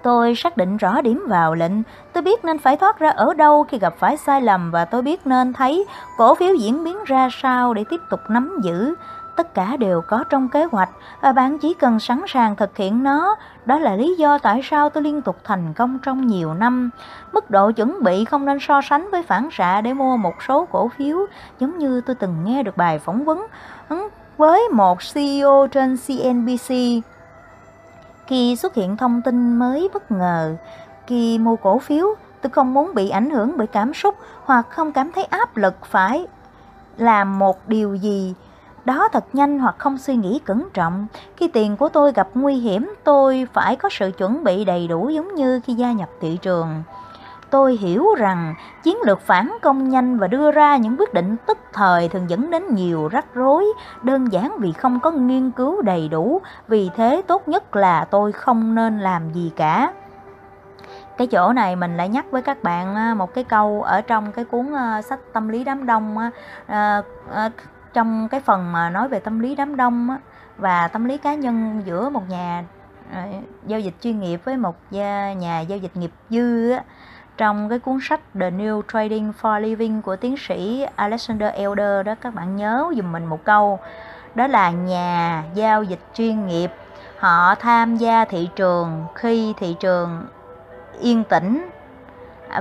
Tôi 0.03 0.36
xác 0.36 0.57
định 0.57 0.78
rõ 0.78 1.01
điểm 1.01 1.26
vào 1.28 1.55
lệnh, 1.55 1.74
tôi 2.13 2.24
biết 2.24 2.45
nên 2.45 2.57
phải 2.57 2.78
thoát 2.78 2.99
ra 2.99 3.09
ở 3.09 3.34
đâu 3.34 3.63
khi 3.63 3.80
gặp 3.80 3.95
phải 3.99 4.18
sai 4.18 4.41
lầm 4.41 4.72
và 4.72 4.86
tôi 4.86 5.01
biết 5.01 5.28
nên 5.28 5.53
thấy 5.53 5.86
cổ 6.18 6.36
phiếu 6.36 6.55
diễn 6.55 6.84
biến 6.84 6.97
ra 7.05 7.30
sao 7.32 7.74
để 7.74 7.84
tiếp 7.89 8.01
tục 8.09 8.20
nắm 8.30 8.57
giữ 8.63 8.95
tất 9.36 9.53
cả 9.53 9.77
đều 9.77 10.01
có 10.01 10.23
trong 10.29 10.49
kế 10.49 10.63
hoạch 10.63 10.89
và 11.21 11.31
bạn 11.31 11.57
chỉ 11.57 11.73
cần 11.73 11.99
sẵn 11.99 12.21
sàng 12.27 12.55
thực 12.55 12.77
hiện 12.77 13.03
nó. 13.03 13.36
Đó 13.65 13.79
là 13.79 13.95
lý 13.95 14.15
do 14.15 14.38
tại 14.38 14.61
sao 14.63 14.89
tôi 14.89 15.03
liên 15.03 15.21
tục 15.21 15.38
thành 15.43 15.73
công 15.73 15.99
trong 15.99 16.27
nhiều 16.27 16.53
năm. 16.53 16.89
Mức 17.33 17.49
độ 17.49 17.71
chuẩn 17.71 18.03
bị 18.03 18.25
không 18.25 18.45
nên 18.45 18.57
so 18.61 18.81
sánh 18.81 19.09
với 19.11 19.23
phản 19.23 19.49
xạ 19.51 19.81
để 19.81 19.93
mua 19.93 20.17
một 20.17 20.43
số 20.47 20.65
cổ 20.71 20.88
phiếu, 20.88 21.17
giống 21.59 21.77
như 21.77 22.01
tôi 22.01 22.15
từng 22.15 22.36
nghe 22.45 22.63
được 22.63 22.77
bài 22.77 22.99
phỏng 22.99 23.25
vấn 23.25 23.47
với 24.38 24.61
một 24.71 24.97
CEO 25.13 25.67
trên 25.71 25.97
CNBC. 25.97 26.73
Khi 28.27 28.55
xuất 28.55 28.75
hiện 28.75 28.97
thông 28.97 29.21
tin 29.21 29.59
mới 29.59 29.89
bất 29.93 30.11
ngờ, 30.11 30.55
khi 31.07 31.38
mua 31.38 31.55
cổ 31.55 31.79
phiếu, 31.79 32.07
tôi 32.41 32.49
không 32.49 32.73
muốn 32.73 32.93
bị 32.93 33.09
ảnh 33.09 33.29
hưởng 33.29 33.57
bởi 33.57 33.67
cảm 33.67 33.93
xúc 33.93 34.15
hoặc 34.43 34.65
không 34.69 34.91
cảm 34.91 35.11
thấy 35.11 35.23
áp 35.23 35.57
lực 35.57 35.86
phải 35.86 36.27
làm 36.97 37.39
một 37.39 37.67
điều 37.67 37.95
gì 37.95 38.36
đó 38.86 39.07
thật 39.11 39.25
nhanh 39.33 39.59
hoặc 39.59 39.75
không 39.77 39.97
suy 39.97 40.15
nghĩ 40.15 40.39
cẩn 40.45 40.67
trọng. 40.73 41.07
Khi 41.38 41.47
tiền 41.47 41.77
của 41.77 41.89
tôi 41.89 42.11
gặp 42.11 42.27
nguy 42.33 42.55
hiểm, 42.55 42.93
tôi 43.03 43.47
phải 43.53 43.75
có 43.75 43.89
sự 43.91 44.11
chuẩn 44.17 44.43
bị 44.43 44.65
đầy 44.65 44.88
đủ 44.88 45.09
giống 45.09 45.36
như 45.36 45.59
khi 45.65 45.73
gia 45.73 45.91
nhập 45.91 46.09
thị 46.21 46.38
trường. 46.41 46.83
Tôi 47.49 47.77
hiểu 47.77 48.07
rằng 48.17 48.55
chiến 48.83 48.97
lược 49.05 49.21
phản 49.21 49.57
công 49.61 49.89
nhanh 49.89 50.17
và 50.17 50.27
đưa 50.27 50.51
ra 50.51 50.77
những 50.77 50.95
quyết 50.99 51.13
định 51.13 51.36
tức 51.45 51.57
thời 51.73 52.09
thường 52.09 52.29
dẫn 52.29 52.49
đến 52.49 52.63
nhiều 52.75 53.07
rắc 53.07 53.25
rối, 53.33 53.65
đơn 54.03 54.31
giản 54.31 54.57
vì 54.59 54.71
không 54.71 54.99
có 54.99 55.11
nghiên 55.11 55.51
cứu 55.51 55.81
đầy 55.81 56.09
đủ, 56.09 56.41
vì 56.67 56.89
thế 56.95 57.21
tốt 57.27 57.47
nhất 57.47 57.75
là 57.75 58.05
tôi 58.05 58.31
không 58.31 58.75
nên 58.75 58.99
làm 58.99 59.33
gì 59.33 59.51
cả 59.55 59.93
cái 61.17 61.27
chỗ 61.27 61.53
này 61.53 61.75
mình 61.75 61.97
lại 61.97 62.09
nhắc 62.09 62.25
với 62.31 62.41
các 62.41 62.63
bạn 62.63 62.95
à, 62.95 63.13
một 63.13 63.33
cái 63.33 63.43
câu 63.43 63.81
ở 63.81 64.01
trong 64.01 64.31
cái 64.31 64.45
cuốn 64.45 64.75
à, 64.75 65.01
sách 65.01 65.19
tâm 65.33 65.49
lý 65.49 65.63
đám 65.63 65.86
đông 65.86 66.17
à, 66.67 67.01
trong 67.95 68.27
cái 68.29 68.39
phần 68.39 68.71
mà 68.71 68.89
nói 68.89 69.07
về 69.07 69.19
tâm 69.19 69.39
lý 69.39 69.55
đám 69.55 69.75
đông 69.75 70.09
á, 70.09 70.17
và 70.57 70.87
tâm 70.87 71.05
lý 71.05 71.17
cá 71.17 71.33
nhân 71.33 71.81
giữa 71.85 72.09
một 72.09 72.29
nhà 72.29 72.63
ờ, 73.13 73.21
giao 73.67 73.79
dịch 73.79 73.93
chuyên 74.01 74.19
nghiệp 74.19 74.41
với 74.43 74.57
một 74.57 74.75
nhà 74.91 75.61
giao 75.67 75.77
dịch 75.77 75.97
nghiệp 75.97 76.11
dư 76.29 76.71
á, 76.71 76.83
trong 77.37 77.69
cái 77.69 77.79
cuốn 77.79 77.99
sách 78.01 78.19
The 78.39 78.51
New 78.51 78.81
Trading 78.93 79.33
for 79.41 79.59
Living 79.59 80.01
của 80.01 80.15
tiến 80.15 80.37
sĩ 80.37 80.85
Alexander 80.95 81.53
Elder 81.53 82.05
đó 82.05 82.15
các 82.21 82.33
bạn 82.33 82.55
nhớ 82.55 82.91
dùm 82.95 83.11
mình 83.11 83.25
một 83.25 83.43
câu 83.43 83.79
đó 84.35 84.47
là 84.47 84.71
nhà 84.71 85.43
giao 85.53 85.83
dịch 85.83 85.99
chuyên 86.13 86.47
nghiệp 86.47 86.71
họ 87.19 87.55
tham 87.55 87.97
gia 87.97 88.25
thị 88.25 88.49
trường 88.55 89.05
khi 89.15 89.53
thị 89.57 89.75
trường 89.79 90.27
yên 90.99 91.23
tĩnh 91.23 91.69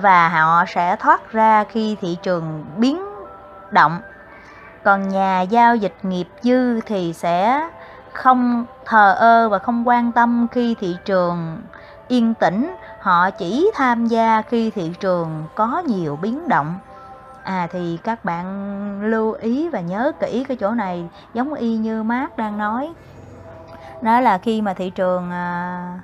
và 0.03 0.29
họ 0.29 0.65
sẽ 0.69 0.97
thoát 0.97 1.33
ra 1.33 1.65
khi 1.65 1.97
thị 2.01 2.17
trường 2.23 2.65
biến 2.77 3.05
động 3.71 4.01
còn 4.85 5.09
nhà 5.09 5.41
giao 5.41 5.77
dịch 5.77 5.95
nghiệp 6.03 6.29
dư 6.43 6.81
thì 6.81 7.13
sẽ 7.13 7.69
không 8.13 8.67
thờ 8.85 9.15
ơ 9.19 9.49
và 9.49 9.59
không 9.59 9.89
quan 9.89 10.13
tâm 10.13 10.47
khi 10.51 10.75
thị 10.81 10.97
trường 11.05 11.63
yên 12.09 12.35
tĩnh. 12.35 12.75
Họ 13.01 13.31
chỉ 13.31 13.71
tham 13.75 14.07
gia 14.07 14.43
khi 14.43 14.71
thị 14.71 14.93
trường 15.01 15.45
có 15.55 15.83
nhiều 15.87 16.19
biến 16.23 16.49
động. 16.49 16.79
À 17.45 17.69
thì 17.73 17.99
các 18.05 18.25
bạn 18.25 19.01
lưu 19.03 19.33
ý 19.33 19.69
và 19.69 19.81
nhớ 19.81 20.13
kỹ 20.21 20.45
cái 20.49 20.57
chỗ 20.57 20.71
này 20.71 21.09
giống 21.35 21.55
y 21.55 21.77
như 21.77 22.03
mát 22.03 22.37
đang 22.37 22.59
nói. 22.59 22.93
Đó 24.03 24.21
là 24.21 24.39
khi 24.39 24.63
mà 24.63 24.75
thị 24.75 24.91
trường 24.91 25.31
à, 25.31 26.01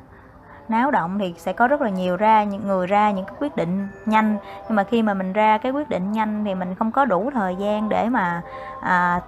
náo 0.70 0.90
động 0.90 1.18
thì 1.18 1.34
sẽ 1.38 1.52
có 1.52 1.68
rất 1.68 1.80
là 1.80 1.88
nhiều 1.88 2.16
ra 2.16 2.44
những 2.44 2.66
người 2.66 2.86
ra 2.86 3.10
những 3.10 3.24
cái 3.24 3.34
quyết 3.38 3.56
định 3.56 3.88
nhanh. 4.06 4.36
Nhưng 4.68 4.76
mà 4.76 4.84
khi 4.84 5.02
mà 5.02 5.14
mình 5.14 5.32
ra 5.32 5.58
cái 5.58 5.72
quyết 5.72 5.88
định 5.88 6.12
nhanh 6.12 6.44
thì 6.44 6.54
mình 6.54 6.74
không 6.74 6.92
có 6.92 7.04
đủ 7.04 7.30
thời 7.34 7.56
gian 7.56 7.88
để 7.88 8.08
mà 8.08 8.42
à, 8.80 9.20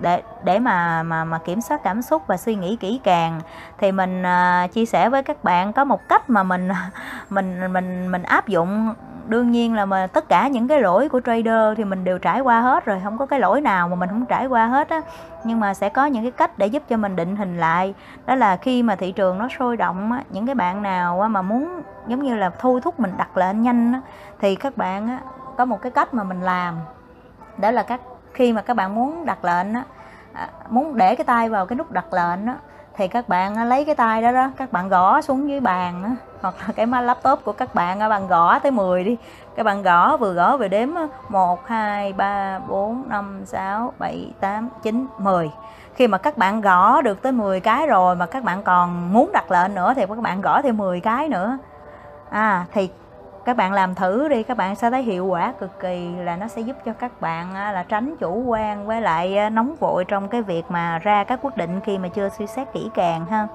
để 0.00 0.22
để 0.44 0.58
mà 0.58 1.02
mà 1.02 1.24
mà 1.24 1.38
kiểm 1.38 1.60
soát 1.60 1.82
cảm 1.82 2.02
xúc 2.02 2.22
và 2.26 2.36
suy 2.36 2.54
nghĩ 2.54 2.76
kỹ 2.76 3.00
càng. 3.04 3.40
Thì 3.78 3.92
mình 3.92 4.22
à, 4.26 4.66
chia 4.72 4.86
sẻ 4.86 5.08
với 5.08 5.22
các 5.22 5.44
bạn 5.44 5.72
có 5.72 5.84
một 5.84 6.08
cách 6.08 6.30
mà 6.30 6.42
mình 6.42 6.68
mình 7.30 7.72
mình 7.72 8.12
mình 8.12 8.22
áp 8.22 8.48
dụng 8.48 8.94
đương 9.30 9.50
nhiên 9.50 9.74
là 9.74 9.84
mà 9.84 10.06
tất 10.06 10.28
cả 10.28 10.48
những 10.48 10.68
cái 10.68 10.80
lỗi 10.80 11.08
của 11.08 11.20
trader 11.20 11.76
thì 11.76 11.84
mình 11.84 12.04
đều 12.04 12.18
trải 12.18 12.40
qua 12.40 12.60
hết 12.60 12.84
rồi 12.84 13.00
không 13.04 13.18
có 13.18 13.26
cái 13.26 13.40
lỗi 13.40 13.60
nào 13.60 13.88
mà 13.88 13.96
mình 13.96 14.08
không 14.08 14.26
trải 14.26 14.46
qua 14.46 14.66
hết 14.66 14.88
á. 14.88 15.00
Nhưng 15.44 15.60
mà 15.60 15.74
sẽ 15.74 15.88
có 15.88 16.06
những 16.06 16.22
cái 16.22 16.30
cách 16.30 16.58
để 16.58 16.66
giúp 16.66 16.82
cho 16.88 16.96
mình 16.96 17.16
định 17.16 17.36
hình 17.36 17.58
lại. 17.58 17.94
Đó 18.26 18.34
là 18.34 18.56
khi 18.56 18.82
mà 18.82 18.96
thị 18.96 19.12
trường 19.12 19.38
nó 19.38 19.48
sôi 19.58 19.76
động 19.76 20.12
á 20.12 20.22
những 20.30 20.46
cái 20.46 20.54
bạn 20.54 20.82
nào 20.82 21.20
á, 21.20 21.28
mà 21.28 21.42
muốn 21.42 21.82
giống 22.06 22.22
như 22.22 22.36
là 22.36 22.50
thôi 22.58 22.80
thúc 22.80 23.00
mình 23.00 23.12
đặt 23.16 23.36
lệnh 23.36 23.62
nhanh 23.62 23.92
á, 23.92 24.00
thì 24.40 24.54
các 24.54 24.76
bạn 24.76 25.08
á, 25.08 25.20
có 25.56 25.64
một 25.64 25.82
cái 25.82 25.92
cách 25.92 26.14
mà 26.14 26.24
mình 26.24 26.40
làm. 26.40 26.74
Đó 27.58 27.70
là 27.70 27.82
các 27.82 28.00
khi 28.32 28.52
mà 28.52 28.62
các 28.62 28.74
bạn 28.74 28.94
muốn 28.94 29.26
đặt 29.26 29.44
lệnh 29.44 29.74
á, 29.74 29.82
à, 30.32 30.48
muốn 30.68 30.96
để 30.96 31.14
cái 31.14 31.24
tay 31.24 31.48
vào 31.48 31.66
cái 31.66 31.76
nút 31.76 31.90
đặt 31.90 32.12
lệnh 32.12 32.46
á, 32.46 32.54
thì 32.96 33.08
các 33.08 33.28
bạn 33.28 33.54
à, 33.54 33.64
lấy 33.64 33.84
cái 33.84 33.94
tay 33.94 34.22
đó 34.22 34.32
đó, 34.32 34.50
các 34.56 34.72
bạn 34.72 34.88
gõ 34.88 35.20
xuống 35.20 35.48
dưới 35.48 35.60
bàn 35.60 36.02
đó. 36.02 36.08
hoặc 36.40 36.54
là 36.66 36.72
cái 36.76 36.86
máy 36.86 37.02
laptop 37.02 37.44
của 37.44 37.52
các 37.52 37.74
bạn 37.74 37.98
bạn 37.98 38.28
gõ 38.28 38.58
tới 38.58 38.72
10 38.72 39.04
đi 39.04 39.16
các 39.56 39.62
bạn 39.62 39.82
gõ, 39.82 40.16
vừa 40.16 40.32
gõ 40.32 40.56
vừa 40.56 40.68
đếm 40.68 40.88
1 41.28 41.66
2 41.66 42.12
3 42.12 42.58
4 42.58 43.04
5 43.08 43.42
6 43.46 43.92
7 43.98 44.32
8 44.40 44.68
9 44.82 45.06
10 45.18 45.50
khi 45.94 46.06
mà 46.06 46.18
các 46.18 46.38
bạn 46.38 46.60
gõ 46.60 47.02
được 47.02 47.22
tới 47.22 47.32
10 47.32 47.60
cái 47.60 47.86
rồi 47.86 48.16
mà 48.16 48.26
các 48.26 48.44
bạn 48.44 48.62
còn 48.62 49.12
muốn 49.12 49.32
đặt 49.32 49.50
lệnh 49.50 49.74
nữa 49.74 49.92
thì 49.96 50.06
các 50.06 50.18
bạn 50.18 50.40
gõ 50.40 50.62
thêm 50.62 50.76
10 50.76 51.00
cái 51.00 51.28
nữa 51.28 51.58
à 52.30 52.66
thì 52.72 52.90
các 53.50 53.56
bạn 53.56 53.72
làm 53.72 53.94
thử 53.94 54.28
đi, 54.28 54.42
các 54.42 54.56
bạn 54.56 54.74
sẽ 54.76 54.90
thấy 54.90 55.02
hiệu 55.02 55.26
quả 55.26 55.52
cực 55.60 55.80
kỳ, 55.80 56.08
là 56.18 56.36
nó 56.36 56.48
sẽ 56.48 56.60
giúp 56.60 56.76
cho 56.84 56.92
các 56.92 57.20
bạn 57.20 57.54
là 57.54 57.84
tránh 57.88 58.14
chủ 58.20 58.44
quan 58.46 58.86
với 58.86 59.00
lại 59.00 59.50
nóng 59.50 59.76
vội 59.80 60.04
trong 60.04 60.28
cái 60.28 60.42
việc 60.42 60.62
mà 60.68 60.98
ra 60.98 61.24
các 61.24 61.38
quyết 61.42 61.56
định 61.56 61.80
khi 61.84 61.98
mà 61.98 62.08
chưa 62.08 62.28
suy 62.28 62.46
xét 62.46 62.72
kỹ 62.72 62.90
càng 62.94 63.26
ha 63.26 63.46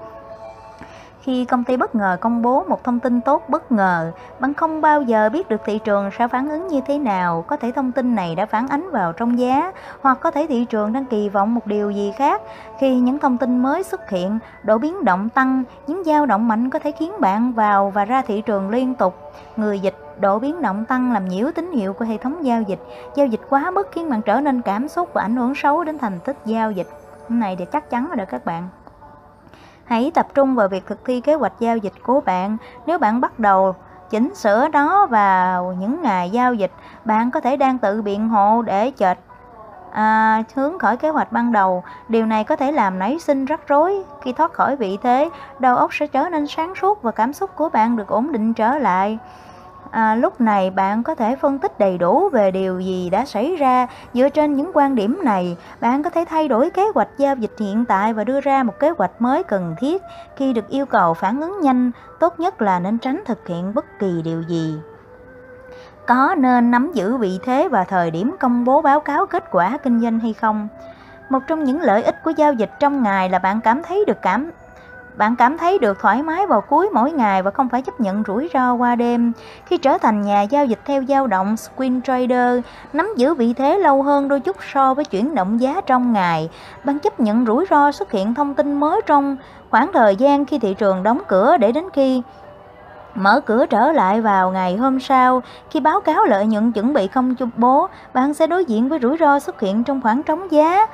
khi 1.26 1.44
công 1.44 1.64
ty 1.64 1.76
bất 1.76 1.94
ngờ 1.94 2.16
công 2.20 2.42
bố 2.42 2.64
một 2.68 2.84
thông 2.84 3.00
tin 3.00 3.20
tốt 3.20 3.42
bất 3.48 3.72
ngờ, 3.72 4.12
bạn 4.40 4.54
không 4.54 4.80
bao 4.80 5.02
giờ 5.02 5.28
biết 5.28 5.48
được 5.48 5.60
thị 5.64 5.78
trường 5.78 6.10
sẽ 6.18 6.28
phản 6.28 6.48
ứng 6.48 6.68
như 6.68 6.80
thế 6.86 6.98
nào. 6.98 7.44
Có 7.46 7.56
thể 7.56 7.72
thông 7.72 7.92
tin 7.92 8.14
này 8.14 8.34
đã 8.34 8.46
phản 8.46 8.68
ánh 8.68 8.90
vào 8.90 9.12
trong 9.12 9.38
giá, 9.38 9.72
hoặc 10.00 10.18
có 10.20 10.30
thể 10.30 10.46
thị 10.48 10.64
trường 10.64 10.92
đang 10.92 11.04
kỳ 11.04 11.28
vọng 11.28 11.54
một 11.54 11.66
điều 11.66 11.90
gì 11.90 12.12
khác. 12.16 12.42
Khi 12.78 12.98
những 13.00 13.18
thông 13.18 13.38
tin 13.38 13.58
mới 13.58 13.82
xuất 13.82 14.10
hiện, 14.10 14.38
độ 14.62 14.78
biến 14.78 15.04
động 15.04 15.28
tăng, 15.28 15.64
những 15.86 16.04
dao 16.04 16.26
động 16.26 16.48
mạnh 16.48 16.70
có 16.70 16.78
thể 16.78 16.92
khiến 16.92 17.12
bạn 17.20 17.52
vào 17.52 17.90
và 17.90 18.04
ra 18.04 18.22
thị 18.22 18.40
trường 18.40 18.70
liên 18.70 18.94
tục. 18.94 19.32
Người 19.56 19.80
dịch 19.80 19.96
độ 20.20 20.38
biến 20.38 20.62
động 20.62 20.84
tăng 20.84 21.12
làm 21.12 21.28
nhiễu 21.28 21.50
tín 21.54 21.72
hiệu 21.72 21.92
của 21.92 22.04
hệ 22.04 22.16
thống 22.16 22.44
giao 22.44 22.62
dịch. 22.62 22.80
Giao 23.14 23.26
dịch 23.26 23.40
quá 23.48 23.70
mức 23.70 23.88
khiến 23.92 24.10
bạn 24.10 24.22
trở 24.22 24.40
nên 24.40 24.62
cảm 24.62 24.88
xúc 24.88 25.08
và 25.14 25.22
ảnh 25.22 25.36
hưởng 25.36 25.54
xấu 25.54 25.84
đến 25.84 25.98
thành 25.98 26.18
tích 26.24 26.36
giao 26.44 26.70
dịch. 26.70 26.88
Cái 27.28 27.38
này 27.38 27.56
thì 27.56 27.64
chắc 27.72 27.90
chắn 27.90 28.08
rồi 28.08 28.16
đó 28.16 28.24
các 28.28 28.44
bạn. 28.44 28.68
Hãy 29.86 30.10
tập 30.14 30.26
trung 30.34 30.54
vào 30.54 30.68
việc 30.68 30.86
thực 30.86 31.04
thi 31.04 31.20
kế 31.20 31.34
hoạch 31.34 31.52
giao 31.58 31.76
dịch 31.76 31.92
của 32.02 32.20
bạn. 32.20 32.56
Nếu 32.86 32.98
bạn 32.98 33.20
bắt 33.20 33.38
đầu 33.38 33.74
chỉnh 34.10 34.34
sửa 34.34 34.68
nó 34.72 35.06
vào 35.06 35.72
những 35.72 36.02
ngày 36.02 36.30
giao 36.30 36.54
dịch, 36.54 36.72
bạn 37.04 37.30
có 37.30 37.40
thể 37.40 37.56
đang 37.56 37.78
tự 37.78 38.02
biện 38.02 38.28
hộ 38.28 38.62
để 38.62 38.92
chệch 38.96 39.18
à, 39.92 40.42
hướng 40.54 40.78
khỏi 40.78 40.96
kế 40.96 41.08
hoạch 41.10 41.32
ban 41.32 41.52
đầu. 41.52 41.84
Điều 42.08 42.26
này 42.26 42.44
có 42.44 42.56
thể 42.56 42.72
làm 42.72 42.98
nảy 42.98 43.18
sinh 43.18 43.44
rắc 43.44 43.68
rối. 43.68 44.02
Khi 44.22 44.32
thoát 44.32 44.52
khỏi 44.52 44.76
vị 44.76 44.98
thế, 45.02 45.30
đầu 45.58 45.76
óc 45.76 45.94
sẽ 45.94 46.06
trở 46.06 46.28
nên 46.28 46.46
sáng 46.46 46.74
suốt 46.74 47.02
và 47.02 47.10
cảm 47.10 47.32
xúc 47.32 47.50
của 47.56 47.68
bạn 47.68 47.96
được 47.96 48.08
ổn 48.08 48.32
định 48.32 48.54
trở 48.54 48.78
lại 48.78 49.18
à, 49.96 50.14
lúc 50.14 50.40
này 50.40 50.70
bạn 50.70 51.02
có 51.02 51.14
thể 51.14 51.36
phân 51.36 51.58
tích 51.58 51.78
đầy 51.78 51.98
đủ 51.98 52.28
về 52.28 52.50
điều 52.50 52.80
gì 52.80 53.10
đã 53.10 53.24
xảy 53.24 53.56
ra 53.56 53.86
dựa 54.14 54.28
trên 54.28 54.54
những 54.54 54.70
quan 54.74 54.94
điểm 54.94 55.20
này. 55.24 55.56
Bạn 55.80 56.02
có 56.02 56.10
thể 56.10 56.24
thay 56.28 56.48
đổi 56.48 56.70
kế 56.70 56.84
hoạch 56.94 57.08
giao 57.18 57.36
dịch 57.36 57.52
hiện 57.58 57.84
tại 57.84 58.12
và 58.12 58.24
đưa 58.24 58.40
ra 58.40 58.62
một 58.62 58.78
kế 58.78 58.90
hoạch 58.90 59.10
mới 59.18 59.42
cần 59.42 59.74
thiết. 59.78 60.02
Khi 60.36 60.52
được 60.52 60.68
yêu 60.68 60.86
cầu 60.86 61.14
phản 61.14 61.40
ứng 61.40 61.60
nhanh 61.60 61.90
tốt 62.20 62.40
nhất 62.40 62.62
là 62.62 62.78
nên 62.78 62.98
tránh 62.98 63.22
thực 63.26 63.48
hiện 63.48 63.74
bất 63.74 63.98
kỳ 63.98 64.22
điều 64.24 64.42
gì. 64.42 64.78
Có 66.06 66.34
nên 66.38 66.70
nắm 66.70 66.90
giữ 66.94 67.16
vị 67.16 67.38
thế 67.44 67.68
và 67.68 67.84
thời 67.84 68.10
điểm 68.10 68.36
công 68.40 68.64
bố 68.64 68.82
báo 68.82 69.00
cáo 69.00 69.26
kết 69.26 69.44
quả 69.50 69.78
kinh 69.82 70.00
doanh 70.00 70.18
hay 70.18 70.32
không? 70.32 70.68
Một 71.28 71.40
trong 71.46 71.64
những 71.64 71.80
lợi 71.80 72.02
ích 72.02 72.24
của 72.24 72.30
giao 72.30 72.52
dịch 72.52 72.70
trong 72.80 73.02
ngày 73.02 73.28
là 73.28 73.38
bạn 73.38 73.60
cảm 73.60 73.82
thấy 73.82 74.04
được 74.06 74.22
cảm 74.22 74.50
bạn 75.16 75.36
cảm 75.36 75.58
thấy 75.58 75.78
được 75.78 75.98
thoải 76.00 76.22
mái 76.22 76.46
vào 76.46 76.60
cuối 76.60 76.88
mỗi 76.92 77.12
ngày 77.12 77.42
và 77.42 77.50
không 77.50 77.68
phải 77.68 77.82
chấp 77.82 78.00
nhận 78.00 78.22
rủi 78.26 78.50
ro 78.54 78.74
qua 78.74 78.96
đêm. 78.96 79.32
Khi 79.66 79.78
trở 79.78 79.98
thành 79.98 80.22
nhà 80.22 80.42
giao 80.42 80.66
dịch 80.66 80.80
theo 80.84 81.04
dao 81.08 81.26
động 81.26 81.54
Swing 81.54 82.00
Trader, 82.02 82.64
nắm 82.92 83.08
giữ 83.16 83.34
vị 83.34 83.54
thế 83.54 83.78
lâu 83.78 84.02
hơn 84.02 84.28
đôi 84.28 84.40
chút 84.40 84.56
so 84.72 84.94
với 84.94 85.04
chuyển 85.04 85.34
động 85.34 85.60
giá 85.60 85.80
trong 85.86 86.12
ngày. 86.12 86.50
Bạn 86.84 86.98
chấp 86.98 87.20
nhận 87.20 87.46
rủi 87.46 87.66
ro 87.70 87.92
xuất 87.92 88.12
hiện 88.12 88.34
thông 88.34 88.54
tin 88.54 88.80
mới 88.80 89.00
trong 89.06 89.36
khoảng 89.70 89.92
thời 89.92 90.16
gian 90.16 90.44
khi 90.44 90.58
thị 90.58 90.74
trường 90.74 91.02
đóng 91.02 91.22
cửa 91.28 91.56
để 91.56 91.72
đến 91.72 91.84
khi 91.92 92.22
mở 93.14 93.40
cửa 93.40 93.66
trở 93.66 93.92
lại 93.92 94.20
vào 94.20 94.50
ngày 94.50 94.76
hôm 94.76 95.00
sau 95.00 95.42
khi 95.70 95.80
báo 95.80 96.00
cáo 96.00 96.24
lợi 96.24 96.46
nhuận 96.46 96.72
chuẩn 96.72 96.92
bị 96.92 97.06
không 97.06 97.34
công 97.36 97.50
bố 97.56 97.88
bạn 98.14 98.34
sẽ 98.34 98.46
đối 98.46 98.64
diện 98.64 98.88
với 98.88 98.98
rủi 99.02 99.16
ro 99.20 99.38
xuất 99.38 99.60
hiện 99.60 99.84
trong 99.84 100.00
khoảng 100.02 100.22
trống 100.22 100.52
giá 100.52 100.86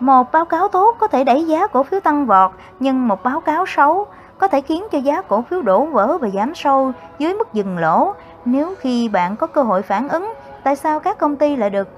một 0.00 0.32
báo 0.32 0.44
cáo 0.44 0.68
tốt 0.68 0.96
có 0.98 1.08
thể 1.08 1.24
đẩy 1.24 1.46
giá 1.46 1.66
cổ 1.66 1.82
phiếu 1.82 2.00
tăng 2.00 2.26
vọt, 2.26 2.50
nhưng 2.80 3.08
một 3.08 3.22
báo 3.22 3.40
cáo 3.40 3.64
xấu 3.66 4.06
có 4.38 4.48
thể 4.48 4.60
khiến 4.60 4.84
cho 4.92 4.98
giá 4.98 5.22
cổ 5.22 5.42
phiếu 5.42 5.62
đổ 5.62 5.84
vỡ 5.84 6.18
và 6.18 6.28
giảm 6.28 6.54
sâu 6.54 6.92
dưới 7.18 7.34
mức 7.34 7.52
dừng 7.52 7.78
lỗ. 7.78 8.14
Nếu 8.44 8.74
khi 8.80 9.08
bạn 9.08 9.36
có 9.36 9.46
cơ 9.46 9.62
hội 9.62 9.82
phản 9.82 10.08
ứng, 10.08 10.32
tại 10.62 10.76
sao 10.76 11.00
các 11.00 11.18
công 11.18 11.36
ty 11.36 11.56
lại 11.56 11.70
được 11.70 11.88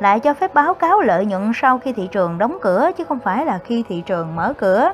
lại 0.00 0.20
cho 0.20 0.34
phép 0.34 0.54
báo 0.54 0.74
cáo 0.74 1.00
lợi 1.00 1.26
nhuận 1.26 1.52
sau 1.54 1.78
khi 1.78 1.92
thị 1.92 2.08
trường 2.12 2.38
đóng 2.38 2.58
cửa 2.62 2.90
chứ 2.96 3.04
không 3.04 3.18
phải 3.18 3.46
là 3.46 3.58
khi 3.64 3.84
thị 3.88 4.02
trường 4.06 4.36
mở 4.36 4.52
cửa? 4.58 4.92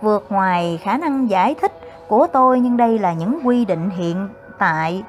Vượt 0.00 0.26
ngoài 0.28 0.80
khả 0.82 0.96
năng 0.96 1.30
giải 1.30 1.54
thích 1.54 1.72
của 2.08 2.26
tôi 2.26 2.60
nhưng 2.60 2.76
đây 2.76 2.98
là 2.98 3.12
những 3.12 3.40
quy 3.44 3.64
định 3.64 3.90
hiện 3.90 4.28
tại 4.58 5.04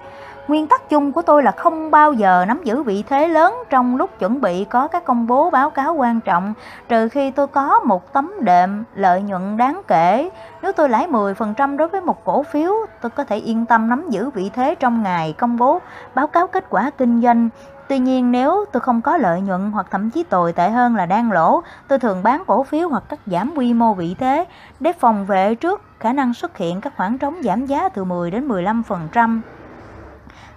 Nguyên 0.48 0.68
tắc 0.68 0.90
chung 0.90 1.12
của 1.12 1.22
tôi 1.22 1.44
là 1.44 1.52
không 1.52 1.92
bao 1.92 2.14
giờ 2.14 2.46
nắm 2.48 2.62
giữ 2.64 2.84
vị 2.84 3.04
thế 3.10 3.28
lớn 3.28 3.56
trong 3.70 3.98
lúc 3.98 4.20
chuẩn 4.20 4.42
bị 4.42 4.66
có 4.66 4.88
các 4.88 5.06
công 5.06 5.28
bố 5.28 5.50
báo 5.50 5.70
cáo 5.70 5.94
quan 5.94 6.20
trọng, 6.22 6.54
trừ 6.90 7.10
khi 7.10 7.32
tôi 7.32 7.48
có 7.48 7.80
một 7.80 8.14
tấm 8.14 8.32
đệm 8.40 8.84
lợi 8.96 9.22
nhuận 9.22 9.58
đáng 9.58 9.82
kể. 9.88 10.30
Nếu 10.62 10.72
tôi 10.72 10.90
lãi 10.90 11.08
10% 11.08 11.78
đối 11.78 11.88
với 11.88 12.02
một 12.02 12.26
cổ 12.26 12.44
phiếu, 12.44 12.74
tôi 13.02 13.10
có 13.10 13.24
thể 13.24 13.36
yên 13.36 13.66
tâm 13.66 13.90
nắm 13.90 14.10
giữ 14.10 14.30
vị 14.30 14.52
thế 14.54 14.76
trong 14.76 15.04
ngày 15.04 15.34
công 15.38 15.58
bố 15.58 15.80
báo 16.16 16.28
cáo 16.28 16.48
kết 16.48 16.66
quả 16.70 16.92
kinh 16.98 17.22
doanh. 17.22 17.50
Tuy 17.88 18.00
nhiên 18.00 18.32
nếu 18.32 18.66
tôi 18.72 18.82
không 18.82 19.02
có 19.02 19.18
lợi 19.18 19.42
nhuận 19.42 19.72
hoặc 19.72 19.88
thậm 19.92 20.10
chí 20.10 20.24
tồi 20.24 20.54
tệ 20.54 20.70
hơn 20.70 20.96
là 20.96 21.06
đang 21.06 21.32
lỗ, 21.32 21.62
tôi 21.88 22.00
thường 22.00 22.24
bán 22.24 22.44
cổ 22.48 22.64
phiếu 22.64 22.90
hoặc 22.90 23.04
cắt 23.10 23.20
giảm 23.26 23.52
quy 23.56 23.74
mô 23.74 23.94
vị 23.94 24.16
thế 24.20 24.46
để 24.80 24.94
phòng 24.94 25.26
vệ 25.26 25.56
trước 25.56 25.82
khả 26.00 26.14
năng 26.14 26.34
xuất 26.34 26.58
hiện 26.58 26.82
các 26.82 26.94
khoảng 26.98 27.18
trống 27.18 27.36
giảm 27.44 27.66
giá 27.66 27.90
từ 27.90 28.04
10 28.04 28.32
đến 28.32 28.48
15%. 28.48 29.42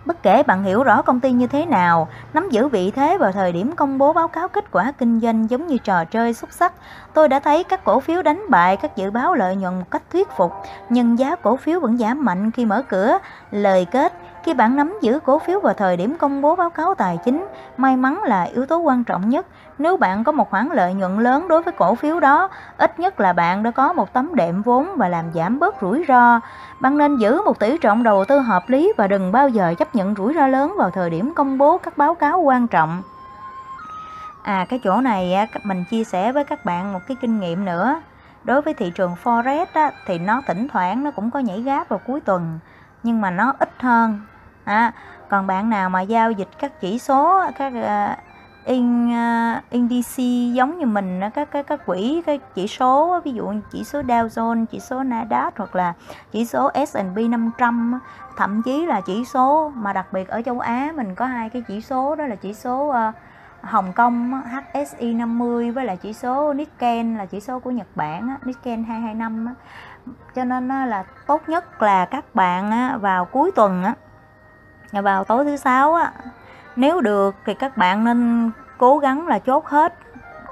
Bất 0.07 0.23
kể 0.23 0.43
bạn 0.43 0.63
hiểu 0.63 0.83
rõ 0.83 1.03
công 1.03 1.21
ty 1.21 1.33
như 1.33 1.47
thế 1.47 1.67
nào, 1.67 2.09
nắm 2.35 2.49
giữ 2.51 2.69
vị 2.69 2.91
thế 2.91 3.19
vào 3.19 3.33
thời 3.33 3.53
điểm 3.53 3.73
công 3.77 3.99
bố 3.99 4.13
báo 4.13 4.29
cáo 4.29 4.49
kết 4.49 4.65
quả 4.71 4.93
kinh 4.99 5.21
doanh 5.21 5.51
giống 5.51 5.67
như 5.67 5.79
trò 5.79 6.05
chơi 6.05 6.35
xúc 6.35 6.53
sắc, 6.53 6.73
tôi 7.15 7.29
đã 7.29 7.41
thấy 7.41 7.65
các 7.65 7.85
cổ 7.85 8.01
phiếu 8.01 8.23
đánh 8.23 8.43
bại 8.49 8.77
các 8.77 8.97
dự 8.97 9.11
báo 9.11 9.35
lợi 9.35 9.57
nhuận 9.57 9.79
một 9.79 9.91
cách 9.91 10.03
thuyết 10.13 10.29
phục, 10.37 10.53
nhưng 10.89 11.19
giá 11.19 11.37
cổ 11.37 11.57
phiếu 11.57 11.81
vẫn 11.81 11.99
giảm 11.99 12.25
mạnh 12.25 12.51
khi 12.51 12.65
mở 12.65 12.83
cửa. 12.89 13.19
Lời 13.51 13.85
kết, 13.85 14.13
khi 14.43 14.55
bạn 14.55 14.77
nắm 14.77 14.99
giữ 15.03 15.19
cổ 15.25 15.39
phiếu 15.39 15.61
vào 15.61 15.75
thời 15.75 15.97
điểm 15.97 16.17
công 16.19 16.43
bố 16.43 16.57
báo 16.57 16.71
cáo 16.71 16.95
tài 16.95 17.19
chính, 17.25 17.47
may 17.77 17.97
mắn 17.97 18.23
là 18.23 18.43
yếu 18.43 18.67
tố 18.67 18.79
quan 18.79 19.05
trọng 19.05 19.29
nhất. 19.29 19.47
Nếu 19.79 19.97
bạn 19.97 20.25
có 20.25 20.33
một 20.33 20.51
khoản 20.51 20.69
lợi 20.73 20.95
nhuận 20.95 21.19
lớn 21.19 21.49
đối 21.49 21.63
với 21.63 21.75
cổ 21.77 21.95
phiếu 21.95 22.21
đó, 22.21 22.49
ít 22.79 22.99
nhất 23.01 23.21
là 23.21 23.33
bạn 23.33 23.63
đã 23.63 23.71
có 23.71 23.93
một 23.93 24.13
tấm 24.13 24.35
đệm 24.35 24.63
vốn 24.63 24.89
và 24.97 25.09
làm 25.09 25.25
giảm 25.35 25.59
bớt 25.59 25.75
rủi 25.81 26.05
ro. 26.09 26.41
Bạn 26.81 26.99
nên 26.99 27.17
giữ 27.17 27.43
một 27.45 27.59
tỷ 27.59 27.79
trọng 27.79 28.03
đầu 28.03 28.25
tư 28.25 28.39
hợp 28.39 28.69
lý 28.69 28.93
và 28.97 29.07
đừng 29.07 29.33
bao 29.33 29.49
giờ 29.49 29.75
chấp 29.79 29.95
nhận 29.95 30.15
rủi 30.15 30.35
ro 30.35 30.47
lớn 30.47 30.75
vào 30.79 30.91
thời 30.91 31.11
điểm 31.11 31.33
công 31.35 31.59
bố 31.59 31.79
các 31.79 31.99
báo 31.99 32.15
cáo 32.15 32.41
quan 32.41 32.67
trọng. 32.69 33.03
À 34.43 34.67
cái 34.69 34.81
chỗ 34.85 35.01
này 35.01 35.49
mình 35.65 35.85
chia 35.91 36.05
sẻ 36.05 36.33
với 36.33 36.45
các 36.45 36.65
bạn 36.65 36.93
một 36.93 37.01
cái 37.09 37.17
kinh 37.21 37.41
nghiệm 37.41 37.65
nữa. 37.65 38.01
Đối 38.45 38.63
với 38.63 38.75
thị 38.75 38.93
trường 38.95 39.15
forex 39.25 39.67
á, 39.73 39.91
thì 40.07 40.19
nó 40.19 40.43
thỉnh 40.47 40.69
thoảng 40.73 41.05
nó 41.05 41.11
cũng 41.11 41.31
có 41.31 41.39
nhảy 41.39 41.63
gáp 41.63 41.89
vào 41.89 42.01
cuối 42.07 42.21
tuần 42.21 42.59
nhưng 43.03 43.21
mà 43.21 43.31
nó 43.31 43.53
ít 43.59 43.71
hơn 43.79 44.21
à, 44.65 44.93
còn 45.29 45.47
bạn 45.47 45.71
nào 45.71 45.91
mà 45.91 46.01
giao 46.01 46.31
dịch 46.31 46.49
các 46.59 46.81
chỉ 46.81 46.99
số 46.99 47.43
các 47.59 47.73
à, 47.85 48.19
in 48.67 49.13
ờ, 49.13 49.57
uh, 49.57 49.71
indice 49.71 50.55
giống 50.55 50.79
như 50.79 50.87
mình 50.87 51.21
các 51.35 51.51
cái 51.51 51.63
các 51.63 51.87
quỹ 51.87 52.23
cái 52.27 52.41
chỉ 52.55 52.67
số 52.67 53.21
ví 53.25 53.33
dụ 53.33 53.53
chỉ 53.73 53.85
số 53.85 54.01
Dow 54.01 54.27
Jones, 54.27 54.67
chỉ 54.67 54.81
số 54.81 55.03
Nasdaq 55.03 55.51
hoặc 55.57 55.77
là 55.77 55.93
chỉ 56.33 56.45
số 56.45 56.71
S&P 56.87 57.19
500 57.31 58.01
thậm 58.37 58.63
chí 58.63 58.87
là 58.87 59.01
chỉ 59.01 59.25
số 59.25 59.73
mà 59.75 59.93
đặc 59.93 60.13
biệt 60.13 60.29
ở 60.29 60.43
châu 60.43 60.61
Á 60.61 60.93
mình 60.97 61.15
có 61.15 61.27
hai 61.27 61.51
cái 61.51 61.63
chỉ 61.69 61.81
số 61.81 62.17
đó 62.17 62.27
là 62.27 62.35
chỉ 62.37 62.55
số 62.55 62.85
uh, 62.89 63.15
Hồng 63.63 63.93
Kông 63.93 64.43
HSI 64.43 65.15
50 65.15 65.71
với 65.71 65.85
là 65.85 65.97
chỉ 65.97 66.13
số 66.13 66.53
Nikkei 66.53 67.05
là 67.05 67.27
chỉ 67.27 67.41
số 67.41 67.59
của 67.61 67.71
Nhật 67.71 67.87
Bản 67.95 68.37
Nikkei 68.45 68.77
225 68.77 69.55
cho 70.35 70.45
nên 70.45 70.69
là 70.69 71.05
tốt 71.27 71.49
nhất 71.49 71.83
là 71.83 72.05
các 72.05 72.35
bạn 72.35 72.71
vào 73.01 73.25
cuối 73.25 73.51
tuần 73.55 73.85
vào 74.93 75.25
tối 75.25 75.45
thứ 75.45 75.57
sáu 75.57 75.95
á 75.95 76.13
nếu 76.77 77.01
được 77.01 77.35
thì 77.47 77.55
các 77.55 77.77
bạn 77.77 78.05
nên 78.05 78.51
cố 78.79 78.99
gắng 78.99 79.29
là 79.29 79.39
chốt 79.39 79.67
hết 79.67 79.95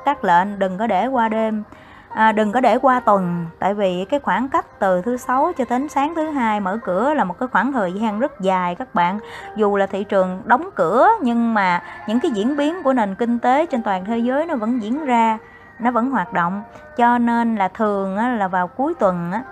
các 0.04 0.24
lệnh 0.24 0.58
đừng 0.58 0.78
có 0.78 0.86
để 0.86 1.06
qua 1.06 1.28
đêm. 1.28 1.62
À, 2.08 2.32
đừng 2.32 2.52
có 2.52 2.60
để 2.60 2.78
qua 2.78 3.00
tuần 3.00 3.46
tại 3.58 3.74
vì 3.74 4.04
cái 4.04 4.20
khoảng 4.20 4.48
cách 4.48 4.66
từ 4.78 5.02
thứ 5.02 5.16
sáu 5.16 5.52
cho 5.58 5.64
đến 5.70 5.88
sáng 5.88 6.14
thứ 6.14 6.30
hai 6.30 6.60
mở 6.60 6.78
cửa 6.84 7.14
là 7.14 7.24
một 7.24 7.38
cái 7.38 7.48
khoảng 7.52 7.72
thời 7.72 7.92
gian 7.92 8.20
rất 8.20 8.40
dài 8.40 8.74
các 8.74 8.94
bạn. 8.94 9.18
Dù 9.56 9.76
là 9.76 9.86
thị 9.86 10.04
trường 10.04 10.42
đóng 10.44 10.68
cửa 10.74 11.08
nhưng 11.22 11.54
mà 11.54 11.82
những 12.06 12.20
cái 12.20 12.30
diễn 12.30 12.56
biến 12.56 12.82
của 12.82 12.92
nền 12.92 13.14
kinh 13.14 13.38
tế 13.38 13.66
trên 13.66 13.82
toàn 13.82 14.04
thế 14.04 14.18
giới 14.18 14.46
nó 14.46 14.56
vẫn 14.56 14.82
diễn 14.82 15.04
ra 15.04 15.38
nó 15.78 15.90
vẫn 15.90 16.10
hoạt 16.10 16.32
động. 16.32 16.62
Cho 16.96 17.18
nên 17.18 17.56
là 17.56 17.68
thường 17.68 18.16
là 18.38 18.48
vào 18.48 18.68
cuối 18.68 18.94
tuần 18.94 19.32
á 19.32 19.42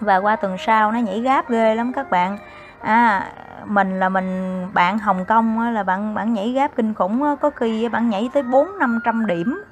và 0.00 0.16
qua 0.16 0.36
tuần 0.36 0.56
sau 0.58 0.92
nó 0.92 0.98
nhảy 0.98 1.20
gáp 1.20 1.50
ghê 1.50 1.74
lắm 1.74 1.92
các 1.92 2.10
bạn. 2.10 2.38
À 2.80 3.26
mình 3.66 4.00
là 4.00 4.08
mình 4.08 4.60
bạn 4.74 4.98
Hồng 4.98 5.24
Kông 5.24 5.60
là 5.60 5.82
bạn 5.82 6.14
bạn 6.14 6.34
nhảy 6.34 6.52
gáp 6.52 6.70
kinh 6.76 6.94
khủng 6.94 7.36
có 7.40 7.50
khi 7.50 7.88
bạn 7.88 8.10
nhảy 8.10 8.30
tới 8.34 8.42
bốn 8.42 8.78
năm 8.78 9.00
trăm 9.04 9.26
điểm. 9.26 9.64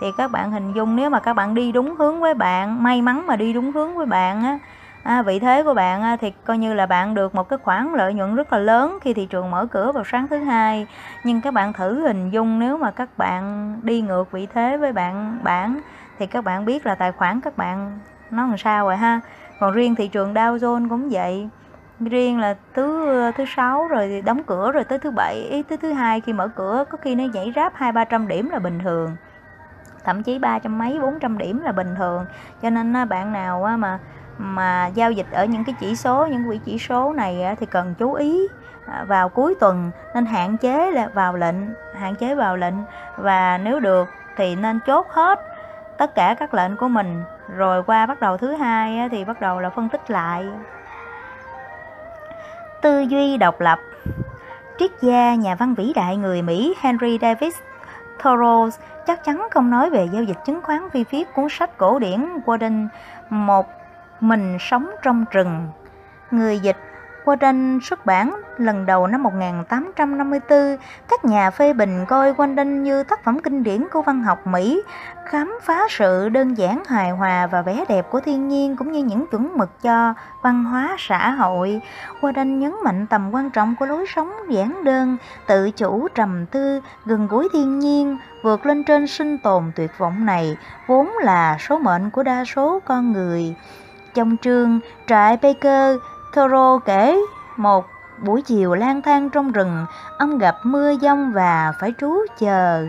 Thì 0.00 0.06
các 0.16 0.30
bạn 0.30 0.50
hình 0.50 0.72
dung 0.72 0.96
nếu 0.96 1.10
mà 1.10 1.20
các 1.20 1.34
bạn 1.34 1.54
đi 1.54 1.72
đúng 1.72 1.96
hướng 1.96 2.20
với 2.20 2.34
bạn 2.34 2.82
may 2.82 3.02
mắn 3.02 3.26
mà 3.26 3.36
đi 3.36 3.52
đúng 3.52 3.72
hướng 3.72 3.94
với 3.94 4.06
bạn 4.06 4.44
á 4.44 4.58
à, 5.02 5.22
vị 5.22 5.38
thế 5.38 5.62
của 5.62 5.74
bạn 5.74 6.02
á, 6.02 6.16
thì 6.20 6.32
coi 6.44 6.58
như 6.58 6.74
là 6.74 6.86
bạn 6.86 7.14
được 7.14 7.34
một 7.34 7.48
cái 7.48 7.58
khoản 7.62 7.92
lợi 7.94 8.14
nhuận 8.14 8.34
rất 8.34 8.52
là 8.52 8.58
lớn 8.58 8.98
khi 9.02 9.14
thị 9.14 9.26
trường 9.26 9.50
mở 9.50 9.66
cửa 9.66 9.92
vào 9.92 10.04
sáng 10.04 10.28
thứ 10.28 10.38
hai. 10.38 10.86
Nhưng 11.24 11.40
các 11.40 11.54
bạn 11.54 11.72
thử 11.72 12.00
hình 12.00 12.30
dung 12.30 12.58
nếu 12.58 12.78
mà 12.78 12.90
các 12.90 13.18
bạn 13.18 13.74
đi 13.82 14.00
ngược 14.00 14.32
vị 14.32 14.46
thế 14.54 14.76
với 14.76 14.92
bạn 14.92 15.38
bản 15.42 15.80
thì 16.18 16.26
các 16.26 16.44
bạn 16.44 16.64
biết 16.64 16.86
là 16.86 16.94
tài 16.94 17.12
khoản 17.12 17.40
các 17.40 17.56
bạn 17.56 17.98
nó 18.30 18.46
làm 18.46 18.58
sao 18.58 18.86
rồi 18.86 18.96
ha. 18.96 19.20
Còn 19.60 19.72
riêng 19.72 19.94
thị 19.94 20.08
trường 20.08 20.34
Dow 20.34 20.56
Jones 20.56 20.88
cũng 20.88 21.08
vậy 21.10 21.48
riêng 22.04 22.40
là 22.40 22.54
thứ 22.74 23.06
ờ, 23.06 23.30
thứ 23.36 23.44
sáu 23.56 23.88
rồi 23.88 24.22
đóng 24.26 24.42
cửa 24.42 24.72
rồi 24.72 24.84
tới 24.84 24.98
thứ 24.98 25.10
bảy 25.10 25.64
tới 25.68 25.78
thứ 25.78 25.92
hai 25.92 26.20
khi 26.20 26.32
mở 26.32 26.48
cửa 26.48 26.84
có 26.90 26.98
khi 27.02 27.14
nó 27.14 27.24
nhảy 27.24 27.52
ráp 27.56 27.72
hai, 27.74 27.92
ba 27.92 28.04
trăm 28.04 28.28
điểm 28.28 28.50
là 28.50 28.58
bình 28.58 28.78
thường. 28.78 29.16
Thậm 30.04 30.22
chí 30.22 30.38
ba 30.38 30.58
trăm 30.58 30.78
mấy, 30.78 30.98
bốn 31.00 31.18
trăm 31.20 31.38
điểm 31.38 31.60
là 31.64 31.72
bình 31.72 31.94
thường. 31.98 32.26
Cho 32.62 32.70
nên 32.70 33.08
bạn 33.08 33.32
nào 33.32 33.76
mà 33.78 33.98
mà 34.38 34.86
giao 34.94 35.12
dịch 35.12 35.26
ở 35.32 35.44
những 35.44 35.64
cái 35.64 35.74
chỉ 35.80 35.96
số, 35.96 36.26
những 36.26 36.48
quỹ 36.48 36.60
chỉ 36.64 36.78
số 36.78 37.12
này 37.12 37.56
thì 37.60 37.66
cần 37.66 37.94
chú 37.98 38.12
ý 38.12 38.48
à, 38.86 39.04
vào 39.08 39.28
cuối 39.28 39.54
tuần 39.60 39.90
nên 40.14 40.26
hạn 40.26 40.56
chế 40.56 40.90
là 40.90 41.08
vào 41.14 41.36
lệnh, 41.36 41.56
hạn 41.94 42.14
chế 42.14 42.34
vào 42.34 42.56
lệnh. 42.56 42.74
Và 43.16 43.58
nếu 43.58 43.80
được 43.80 44.08
thì 44.36 44.56
nên 44.56 44.80
chốt 44.86 45.06
hết 45.10 45.40
tất 45.98 46.14
cả 46.14 46.34
các 46.38 46.54
lệnh 46.54 46.76
của 46.76 46.88
mình. 46.88 47.22
Rồi 47.56 47.82
qua 47.82 48.06
bắt 48.06 48.20
đầu 48.20 48.36
thứ 48.36 48.54
hai 48.54 49.08
thì 49.08 49.24
bắt 49.24 49.40
đầu 49.40 49.60
là 49.60 49.70
phân 49.70 49.88
tích 49.88 50.10
lại 50.10 50.48
tư 52.82 53.00
duy 53.00 53.36
độc 53.36 53.60
lập. 53.60 53.78
Triết 54.78 54.90
gia, 55.00 55.34
nhà 55.34 55.54
văn 55.54 55.74
vĩ 55.74 55.92
đại 55.96 56.16
người 56.16 56.42
mỹ 56.42 56.74
henry 56.80 57.18
david 57.22 57.54
thoreau 58.18 58.68
chắc 59.06 59.24
chắn 59.24 59.48
không 59.50 59.70
nói 59.70 59.90
về 59.90 60.08
giao 60.12 60.22
dịch 60.22 60.38
chứng 60.46 60.60
khoán 60.62 60.88
vì 60.92 61.04
viết 61.10 61.24
cuốn 61.34 61.46
sách 61.50 61.78
cổ 61.78 61.98
điển 61.98 62.26
Warden 62.46 62.88
một 63.30 63.66
mình 64.20 64.56
sống 64.60 64.90
trong 65.02 65.24
rừng. 65.30 65.68
Người 66.30 66.58
dịch 66.58 66.76
Warden 67.24 67.80
xuất 67.80 68.06
bản 68.06 68.42
lần 68.58 68.86
đầu 68.86 69.06
năm 69.06 69.22
1854, 69.22 70.76
các 71.08 71.24
nhà 71.24 71.50
phê 71.50 71.72
bình 71.72 72.04
coi 72.08 72.32
Warden 72.32 72.82
như 72.82 73.02
tác 73.02 73.24
phẩm 73.24 73.38
kinh 73.38 73.62
điển 73.62 73.88
của 73.92 74.02
văn 74.02 74.22
học 74.22 74.46
Mỹ, 74.46 74.82
khám 75.26 75.58
phá 75.62 75.86
sự 75.90 76.28
đơn 76.28 76.54
giản 76.54 76.82
hài 76.86 77.10
hòa 77.10 77.46
và 77.46 77.62
vẻ 77.62 77.84
đẹp 77.88 78.10
của 78.10 78.20
thiên 78.20 78.48
nhiên 78.48 78.76
cũng 78.76 78.92
như 78.92 79.04
những 79.04 79.26
chuẩn 79.26 79.58
mực 79.58 79.82
cho 79.82 80.14
văn 80.42 80.64
hóa 80.64 80.96
xã 80.98 81.30
hội. 81.30 81.80
Warden 82.20 82.58
nhấn 82.58 82.74
mạnh 82.84 83.06
tầm 83.06 83.34
quan 83.34 83.50
trọng 83.50 83.74
của 83.76 83.86
lối 83.86 84.06
sống 84.14 84.32
giản 84.48 84.84
đơn, 84.84 85.16
tự 85.46 85.70
chủ 85.70 86.08
trầm 86.08 86.46
tư, 86.46 86.80
gần 87.04 87.26
gũi 87.26 87.48
thiên 87.52 87.78
nhiên, 87.78 88.18
vượt 88.42 88.66
lên 88.66 88.84
trên 88.84 89.06
sinh 89.06 89.38
tồn 89.38 89.72
tuyệt 89.76 89.90
vọng 89.98 90.26
này, 90.26 90.56
vốn 90.86 91.10
là 91.22 91.56
số 91.60 91.78
mệnh 91.78 92.10
của 92.10 92.22
đa 92.22 92.44
số 92.44 92.80
con 92.84 93.12
người. 93.12 93.54
Trong 94.14 94.36
chương 94.42 94.80
Trại 95.06 95.36
Baker, 95.36 95.96
Thoreau 96.32 96.78
kể 96.84 97.20
một 97.56 97.86
buổi 98.18 98.42
chiều 98.42 98.74
lang 98.74 99.02
thang 99.02 99.30
trong 99.30 99.52
rừng, 99.52 99.86
ông 100.18 100.38
gặp 100.38 100.54
mưa 100.62 100.90
giông 100.90 101.32
và 101.32 101.72
phải 101.80 101.94
trú 101.98 102.12
chờ. 102.38 102.86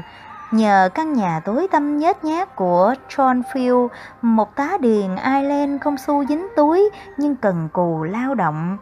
Nhờ 0.51 0.89
căn 0.93 1.13
nhà 1.13 1.39
tối 1.45 1.67
tăm 1.71 1.97
nhét 1.97 2.23
nhát 2.23 2.55
của 2.55 2.93
John 3.09 3.41
Field, 3.53 3.87
một 4.21 4.55
tá 4.55 4.77
điền 4.79 5.15
Ireland 5.15 5.81
không 5.81 5.97
xu 5.97 6.25
dính 6.25 6.47
túi 6.55 6.89
nhưng 7.17 7.35
cần 7.35 7.69
cù 7.73 8.03
lao 8.03 8.35
động. 8.35 8.77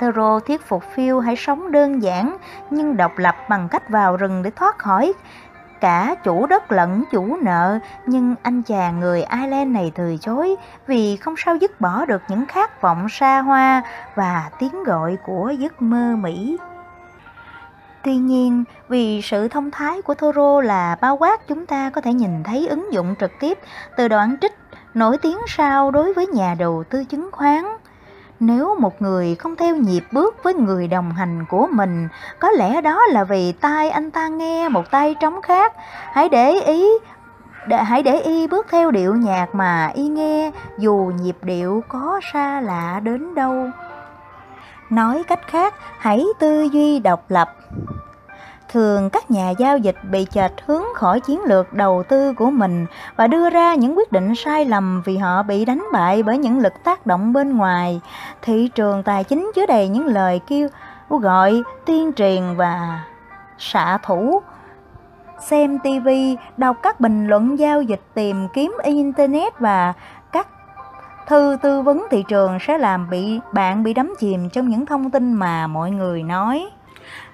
Thoreau 0.00 0.40
thuyết 0.40 0.66
phục 0.66 0.84
Phil 0.94 1.20
hãy 1.24 1.36
sống 1.36 1.72
đơn 1.72 2.02
giản 2.02 2.36
nhưng 2.70 2.96
độc 2.96 3.18
lập 3.18 3.36
bằng 3.48 3.68
cách 3.68 3.88
vào 3.88 4.16
rừng 4.16 4.42
để 4.42 4.50
thoát 4.50 4.78
khỏi 4.78 5.12
cả 5.80 6.14
chủ 6.24 6.46
đất 6.46 6.72
lẫn 6.72 7.04
chủ 7.10 7.36
nợ 7.42 7.78
nhưng 8.06 8.34
anh 8.42 8.62
chàng 8.62 9.00
người 9.00 9.22
Ireland 9.22 9.72
này 9.72 9.92
từ 9.94 10.16
chối 10.20 10.56
vì 10.86 11.16
không 11.16 11.34
sao 11.36 11.56
dứt 11.56 11.80
bỏ 11.80 12.04
được 12.04 12.22
những 12.28 12.46
khát 12.46 12.80
vọng 12.80 13.08
xa 13.08 13.40
hoa 13.40 13.82
và 14.14 14.50
tiếng 14.58 14.84
gọi 14.84 15.16
của 15.26 15.52
giấc 15.58 15.82
mơ 15.82 16.16
Mỹ. 16.16 16.58
Tuy 18.02 18.16
nhiên, 18.16 18.64
vì 18.88 19.20
sự 19.22 19.48
thông 19.48 19.70
thái 19.70 20.02
của 20.02 20.14
Thoreau 20.14 20.60
là 20.60 20.96
bao 21.00 21.16
quát 21.16 21.48
chúng 21.48 21.66
ta 21.66 21.90
có 21.90 22.00
thể 22.00 22.12
nhìn 22.12 22.42
thấy 22.44 22.68
ứng 22.68 22.92
dụng 22.92 23.14
trực 23.20 23.32
tiếp 23.40 23.58
từ 23.96 24.08
đoạn 24.08 24.36
trích 24.40 24.58
nổi 24.94 25.18
tiếng 25.18 25.38
sao 25.46 25.90
đối 25.90 26.14
với 26.14 26.26
nhà 26.26 26.54
đầu 26.58 26.84
tư 26.90 27.04
chứng 27.04 27.30
khoán. 27.32 27.64
Nếu 28.40 28.76
một 28.80 29.02
người 29.02 29.34
không 29.34 29.56
theo 29.56 29.76
nhịp 29.76 30.04
bước 30.12 30.36
với 30.42 30.54
người 30.54 30.88
đồng 30.88 31.12
hành 31.12 31.44
của 31.48 31.68
mình, 31.72 32.08
có 32.38 32.50
lẽ 32.50 32.80
đó 32.80 33.06
là 33.06 33.24
vì 33.24 33.52
tai 33.52 33.90
anh 33.90 34.10
ta 34.10 34.28
nghe 34.28 34.68
một 34.68 34.90
tay 34.90 35.16
trống 35.20 35.42
khác. 35.42 35.72
Hãy 36.12 36.28
để 36.28 36.60
ý 36.60 36.88
để, 37.66 37.76
hãy 37.76 38.02
để 38.02 38.20
y 38.20 38.46
bước 38.46 38.66
theo 38.70 38.90
điệu 38.90 39.14
nhạc 39.14 39.54
mà 39.54 39.90
y 39.94 40.08
nghe 40.08 40.50
dù 40.78 41.12
nhịp 41.22 41.36
điệu 41.42 41.82
có 41.88 42.20
xa 42.32 42.60
lạ 42.60 43.00
đến 43.02 43.34
đâu. 43.34 43.70
Nói 44.90 45.22
cách 45.24 45.46
khác, 45.46 45.74
hãy 45.98 46.26
tư 46.38 46.62
duy 46.62 46.98
độc 46.98 47.24
lập. 47.28 47.54
Thường 48.68 49.10
các 49.10 49.30
nhà 49.30 49.50
giao 49.50 49.78
dịch 49.78 49.96
bị 50.10 50.26
chệch 50.30 50.52
hướng 50.66 50.82
khỏi 50.94 51.20
chiến 51.20 51.40
lược 51.44 51.72
đầu 51.72 52.02
tư 52.08 52.32
của 52.32 52.50
mình 52.50 52.86
và 53.16 53.26
đưa 53.26 53.50
ra 53.50 53.74
những 53.74 53.98
quyết 53.98 54.12
định 54.12 54.34
sai 54.34 54.64
lầm 54.64 55.02
vì 55.04 55.16
họ 55.16 55.42
bị 55.42 55.64
đánh 55.64 55.84
bại 55.92 56.22
bởi 56.22 56.38
những 56.38 56.58
lực 56.58 56.72
tác 56.84 57.06
động 57.06 57.32
bên 57.32 57.56
ngoài. 57.56 58.00
Thị 58.42 58.68
trường 58.74 59.02
tài 59.02 59.24
chính 59.24 59.50
chứa 59.54 59.66
đầy 59.66 59.88
những 59.88 60.06
lời 60.06 60.40
kêu 60.46 60.68
gọi, 61.08 61.62
tuyên 61.86 62.12
truyền 62.12 62.42
và 62.56 63.04
xạ 63.58 63.98
thủ. 64.02 64.42
Xem 65.40 65.78
TV, 65.78 66.08
đọc 66.56 66.76
các 66.82 67.00
bình 67.00 67.26
luận 67.26 67.58
giao 67.58 67.82
dịch, 67.82 68.00
tìm 68.14 68.48
kiếm 68.52 68.76
Internet 68.82 69.58
và 69.58 69.92
các 70.32 70.48
thư 71.26 71.56
tư 71.62 71.82
vấn 71.82 72.06
thị 72.10 72.24
trường 72.28 72.58
sẽ 72.60 72.78
làm 72.78 73.10
bị 73.10 73.40
bạn 73.52 73.82
bị 73.82 73.94
đắm 73.94 74.14
chìm 74.18 74.50
trong 74.50 74.68
những 74.68 74.86
thông 74.86 75.10
tin 75.10 75.32
mà 75.32 75.66
mọi 75.66 75.90
người 75.90 76.22
nói. 76.22 76.68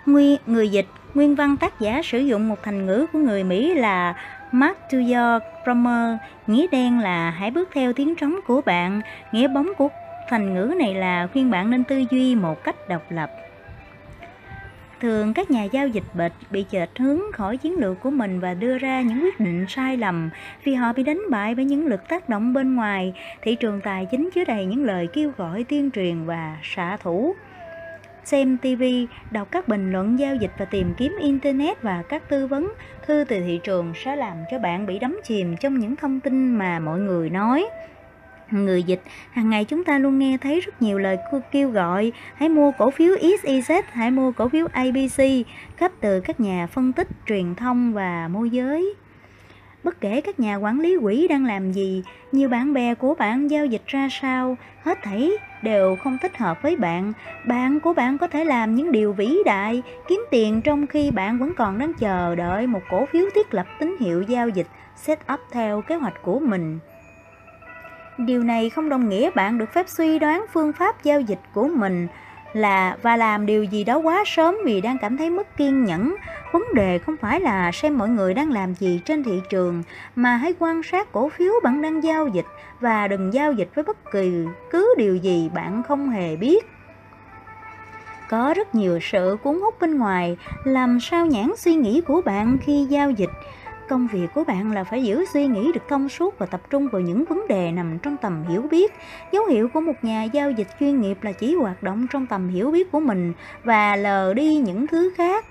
nguy 0.06 0.38
người 0.46 0.68
dịch 0.68 0.86
Nguyên 1.14 1.34
văn 1.34 1.56
tác 1.56 1.80
giả 1.80 2.00
sử 2.04 2.18
dụng 2.18 2.48
một 2.48 2.62
thành 2.62 2.86
ngữ 2.86 3.06
của 3.12 3.18
người 3.18 3.44
Mỹ 3.44 3.74
là 3.74 4.14
Mark 4.52 4.76
to 4.92 4.98
your 4.98 5.42
drummer, 5.64 6.16
nghĩa 6.46 6.66
đen 6.66 6.98
là 6.98 7.30
hãy 7.30 7.50
bước 7.50 7.68
theo 7.74 7.92
tiếng 7.92 8.14
trống 8.14 8.40
của 8.46 8.60
bạn, 8.60 9.00
nghĩa 9.32 9.48
bóng 9.48 9.68
của 9.78 9.88
thành 10.28 10.54
ngữ 10.54 10.74
này 10.78 10.94
là 10.94 11.28
khuyên 11.32 11.50
bạn 11.50 11.70
nên 11.70 11.84
tư 11.84 12.04
duy 12.10 12.34
một 12.34 12.64
cách 12.64 12.88
độc 12.88 13.02
lập. 13.10 13.30
Thường 15.00 15.34
các 15.34 15.50
nhà 15.50 15.64
giao 15.64 15.88
dịch 15.88 16.04
bệnh 16.14 16.32
bị 16.50 16.64
chệch 16.70 16.98
hướng 16.98 17.20
khỏi 17.32 17.56
chiến 17.56 17.74
lược 17.78 18.00
của 18.00 18.10
mình 18.10 18.40
và 18.40 18.54
đưa 18.54 18.78
ra 18.78 19.02
những 19.02 19.22
quyết 19.22 19.40
định 19.40 19.66
sai 19.68 19.96
lầm 19.96 20.30
vì 20.64 20.74
họ 20.74 20.92
bị 20.92 21.02
đánh 21.02 21.20
bại 21.30 21.54
bởi 21.54 21.64
những 21.64 21.86
lực 21.86 22.08
tác 22.08 22.28
động 22.28 22.52
bên 22.52 22.76
ngoài. 22.76 23.14
Thị 23.42 23.54
trường 23.54 23.80
tài 23.80 24.06
chính 24.10 24.30
chứa 24.34 24.44
đầy 24.44 24.66
những 24.66 24.84
lời 24.84 25.08
kêu 25.12 25.32
gọi 25.36 25.64
tuyên 25.64 25.90
truyền 25.90 26.24
và 26.24 26.56
xạ 26.62 26.96
thủ 27.02 27.34
xem 28.24 28.58
TV, 28.58 28.82
đọc 29.30 29.48
các 29.50 29.68
bình 29.68 29.92
luận 29.92 30.18
giao 30.18 30.36
dịch 30.36 30.50
và 30.58 30.64
tìm 30.64 30.94
kiếm 30.96 31.16
Internet 31.20 31.82
và 31.82 32.02
các 32.08 32.28
tư 32.28 32.46
vấn, 32.46 32.72
thư 33.06 33.24
từ 33.28 33.40
thị 33.40 33.60
trường 33.64 33.92
sẽ 34.04 34.16
làm 34.16 34.36
cho 34.50 34.58
bạn 34.58 34.86
bị 34.86 34.98
đắm 34.98 35.20
chìm 35.24 35.56
trong 35.56 35.78
những 35.78 35.96
thông 35.96 36.20
tin 36.20 36.56
mà 36.56 36.78
mọi 36.78 36.98
người 36.98 37.30
nói. 37.30 37.66
Người 38.50 38.82
dịch, 38.82 39.02
hàng 39.30 39.50
ngày 39.50 39.64
chúng 39.64 39.84
ta 39.84 39.98
luôn 39.98 40.18
nghe 40.18 40.38
thấy 40.40 40.60
rất 40.60 40.82
nhiều 40.82 40.98
lời 40.98 41.16
kêu 41.52 41.70
gọi 41.70 42.12
hãy 42.34 42.48
mua 42.48 42.72
cổ 42.78 42.90
phiếu 42.90 43.14
XYZ, 43.16 43.82
hãy 43.92 44.10
mua 44.10 44.32
cổ 44.32 44.48
phiếu 44.48 44.66
ABC, 44.72 45.20
khắp 45.76 45.92
từ 46.00 46.20
các 46.20 46.40
nhà 46.40 46.66
phân 46.66 46.92
tích, 46.92 47.08
truyền 47.26 47.54
thông 47.54 47.92
và 47.92 48.28
môi 48.28 48.50
giới. 48.50 48.94
Bất 49.84 50.00
kể 50.00 50.20
các 50.20 50.40
nhà 50.40 50.56
quản 50.56 50.80
lý 50.80 50.96
quỹ 51.02 51.28
đang 51.28 51.44
làm 51.44 51.72
gì, 51.72 52.02
nhiều 52.32 52.48
bạn 52.48 52.72
bè 52.72 52.94
của 52.94 53.14
bạn 53.14 53.50
giao 53.50 53.66
dịch 53.66 53.82
ra 53.86 54.08
sao, 54.10 54.56
hết 54.82 54.98
thảy 55.02 55.32
đều 55.62 55.96
không 55.96 56.18
thích 56.22 56.36
hợp 56.36 56.62
với 56.62 56.76
bạn. 56.76 57.12
Bạn 57.46 57.80
của 57.80 57.94
bạn 57.94 58.18
có 58.18 58.26
thể 58.26 58.44
làm 58.44 58.74
những 58.74 58.92
điều 58.92 59.12
vĩ 59.12 59.36
đại, 59.44 59.82
kiếm 60.08 60.20
tiền 60.30 60.60
trong 60.62 60.86
khi 60.86 61.10
bạn 61.10 61.38
vẫn 61.38 61.52
còn 61.56 61.78
đang 61.78 61.94
chờ 61.94 62.34
đợi 62.34 62.66
một 62.66 62.80
cổ 62.90 63.06
phiếu 63.12 63.26
thiết 63.34 63.54
lập 63.54 63.66
tín 63.80 63.96
hiệu 64.00 64.22
giao 64.22 64.48
dịch 64.48 64.66
set 64.96 65.18
up 65.32 65.40
theo 65.52 65.82
kế 65.82 65.94
hoạch 65.94 66.22
của 66.22 66.38
mình. 66.38 66.78
Điều 68.18 68.42
này 68.42 68.70
không 68.70 68.88
đồng 68.88 69.08
nghĩa 69.08 69.30
bạn 69.30 69.58
được 69.58 69.72
phép 69.72 69.88
suy 69.88 70.18
đoán 70.18 70.44
phương 70.52 70.72
pháp 70.72 71.02
giao 71.02 71.20
dịch 71.20 71.40
của 71.54 71.68
mình 71.68 72.08
là 72.54 72.96
và 73.02 73.16
làm 73.16 73.46
điều 73.46 73.64
gì 73.64 73.84
đó 73.84 73.98
quá 73.98 74.22
sớm 74.26 74.56
vì 74.64 74.80
đang 74.80 74.98
cảm 74.98 75.16
thấy 75.16 75.30
mất 75.30 75.56
kiên 75.56 75.84
nhẫn. 75.84 76.14
Vấn 76.52 76.62
đề 76.74 76.98
không 76.98 77.16
phải 77.16 77.40
là 77.40 77.72
xem 77.72 77.98
mọi 77.98 78.08
người 78.08 78.34
đang 78.34 78.52
làm 78.52 78.74
gì 78.74 79.00
trên 79.04 79.24
thị 79.24 79.40
trường, 79.48 79.82
mà 80.16 80.36
hãy 80.36 80.54
quan 80.58 80.82
sát 80.82 81.12
cổ 81.12 81.28
phiếu 81.28 81.52
bạn 81.62 81.82
đang 81.82 82.04
giao 82.04 82.28
dịch 82.28 82.46
và 82.80 83.08
đừng 83.08 83.34
giao 83.34 83.52
dịch 83.52 83.68
với 83.74 83.84
bất 83.84 84.10
kỳ 84.12 84.32
cứ 84.70 84.94
điều 84.98 85.16
gì 85.16 85.50
bạn 85.54 85.82
không 85.82 86.10
hề 86.10 86.36
biết. 86.36 86.66
Có 88.28 88.54
rất 88.56 88.74
nhiều 88.74 88.98
sự 89.02 89.36
cuốn 89.42 89.60
hút 89.60 89.80
bên 89.80 89.98
ngoài, 89.98 90.36
làm 90.64 91.00
sao 91.00 91.26
nhãn 91.26 91.50
suy 91.56 91.74
nghĩ 91.74 92.00
của 92.00 92.20
bạn 92.20 92.58
khi 92.66 92.86
giao 92.90 93.10
dịch 93.10 93.30
Công 93.88 94.06
việc 94.06 94.26
của 94.34 94.44
bạn 94.44 94.72
là 94.72 94.84
phải 94.84 95.02
giữ 95.02 95.24
suy 95.32 95.46
nghĩ 95.46 95.72
được 95.72 95.88
thông 95.88 96.08
suốt 96.08 96.38
và 96.38 96.46
tập 96.46 96.60
trung 96.70 96.88
vào 96.88 97.02
những 97.02 97.24
vấn 97.24 97.48
đề 97.48 97.72
nằm 97.72 97.98
trong 97.98 98.16
tầm 98.16 98.44
hiểu 98.48 98.62
biết. 98.70 98.92
Dấu 99.32 99.46
hiệu 99.46 99.68
của 99.68 99.80
một 99.80 99.92
nhà 100.02 100.24
giao 100.24 100.50
dịch 100.50 100.68
chuyên 100.80 101.00
nghiệp 101.00 101.18
là 101.22 101.32
chỉ 101.32 101.54
hoạt 101.54 101.82
động 101.82 102.06
trong 102.12 102.26
tầm 102.26 102.48
hiểu 102.48 102.70
biết 102.70 102.92
của 102.92 103.00
mình 103.00 103.32
và 103.64 103.96
lờ 103.96 104.34
đi 104.34 104.56
những 104.56 104.86
thứ 104.86 105.12
khác. 105.16 105.44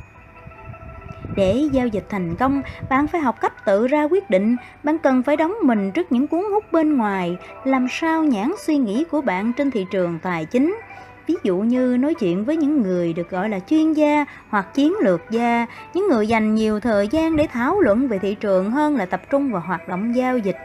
Để 1.36 1.70
giao 1.72 1.88
dịch 1.88 2.06
thành 2.10 2.36
công, 2.36 2.62
bạn 2.90 3.08
phải 3.08 3.22
học 3.22 3.36
cách 3.42 3.66
tự 3.66 3.88
ra 3.88 4.04
quyết 4.04 4.30
định, 4.30 4.56
bạn 4.84 4.98
cần 4.98 5.24
phải 5.24 5.38
đóng 5.38 5.54
mình 5.64 5.92
trước 5.92 6.12
những 6.12 6.28
cuốn 6.28 6.44
hút 6.52 6.64
bên 6.72 6.98
ngoài, 6.98 7.38
làm 7.64 7.88
sao 7.90 8.24
nhãn 8.24 8.52
suy 8.66 8.78
nghĩ 8.78 9.04
của 9.12 9.22
bạn 9.22 9.54
trên 9.54 9.72
thị 9.72 9.86
trường 9.92 10.20
tài 10.24 10.46
chính 10.46 10.78
ví 11.28 11.36
dụ 11.44 11.58
như 11.58 11.98
nói 11.98 12.16
chuyện 12.16 12.46
với 12.46 12.58
những 12.58 12.82
người 12.82 13.14
được 13.14 13.30
gọi 13.30 13.50
là 13.50 13.60
chuyên 13.60 13.94
gia 13.94 14.26
hoặc 14.48 14.74
chiến 14.74 14.94
lược 15.04 15.30
gia, 15.30 15.66
những 15.94 16.08
người 16.08 16.28
dành 16.28 16.56
nhiều 16.56 16.80
thời 16.80 17.08
gian 17.08 17.36
để 17.36 17.48
thảo 17.52 17.80
luận 17.80 18.08
về 18.08 18.20
thị 18.20 18.36
trường 18.36 18.72
hơn 18.72 18.96
là 18.96 19.06
tập 19.06 19.22
trung 19.30 19.52
vào 19.52 19.62
hoạt 19.62 19.88
động 19.88 20.16
giao 20.16 20.38
dịch 20.38 20.58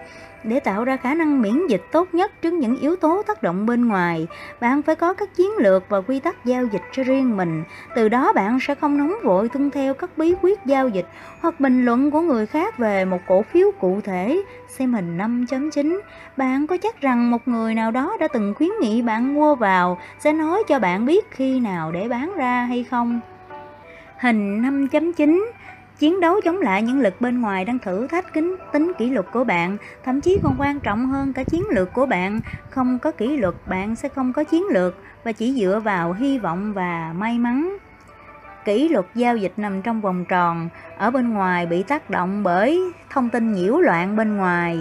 để 0.44 0.60
tạo 0.60 0.84
ra 0.84 0.96
khả 0.96 1.14
năng 1.14 1.42
miễn 1.42 1.66
dịch 1.66 1.82
tốt 1.92 2.08
nhất 2.14 2.42
trước 2.42 2.52
những 2.52 2.80
yếu 2.80 2.96
tố 2.96 3.22
tác 3.26 3.42
động 3.42 3.66
bên 3.66 3.88
ngoài, 3.88 4.26
bạn 4.60 4.82
phải 4.82 4.94
có 4.94 5.14
các 5.14 5.34
chiến 5.36 5.50
lược 5.58 5.88
và 5.88 6.00
quy 6.00 6.20
tắc 6.20 6.44
giao 6.44 6.64
dịch 6.64 6.82
cho 6.92 7.02
riêng 7.02 7.36
mình. 7.36 7.64
Từ 7.94 8.08
đó 8.08 8.32
bạn 8.32 8.58
sẽ 8.60 8.74
không 8.74 8.98
nóng 8.98 9.14
vội 9.22 9.48
tuân 9.48 9.70
theo 9.70 9.94
các 9.94 10.10
bí 10.18 10.34
quyết 10.42 10.58
giao 10.64 10.88
dịch 10.88 11.06
hoặc 11.40 11.60
bình 11.60 11.84
luận 11.84 12.10
của 12.10 12.20
người 12.20 12.46
khác 12.46 12.78
về 12.78 13.04
một 13.04 13.20
cổ 13.26 13.42
phiếu 13.42 13.70
cụ 13.80 14.00
thể. 14.04 14.42
Xem 14.68 14.94
hình 14.94 15.18
5.9 15.18 16.00
bạn 16.36 16.66
có 16.66 16.76
chắc 16.76 17.00
rằng 17.00 17.30
một 17.30 17.48
người 17.48 17.74
nào 17.74 17.90
đó 17.90 18.16
đã 18.20 18.28
từng 18.28 18.54
khuyến 18.54 18.70
nghị 18.80 19.02
bạn 19.02 19.34
mua 19.34 19.54
vào 19.54 19.98
sẽ 20.18 20.32
nói 20.32 20.62
cho 20.68 20.78
bạn 20.78 21.06
biết 21.06 21.30
khi 21.30 21.60
nào 21.60 21.92
để 21.92 22.08
bán 22.08 22.32
ra 22.36 22.64
hay 22.64 22.84
không? 22.84 23.20
Hình 24.20 24.62
5.9 24.62 25.44
Chiến 25.98 26.20
đấu 26.20 26.40
chống 26.44 26.60
lại 26.60 26.82
những 26.82 27.00
lực 27.00 27.20
bên 27.20 27.40
ngoài 27.40 27.64
đang 27.64 27.78
thử 27.78 28.06
thách 28.06 28.32
kính 28.32 28.56
tính 28.72 28.92
kỷ 28.98 29.10
luật 29.10 29.26
của 29.32 29.44
bạn, 29.44 29.76
thậm 30.04 30.20
chí 30.20 30.38
còn 30.42 30.60
quan 30.60 30.80
trọng 30.80 31.06
hơn 31.06 31.32
cả 31.32 31.42
chiến 31.42 31.64
lược 31.70 31.92
của 31.92 32.06
bạn. 32.06 32.40
Không 32.70 32.98
có 32.98 33.10
kỷ 33.10 33.36
luật, 33.36 33.54
bạn 33.66 33.96
sẽ 33.96 34.08
không 34.08 34.32
có 34.32 34.44
chiến 34.44 34.64
lược 34.70 34.96
và 35.24 35.32
chỉ 35.32 35.52
dựa 35.52 35.80
vào 35.84 36.12
hy 36.12 36.38
vọng 36.38 36.72
và 36.72 37.12
may 37.16 37.38
mắn. 37.38 37.76
Kỷ 38.64 38.88
luật 38.88 39.06
giao 39.14 39.36
dịch 39.36 39.52
nằm 39.56 39.82
trong 39.82 40.00
vòng 40.00 40.24
tròn, 40.24 40.68
ở 40.96 41.10
bên 41.10 41.28
ngoài 41.34 41.66
bị 41.66 41.82
tác 41.82 42.10
động 42.10 42.42
bởi 42.42 42.82
thông 43.10 43.28
tin 43.30 43.52
nhiễu 43.52 43.80
loạn 43.80 44.16
bên 44.16 44.36
ngoài. 44.36 44.78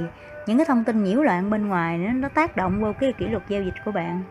Những 0.47 0.57
cái 0.57 0.65
thông 0.65 0.83
tin 0.83 1.03
nhiễu 1.03 1.21
loạn 1.21 1.49
bên 1.49 1.67
ngoài 1.67 1.97
nó 1.97 2.29
tác 2.29 2.57
động 2.57 2.81
vô 2.81 2.93
cái 2.99 3.13
kỷ 3.13 3.27
luật 3.27 3.43
giao 3.49 3.63
dịch 3.63 3.75
của 3.85 3.91
bạn 3.91 4.23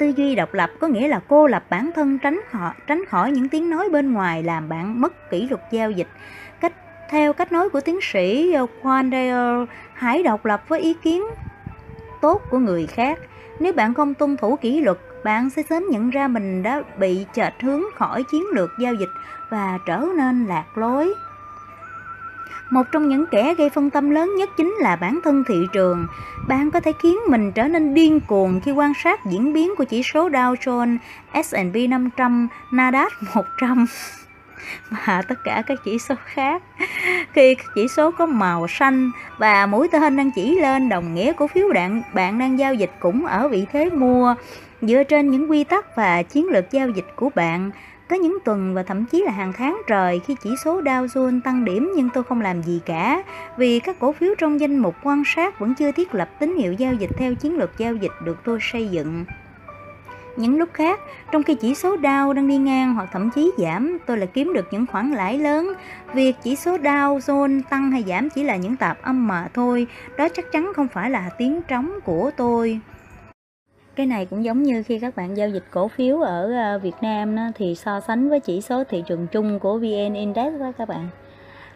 tư 0.00 0.12
duy 0.16 0.34
độc 0.34 0.54
lập 0.54 0.70
có 0.80 0.86
nghĩa 0.86 1.08
là 1.08 1.20
cô 1.28 1.46
lập 1.46 1.64
bản 1.70 1.90
thân 1.94 2.18
tránh 2.18 2.40
họ, 2.50 2.74
tránh 2.86 3.04
khỏi 3.08 3.32
những 3.32 3.48
tiếng 3.48 3.70
nói 3.70 3.88
bên 3.88 4.12
ngoài 4.12 4.42
làm 4.42 4.68
bạn 4.68 5.00
mất 5.00 5.30
kỷ 5.30 5.48
luật 5.48 5.60
giao 5.70 5.90
dịch. 5.90 6.08
Cách, 6.60 6.72
theo 7.10 7.32
cách 7.32 7.52
nói 7.52 7.68
của 7.68 7.80
tiến 7.80 7.98
sĩ 8.02 8.52
ờ, 8.52 8.66
Juan 8.82 9.66
hãy 9.94 10.22
độc 10.22 10.44
lập 10.44 10.68
với 10.68 10.80
ý 10.80 10.94
kiến 10.94 11.22
tốt 12.20 12.42
của 12.50 12.58
người 12.58 12.86
khác. 12.86 13.18
Nếu 13.60 13.72
bạn 13.72 13.94
không 13.94 14.14
tuân 14.14 14.36
thủ 14.36 14.56
kỷ 14.56 14.80
luật, 14.80 14.98
bạn 15.24 15.50
sẽ 15.50 15.62
sớm 15.62 15.84
nhận 15.90 16.10
ra 16.10 16.28
mình 16.28 16.62
đã 16.62 16.82
bị 16.98 17.26
chệch 17.32 17.54
hướng 17.60 17.82
khỏi 17.94 18.24
chiến 18.30 18.42
lược 18.52 18.70
giao 18.80 18.94
dịch 18.94 19.10
và 19.50 19.78
trở 19.86 20.06
nên 20.16 20.46
lạc 20.46 20.78
lối 20.78 21.14
một 22.70 22.82
trong 22.92 23.08
những 23.08 23.24
kẻ 23.30 23.54
gây 23.54 23.70
phân 23.70 23.90
tâm 23.90 24.10
lớn 24.10 24.34
nhất 24.36 24.50
chính 24.56 24.74
là 24.80 24.96
bản 24.96 25.20
thân 25.24 25.44
thị 25.48 25.66
trường. 25.72 26.06
Bạn 26.48 26.70
có 26.70 26.80
thể 26.80 26.92
khiến 27.02 27.18
mình 27.28 27.52
trở 27.52 27.68
nên 27.68 27.94
điên 27.94 28.20
cuồng 28.20 28.60
khi 28.60 28.72
quan 28.72 28.92
sát 29.04 29.26
diễn 29.26 29.52
biến 29.52 29.74
của 29.78 29.84
chỉ 29.84 30.02
số 30.02 30.28
Dow 30.28 30.54
Jones, 30.54 30.98
S&P 31.44 31.90
500, 31.90 32.48
Nasdaq 32.70 33.10
100 33.34 33.86
và 34.90 35.22
tất 35.28 35.34
cả 35.44 35.62
các 35.66 35.78
chỉ 35.84 35.98
số 35.98 36.14
khác. 36.24 36.62
Khi 37.32 37.56
chỉ 37.74 37.88
số 37.88 38.10
có 38.10 38.26
màu 38.26 38.68
xanh 38.68 39.10
và 39.38 39.66
mũi 39.66 39.88
tên 39.92 40.16
đang 40.16 40.30
chỉ 40.30 40.54
lên 40.60 40.88
đồng 40.88 41.14
nghĩa 41.14 41.32
cổ 41.32 41.46
phiếu 41.46 41.68
bạn 41.74 42.02
bạn 42.14 42.38
đang 42.38 42.58
giao 42.58 42.74
dịch 42.74 42.90
cũng 43.00 43.26
ở 43.26 43.48
vị 43.48 43.66
thế 43.72 43.90
mua 43.90 44.34
dựa 44.82 45.02
trên 45.04 45.30
những 45.30 45.50
quy 45.50 45.64
tắc 45.64 45.96
và 45.96 46.22
chiến 46.22 46.46
lược 46.46 46.70
giao 46.70 46.88
dịch 46.88 47.06
của 47.16 47.30
bạn. 47.34 47.70
Có 48.10 48.16
những 48.16 48.38
tuần 48.44 48.74
và 48.74 48.82
thậm 48.82 49.04
chí 49.04 49.22
là 49.22 49.32
hàng 49.32 49.52
tháng 49.52 49.82
trời 49.86 50.20
khi 50.26 50.36
chỉ 50.42 50.50
số 50.64 50.80
Dow 50.80 51.06
Jones 51.06 51.40
tăng 51.40 51.64
điểm 51.64 51.92
nhưng 51.96 52.08
tôi 52.14 52.24
không 52.24 52.40
làm 52.40 52.62
gì 52.62 52.80
cả 52.86 53.22
vì 53.56 53.80
các 53.80 53.96
cổ 54.00 54.12
phiếu 54.12 54.34
trong 54.38 54.60
danh 54.60 54.78
mục 54.78 54.94
quan 55.02 55.22
sát 55.26 55.58
vẫn 55.58 55.74
chưa 55.74 55.92
thiết 55.92 56.14
lập 56.14 56.30
tín 56.38 56.56
hiệu 56.56 56.72
giao 56.72 56.94
dịch 56.94 57.10
theo 57.16 57.34
chiến 57.34 57.58
lược 57.58 57.78
giao 57.78 57.94
dịch 57.94 58.12
được 58.24 58.38
tôi 58.44 58.58
xây 58.62 58.88
dựng. 58.88 59.24
Những 60.36 60.58
lúc 60.58 60.68
khác, 60.72 61.00
trong 61.32 61.42
khi 61.42 61.54
chỉ 61.54 61.74
số 61.74 61.96
Dow 61.96 62.32
đang 62.32 62.48
đi 62.48 62.56
ngang 62.56 62.94
hoặc 62.94 63.08
thậm 63.12 63.30
chí 63.30 63.50
giảm, 63.58 63.98
tôi 64.06 64.18
lại 64.18 64.26
kiếm 64.26 64.52
được 64.52 64.68
những 64.70 64.86
khoản 64.86 65.10
lãi 65.10 65.38
lớn. 65.38 65.72
Việc 66.14 66.36
chỉ 66.42 66.56
số 66.56 66.76
Dow 66.76 67.18
Jones 67.18 67.62
tăng 67.70 67.90
hay 67.90 68.04
giảm 68.08 68.30
chỉ 68.30 68.42
là 68.42 68.56
những 68.56 68.76
tạp 68.76 69.02
âm 69.02 69.28
mà 69.28 69.48
thôi, 69.54 69.86
đó 70.16 70.28
chắc 70.28 70.52
chắn 70.52 70.72
không 70.76 70.88
phải 70.88 71.10
là 71.10 71.30
tiếng 71.38 71.62
trống 71.68 71.98
của 72.04 72.30
tôi. 72.36 72.80
Cái 74.00 74.06
này 74.06 74.26
cũng 74.26 74.44
giống 74.44 74.62
như 74.62 74.82
khi 74.82 74.98
các 74.98 75.16
bạn 75.16 75.36
giao 75.36 75.48
dịch 75.48 75.64
cổ 75.70 75.88
phiếu 75.88 76.20
ở 76.20 76.52
ờ, 76.52 76.78
Việt 76.78 76.94
Nam 77.02 77.36
đó, 77.36 77.42
thì 77.54 77.74
so 77.74 78.00
sánh 78.00 78.28
với 78.28 78.40
chỉ 78.40 78.60
số 78.60 78.84
thị 78.84 79.02
trường 79.06 79.26
chung 79.26 79.58
của 79.58 79.78
VN 79.78 80.14
Index 80.14 80.60
đó 80.60 80.72
các 80.78 80.88
bạn. 80.88 81.08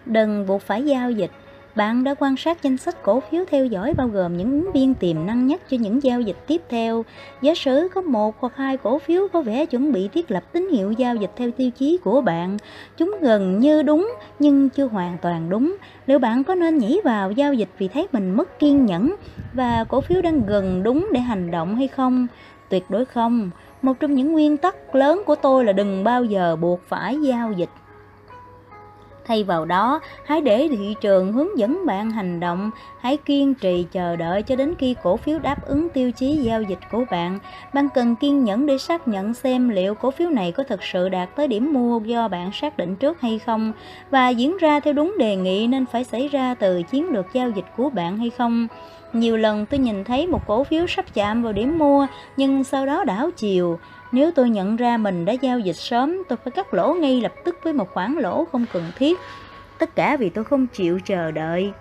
Đừng 0.06 0.46
buộc 0.46 0.62
phải 0.62 0.84
giao 0.84 1.10
dịch 1.10 1.30
bạn 1.76 2.04
đã 2.04 2.14
quan 2.14 2.36
sát 2.36 2.62
danh 2.62 2.76
sách 2.76 3.02
cổ 3.02 3.20
phiếu 3.20 3.44
theo 3.50 3.66
dõi 3.66 3.94
bao 3.94 4.08
gồm 4.08 4.36
những 4.36 4.50
ứng 4.50 4.72
viên 4.72 4.94
tiềm 4.94 5.26
năng 5.26 5.46
nhất 5.46 5.60
cho 5.70 5.76
những 5.80 6.02
giao 6.02 6.20
dịch 6.20 6.36
tiếp 6.46 6.62
theo. 6.68 7.04
Giả 7.42 7.54
sử 7.54 7.88
có 7.94 8.00
một 8.00 8.34
hoặc 8.40 8.52
hai 8.56 8.76
cổ 8.76 8.98
phiếu 8.98 9.28
có 9.32 9.42
vẻ 9.42 9.66
chuẩn 9.66 9.92
bị 9.92 10.08
thiết 10.08 10.30
lập 10.30 10.44
tín 10.52 10.68
hiệu 10.68 10.92
giao 10.92 11.16
dịch 11.16 11.30
theo 11.36 11.50
tiêu 11.50 11.70
chí 11.70 11.98
của 12.04 12.20
bạn. 12.20 12.56
Chúng 12.96 13.16
gần 13.20 13.58
như 13.58 13.82
đúng 13.82 14.14
nhưng 14.38 14.70
chưa 14.70 14.86
hoàn 14.86 15.18
toàn 15.22 15.50
đúng. 15.50 15.76
Liệu 16.06 16.18
bạn 16.18 16.44
có 16.44 16.54
nên 16.54 16.78
nhảy 16.78 16.98
vào 17.04 17.30
giao 17.30 17.54
dịch 17.54 17.68
vì 17.78 17.88
thấy 17.88 18.06
mình 18.12 18.30
mất 18.30 18.58
kiên 18.58 18.86
nhẫn 18.86 19.14
và 19.52 19.84
cổ 19.84 20.00
phiếu 20.00 20.22
đang 20.22 20.46
gần 20.46 20.82
đúng 20.82 21.08
để 21.12 21.20
hành 21.20 21.50
động 21.50 21.76
hay 21.76 21.88
không? 21.88 22.26
Tuyệt 22.68 22.84
đối 22.88 23.04
không. 23.04 23.50
Một 23.82 24.00
trong 24.00 24.14
những 24.14 24.32
nguyên 24.32 24.56
tắc 24.56 24.94
lớn 24.94 25.22
của 25.26 25.34
tôi 25.34 25.64
là 25.64 25.72
đừng 25.72 26.04
bao 26.04 26.24
giờ 26.24 26.56
buộc 26.56 26.80
phải 26.88 27.20
giao 27.20 27.52
dịch. 27.52 27.70
Thay 29.26 29.44
vào 29.44 29.64
đó, 29.64 30.00
hãy 30.24 30.40
để 30.40 30.68
thị 30.70 30.94
trường 31.00 31.32
hướng 31.32 31.58
dẫn 31.58 31.86
bạn 31.86 32.10
hành 32.10 32.40
động, 32.40 32.70
hãy 33.00 33.16
kiên 33.16 33.54
trì 33.54 33.86
chờ 33.92 34.16
đợi 34.16 34.42
cho 34.42 34.56
đến 34.56 34.74
khi 34.78 34.94
cổ 35.02 35.16
phiếu 35.16 35.38
đáp 35.38 35.66
ứng 35.66 35.88
tiêu 35.88 36.12
chí 36.12 36.36
giao 36.36 36.62
dịch 36.62 36.78
của 36.90 37.04
bạn. 37.10 37.38
Bạn 37.72 37.88
cần 37.94 38.16
kiên 38.16 38.44
nhẫn 38.44 38.66
để 38.66 38.78
xác 38.78 39.08
nhận 39.08 39.34
xem 39.34 39.68
liệu 39.68 39.94
cổ 39.94 40.10
phiếu 40.10 40.30
này 40.30 40.52
có 40.52 40.62
thực 40.62 40.82
sự 40.82 41.08
đạt 41.08 41.36
tới 41.36 41.48
điểm 41.48 41.72
mua 41.72 42.00
do 42.00 42.28
bạn 42.28 42.52
xác 42.52 42.76
định 42.76 42.96
trước 42.96 43.20
hay 43.20 43.38
không 43.38 43.72
và 44.10 44.28
diễn 44.28 44.56
ra 44.56 44.80
theo 44.80 44.92
đúng 44.92 45.14
đề 45.18 45.36
nghị 45.36 45.66
nên 45.66 45.86
phải 45.86 46.04
xảy 46.04 46.28
ra 46.28 46.54
từ 46.54 46.82
chiến 46.82 47.08
lược 47.08 47.26
giao 47.32 47.50
dịch 47.50 47.66
của 47.76 47.90
bạn 47.90 48.18
hay 48.18 48.30
không. 48.30 48.68
Nhiều 49.12 49.36
lần 49.36 49.66
tôi 49.66 49.80
nhìn 49.80 50.04
thấy 50.04 50.26
một 50.26 50.46
cổ 50.46 50.64
phiếu 50.64 50.86
sắp 50.86 51.04
chạm 51.14 51.42
vào 51.42 51.52
điểm 51.52 51.78
mua 51.78 52.06
nhưng 52.36 52.64
sau 52.64 52.86
đó 52.86 53.04
đảo 53.04 53.30
chiều. 53.36 53.78
Nếu 54.14 54.30
tôi 54.30 54.50
nhận 54.50 54.76
ra 54.76 54.96
mình 54.96 55.24
đã 55.24 55.32
giao 55.32 55.58
dịch 55.58 55.76
sớm, 55.76 56.22
tôi 56.28 56.38
phải 56.44 56.50
cắt 56.50 56.74
lỗ 56.74 56.94
ngay 56.94 57.20
lập 57.20 57.32
tức 57.44 57.58
với 57.62 57.72
một 57.72 57.90
khoản 57.94 58.14
lỗ 58.14 58.44
không 58.52 58.66
cần 58.72 58.92
thiết. 58.96 59.18
Tất 59.78 59.96
cả 59.96 60.16
vì 60.16 60.30
tôi 60.30 60.44
không 60.44 60.66
chịu 60.66 61.00
chờ 61.04 61.30
đợi. 61.30 61.72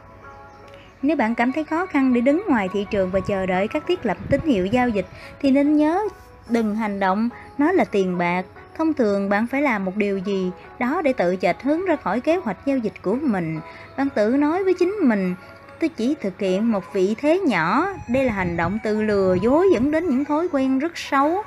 Nếu 1.01 1.17
bạn 1.17 1.35
cảm 1.35 1.51
thấy 1.51 1.63
khó 1.63 1.85
khăn 1.85 2.13
để 2.13 2.21
đứng 2.21 2.43
ngoài 2.47 2.69
thị 2.73 2.85
trường 2.91 3.11
và 3.11 3.19
chờ 3.19 3.45
đợi 3.45 3.67
các 3.67 3.83
thiết 3.87 4.05
lập 4.05 4.17
tín 4.29 4.41
hiệu 4.45 4.65
giao 4.65 4.89
dịch 4.89 5.05
thì 5.41 5.51
nên 5.51 5.75
nhớ 5.75 6.01
đừng 6.49 6.75
hành 6.75 6.99
động, 6.99 7.29
nó 7.57 7.71
là 7.71 7.85
tiền 7.85 8.17
bạc. 8.17 8.45
Thông 8.77 8.93
thường 8.93 9.29
bạn 9.29 9.47
phải 9.47 9.61
làm 9.61 9.85
một 9.85 9.95
điều 9.95 10.17
gì 10.17 10.51
đó 10.79 11.01
để 11.01 11.13
tự 11.13 11.35
chệch 11.41 11.61
hướng 11.63 11.85
ra 11.85 11.95
khỏi 11.95 12.19
kế 12.19 12.35
hoạch 12.35 12.65
giao 12.65 12.77
dịch 12.77 13.01
của 13.01 13.15
mình. 13.21 13.59
Bạn 13.97 14.09
tự 14.09 14.29
nói 14.29 14.63
với 14.63 14.73
chính 14.73 14.95
mình, 15.01 15.35
tôi 15.79 15.89
chỉ 15.89 16.15
thực 16.21 16.39
hiện 16.39 16.71
một 16.71 16.83
vị 16.93 17.15
thế 17.17 17.39
nhỏ. 17.39 17.87
Đây 18.09 18.23
là 18.23 18.33
hành 18.33 18.57
động 18.57 18.79
tự 18.83 19.01
lừa 19.01 19.35
dối 19.41 19.67
dẫn 19.73 19.91
đến 19.91 20.09
những 20.09 20.25
thói 20.25 20.47
quen 20.51 20.79
rất 20.79 20.97
xấu 20.97 21.43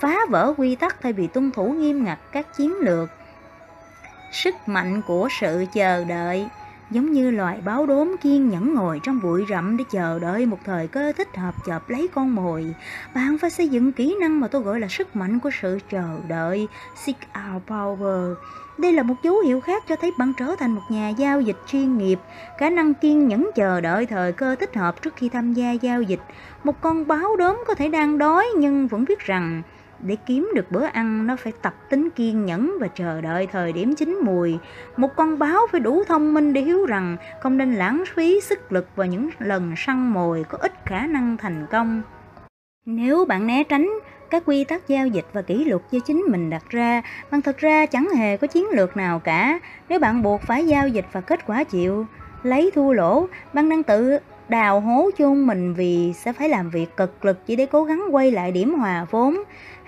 phá 0.00 0.18
vỡ 0.30 0.54
quy 0.56 0.74
tắc 0.74 0.96
thay 1.02 1.12
vì 1.12 1.26
tuân 1.26 1.50
thủ 1.50 1.72
nghiêm 1.72 2.04
ngặt 2.04 2.18
các 2.32 2.56
chiến 2.56 2.74
lược. 2.80 3.10
Sức 4.30 4.54
mạnh 4.66 5.02
của 5.02 5.28
sự 5.40 5.64
chờ 5.72 6.04
đợi 6.04 6.48
giống 6.90 7.12
như 7.12 7.30
loài 7.30 7.60
báo 7.64 7.86
đốm 7.86 8.16
kiên 8.20 8.48
nhẫn 8.48 8.74
ngồi 8.74 9.00
trong 9.02 9.20
bụi 9.22 9.44
rậm 9.48 9.76
để 9.76 9.84
chờ 9.90 10.18
đợi 10.18 10.46
một 10.46 10.58
thời 10.64 10.88
cơ 10.88 11.12
thích 11.12 11.36
hợp 11.36 11.54
chợp 11.66 11.90
lấy 11.90 12.08
con 12.14 12.34
mồi. 12.34 12.74
Bạn 13.14 13.38
phải 13.38 13.50
xây 13.50 13.68
dựng 13.68 13.92
kỹ 13.92 14.16
năng 14.20 14.40
mà 14.40 14.48
tôi 14.48 14.62
gọi 14.62 14.80
là 14.80 14.88
sức 14.88 15.16
mạnh 15.16 15.38
của 15.38 15.50
sự 15.62 15.78
chờ 15.90 16.18
đợi, 16.28 16.68
seek 16.94 17.16
out 17.52 17.62
power. 17.66 18.34
Đây 18.78 18.92
là 18.92 19.02
một 19.02 19.14
dấu 19.22 19.40
hiệu 19.40 19.60
khác 19.60 19.84
cho 19.88 19.96
thấy 19.96 20.12
bạn 20.18 20.32
trở 20.38 20.54
thành 20.58 20.70
một 20.70 20.82
nhà 20.88 21.08
giao 21.08 21.40
dịch 21.40 21.56
chuyên 21.66 21.98
nghiệp, 21.98 22.18
khả 22.58 22.70
năng 22.70 22.94
kiên 22.94 23.28
nhẫn 23.28 23.50
chờ 23.54 23.80
đợi 23.80 24.06
thời 24.06 24.32
cơ 24.32 24.56
thích 24.56 24.76
hợp 24.76 25.02
trước 25.02 25.16
khi 25.16 25.28
tham 25.28 25.52
gia 25.52 25.72
giao 25.72 26.02
dịch. 26.02 26.20
Một 26.64 26.80
con 26.80 27.06
báo 27.06 27.36
đốm 27.36 27.62
có 27.66 27.74
thể 27.74 27.88
đang 27.88 28.18
đói 28.18 28.46
nhưng 28.56 28.88
vẫn 28.88 29.04
biết 29.04 29.18
rằng 29.18 29.62
để 30.00 30.16
kiếm 30.26 30.50
được 30.54 30.70
bữa 30.70 30.84
ăn 30.84 31.26
nó 31.26 31.36
phải 31.36 31.52
tập 31.62 31.74
tính 31.90 32.08
kiên 32.10 32.46
nhẫn 32.46 32.76
và 32.80 32.88
chờ 32.88 33.20
đợi 33.20 33.46
thời 33.52 33.72
điểm 33.72 33.94
chín 33.94 34.20
mùi. 34.24 34.58
Một 34.96 35.16
con 35.16 35.38
báo 35.38 35.60
phải 35.72 35.80
đủ 35.80 36.04
thông 36.04 36.34
minh 36.34 36.52
để 36.52 36.60
hiểu 36.60 36.86
rằng 36.86 37.16
không 37.40 37.58
nên 37.58 37.74
lãng 37.74 38.04
phí 38.14 38.40
sức 38.40 38.72
lực 38.72 38.88
vào 38.96 39.06
những 39.06 39.28
lần 39.38 39.74
săn 39.76 40.12
mồi 40.12 40.44
có 40.48 40.58
ít 40.60 40.72
khả 40.84 41.06
năng 41.06 41.36
thành 41.36 41.66
công. 41.70 42.02
Nếu 42.86 43.24
bạn 43.24 43.46
né 43.46 43.64
tránh 43.64 43.90
các 44.30 44.42
quy 44.46 44.64
tắc 44.64 44.88
giao 44.88 45.06
dịch 45.06 45.26
và 45.32 45.42
kỷ 45.42 45.64
luật 45.64 45.82
do 45.90 46.00
chính 46.06 46.24
mình 46.28 46.50
đặt 46.50 46.62
ra, 46.68 47.02
bạn 47.30 47.42
thật 47.42 47.58
ra 47.58 47.86
chẳng 47.86 48.08
hề 48.16 48.36
có 48.36 48.46
chiến 48.46 48.64
lược 48.72 48.96
nào 48.96 49.18
cả. 49.18 49.58
Nếu 49.88 49.98
bạn 49.98 50.22
buộc 50.22 50.42
phải 50.42 50.66
giao 50.66 50.88
dịch 50.88 51.06
và 51.12 51.20
kết 51.20 51.46
quả 51.46 51.64
chịu, 51.64 52.06
lấy 52.42 52.70
thua 52.74 52.92
lỗ, 52.92 53.26
bạn 53.52 53.68
đang 53.68 53.82
tự 53.82 54.18
đào 54.48 54.80
hố 54.80 55.10
chôn 55.18 55.46
mình 55.46 55.74
vì 55.74 56.12
sẽ 56.12 56.32
phải 56.32 56.48
làm 56.48 56.70
việc 56.70 56.96
cực 56.96 57.24
lực 57.24 57.46
chỉ 57.46 57.56
để 57.56 57.66
cố 57.66 57.84
gắng 57.84 58.04
quay 58.10 58.30
lại 58.30 58.52
điểm 58.52 58.74
hòa 58.74 59.06
vốn. 59.10 59.36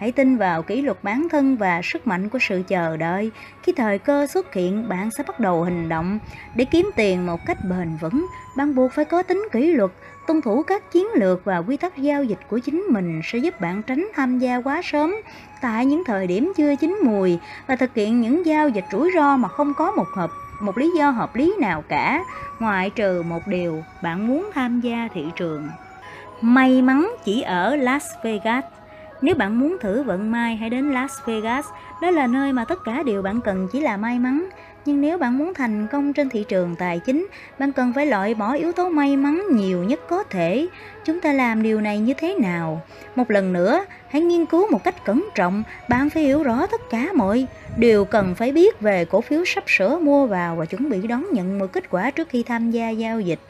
Hãy 0.01 0.13
tin 0.13 0.37
vào 0.37 0.63
kỷ 0.63 0.83
luật 0.83 1.05
bản 1.05 1.29
thân 1.31 1.57
và 1.57 1.81
sức 1.83 2.07
mạnh 2.07 2.29
của 2.29 2.39
sự 2.39 2.63
chờ 2.69 2.97
đợi. 2.97 3.31
Khi 3.63 3.73
thời 3.77 3.99
cơ 3.99 4.27
xuất 4.27 4.55
hiện, 4.55 4.89
bạn 4.89 5.11
sẽ 5.19 5.25
bắt 5.27 5.41
đầu 5.41 5.63
hành 5.63 5.89
động. 5.89 6.19
Để 6.55 6.65
kiếm 6.65 6.91
tiền 6.97 7.27
một 7.27 7.41
cách 7.47 7.59
bền 7.71 7.97
vững, 8.01 8.27
bạn 8.57 8.75
buộc 8.75 8.93
phải 8.93 9.05
có 9.05 9.23
tính 9.23 9.49
kỷ 9.53 9.73
luật, 9.73 9.91
tuân 10.27 10.41
thủ 10.43 10.63
các 10.63 10.93
chiến 10.93 11.07
lược 11.15 11.45
và 11.45 11.59
quy 11.59 11.77
tắc 11.77 11.97
giao 11.97 12.25
dịch 12.25 12.39
của 12.49 12.59
chính 12.59 12.87
mình 12.89 13.21
sẽ 13.25 13.39
giúp 13.39 13.61
bạn 13.61 13.83
tránh 13.83 14.09
tham 14.15 14.39
gia 14.39 14.57
quá 14.57 14.81
sớm 14.85 15.15
tại 15.61 15.87
những 15.87 16.05
thời 16.07 16.27
điểm 16.27 16.53
chưa 16.57 16.77
chín 16.77 17.01
mùi 17.05 17.39
và 17.67 17.77
thực 17.77 17.95
hiện 17.95 18.21
những 18.21 18.47
giao 18.47 18.69
dịch 18.69 18.85
rủi 18.93 19.11
ro 19.15 19.37
mà 19.37 19.49
không 19.49 19.75
có 19.75 19.91
một 19.91 20.07
hợp 20.17 20.31
một 20.61 20.79
lý 20.79 20.91
do 20.99 21.11
hợp 21.11 21.37
lý 21.37 21.55
nào 21.61 21.85
cả, 21.89 22.25
ngoại 22.59 22.91
trừ 22.91 23.23
một 23.23 23.47
điều, 23.47 23.83
bạn 24.03 24.27
muốn 24.27 24.51
tham 24.55 24.81
gia 24.81 25.09
thị 25.15 25.25
trường. 25.37 25.69
May 26.41 26.83
mắn 26.83 27.13
chỉ 27.25 27.43
ở 27.43 27.77
Las 27.77 28.05
Vegas. 28.25 28.65
Nếu 29.23 29.35
bạn 29.35 29.61
muốn 29.61 29.77
thử 29.81 30.03
vận 30.03 30.31
may 30.31 30.57
hãy 30.57 30.71
đến 30.71 30.93
Las 30.93 31.13
Vegas, 31.27 31.67
đó 32.03 32.11
là 32.11 32.27
nơi 32.27 32.53
mà 32.53 32.65
tất 32.65 32.85
cả 32.85 33.03
điều 33.07 33.23
bạn 33.23 33.41
cần 33.41 33.69
chỉ 33.73 33.81
là 33.81 33.97
may 33.97 34.19
mắn. 34.19 34.49
Nhưng 34.85 35.01
nếu 35.01 35.19
bạn 35.19 35.39
muốn 35.39 35.55
thành 35.55 35.87
công 35.87 36.13
trên 36.13 36.29
thị 36.29 36.45
trường 36.49 36.77
tài 36.79 36.99
chính, 36.99 37.27
bạn 37.59 37.73
cần 37.73 37.93
phải 37.93 38.07
loại 38.07 38.35
bỏ 38.35 38.53
yếu 38.53 38.73
tố 38.73 38.89
may 38.89 39.17
mắn 39.17 39.43
nhiều 39.53 39.85
nhất 39.85 40.01
có 40.09 40.23
thể. 40.23 40.69
Chúng 41.05 41.21
ta 41.21 41.33
làm 41.33 41.63
điều 41.63 41.81
này 41.81 41.99
như 41.99 42.15
thế 42.15 42.35
nào? 42.35 42.83
Một 43.17 43.31
lần 43.31 43.53
nữa, 43.53 43.85
hãy 44.09 44.23
nghiên 44.23 44.47
cứu 44.47 44.71
một 44.71 44.85
cách 44.85 45.05
cẩn 45.05 45.29
trọng, 45.35 45.63
bạn 45.89 46.11
phải 46.11 46.23
hiểu 46.23 46.43
rõ 46.43 46.67
tất 46.67 46.81
cả 46.91 47.09
mọi 47.15 47.47
điều 47.77 48.05
cần 48.05 48.35
phải 48.35 48.53
biết 48.53 48.81
về 48.81 49.05
cổ 49.05 49.21
phiếu 49.21 49.45
sắp 49.45 49.65
sửa 49.67 49.99
mua 49.99 50.27
vào 50.27 50.57
và 50.57 50.65
chuẩn 50.65 50.91
bị 50.91 51.07
đón 51.07 51.27
nhận 51.33 51.59
một 51.59 51.67
kết 51.73 51.91
quả 51.91 52.11
trước 52.11 52.29
khi 52.29 52.43
tham 52.43 52.71
gia 52.71 52.91
giao 52.91 53.21
dịch. 53.21 53.41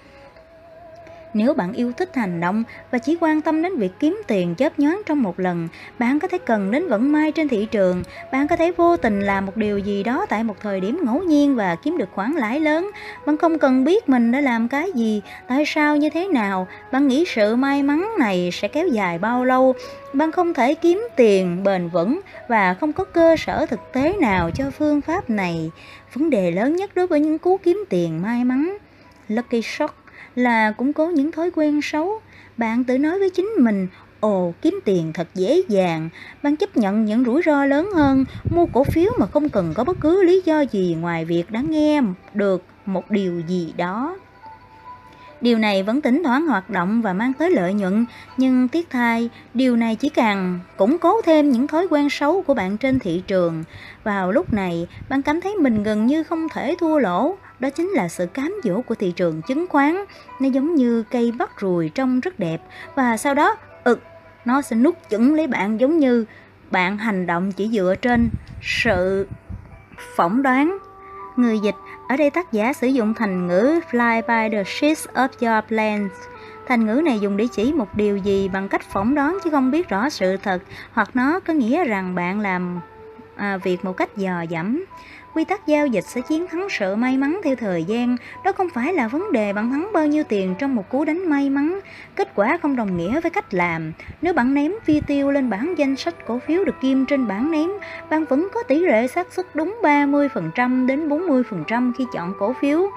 Nếu 1.34 1.54
bạn 1.54 1.72
yêu 1.72 1.92
thích 1.92 2.16
hành 2.16 2.40
động 2.40 2.64
và 2.90 2.98
chỉ 2.98 3.16
quan 3.20 3.40
tâm 3.40 3.62
đến 3.62 3.76
việc 3.76 3.92
kiếm 3.98 4.22
tiền 4.26 4.54
chớp 4.54 4.78
nhoáng 4.78 5.02
trong 5.06 5.22
một 5.22 5.40
lần, 5.40 5.68
bạn 5.98 6.20
có 6.20 6.28
thể 6.28 6.38
cần 6.38 6.70
đến 6.70 6.88
vận 6.88 7.12
may 7.12 7.32
trên 7.32 7.48
thị 7.48 7.66
trường. 7.70 8.02
Bạn 8.32 8.48
có 8.48 8.56
thể 8.56 8.72
vô 8.72 8.96
tình 8.96 9.20
làm 9.20 9.46
một 9.46 9.56
điều 9.56 9.78
gì 9.78 10.02
đó 10.02 10.26
tại 10.28 10.44
một 10.44 10.54
thời 10.60 10.80
điểm 10.80 11.00
ngẫu 11.04 11.22
nhiên 11.22 11.56
và 11.56 11.74
kiếm 11.74 11.98
được 11.98 12.08
khoản 12.12 12.32
lãi 12.32 12.60
lớn. 12.60 12.90
Bạn 13.26 13.36
không 13.36 13.58
cần 13.58 13.84
biết 13.84 14.08
mình 14.08 14.32
đã 14.32 14.40
làm 14.40 14.68
cái 14.68 14.92
gì, 14.94 15.22
tại 15.48 15.64
sao 15.66 15.96
như 15.96 16.10
thế 16.10 16.28
nào. 16.28 16.66
Bạn 16.92 17.08
nghĩ 17.08 17.24
sự 17.26 17.56
may 17.56 17.82
mắn 17.82 18.08
này 18.18 18.50
sẽ 18.52 18.68
kéo 18.68 18.88
dài 18.88 19.18
bao 19.18 19.44
lâu. 19.44 19.74
Bạn 20.12 20.32
không 20.32 20.54
thể 20.54 20.74
kiếm 20.74 21.08
tiền 21.16 21.64
bền 21.64 21.88
vững 21.88 22.20
và 22.48 22.74
không 22.74 22.92
có 22.92 23.04
cơ 23.04 23.36
sở 23.36 23.66
thực 23.66 23.80
tế 23.92 24.16
nào 24.20 24.50
cho 24.50 24.70
phương 24.70 25.00
pháp 25.00 25.30
này. 25.30 25.70
Vấn 26.14 26.30
đề 26.30 26.50
lớn 26.50 26.76
nhất 26.76 26.90
đối 26.94 27.06
với 27.06 27.20
những 27.20 27.38
cú 27.38 27.56
kiếm 27.56 27.84
tiền 27.88 28.22
may 28.22 28.44
mắn 28.44 28.76
Lucky 29.28 29.62
Shot 29.62 29.90
là 30.34 30.72
cũng 30.72 30.92
có 30.92 31.08
những 31.08 31.32
thói 31.32 31.50
quen 31.54 31.82
xấu. 31.82 32.20
Bạn 32.56 32.84
tự 32.84 32.98
nói 32.98 33.18
với 33.18 33.30
chính 33.30 33.50
mình, 33.58 33.86
ồ 34.20 34.52
kiếm 34.62 34.80
tiền 34.84 35.12
thật 35.12 35.28
dễ 35.34 35.62
dàng, 35.68 36.08
bạn 36.42 36.56
chấp 36.56 36.76
nhận 36.76 37.04
những 37.04 37.24
rủi 37.24 37.42
ro 37.46 37.64
lớn 37.64 37.90
hơn, 37.94 38.24
mua 38.50 38.66
cổ 38.66 38.84
phiếu 38.84 39.12
mà 39.18 39.26
không 39.26 39.48
cần 39.48 39.74
có 39.76 39.84
bất 39.84 40.00
cứ 40.00 40.22
lý 40.22 40.42
do 40.44 40.60
gì 40.60 40.96
ngoài 41.00 41.24
việc 41.24 41.50
đã 41.50 41.60
nghe 41.60 42.02
được 42.34 42.64
một 42.86 43.10
điều 43.10 43.40
gì 43.48 43.74
đó. 43.76 44.16
Điều 45.40 45.58
này 45.58 45.82
vẫn 45.82 46.00
tính 46.00 46.22
toán 46.24 46.46
hoạt 46.46 46.70
động 46.70 47.02
và 47.02 47.12
mang 47.12 47.32
tới 47.32 47.50
lợi 47.50 47.74
nhuận, 47.74 48.06
nhưng 48.36 48.68
tiếc 48.68 48.90
thay, 48.90 49.30
điều 49.54 49.76
này 49.76 49.96
chỉ 49.96 50.08
càng 50.08 50.60
củng 50.76 50.98
cố 50.98 51.22
thêm 51.22 51.50
những 51.50 51.66
thói 51.66 51.86
quen 51.90 52.10
xấu 52.10 52.42
của 52.42 52.54
bạn 52.54 52.76
trên 52.76 52.98
thị 52.98 53.22
trường. 53.26 53.64
Vào 54.04 54.32
lúc 54.32 54.52
này, 54.52 54.86
bạn 55.08 55.22
cảm 55.22 55.40
thấy 55.40 55.54
mình 55.54 55.82
gần 55.82 56.06
như 56.06 56.22
không 56.22 56.48
thể 56.48 56.74
thua 56.80 56.98
lỗ, 56.98 57.36
đó 57.60 57.70
chính 57.70 57.88
là 57.88 58.08
sự 58.08 58.26
cám 58.26 58.60
dỗ 58.64 58.80
của 58.80 58.94
thị 58.94 59.12
trường 59.12 59.42
chứng 59.42 59.66
khoán. 59.68 60.04
Nó 60.40 60.48
giống 60.48 60.74
như 60.74 61.04
cây 61.10 61.32
bắt 61.32 61.60
ruồi 61.60 61.90
trông 61.94 62.20
rất 62.20 62.38
đẹp 62.38 62.62
và 62.94 63.16
sau 63.16 63.34
đó 63.34 63.56
ực 63.84 64.02
nó 64.44 64.62
sẽ 64.62 64.76
nút 64.76 64.96
chửng 65.10 65.34
lấy 65.34 65.46
bạn 65.46 65.80
giống 65.80 65.98
như 65.98 66.24
bạn 66.70 66.98
hành 66.98 67.26
động 67.26 67.52
chỉ 67.52 67.68
dựa 67.68 67.94
trên 68.02 68.30
sự 68.62 69.26
phỏng 70.16 70.42
đoán. 70.42 70.78
Người 71.36 71.58
dịch 71.58 71.74
ở 72.08 72.16
đây 72.16 72.30
tác 72.30 72.52
giả 72.52 72.72
sử 72.72 72.86
dụng 72.86 73.14
thành 73.14 73.46
ngữ 73.46 73.80
fly 73.90 74.22
by 74.22 74.56
the 74.56 74.64
sheets 74.64 75.06
of 75.14 75.28
your 75.40 75.64
plans. 75.68 76.12
Thành 76.66 76.86
ngữ 76.86 77.00
này 77.04 77.20
dùng 77.20 77.36
để 77.36 77.46
chỉ 77.52 77.72
một 77.72 77.96
điều 77.96 78.16
gì 78.16 78.48
bằng 78.48 78.68
cách 78.68 78.82
phỏng 78.82 79.14
đoán 79.14 79.38
chứ 79.44 79.50
không 79.50 79.70
biết 79.70 79.88
rõ 79.88 80.08
sự 80.08 80.36
thật 80.36 80.62
hoặc 80.92 81.10
nó 81.14 81.40
có 81.40 81.52
nghĩa 81.52 81.84
rằng 81.84 82.14
bạn 82.14 82.40
làm 82.40 82.80
à, 83.36 83.56
việc 83.56 83.84
một 83.84 83.96
cách 83.96 84.16
dò 84.16 84.42
dẫm. 84.42 84.84
Quy 85.34 85.44
tắc 85.44 85.66
giao 85.66 85.86
dịch 85.86 86.04
sẽ 86.04 86.20
chiến 86.20 86.46
thắng 86.46 86.66
sự 86.70 86.96
may 86.96 87.16
mắn 87.16 87.40
theo 87.44 87.56
thời 87.56 87.84
gian. 87.84 88.16
Đó 88.44 88.52
không 88.52 88.68
phải 88.74 88.92
là 88.92 89.08
vấn 89.08 89.32
đề 89.32 89.52
bạn 89.52 89.70
thắng 89.70 89.90
bao 89.92 90.06
nhiêu 90.06 90.24
tiền 90.24 90.54
trong 90.58 90.74
một 90.74 90.88
cú 90.88 91.04
đánh 91.04 91.30
may 91.30 91.50
mắn. 91.50 91.80
Kết 92.16 92.28
quả 92.34 92.58
không 92.62 92.76
đồng 92.76 92.96
nghĩa 92.96 93.20
với 93.20 93.30
cách 93.30 93.54
làm. 93.54 93.92
Nếu 94.22 94.32
bạn 94.32 94.54
ném 94.54 94.72
phi 94.84 95.00
tiêu 95.06 95.30
lên 95.30 95.50
bảng 95.50 95.74
danh 95.78 95.96
sách 95.96 96.14
cổ 96.26 96.38
phiếu 96.38 96.64
được 96.64 96.80
kim 96.80 97.06
trên 97.06 97.26
bảng 97.26 97.50
ném, 97.50 97.70
bạn 98.10 98.24
vẫn 98.24 98.48
có 98.54 98.62
tỷ 98.62 98.78
lệ 98.78 99.06
xác 99.06 99.32
suất 99.32 99.46
đúng 99.54 99.78
30% 99.82 100.86
đến 100.86 101.08
40% 101.08 101.92
khi 101.98 102.06
chọn 102.12 102.34
cổ 102.38 102.54
phiếu 102.60 102.90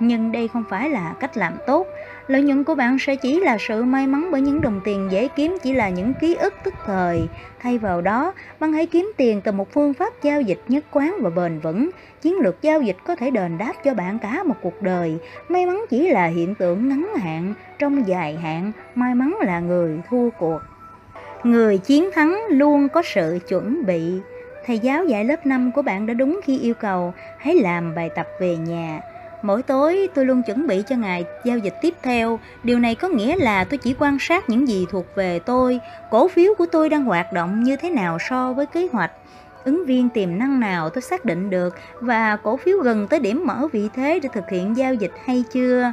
nhưng 0.00 0.32
đây 0.32 0.48
không 0.48 0.64
phải 0.68 0.90
là 0.90 1.14
cách 1.20 1.36
làm 1.36 1.52
tốt. 1.66 1.86
Lợi 2.30 2.42
nhuận 2.42 2.64
của 2.64 2.74
bạn 2.74 2.98
sẽ 2.98 3.16
chỉ 3.16 3.40
là 3.40 3.56
sự 3.60 3.84
may 3.84 4.06
mắn 4.06 4.28
bởi 4.32 4.40
những 4.40 4.60
đồng 4.60 4.80
tiền 4.84 5.08
dễ 5.10 5.28
kiếm 5.28 5.56
chỉ 5.62 5.72
là 5.72 5.88
những 5.88 6.14
ký 6.20 6.34
ức 6.34 6.54
tức 6.64 6.74
thời. 6.86 7.28
Thay 7.60 7.78
vào 7.78 8.00
đó, 8.00 8.32
bạn 8.60 8.72
hãy 8.72 8.86
kiếm 8.86 9.12
tiền 9.16 9.40
từ 9.40 9.52
một 9.52 9.72
phương 9.72 9.94
pháp 9.94 10.22
giao 10.22 10.40
dịch 10.40 10.60
nhất 10.68 10.84
quán 10.90 11.16
và 11.20 11.30
bền 11.30 11.58
vững. 11.58 11.90
Chiến 12.22 12.36
lược 12.36 12.62
giao 12.62 12.82
dịch 12.82 12.96
có 13.06 13.16
thể 13.16 13.30
đền 13.30 13.58
đáp 13.58 13.72
cho 13.84 13.94
bạn 13.94 14.18
cả 14.18 14.42
một 14.42 14.54
cuộc 14.62 14.82
đời. 14.82 15.18
May 15.48 15.66
mắn 15.66 15.84
chỉ 15.90 16.08
là 16.08 16.26
hiện 16.26 16.54
tượng 16.54 16.88
ngắn 16.88 17.08
hạn, 17.16 17.54
trong 17.78 18.08
dài 18.08 18.36
hạn, 18.36 18.72
may 18.94 19.14
mắn 19.14 19.36
là 19.40 19.60
người 19.60 20.00
thua 20.10 20.30
cuộc. 20.30 20.60
Người 21.44 21.78
chiến 21.78 22.10
thắng 22.14 22.40
luôn 22.50 22.88
có 22.88 23.02
sự 23.02 23.38
chuẩn 23.48 23.86
bị. 23.86 24.20
Thầy 24.66 24.78
giáo 24.78 25.04
dạy 25.04 25.24
lớp 25.24 25.46
5 25.46 25.72
của 25.72 25.82
bạn 25.82 26.06
đã 26.06 26.14
đúng 26.14 26.40
khi 26.44 26.58
yêu 26.58 26.74
cầu 26.74 27.14
hãy 27.38 27.54
làm 27.54 27.94
bài 27.94 28.10
tập 28.14 28.26
về 28.40 28.56
nhà 28.56 29.00
Mỗi 29.42 29.62
tối 29.62 30.08
tôi 30.14 30.24
luôn 30.24 30.42
chuẩn 30.42 30.66
bị 30.66 30.82
cho 30.88 30.96
ngày 30.96 31.24
giao 31.44 31.58
dịch 31.58 31.74
tiếp 31.82 31.94
theo. 32.02 32.38
Điều 32.62 32.78
này 32.78 32.94
có 32.94 33.08
nghĩa 33.08 33.36
là 33.36 33.64
tôi 33.64 33.78
chỉ 33.78 33.94
quan 33.98 34.18
sát 34.20 34.50
những 34.50 34.68
gì 34.68 34.86
thuộc 34.90 35.06
về 35.14 35.38
tôi, 35.38 35.80
cổ 36.10 36.28
phiếu 36.28 36.54
của 36.58 36.66
tôi 36.66 36.88
đang 36.88 37.04
hoạt 37.04 37.32
động 37.32 37.62
như 37.62 37.76
thế 37.76 37.90
nào 37.90 38.18
so 38.28 38.52
với 38.52 38.66
kế 38.66 38.88
hoạch. 38.92 39.12
Ứng 39.64 39.86
viên 39.86 40.08
tiềm 40.08 40.38
năng 40.38 40.60
nào 40.60 40.90
tôi 40.90 41.02
xác 41.02 41.24
định 41.24 41.50
được 41.50 41.74
và 42.00 42.36
cổ 42.36 42.56
phiếu 42.56 42.78
gần 42.78 43.06
tới 43.08 43.20
điểm 43.20 43.42
mở 43.46 43.68
vị 43.72 43.88
thế 43.94 44.20
để 44.22 44.28
thực 44.32 44.50
hiện 44.50 44.76
giao 44.76 44.94
dịch 44.94 45.12
hay 45.24 45.44
chưa? 45.52 45.92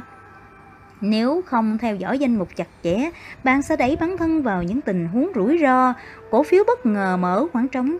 Nếu 1.00 1.42
không 1.46 1.78
theo 1.78 1.96
dõi 1.96 2.18
danh 2.18 2.38
mục 2.38 2.48
chặt 2.56 2.68
chẽ, 2.84 3.10
bạn 3.44 3.62
sẽ 3.62 3.76
đẩy 3.76 3.96
bản 3.96 4.18
thân 4.18 4.42
vào 4.42 4.62
những 4.62 4.80
tình 4.80 5.08
huống 5.08 5.30
rủi 5.34 5.58
ro. 5.62 5.94
Cổ 6.30 6.42
phiếu 6.42 6.64
bất 6.66 6.86
ngờ 6.86 7.16
mở 7.16 7.46
khoảng 7.52 7.68
trống 7.68 7.98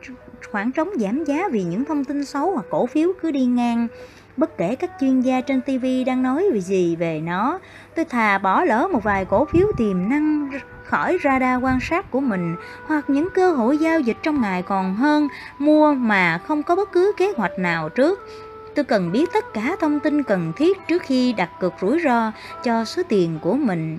khoảng 0.53 0.73
trống 0.73 0.91
giảm 0.99 1.25
giá 1.25 1.49
vì 1.53 1.63
những 1.63 1.85
thông 1.85 2.05
tin 2.05 2.25
xấu 2.25 2.51
hoặc 2.51 2.67
cổ 2.71 2.87
phiếu 2.87 3.13
cứ 3.23 3.31
đi 3.31 3.45
ngang. 3.45 3.89
Bất 4.39 4.59
kể 4.59 4.75
các 4.75 4.91
chuyên 5.01 5.21
gia 5.21 5.41
trên 5.41 5.61
TV 5.61 5.87
đang 6.07 6.23
nói 6.23 6.45
về 6.53 6.61
gì 6.61 6.97
về 6.97 7.21
nó, 7.21 7.59
tôi 7.97 8.05
thà 8.05 8.39
bỏ 8.39 8.65
lỡ 8.65 8.89
một 8.93 9.03
vài 9.05 9.25
cổ 9.25 9.45
phiếu 9.45 9.67
tiềm 9.77 10.09
năng 10.09 10.51
khỏi 10.85 11.19
radar 11.25 11.63
quan 11.63 11.79
sát 11.81 12.11
của 12.11 12.21
mình 12.21 12.57
hoặc 12.87 13.11
những 13.11 13.29
cơ 13.35 13.53
hội 13.53 13.79
giao 13.79 14.01
dịch 14.01 14.17
trong 14.23 14.41
ngày 14.41 14.63
còn 14.63 14.95
hơn 14.95 15.29
mua 15.59 15.95
mà 15.95 16.39
không 16.39 16.63
có 16.63 16.77
bất 16.77 16.93
cứ 16.93 17.13
kế 17.17 17.33
hoạch 17.37 17.59
nào 17.59 17.89
trước. 17.89 18.29
Tôi 18.75 18.85
cần 18.85 19.13
biết 19.13 19.31
tất 19.33 19.55
cả 19.55 19.77
thông 19.81 20.01
tin 20.01 20.23
cần 20.23 20.53
thiết 20.57 20.79
trước 20.89 21.03
khi 21.03 21.33
đặt 21.33 21.51
cược 21.61 21.75
rủi 21.81 22.01
ro 22.05 22.33
cho 22.65 22.85
số 22.85 23.03
tiền 23.09 23.39
của 23.43 23.55
mình. 23.55 23.99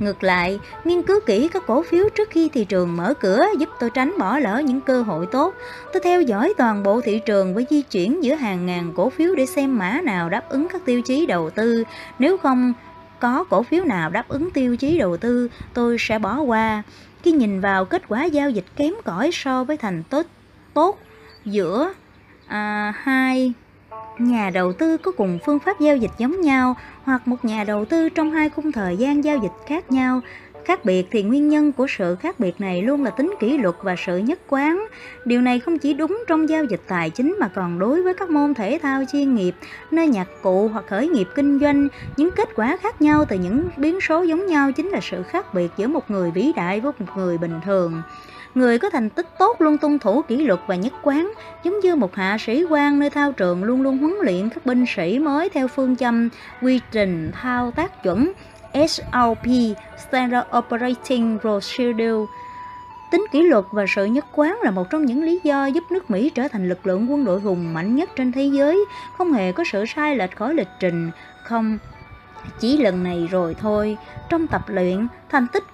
Ngược 0.00 0.22
lại, 0.22 0.60
nghiên 0.84 1.02
cứu 1.02 1.20
kỹ 1.26 1.48
các 1.52 1.62
cổ 1.66 1.82
phiếu 1.82 2.08
trước 2.08 2.28
khi 2.30 2.48
thị 2.48 2.64
trường 2.64 2.96
mở 2.96 3.14
cửa 3.20 3.44
giúp 3.58 3.68
tôi 3.80 3.90
tránh 3.90 4.14
bỏ 4.18 4.38
lỡ 4.38 4.62
những 4.64 4.80
cơ 4.80 5.02
hội 5.02 5.26
tốt. 5.26 5.54
Tôi 5.92 6.00
theo 6.04 6.22
dõi 6.22 6.54
toàn 6.58 6.82
bộ 6.82 7.00
thị 7.00 7.20
trường 7.26 7.54
với 7.54 7.66
di 7.70 7.82
chuyển 7.82 8.24
giữa 8.24 8.34
hàng 8.34 8.66
ngàn 8.66 8.92
cổ 8.96 9.10
phiếu 9.10 9.34
để 9.34 9.46
xem 9.46 9.78
mã 9.78 10.00
nào 10.00 10.28
đáp 10.28 10.48
ứng 10.48 10.68
các 10.68 10.84
tiêu 10.84 11.02
chí 11.02 11.26
đầu 11.26 11.50
tư. 11.50 11.84
Nếu 12.18 12.38
không 12.38 12.72
có 13.20 13.44
cổ 13.44 13.62
phiếu 13.62 13.84
nào 13.84 14.10
đáp 14.10 14.28
ứng 14.28 14.50
tiêu 14.50 14.76
chí 14.76 14.98
đầu 14.98 15.16
tư, 15.16 15.48
tôi 15.74 15.96
sẽ 16.00 16.18
bỏ 16.18 16.40
qua. 16.40 16.82
Khi 17.22 17.32
nhìn 17.32 17.60
vào 17.60 17.84
kết 17.84 18.02
quả 18.08 18.24
giao 18.24 18.50
dịch 18.50 18.64
kém 18.76 18.92
cỏi 19.04 19.30
so 19.32 19.64
với 19.64 19.76
thành 19.76 20.02
tích 20.02 20.26
tốt 20.74 20.98
giữa 21.44 21.92
à, 22.46 22.92
hai 22.96 23.52
nhà 24.20 24.50
đầu 24.50 24.72
tư 24.72 24.96
có 24.96 25.12
cùng 25.12 25.38
phương 25.46 25.58
pháp 25.58 25.80
giao 25.80 25.96
dịch 25.96 26.10
giống 26.18 26.40
nhau, 26.40 26.76
hoặc 27.02 27.28
một 27.28 27.44
nhà 27.44 27.64
đầu 27.64 27.84
tư 27.84 28.08
trong 28.08 28.30
hai 28.30 28.50
khung 28.50 28.72
thời 28.72 28.96
gian 28.96 29.24
giao 29.24 29.36
dịch 29.36 29.52
khác 29.66 29.92
nhau. 29.92 30.20
Khác 30.64 30.84
biệt 30.84 31.06
thì 31.10 31.22
nguyên 31.22 31.48
nhân 31.48 31.72
của 31.72 31.86
sự 31.86 32.14
khác 32.14 32.40
biệt 32.40 32.60
này 32.60 32.82
luôn 32.82 33.04
là 33.04 33.10
tính 33.10 33.34
kỷ 33.40 33.58
luật 33.58 33.74
và 33.82 33.94
sự 34.06 34.18
nhất 34.18 34.38
quán. 34.48 34.84
Điều 35.24 35.40
này 35.40 35.60
không 35.60 35.78
chỉ 35.78 35.94
đúng 35.94 36.24
trong 36.28 36.48
giao 36.48 36.64
dịch 36.64 36.80
tài 36.88 37.10
chính 37.10 37.36
mà 37.40 37.48
còn 37.48 37.78
đối 37.78 38.02
với 38.02 38.14
các 38.14 38.30
môn 38.30 38.54
thể 38.54 38.78
thao 38.82 39.02
chuyên 39.12 39.34
nghiệp, 39.34 39.54
nơi 39.90 40.08
nhạc 40.08 40.28
cụ 40.42 40.68
hoặc 40.68 40.84
khởi 40.88 41.08
nghiệp 41.08 41.28
kinh 41.34 41.58
doanh. 41.60 41.88
Những 42.16 42.30
kết 42.36 42.48
quả 42.56 42.76
khác 42.76 43.02
nhau 43.02 43.24
từ 43.28 43.36
những 43.36 43.68
biến 43.76 44.00
số 44.00 44.22
giống 44.22 44.46
nhau 44.46 44.72
chính 44.72 44.88
là 44.88 45.00
sự 45.02 45.22
khác 45.22 45.54
biệt 45.54 45.70
giữa 45.76 45.86
một 45.86 46.10
người 46.10 46.30
vĩ 46.30 46.52
đại 46.56 46.80
với 46.80 46.92
một 46.98 47.06
người 47.16 47.38
bình 47.38 47.60
thường. 47.64 48.02
Người 48.58 48.78
có 48.78 48.90
thành 48.90 49.10
tích 49.10 49.26
tốt 49.38 49.60
luôn 49.60 49.78
tuân 49.78 49.98
thủ 49.98 50.22
kỷ 50.22 50.36
luật 50.36 50.60
và 50.66 50.74
nhất 50.74 50.92
quán, 51.02 51.32
giống 51.64 51.80
như 51.80 51.96
một 51.96 52.14
hạ 52.14 52.36
sĩ 52.40 52.64
quan 52.64 52.98
nơi 52.98 53.10
thao 53.10 53.32
trường 53.32 53.64
luôn 53.64 53.82
luôn 53.82 53.98
huấn 53.98 54.14
luyện 54.22 54.48
các 54.48 54.66
binh 54.66 54.84
sĩ 54.96 55.18
mới 55.18 55.48
theo 55.48 55.68
phương 55.68 55.96
châm 55.96 56.28
quy 56.62 56.80
trình 56.90 57.30
thao 57.34 57.70
tác 57.70 58.02
chuẩn 58.02 58.32
SOP 58.88 59.46
Standard 60.08 60.48
Operating 60.58 61.38
Procedure. 61.40 62.32
Tính 63.10 63.26
kỷ 63.32 63.42
luật 63.42 63.64
và 63.72 63.84
sự 63.94 64.04
nhất 64.04 64.26
quán 64.34 64.58
là 64.62 64.70
một 64.70 64.90
trong 64.90 65.04
những 65.04 65.22
lý 65.22 65.40
do 65.44 65.66
giúp 65.66 65.84
nước 65.90 66.10
Mỹ 66.10 66.30
trở 66.30 66.48
thành 66.48 66.68
lực 66.68 66.86
lượng 66.86 67.12
quân 67.12 67.24
đội 67.24 67.40
hùng 67.40 67.74
mạnh 67.74 67.96
nhất 67.96 68.10
trên 68.16 68.32
thế 68.32 68.44
giới, 68.44 68.84
không 69.18 69.32
hề 69.32 69.52
có 69.52 69.64
sự 69.72 69.84
sai 69.86 70.16
lệch 70.16 70.36
khỏi 70.36 70.54
lịch 70.54 70.68
trình, 70.80 71.10
không 71.44 71.78
chỉ 72.60 72.76
lần 72.76 73.02
này 73.02 73.28
rồi 73.30 73.56
thôi. 73.60 73.96
Trong 74.28 74.46
tập 74.46 74.62
luyện, 74.66 75.06
thành 75.28 75.46
tích 75.52 75.64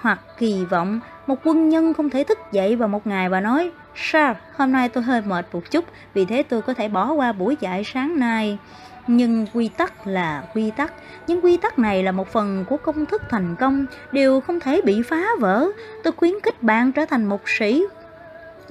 hoặc 0.00 0.20
kỳ 0.38 0.64
vọng 0.64 1.00
một 1.28 1.38
quân 1.44 1.68
nhân 1.68 1.94
không 1.94 2.10
thể 2.10 2.24
thức 2.24 2.38
dậy 2.52 2.76
vào 2.76 2.88
một 2.88 3.06
ngày 3.06 3.28
và 3.28 3.40
nói 3.40 3.70
Sir, 3.96 4.36
hôm 4.56 4.72
nay 4.72 4.88
tôi 4.88 5.04
hơi 5.04 5.22
mệt 5.26 5.46
một 5.52 5.70
chút 5.70 5.84
vì 6.14 6.24
thế 6.24 6.42
tôi 6.42 6.62
có 6.62 6.74
thể 6.74 6.88
bỏ 6.88 7.12
qua 7.12 7.32
buổi 7.32 7.56
dạy 7.60 7.84
sáng 7.84 8.18
nay. 8.18 8.58
Nhưng 9.06 9.46
quy 9.54 9.68
tắc 9.68 10.06
là 10.06 10.44
quy 10.54 10.70
tắc. 10.70 10.92
Những 11.26 11.44
quy 11.44 11.56
tắc 11.56 11.78
này 11.78 12.02
là 12.02 12.12
một 12.12 12.28
phần 12.28 12.64
của 12.68 12.76
công 12.76 13.06
thức 13.06 13.22
thành 13.30 13.56
công. 13.60 13.86
Đều 14.12 14.40
không 14.40 14.60
thể 14.60 14.80
bị 14.84 15.02
phá 15.02 15.26
vỡ. 15.38 15.66
Tôi 16.04 16.12
khuyến 16.12 16.34
khích 16.42 16.62
bạn 16.62 16.92
trở 16.92 17.04
thành 17.04 17.24
một 17.24 17.40
sĩ 17.48 17.84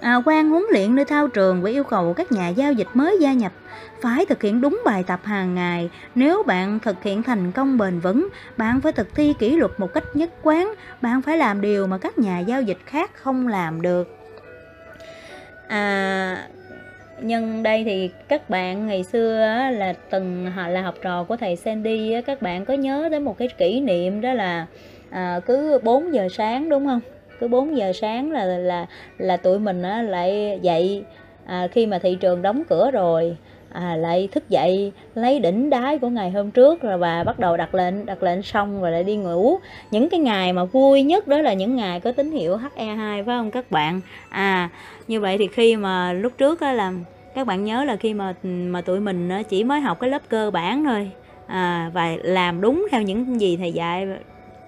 à, 0.01 0.21
quan 0.25 0.49
huấn 0.49 0.63
luyện 0.71 0.95
nơi 0.95 1.05
thao 1.05 1.27
trường 1.27 1.61
và 1.61 1.69
yêu 1.69 1.83
cầu 1.83 2.13
các 2.13 2.31
nhà 2.31 2.47
giao 2.49 2.73
dịch 2.73 2.87
mới 2.93 3.17
gia 3.21 3.33
nhập 3.33 3.51
phải 4.01 4.25
thực 4.25 4.41
hiện 4.41 4.61
đúng 4.61 4.81
bài 4.85 5.03
tập 5.07 5.19
hàng 5.23 5.55
ngày. 5.55 5.89
Nếu 6.15 6.43
bạn 6.43 6.79
thực 6.79 7.03
hiện 7.03 7.23
thành 7.23 7.51
công 7.51 7.77
bền 7.77 7.99
vững, 7.99 8.27
bạn 8.57 8.81
phải 8.81 8.91
thực 8.91 9.15
thi 9.15 9.33
kỷ 9.39 9.55
luật 9.55 9.71
một 9.77 9.93
cách 9.93 10.03
nhất 10.13 10.29
quán. 10.43 10.73
Bạn 11.01 11.21
phải 11.21 11.37
làm 11.37 11.61
điều 11.61 11.87
mà 11.87 11.97
các 11.97 12.17
nhà 12.17 12.39
giao 12.39 12.61
dịch 12.61 12.77
khác 12.85 13.11
không 13.13 13.47
làm 13.47 13.81
được. 13.81 14.17
À, 15.67 16.47
nhân 17.21 17.63
đây 17.63 17.83
thì 17.83 18.09
các 18.27 18.49
bạn 18.49 18.87
ngày 18.87 19.03
xưa 19.03 19.39
là 19.71 19.93
từng 20.09 20.51
họ 20.51 20.67
là 20.67 20.81
học 20.81 20.95
trò 21.01 21.23
của 21.23 21.37
thầy 21.37 21.55
Sandy 21.55 22.21
các 22.25 22.41
bạn 22.41 22.65
có 22.65 22.73
nhớ 22.73 23.07
tới 23.11 23.19
một 23.19 23.37
cái 23.37 23.47
kỷ 23.57 23.79
niệm 23.79 24.21
đó 24.21 24.33
là 24.33 24.65
à, 25.09 25.39
cứ 25.45 25.79
4 25.83 26.13
giờ 26.13 26.27
sáng 26.31 26.69
đúng 26.69 26.85
không 26.85 26.99
cứ 27.39 27.47
4 27.47 27.77
giờ 27.77 27.93
sáng 27.93 28.31
là 28.31 28.45
là 28.45 28.85
là 29.17 29.37
tụi 29.37 29.59
mình 29.59 29.81
á, 29.81 30.01
lại 30.01 30.59
dậy 30.61 31.03
à, 31.45 31.67
khi 31.71 31.85
mà 31.85 31.99
thị 31.99 32.17
trường 32.21 32.41
đóng 32.41 32.63
cửa 32.69 32.91
rồi 32.91 33.37
à, 33.71 33.95
lại 33.95 34.29
thức 34.31 34.49
dậy 34.49 34.91
lấy 35.15 35.39
đỉnh 35.39 35.69
đái 35.69 35.97
của 35.97 36.09
ngày 36.09 36.31
hôm 36.31 36.51
trước 36.51 36.81
rồi 36.81 36.97
và 36.97 37.23
bắt 37.23 37.39
đầu 37.39 37.57
đặt 37.57 37.75
lệnh 37.75 38.05
đặt 38.05 38.23
lệnh 38.23 38.41
xong 38.41 38.81
rồi 38.81 38.91
lại 38.91 39.03
đi 39.03 39.15
ngủ. 39.15 39.57
Những 39.91 40.09
cái 40.09 40.19
ngày 40.19 40.53
mà 40.53 40.65
vui 40.65 41.03
nhất 41.03 41.27
đó 41.27 41.41
là 41.41 41.53
những 41.53 41.75
ngày 41.75 41.99
có 41.99 42.11
tín 42.11 42.31
hiệu 42.31 42.57
HE2 42.57 43.25
phải 43.25 43.35
không 43.37 43.51
các 43.51 43.71
bạn? 43.71 44.01
À 44.29 44.69
như 45.07 45.19
vậy 45.19 45.37
thì 45.37 45.47
khi 45.47 45.75
mà 45.75 46.13
lúc 46.13 46.33
trước 46.37 46.61
á 46.61 46.73
là 46.73 46.93
các 47.35 47.47
bạn 47.47 47.63
nhớ 47.63 47.83
là 47.83 47.95
khi 47.95 48.13
mà 48.13 48.33
mà 48.43 48.81
tụi 48.81 48.99
mình 48.99 49.29
chỉ 49.49 49.63
mới 49.63 49.79
học 49.79 49.99
cái 49.99 50.09
lớp 50.09 50.21
cơ 50.29 50.51
bản 50.51 50.83
thôi 50.83 51.11
à, 51.47 51.91
và 51.93 52.15
làm 52.23 52.61
đúng 52.61 52.87
theo 52.91 53.01
những 53.01 53.41
gì 53.41 53.57
thầy 53.57 53.71
dạy 53.71 54.07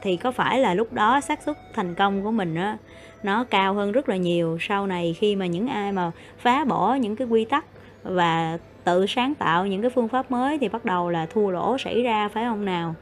thì 0.01 0.17
có 0.17 0.31
phải 0.31 0.59
là 0.59 0.73
lúc 0.73 0.93
đó 0.93 1.21
xác 1.21 1.41
suất 1.41 1.57
thành 1.73 1.95
công 1.95 2.23
của 2.23 2.31
mình 2.31 2.55
á, 2.55 2.77
nó 3.23 3.43
cao 3.43 3.73
hơn 3.73 3.91
rất 3.91 4.09
là 4.09 4.15
nhiều 4.15 4.57
sau 4.61 4.87
này 4.87 5.15
khi 5.19 5.35
mà 5.35 5.45
những 5.45 5.67
ai 5.67 5.91
mà 5.91 6.11
phá 6.39 6.65
bỏ 6.65 6.93
những 6.93 7.15
cái 7.15 7.27
quy 7.27 7.45
tắc 7.45 7.65
và 8.03 8.57
tự 8.83 9.05
sáng 9.07 9.35
tạo 9.35 9.65
những 9.65 9.81
cái 9.81 9.89
phương 9.89 10.07
pháp 10.07 10.31
mới 10.31 10.57
thì 10.57 10.69
bắt 10.69 10.85
đầu 10.85 11.09
là 11.09 11.25
thua 11.25 11.49
lỗ 11.49 11.77
xảy 11.77 12.03
ra, 12.03 12.29
phải 12.33 12.43
không 12.43 12.65
nào? 12.65 12.95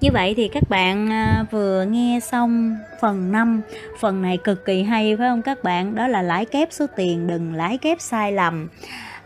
Như 0.00 0.08
vậy 0.12 0.34
thì 0.36 0.48
các 0.48 0.62
bạn 0.68 1.12
à, 1.12 1.44
vừa 1.50 1.84
nghe 1.88 2.20
xong 2.22 2.76
phần 3.00 3.32
5 3.32 3.60
Phần 4.00 4.22
này 4.22 4.38
cực 4.44 4.64
kỳ 4.64 4.82
hay, 4.82 5.16
phải 5.16 5.28
không 5.28 5.42
các 5.42 5.62
bạn? 5.64 5.94
Đó 5.94 6.08
là 6.08 6.22
lãi 6.22 6.44
kép 6.44 6.68
số 6.72 6.86
tiền 6.96 7.26
đừng 7.26 7.54
lãi 7.54 7.78
kép 7.78 8.00
sai 8.00 8.32
lầm 8.32 8.68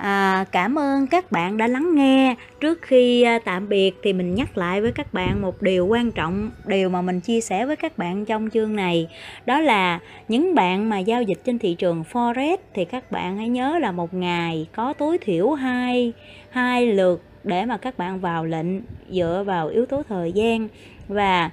à, 0.02 0.44
cảm 0.52 0.78
ơn 0.78 1.06
các 1.06 1.32
bạn 1.32 1.56
đã 1.56 1.66
lắng 1.66 1.94
nghe. 1.94 2.34
Trước 2.60 2.82
khi 2.82 3.22
à, 3.22 3.38
tạm 3.44 3.68
biệt 3.68 3.98
thì 4.02 4.12
mình 4.12 4.34
nhắc 4.34 4.58
lại 4.58 4.80
với 4.80 4.92
các 4.92 5.14
bạn 5.14 5.42
một 5.42 5.62
điều 5.62 5.86
quan 5.86 6.12
trọng 6.12 6.50
điều 6.66 6.88
mà 6.88 7.02
mình 7.02 7.20
chia 7.20 7.40
sẻ 7.40 7.66
với 7.66 7.76
các 7.76 7.98
bạn 7.98 8.24
trong 8.24 8.50
chương 8.50 8.76
này. 8.76 9.08
Đó 9.46 9.60
là 9.60 9.98
những 10.28 10.54
bạn 10.54 10.88
mà 10.88 10.98
giao 10.98 11.22
dịch 11.22 11.38
trên 11.44 11.58
thị 11.58 11.74
trường 11.74 12.04
forex 12.12 12.56
thì 12.74 12.84
các 12.84 13.10
bạn 13.10 13.36
hãy 13.36 13.48
nhớ 13.48 13.78
là 13.78 13.92
một 13.92 14.14
ngày 14.14 14.66
có 14.76 14.92
tối 14.92 15.18
thiểu 15.18 15.50
hai 15.50 16.12
hai 16.50 16.86
lượt 16.86 17.22
để 17.44 17.64
mà 17.64 17.76
các 17.76 17.98
bạn 17.98 18.20
vào 18.20 18.44
lệnh 18.44 18.80
dựa 19.10 19.42
vào 19.46 19.68
yếu 19.68 19.86
tố 19.86 20.02
thời 20.08 20.32
gian 20.32 20.68
và 21.08 21.50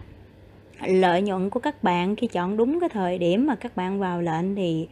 lợi 0.87 1.21
nhuận 1.21 1.49
của 1.49 1.59
các 1.59 1.83
bạn 1.83 2.15
khi 2.15 2.27
chọn 2.27 2.57
đúng 2.57 2.79
cái 2.79 2.89
thời 2.89 3.17
điểm 3.17 3.47
mà 3.47 3.55
các 3.55 3.75
bạn 3.75 3.99
vào 3.99 4.21
lệnh 4.21 4.55
thì 4.55 4.87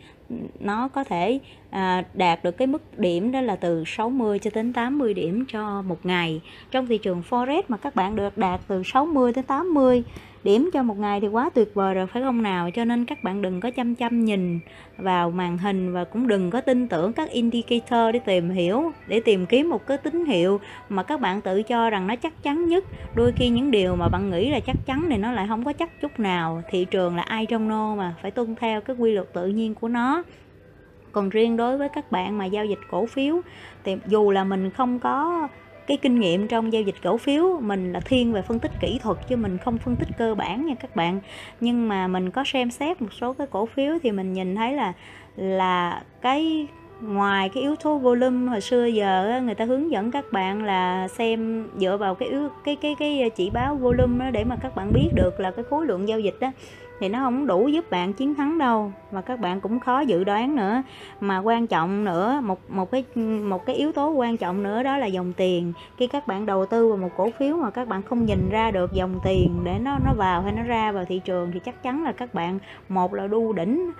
nó 0.60 0.88
có 0.88 1.04
thể 1.04 1.40
à, 1.70 2.04
đạt 2.14 2.44
được 2.44 2.58
cái 2.58 2.68
mức 2.68 3.00
điểm 3.00 3.32
đó 3.32 3.42
là 3.42 3.56
từ 3.56 3.84
60 3.88 4.40
cho 4.40 4.52
đến 4.54 4.74
80 4.74 5.14
điểm 5.14 5.46
cho 5.48 5.82
một 5.82 6.06
ngày. 6.06 6.42
Trong 6.72 6.88
thị 6.88 6.98
trường 6.98 7.24
forex 7.30 7.62
mà 7.68 7.78
các 7.78 7.96
bạn 7.96 8.16
được 8.16 8.38
đạt 8.38 8.62
từ 8.68 8.84
60 8.86 9.34
đến 9.34 9.46
80 9.46 10.04
điểm 10.48 10.70
cho 10.74 10.84
một 10.84 10.98
ngày 10.98 11.22
thì 11.22 11.28
quá 11.28 11.50
tuyệt 11.54 11.74
vời 11.74 11.94
rồi, 11.94 12.08
phải 12.08 12.22
không 12.22 12.44
nào? 12.44 12.72
Cho 12.72 12.86
nên 12.86 13.06
các 13.06 13.24
bạn 13.24 13.42
đừng 13.42 13.62
có 13.62 13.72
chăm 13.72 13.96
chăm 13.96 14.26
nhìn 14.26 14.60
vào 14.98 15.32
màn 15.32 15.58
hình 15.58 15.94
và 15.94 16.04
cũng 16.04 16.28
đừng 16.28 16.52
có 16.52 16.62
tin 16.62 16.88
tưởng 16.88 17.14
các 17.14 17.30
indicator 17.30 18.14
để 18.14 18.20
tìm 18.20 18.50
hiểu, 18.50 18.92
để 19.08 19.20
tìm 19.20 19.46
kiếm 19.46 19.70
một 19.70 19.88
cái 19.88 19.98
tín 19.98 20.26
hiệu 20.26 20.60
mà 20.90 21.04
các 21.04 21.22
bạn 21.22 21.42
tự 21.42 21.64
cho 21.64 21.90
rằng 21.90 22.08
nó 22.08 22.16
chắc 22.16 22.44
chắn 22.44 22.68
nhất. 22.68 22.84
Đôi 23.16 23.32
khi 23.32 23.50
những 23.50 23.72
điều 23.72 23.96
mà 23.96 24.10
bạn 24.10 24.30
nghĩ 24.30 24.50
là 24.50 24.60
chắc 24.60 24.86
chắn 24.86 25.08
thì 25.10 25.18
nó 25.18 25.32
lại 25.32 25.46
không 25.48 25.64
có 25.64 25.74
chắc 25.74 26.02
chút 26.02 26.20
nào. 26.20 26.62
Thị 26.70 26.86
trường 26.86 27.16
là 27.16 27.22
ai 27.22 27.46
trong 27.46 27.68
nô 27.68 27.96
mà 27.96 28.16
phải 28.22 28.32
tuân 28.32 28.56
theo 28.56 28.82
cái 28.82 28.96
quy 28.96 29.12
luật 29.12 29.34
tự 29.34 29.48
nhiên 29.48 29.76
của 29.76 29.88
nó. 29.88 30.24
Còn 31.12 31.30
riêng 31.30 31.58
đối 31.58 31.78
với 31.78 31.90
các 31.90 32.12
bạn 32.12 32.38
mà 32.38 32.46
giao 32.46 32.66
dịch 32.66 32.80
cổ 32.90 33.06
phiếu, 33.06 33.42
thì 33.84 33.96
dù 34.08 34.32
là 34.32 34.44
mình 34.44 34.70
không 34.70 35.00
có 35.00 35.48
cái 35.88 35.98
kinh 35.98 36.20
nghiệm 36.20 36.48
trong 36.48 36.74
giao 36.74 36.82
dịch 36.82 36.96
cổ 37.04 37.18
phiếu, 37.18 37.60
mình 37.62 37.94
là 37.94 38.00
thiên 38.00 38.34
về 38.34 38.42
phân 38.42 38.60
tích 38.60 38.72
kỹ 38.80 39.00
thuật 39.04 39.18
chứ 39.28 39.36
mình 39.36 39.58
không 39.58 39.78
phân 39.78 39.96
tích 39.96 40.10
cơ 40.18 40.36
bản 40.36 40.66
nha 40.66 40.76
các 40.76 40.96
bạn. 40.96 41.20
Nhưng 41.60 41.88
mà 41.88 42.08
mình 42.08 42.32
có 42.32 42.44
xem 42.44 42.72
xét 42.72 43.02
một 43.02 43.14
số 43.14 43.34
cái 43.34 43.48
cổ 43.48 43.66
phiếu 43.66 43.98
thì 44.04 44.12
mình 44.12 44.34
nhìn 44.34 44.56
thấy 44.56 44.74
là 44.74 44.94
là 45.36 46.04
cái 46.22 46.68
ngoài 47.02 47.50
cái 47.50 47.64
yếu 47.64 47.76
tố 47.76 47.98
volume 47.98 48.50
hồi 48.50 48.62
xưa 48.62 48.86
giờ 48.86 49.42
người 49.46 49.56
ta 49.56 49.66
hướng 49.66 49.92
dẫn 49.92 50.12
các 50.12 50.26
bạn 50.32 50.64
là 50.64 51.08
xem 51.08 51.68
dựa 51.78 51.98
vào 51.98 52.16
cái 52.16 52.30
yếu, 52.30 52.50
cái 52.64 52.76
cái 52.76 52.96
cái 53.00 53.30
chỉ 53.36 53.50
báo 53.50 53.76
volume 53.76 54.26
đó 54.26 54.32
để 54.32 54.44
mà 54.44 54.56
các 54.56 54.76
bạn 54.76 54.94
biết 54.94 55.10
được 55.14 55.40
là 55.40 55.52
cái 55.52 55.66
khối 55.70 55.86
lượng 55.86 56.08
giao 56.08 56.20
dịch 56.20 56.36
đó 56.40 56.52
thì 57.00 57.10
nó 57.10 57.20
không 57.20 57.48
đủ 57.48 57.68
giúp 57.68 57.90
bạn 57.90 58.14
chiến 58.14 58.36
thắng 58.36 58.58
đâu. 58.58 58.92
Và 59.12 59.22
các 59.22 59.40
bạn 59.40 59.62
cũng 59.62 59.80
khó 59.80 60.00
dự 60.00 60.24
đoán 60.24 60.56
nữa. 60.56 60.84
Mà 61.20 61.38
quan 61.38 61.68
trọng 61.68 62.04
nữa 62.06 62.40
một 62.44 62.60
một 62.70 62.92
cái 62.92 63.04
một 63.44 63.66
cái 63.66 63.76
yếu 63.76 63.92
tố 63.92 64.10
quan 64.10 64.38
trọng 64.38 64.64
nữa 64.64 64.84
đó 64.84 64.98
là 64.98 65.06
dòng 65.06 65.34
tiền. 65.34 65.74
Khi 65.98 66.08
các 66.08 66.28
bạn 66.28 66.46
đầu 66.46 66.66
tư 66.66 66.88
vào 66.88 66.98
một 66.98 67.10
cổ 67.18 67.30
phiếu 67.40 67.58
mà 67.58 67.70
các 67.70 67.88
bạn 67.88 68.02
không 68.02 68.26
nhìn 68.26 68.50
ra 68.50 68.72
được 68.72 68.94
dòng 68.94 69.20
tiền 69.24 69.60
để 69.64 69.80
nó 69.80 70.00
nó 70.00 70.14
vào 70.14 70.42
hay 70.42 70.52
nó 70.52 70.64
ra 70.64 70.92
vào 70.92 71.06
thị 71.06 71.22
trường 71.26 71.52
thì 71.52 71.60
chắc 71.60 71.84
chắn 71.84 72.04
là 72.04 72.12
các 72.12 72.34
bạn 72.34 72.60
một 72.90 73.14
là 73.14 73.28
đu 73.28 73.54
đỉnh 73.54 73.92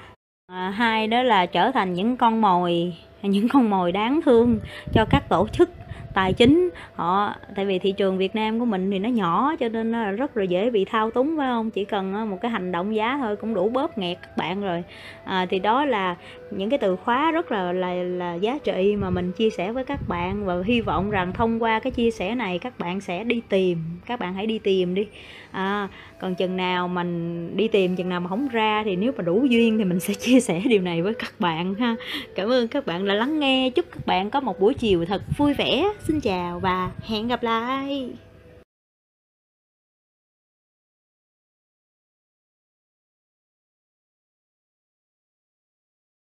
à, 0.52 0.70
hai 0.70 1.08
đó 1.08 1.24
là 1.24 1.46
trở 1.46 1.72
thành 1.72 1.94
những 1.94 2.18
con 2.18 2.42
mồi 2.42 2.96
những 3.22 3.50
con 3.50 3.70
mồi 3.70 3.92
đáng 3.92 4.20
thương 4.26 4.60
cho 4.94 5.06
các 5.06 5.30
tổ 5.30 5.48
chức 5.48 5.70
tài 6.18 6.34
chính. 6.34 6.70
Họ 6.94 7.34
tại 7.56 7.66
vì 7.66 7.80
thị 7.80 7.92
trường 7.92 8.18
Việt 8.18 8.36
Nam 8.36 8.60
của 8.60 8.66
mình 8.66 8.92
thì 8.92 9.00
nó 9.00 9.10
nhỏ 9.10 9.56
cho 9.60 9.70
nên 9.70 9.92
nó 9.92 10.12
rất 10.12 10.38
là 10.38 10.44
dễ 10.44 10.70
bị 10.70 10.86
thao 10.86 11.12
túng 11.12 11.38
phải 11.38 11.48
không? 11.48 11.72
Chỉ 11.72 11.86
cần 11.86 12.14
ờ, 12.14 12.26
một 12.26 12.38
cái 12.42 12.52
hành 12.52 12.72
động 12.72 12.96
giá 12.96 13.18
thôi 13.18 13.36
cũng 13.36 13.54
đủ 13.54 13.70
bóp 13.70 13.98
nghẹt 13.98 14.18
các 14.22 14.38
bạn 14.38 14.62
rồi. 14.62 14.84
À, 15.24 15.46
thì 15.50 15.60
đó 15.60 15.86
là 15.86 16.16
những 16.52 16.70
cái 16.70 16.80
từ 16.80 16.96
khóa 16.96 17.32
rất 17.32 17.52
là 17.52 17.72
là 17.72 17.94
là 17.94 18.36
giá 18.36 18.58
trị 18.64 18.96
mà 18.96 19.10
mình 19.10 19.32
chia 19.32 19.50
sẻ 19.50 19.72
với 19.72 19.84
các 19.84 20.08
bạn 20.08 20.46
và 20.46 20.56
hy 20.66 20.82
vọng 20.82 21.10
rằng 21.10 21.34
thông 21.34 21.64
qua 21.64 21.80
cái 21.80 21.92
chia 21.92 22.12
sẻ 22.12 22.36
này 22.36 22.60
các 22.60 22.80
bạn 22.80 23.02
sẽ 23.02 23.24
đi 23.24 23.42
tìm 23.50 23.78
các 24.06 24.20
bạn 24.20 24.34
hãy 24.34 24.48
đi 24.48 24.60
tìm 24.60 24.96
đi. 24.96 25.08
À, 25.52 25.88
còn 26.20 26.36
chừng 26.36 26.58
nào 26.58 26.88
mình 26.88 27.52
đi 27.58 27.68
tìm 27.68 27.96
chừng 27.96 28.10
nào 28.10 28.20
mà 28.20 28.30
không 28.30 28.48
ra 28.48 28.84
thì 28.86 28.96
nếu 28.96 29.12
mà 29.18 29.24
đủ 29.24 29.46
duyên 29.46 29.78
thì 29.78 29.84
mình 29.84 30.00
sẽ 30.00 30.14
chia 30.20 30.40
sẻ 30.40 30.62
điều 30.70 30.82
này 30.82 31.02
với 31.02 31.14
các 31.14 31.34
bạn 31.40 31.76
ha. 31.76 31.96
Cảm 32.36 32.52
ơn 32.52 32.68
các 32.68 32.86
bạn 32.86 33.08
đã 33.08 33.14
lắng 33.14 33.40
nghe. 33.40 33.70
Chúc 33.70 33.86
các 33.92 34.06
bạn 34.06 34.30
có 34.30 34.40
một 34.40 34.60
buổi 34.60 34.74
chiều 34.74 35.06
thật 35.06 35.22
vui 35.38 35.54
vẻ. 35.54 35.94
Xin 36.08 36.20
chào 36.20 36.60
và 36.60 36.92
hẹn 37.08 37.28
gặp 37.28 37.44
lại! 37.44 38.27